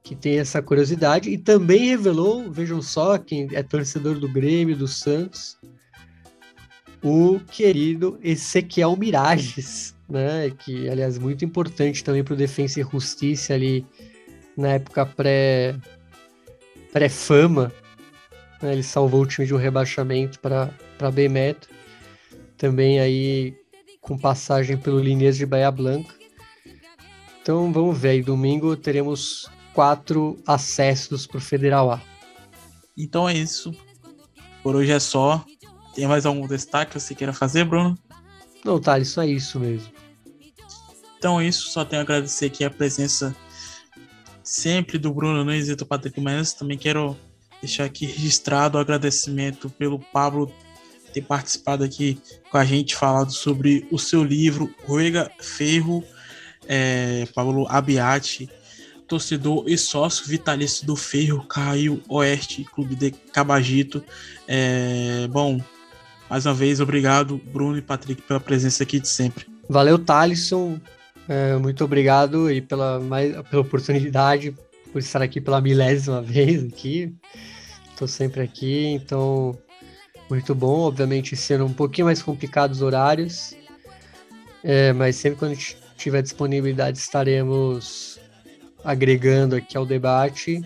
que 0.03 0.17
tem 0.17 0.39
essa 0.39 0.61
curiosidade 0.61 1.31
e 1.31 1.39
também 1.39 1.91
revelou, 1.91 2.51
vejam 2.51 2.83
só, 2.83 3.17
quem 3.19 3.49
é 3.53 3.63
torcedor 3.63 4.19
do 4.19 4.29
Grêmio, 4.29 4.77
do 4.77 4.89
Santos, 4.89 5.57
o 7.03 7.41
querido 7.51 8.19
Ezequiel 8.23 8.97
Mirages, 8.97 9.95
né? 10.13 10.51
Que, 10.51 10.89
aliás, 10.89 11.19
muito 11.19 11.45
importante 11.45 12.05
também 12.05 12.23
para 12.23 12.35
o 12.35 12.37
Defensa 12.37 12.81
e 12.81 12.85
Justiça 12.85 13.55
ali 13.55 13.87
na 14.57 14.75
época 14.75 15.07
pré 15.07 15.75
pré-fama. 16.93 17.73
Né, 18.61 18.73
ele 18.73 18.83
salvou 18.83 19.23
o 19.23 19.27
time 19.27 19.47
de 19.47 19.55
um 19.55 19.59
rebaixamento 19.59 20.39
para 20.39 21.11
B 21.11 21.29
Metro. 21.29 21.71
Também 22.59 23.01
aí 23.01 23.57
com 24.01 24.19
passagem 24.19 24.77
pelo 24.77 25.01
Linês 25.01 25.37
de 25.37 25.47
Bahia 25.47 25.71
Blanca. 25.71 26.15
Então 27.41 27.73
vamos 27.73 27.99
ver, 27.99 28.11
aí, 28.11 28.23
domingo 28.23 28.77
teremos 28.77 29.51
quatro 29.73 30.39
acessos 30.47 31.27
para 31.27 31.39
o 31.39 31.41
Federal 31.41 31.91
A. 31.91 32.01
Então 32.97 33.29
é 33.29 33.33
isso. 33.35 33.75
Por 34.63 34.77
hoje 34.77 34.93
é 34.93 35.01
só. 35.01 35.45
Tem 35.95 36.07
mais 36.07 36.25
algum 36.25 36.47
destaque 36.47 36.93
que 36.93 37.01
você 37.01 37.15
queira 37.15 37.33
fazer, 37.33 37.65
Bruno? 37.65 37.99
Não, 38.65 38.81
tá, 38.81 38.99
isso 38.99 39.21
é 39.21 39.27
isso 39.27 39.59
mesmo. 39.59 40.02
Então 41.23 41.41
é 41.41 41.47
isso, 41.47 41.69
só 41.69 41.85
tenho 41.85 42.01
a 42.01 42.03
agradecer 42.03 42.47
aqui 42.47 42.65
a 42.65 42.71
presença 42.71 43.33
sempre 44.43 44.99
do 44.99 45.15
Bruno 45.15 45.45
Nunes 45.45 45.69
e 45.69 45.77
do 45.77 45.87
Patrick 45.87 46.21
Mendes. 46.21 46.53
Também 46.53 46.77
quero 46.77 47.17
deixar 47.61 47.85
aqui 47.85 48.07
registrado 48.07 48.77
o 48.77 48.81
agradecimento 48.81 49.71
pelo 49.71 50.01
Pablo 50.01 50.53
ter 51.15 51.21
participado 51.21 51.85
aqui 51.85 52.21
com 52.51 52.59
a 52.59 52.65
gente, 52.65 52.97
falado 52.97 53.31
sobre 53.31 53.87
o 53.93 54.01
seu 54.01 54.25
livro, 54.25 54.75
Ruega 54.85 55.31
Ferro, 55.41 56.03
é, 56.67 57.25
Pablo 57.33 57.69
Abiati, 57.69 58.51
torcedor 59.07 59.63
e 59.69 59.79
sócio 59.79 60.27
vitalício 60.27 60.85
do 60.85 60.97
Ferro 60.97 61.47
Caio 61.47 62.03
Oeste, 62.09 62.65
Clube 62.65 62.97
de 62.97 63.13
Cabagito. 63.13 64.05
É, 64.49 65.29
bom, 65.31 65.63
mais 66.29 66.47
uma 66.47 66.55
vez, 66.55 66.81
obrigado, 66.81 67.41
Bruno 67.53 67.79
e 67.79 67.83
Patrick, 67.83 68.23
pela 68.23 68.41
presença 68.41 68.83
aqui 68.83 68.99
de 68.99 69.07
sempre. 69.07 69.47
Valeu, 69.69 70.01
Thalisson. 70.01 70.81
É, 71.29 71.57
muito 71.57 71.85
obrigado 71.85 72.51
e 72.51 72.61
pela, 72.61 72.99
mais, 72.99 73.33
pela 73.49 73.63
oportunidade 73.63 74.55
por 74.93 74.99
estar 74.99 75.23
aqui 75.23 75.41
pela 75.41 75.61
milésima 75.61 76.21
vez 76.23 76.65
aqui. 76.65 77.15
Estou 77.91 78.09
sempre 78.09 78.43
aqui, 78.43 78.87
então 78.87 79.57
muito 80.29 80.55
bom. 80.55 80.81
Obviamente, 80.81 81.37
sendo 81.37 81.65
um 81.65 81.73
pouquinho 81.73 82.07
mais 82.07 82.23
complicado 82.23 82.73
os 82.73 82.83
horários, 82.83 83.55
é, 84.63 84.93
mas 84.93 85.17
sempre 85.17 85.39
quando 85.39 85.57
tiver 85.97 86.23
disponibilidade 86.23 86.99
estaremos 86.99 88.19
agregando 88.85 89.57
aqui 89.57 89.77
ao 89.77 89.87
debate. 89.87 90.61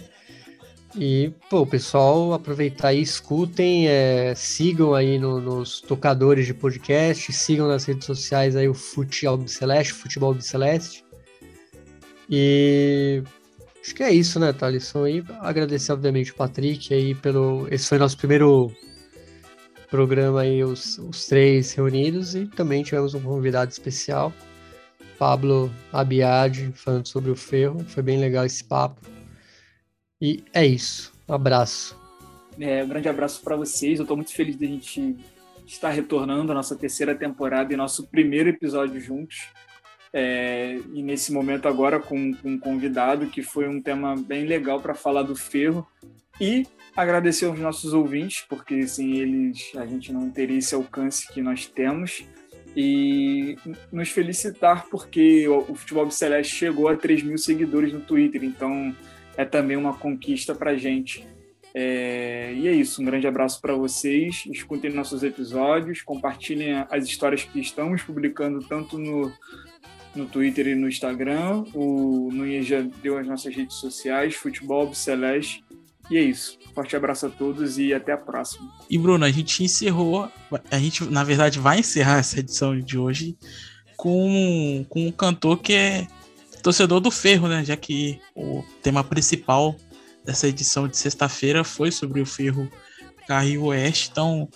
E, 0.99 1.31
pô, 1.51 1.67
pessoal, 1.67 2.33
aproveitar 2.33 2.95
e 2.95 3.03
escutem, 3.03 3.87
é, 3.87 4.35
sigam 4.35 4.95
aí 4.95 5.19
no, 5.19 5.41
nos 5.43 5.83
tocadores 5.83 6.47
de 6.47 6.55
podcast, 6.55 7.31
sigam 7.35 7.69
nas 7.69 7.85
redes 7.85 8.07
sociais 8.07 8.57
aí 8.57 8.67
o 8.67 8.73
Futebol 8.73 9.47
Celeste, 9.47 9.93
Futebol 9.93 10.41
Celeste. 10.41 11.05
E 12.31 13.23
acho 13.83 13.95
que 13.95 14.03
é 14.03 14.11
isso, 14.11 14.41
né, 14.41 14.55
Thalisson? 14.55 15.07
E 15.07 15.25
agradecer, 15.41 15.93
obviamente, 15.93 16.33
o 16.33 16.35
Patrick 16.35 16.95
aí 16.95 17.15
pelo. 17.15 17.69
Esse 17.71 17.89
foi 17.89 17.99
nosso 17.99 18.17
primeiro 18.17 18.73
programa 19.91 20.41
aí, 20.41 20.65
os, 20.65 20.97
os 20.99 21.27
três 21.27 21.75
reunidos, 21.75 22.35
e 22.35 22.47
também 22.47 22.83
tivemos 22.83 23.13
um 23.13 23.21
convidado 23.21 23.71
especial, 23.71 24.33
Pablo 25.19 25.71
Abiad, 25.93 26.73
falando 26.75 27.07
sobre 27.07 27.31
o 27.31 27.37
ferro. 27.37 27.85
Foi 27.87 28.03
bem 28.03 28.19
legal 28.19 28.47
esse 28.47 28.65
papo. 28.65 29.16
E 30.21 30.43
é 30.53 30.65
isso. 30.65 31.13
Um 31.29 31.35
abraço. 31.35 31.99
É, 32.59 32.83
um 32.83 32.89
grande 32.89 33.09
abraço 33.09 33.43
para 33.43 33.57
vocês. 33.57 33.99
Eu 33.99 34.05
estou 34.05 34.17
muito 34.17 34.33
feliz 34.33 34.57
de 34.57 34.65
a 34.65 34.69
gente 34.69 35.17
estar 35.67 35.91
retornando 35.91 36.53
à 36.53 36.55
nossa 36.55 36.77
terceira 36.77 37.15
temporada 37.15 37.73
e 37.73 37.77
nosso 37.77 38.07
primeiro 38.07 38.49
episódio 38.49 39.01
juntos. 39.01 39.49
É, 40.13 40.79
e 40.95 41.03
nesse 41.03 41.33
momento 41.33 41.69
agora 41.69 42.01
com, 42.01 42.33
com 42.33 42.53
um 42.53 42.59
convidado 42.59 43.27
que 43.27 43.43
foi 43.43 43.69
um 43.69 43.83
tema 43.83 44.15
bem 44.17 44.47
legal 44.47 44.81
para 44.81 44.95
falar 44.95 45.23
do 45.23 45.37
ferro 45.37 45.87
e 46.41 46.67
agradecer 46.97 47.45
aos 47.47 47.59
nossos 47.59 47.93
ouvintes 47.93 48.47
porque 48.49 48.87
sem 48.87 49.19
eles 49.19 49.73
a 49.77 49.85
gente 49.85 50.13
não 50.13 50.31
teria 50.31 50.59
esse 50.59 50.75
alcance 50.75 51.31
que 51.31 51.43
nós 51.43 51.67
temos 51.67 52.25
e 52.75 53.59
nos 53.93 54.09
felicitar 54.09 54.87
porque 54.89 55.47
o, 55.49 55.59
o 55.71 55.75
Futebol 55.75 56.11
Celeste 56.11 56.55
chegou 56.55 56.89
a 56.89 56.97
3 56.97 57.23
mil 57.23 57.37
seguidores 57.37 57.93
no 57.93 58.01
Twitter 58.01 58.43
então 58.45 58.95
é 59.37 59.45
também 59.45 59.77
uma 59.77 59.95
conquista 59.95 60.55
para 60.55 60.73
a 60.73 60.77
gente. 60.77 61.27
É, 61.75 62.55
e 62.57 62.69
é 62.69 62.73
isso, 62.73 63.03
um 63.03 63.05
grande 63.05 63.27
abraço 63.27 63.61
para 63.61 63.75
vocês. 63.75 64.45
Escutem 64.47 64.91
nossos 64.93 65.23
episódios, 65.23 66.01
compartilhem 66.01 66.87
as 66.91 67.05
histórias 67.05 67.45
que 67.45 67.61
estamos 67.61 68.03
publicando 68.03 68.61
tanto 68.61 68.97
no, 68.99 69.31
no 70.15 70.27
Twitter 70.27 70.69
e 70.69 70.75
no 70.75 70.89
Instagram. 70.89 71.65
O 71.75 72.31
Nunes 72.33 72.67
já 72.67 72.81
deu 72.81 73.19
as 73.19 73.27
nossas 73.27 73.55
redes 73.55 73.77
sociais, 73.77 74.35
Futebol 74.35 74.93
Celeste. 74.95 75.63
E 76.11 76.17
é 76.17 76.23
isso. 76.23 76.59
Forte 76.75 76.97
abraço 76.97 77.27
a 77.27 77.29
todos 77.29 77.79
e 77.79 77.93
até 77.93 78.13
a 78.13 78.17
próxima. 78.17 78.73
E 78.89 78.97
Bruno, 78.97 79.25
a 79.25 79.31
gente 79.31 79.63
encerrou, 79.63 80.31
a 80.71 80.79
gente 80.79 81.05
na 81.05 81.25
verdade 81.25 81.59
vai 81.59 81.81
encerrar 81.81 82.19
essa 82.19 82.39
edição 82.39 82.79
de 82.79 82.97
hoje 82.97 83.37
com, 83.97 84.87
com 84.89 85.07
um 85.07 85.11
cantor 85.11 85.59
que 85.59 85.73
é 85.73 86.07
torcedor 86.67 86.99
do 86.99 87.13
Ferro, 87.13 87.47
né? 87.47 87.65
Já 87.65 87.77
que 87.77 88.19
o 88.35 88.65
tema 88.83 89.05
principal 89.05 89.77
dessa 90.25 90.49
edição 90.49 90.89
de 90.89 90.97
sexta-feira 90.97 91.63
foi 91.63 91.93
sobre 91.93 92.21
o 92.21 92.27
Ferro 92.27 92.69
Carril 93.29 93.67
Oeste. 93.67 94.09
Então, 94.11 94.49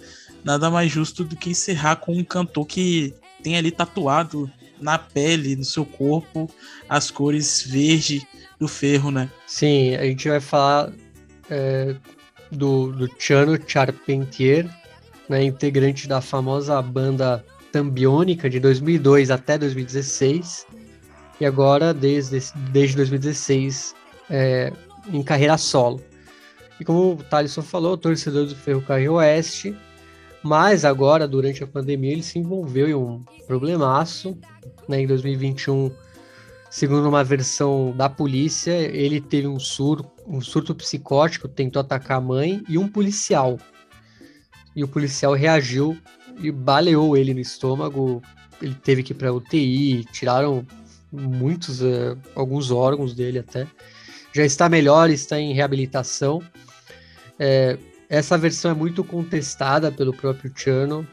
nada 0.42 0.68
mais 0.68 0.90
justo 0.90 1.22
do 1.22 1.36
que 1.36 1.50
encerrar 1.50 1.96
com 1.96 2.12
um 2.12 2.24
cantor 2.24 2.66
que 2.66 3.14
tem 3.44 3.56
ali 3.56 3.70
tatuado 3.70 4.50
na 4.80 4.98
pele, 4.98 5.54
no 5.54 5.64
seu 5.64 5.86
corpo, 5.86 6.50
as 6.88 7.12
cores 7.12 7.62
verde 7.62 8.26
do 8.58 8.66
ferro, 8.66 9.12
né? 9.12 9.30
Sim, 9.46 9.94
a 9.94 10.02
gente 10.02 10.28
vai 10.28 10.40
falar 10.40 10.92
é, 11.48 11.94
do, 12.50 12.90
do 12.90 13.08
Charpentier, 13.16 14.68
né, 15.28 15.44
integrante 15.44 16.08
da 16.08 16.20
famosa 16.20 16.82
banda 16.82 17.44
Tambiônica 17.70 18.50
de 18.50 18.58
2002 18.58 19.30
até 19.30 19.56
2016 19.56 20.66
e 21.40 21.46
agora, 21.46 21.94
desde, 21.94 22.38
desde 22.70 22.96
2016, 22.96 23.94
é, 24.28 24.72
em 25.10 25.22
carreira 25.22 25.56
solo. 25.56 26.02
E 26.78 26.84
como 26.84 27.12
o 27.12 27.16
Thaleson 27.16 27.62
falou, 27.62 27.96
torcedor 27.96 28.46
do 28.46 28.54
Ferrocarril 28.54 29.14
Oeste, 29.14 29.74
mas 30.42 30.84
agora, 30.84 31.26
durante 31.26 31.62
a 31.62 31.66
pandemia, 31.66 32.12
ele 32.12 32.22
se 32.22 32.38
envolveu 32.38 32.88
em 32.88 32.94
um 32.94 33.22
problemaço. 33.46 34.36
Né, 34.88 35.02
em 35.02 35.06
2021, 35.06 35.90
segundo 36.70 37.08
uma 37.08 37.22
versão 37.22 37.94
da 37.96 38.08
polícia, 38.08 38.72
ele 38.72 39.20
teve 39.20 39.46
um 39.46 39.58
surto, 39.58 40.10
um 40.26 40.40
surto 40.40 40.74
psicótico, 40.74 41.48
tentou 41.48 41.80
atacar 41.80 42.18
a 42.18 42.20
mãe 42.20 42.62
e 42.68 42.78
um 42.78 42.88
policial. 42.88 43.58
E 44.74 44.82
o 44.82 44.88
policial 44.88 45.34
reagiu 45.34 45.96
e 46.38 46.50
baleou 46.50 47.16
ele 47.16 47.34
no 47.34 47.40
estômago. 47.40 48.22
Ele 48.60 48.74
teve 48.74 49.02
que 49.02 49.12
ir 49.12 49.16
para 49.16 49.32
UTI, 49.32 50.04
tiraram 50.12 50.66
muitos, 51.12 51.80
uh, 51.82 52.16
alguns 52.34 52.70
órgãos 52.70 53.14
dele 53.14 53.38
até. 53.38 53.66
Já 54.32 54.44
está 54.44 54.68
melhor, 54.68 55.10
está 55.10 55.38
em 55.38 55.52
reabilitação. 55.52 56.42
É, 57.38 57.78
essa 58.08 58.36
versão 58.36 58.70
é 58.70 58.74
muito 58.74 59.02
contestada 59.02 59.90
pelo 59.90 60.12
próprio 60.12 60.52
Chano 60.54 61.06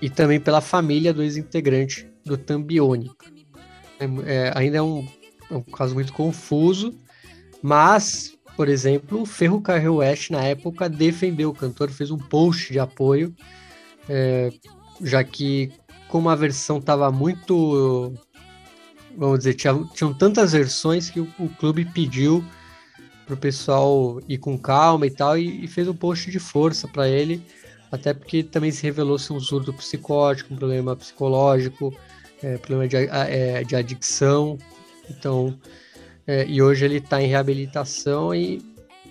e 0.00 0.08
também 0.08 0.40
pela 0.40 0.60
família 0.60 1.12
do 1.12 1.22
ex-integrante 1.22 2.08
do 2.24 2.36
Tambiônica. 2.36 3.26
É, 3.98 4.04
é, 4.26 4.52
ainda 4.54 4.78
é 4.78 4.82
um, 4.82 5.06
é 5.50 5.54
um, 5.54 5.62
caso 5.62 5.94
muito 5.94 6.12
confuso, 6.12 6.94
mas, 7.62 8.36
por 8.56 8.68
exemplo, 8.68 9.22
o 9.22 9.26
Ferro 9.26 9.60
Carril 9.60 9.96
West, 9.96 10.30
na 10.30 10.42
época, 10.42 10.88
defendeu 10.88 11.50
o 11.50 11.54
cantor, 11.54 11.90
fez 11.90 12.10
um 12.10 12.18
post 12.18 12.72
de 12.72 12.78
apoio, 12.78 13.34
é, 14.08 14.52
já 15.02 15.24
que, 15.24 15.72
como 16.08 16.28
a 16.28 16.34
versão 16.34 16.78
estava 16.78 17.10
muito 17.10 18.12
vamos 19.18 19.38
dizer, 19.38 19.54
tinha, 19.54 19.74
tinham 19.94 20.14
tantas 20.14 20.52
versões 20.52 21.10
que 21.10 21.18
o, 21.18 21.28
o 21.38 21.48
clube 21.48 21.84
pediu 21.84 22.44
para 23.26 23.34
o 23.34 23.36
pessoal 23.36 24.22
ir 24.28 24.38
com 24.38 24.56
calma 24.56 25.06
e 25.06 25.10
tal, 25.10 25.36
e, 25.36 25.64
e 25.64 25.68
fez 25.68 25.88
um 25.88 25.94
post 25.94 26.30
de 26.30 26.38
força 26.38 26.86
para 26.86 27.08
ele, 27.08 27.42
até 27.90 28.14
porque 28.14 28.42
também 28.42 28.70
se 28.70 28.82
revelou 28.84 29.18
ser 29.18 29.32
um 29.32 29.40
surdo 29.40 29.72
psicótico, 29.74 30.54
um 30.54 30.56
problema 30.56 30.94
psicológico, 30.94 31.92
é, 32.42 32.56
problema 32.58 32.86
de, 32.86 32.96
é, 32.96 33.64
de 33.64 33.74
adicção, 33.74 34.56
então, 35.10 35.58
é, 36.26 36.46
e 36.46 36.62
hoje 36.62 36.84
ele 36.84 36.98
está 36.98 37.20
em 37.20 37.26
reabilitação 37.26 38.34
e 38.34 38.62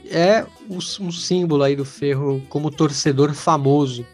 é 0.09 0.45
um, 0.69 0.77
um, 0.77 1.11
símbolo 1.11 1.63
aí 1.63 1.75
do 1.75 1.83
Ferro 1.83 2.41
como 2.49 2.71
torcedor 2.71 3.33
famoso, 3.33 4.05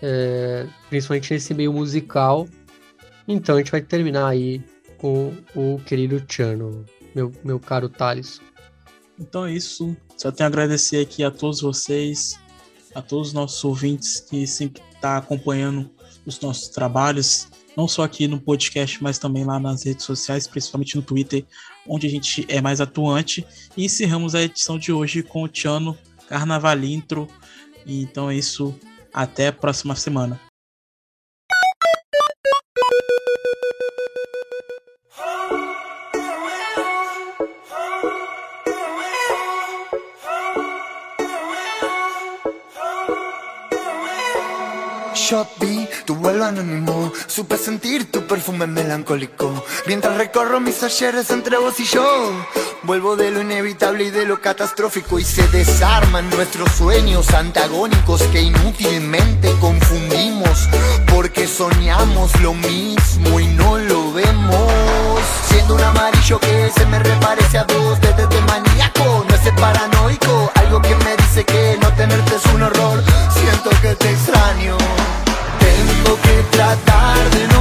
é, 0.00 0.66
principalmente 0.88 1.32
nesse 1.32 1.52
meio 1.52 1.72
musical, 1.72 2.46
então 3.28 3.56
a 3.56 3.58
gente 3.58 3.70
vai 3.70 3.82
terminar 3.82 4.26
aí 4.26 4.62
com 4.96 5.32
o 5.54 5.78
querido 5.84 6.24
Chano, 6.26 6.84
meu, 7.14 7.30
meu 7.44 7.60
caro 7.60 7.88
Thales. 7.88 8.40
Então 9.18 9.44
é 9.44 9.52
isso. 9.52 9.96
Só 10.16 10.32
tenho 10.32 10.46
a 10.46 10.48
agradecer 10.48 11.00
aqui 11.00 11.22
a 11.22 11.30
todos 11.30 11.60
vocês, 11.60 12.40
a 12.94 13.02
todos 13.02 13.28
os 13.28 13.34
nossos 13.34 13.62
ouvintes 13.62 14.20
que 14.20 14.46
sempre 14.46 14.82
tá 15.00 15.18
acompanhando 15.18 15.90
os 16.24 16.40
nossos 16.40 16.68
trabalhos, 16.68 17.48
não 17.76 17.86
só 17.86 18.02
aqui 18.02 18.26
no 18.26 18.40
podcast, 18.40 19.02
mas 19.02 19.18
também 19.18 19.44
lá 19.44 19.60
nas 19.60 19.84
redes 19.84 20.04
sociais, 20.04 20.46
principalmente 20.46 20.96
no 20.96 21.02
Twitter, 21.02 21.44
onde 21.86 22.06
a 22.06 22.10
gente 22.10 22.44
é 22.48 22.60
mais 22.60 22.80
atuante. 22.80 23.46
E 23.76 23.84
encerramos 23.84 24.34
a 24.34 24.42
edição 24.42 24.78
de 24.78 24.92
hoje 24.92 25.22
com 25.22 25.44
o 25.44 25.48
Tiano 25.48 25.96
Carnavalintro. 26.28 27.28
Então 27.86 28.30
é 28.30 28.36
isso. 28.36 28.74
Até 29.12 29.48
a 29.48 29.52
próxima 29.52 29.94
semana. 29.94 30.47
Vi 45.60 45.86
tu 46.06 46.14
vuelo 46.14 46.46
anónimo, 46.46 47.12
supe 47.26 47.58
sentir 47.58 48.10
tu 48.10 48.26
perfume 48.26 48.66
melancólico. 48.66 49.62
Mientras 49.86 50.16
recorro 50.16 50.58
mis 50.58 50.82
ayeres 50.82 51.28
entre 51.28 51.58
vos 51.58 51.78
y 51.80 51.84
yo, 51.84 52.32
vuelvo 52.84 53.14
de 53.14 53.30
lo 53.30 53.42
inevitable 53.42 54.04
y 54.04 54.10
de 54.10 54.24
lo 54.24 54.40
catastrófico 54.40 55.18
y 55.18 55.24
se 55.24 55.46
desarman 55.48 56.30
nuestros 56.30 56.72
sueños 56.72 57.28
antagónicos 57.34 58.22
que 58.32 58.40
inútilmente 58.40 59.52
confundimos 59.60 60.66
porque 61.12 61.46
soñamos 61.46 62.40
lo 62.40 62.54
mismo 62.54 63.38
y 63.38 63.48
no 63.48 63.76
lo 63.76 64.10
vemos. 64.14 64.72
Siendo 65.50 65.74
un 65.74 65.82
amarillo 65.82 66.40
que 66.40 66.70
se 66.74 66.86
me 66.86 67.00
reparece 67.00 67.58
a 67.58 67.64
vos 67.64 68.00
desde 68.00 68.26
de 68.26 68.40
maníaco, 68.40 69.26
no 69.28 69.34
es 69.34 69.60
paranoico, 69.60 70.50
algo 70.54 70.80
que 70.80 70.94
me 71.04 71.16
dice 71.18 71.44
que 71.44 71.76
no 71.82 71.92
tenerte 71.92 72.34
es 72.34 72.46
un 72.46 72.62
horror. 72.62 73.04
Siento 73.30 73.70
que 73.82 73.94
te 73.94 74.10
extraño. 74.10 74.77
Tengo 76.68 76.76
que 76.76 76.84
tratar 76.84 77.30
de 77.30 77.48
no 77.48 77.57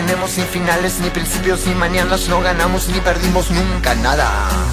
tenemos 0.00 0.36
ni 0.36 0.44
finales, 0.44 1.00
ni 1.00 1.08
principios, 1.08 1.66
ni 1.66 1.74
mañanas. 1.74 2.28
No 2.28 2.42
ganamos 2.42 2.86
ni 2.88 3.00
perdimos 3.00 3.50
nunca 3.50 3.94
nada. 3.94 4.28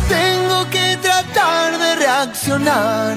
Tengo 0.10 0.70
que 0.70 0.98
tratar 0.98 1.78
de 1.80 1.96
reaccionar. 1.96 3.16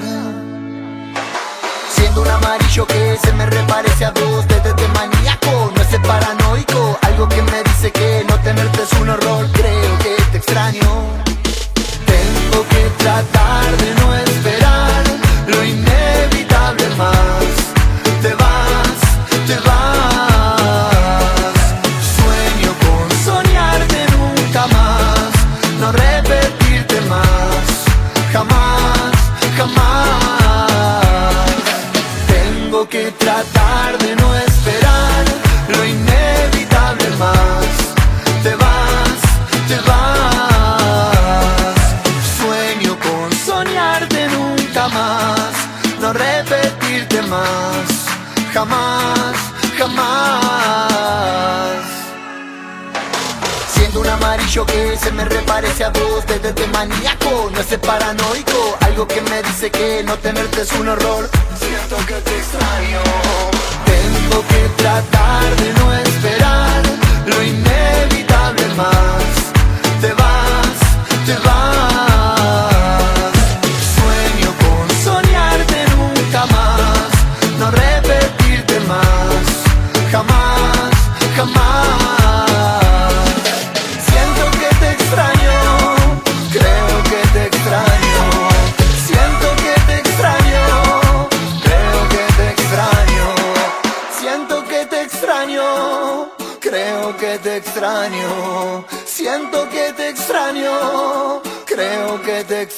Siendo 1.95 2.21
un 2.21 2.29
amarillo 2.29 2.87
que 2.87 3.17
se 3.21 3.33
me 3.33 3.45
reparece 3.45 4.05
a 4.05 4.11
vos 4.11 4.47
desde 4.47 4.73
de 4.73 4.87
maníaco, 4.99 5.73
no 5.75 5.81
es 5.81 5.99
paranoico, 6.07 6.97
algo 7.01 7.27
que 7.27 7.41
me 7.41 7.63
dice 7.63 7.91
que 7.91 8.25
no 8.29 8.35
tenerte 8.39 8.83
es 8.83 8.93
un 9.01 9.09
horror, 9.09 9.45
creo 9.51 9.99
que 9.99 10.15
te 10.31 10.37
extraño. 10.37 10.89
Tengo 12.13 12.59
que 12.69 12.83
tratar 13.03 13.65
de 13.81 13.89
no 13.99 14.15
esperar 14.15 15.03
lo 15.47 15.61
inevitable 15.61 16.85
más. 16.95 17.47
Te 18.21 18.33
vas, 18.33 18.97
te 19.45 19.55
vas. 19.67 19.76
Se 54.99 55.11
me 55.11 55.25
reparece 55.25 55.83
a 55.83 55.89
vos 55.89 56.25
desde 56.27 56.53
de 56.53 56.67
maníaco, 56.67 57.49
no 57.51 57.59
es 57.59 57.77
paranoico, 57.77 58.77
algo 58.81 59.07
que 59.07 59.21
me 59.21 59.41
dice 59.43 59.69
que 59.69 60.03
no 60.03 60.17
tenerte 60.17 60.61
es 60.61 60.71
un 60.73 60.87
horror. 60.87 61.29
Siento 61.59 61.97
que 62.07 62.13
te 62.15 62.37
extraño. 62.37 62.99
Tengo 63.85 64.47
que 64.47 64.81
tratar 64.81 65.55
de 65.55 65.73
no 65.73 65.93
esperar 65.93 66.83
lo 67.25 67.43
inevitable 67.43 68.65
más. 68.75 69.23
Te 70.01 70.13
vas, 70.13 71.25
te 71.25 71.47
vas. 71.47 71.66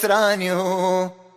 Extraño. 0.10 1.29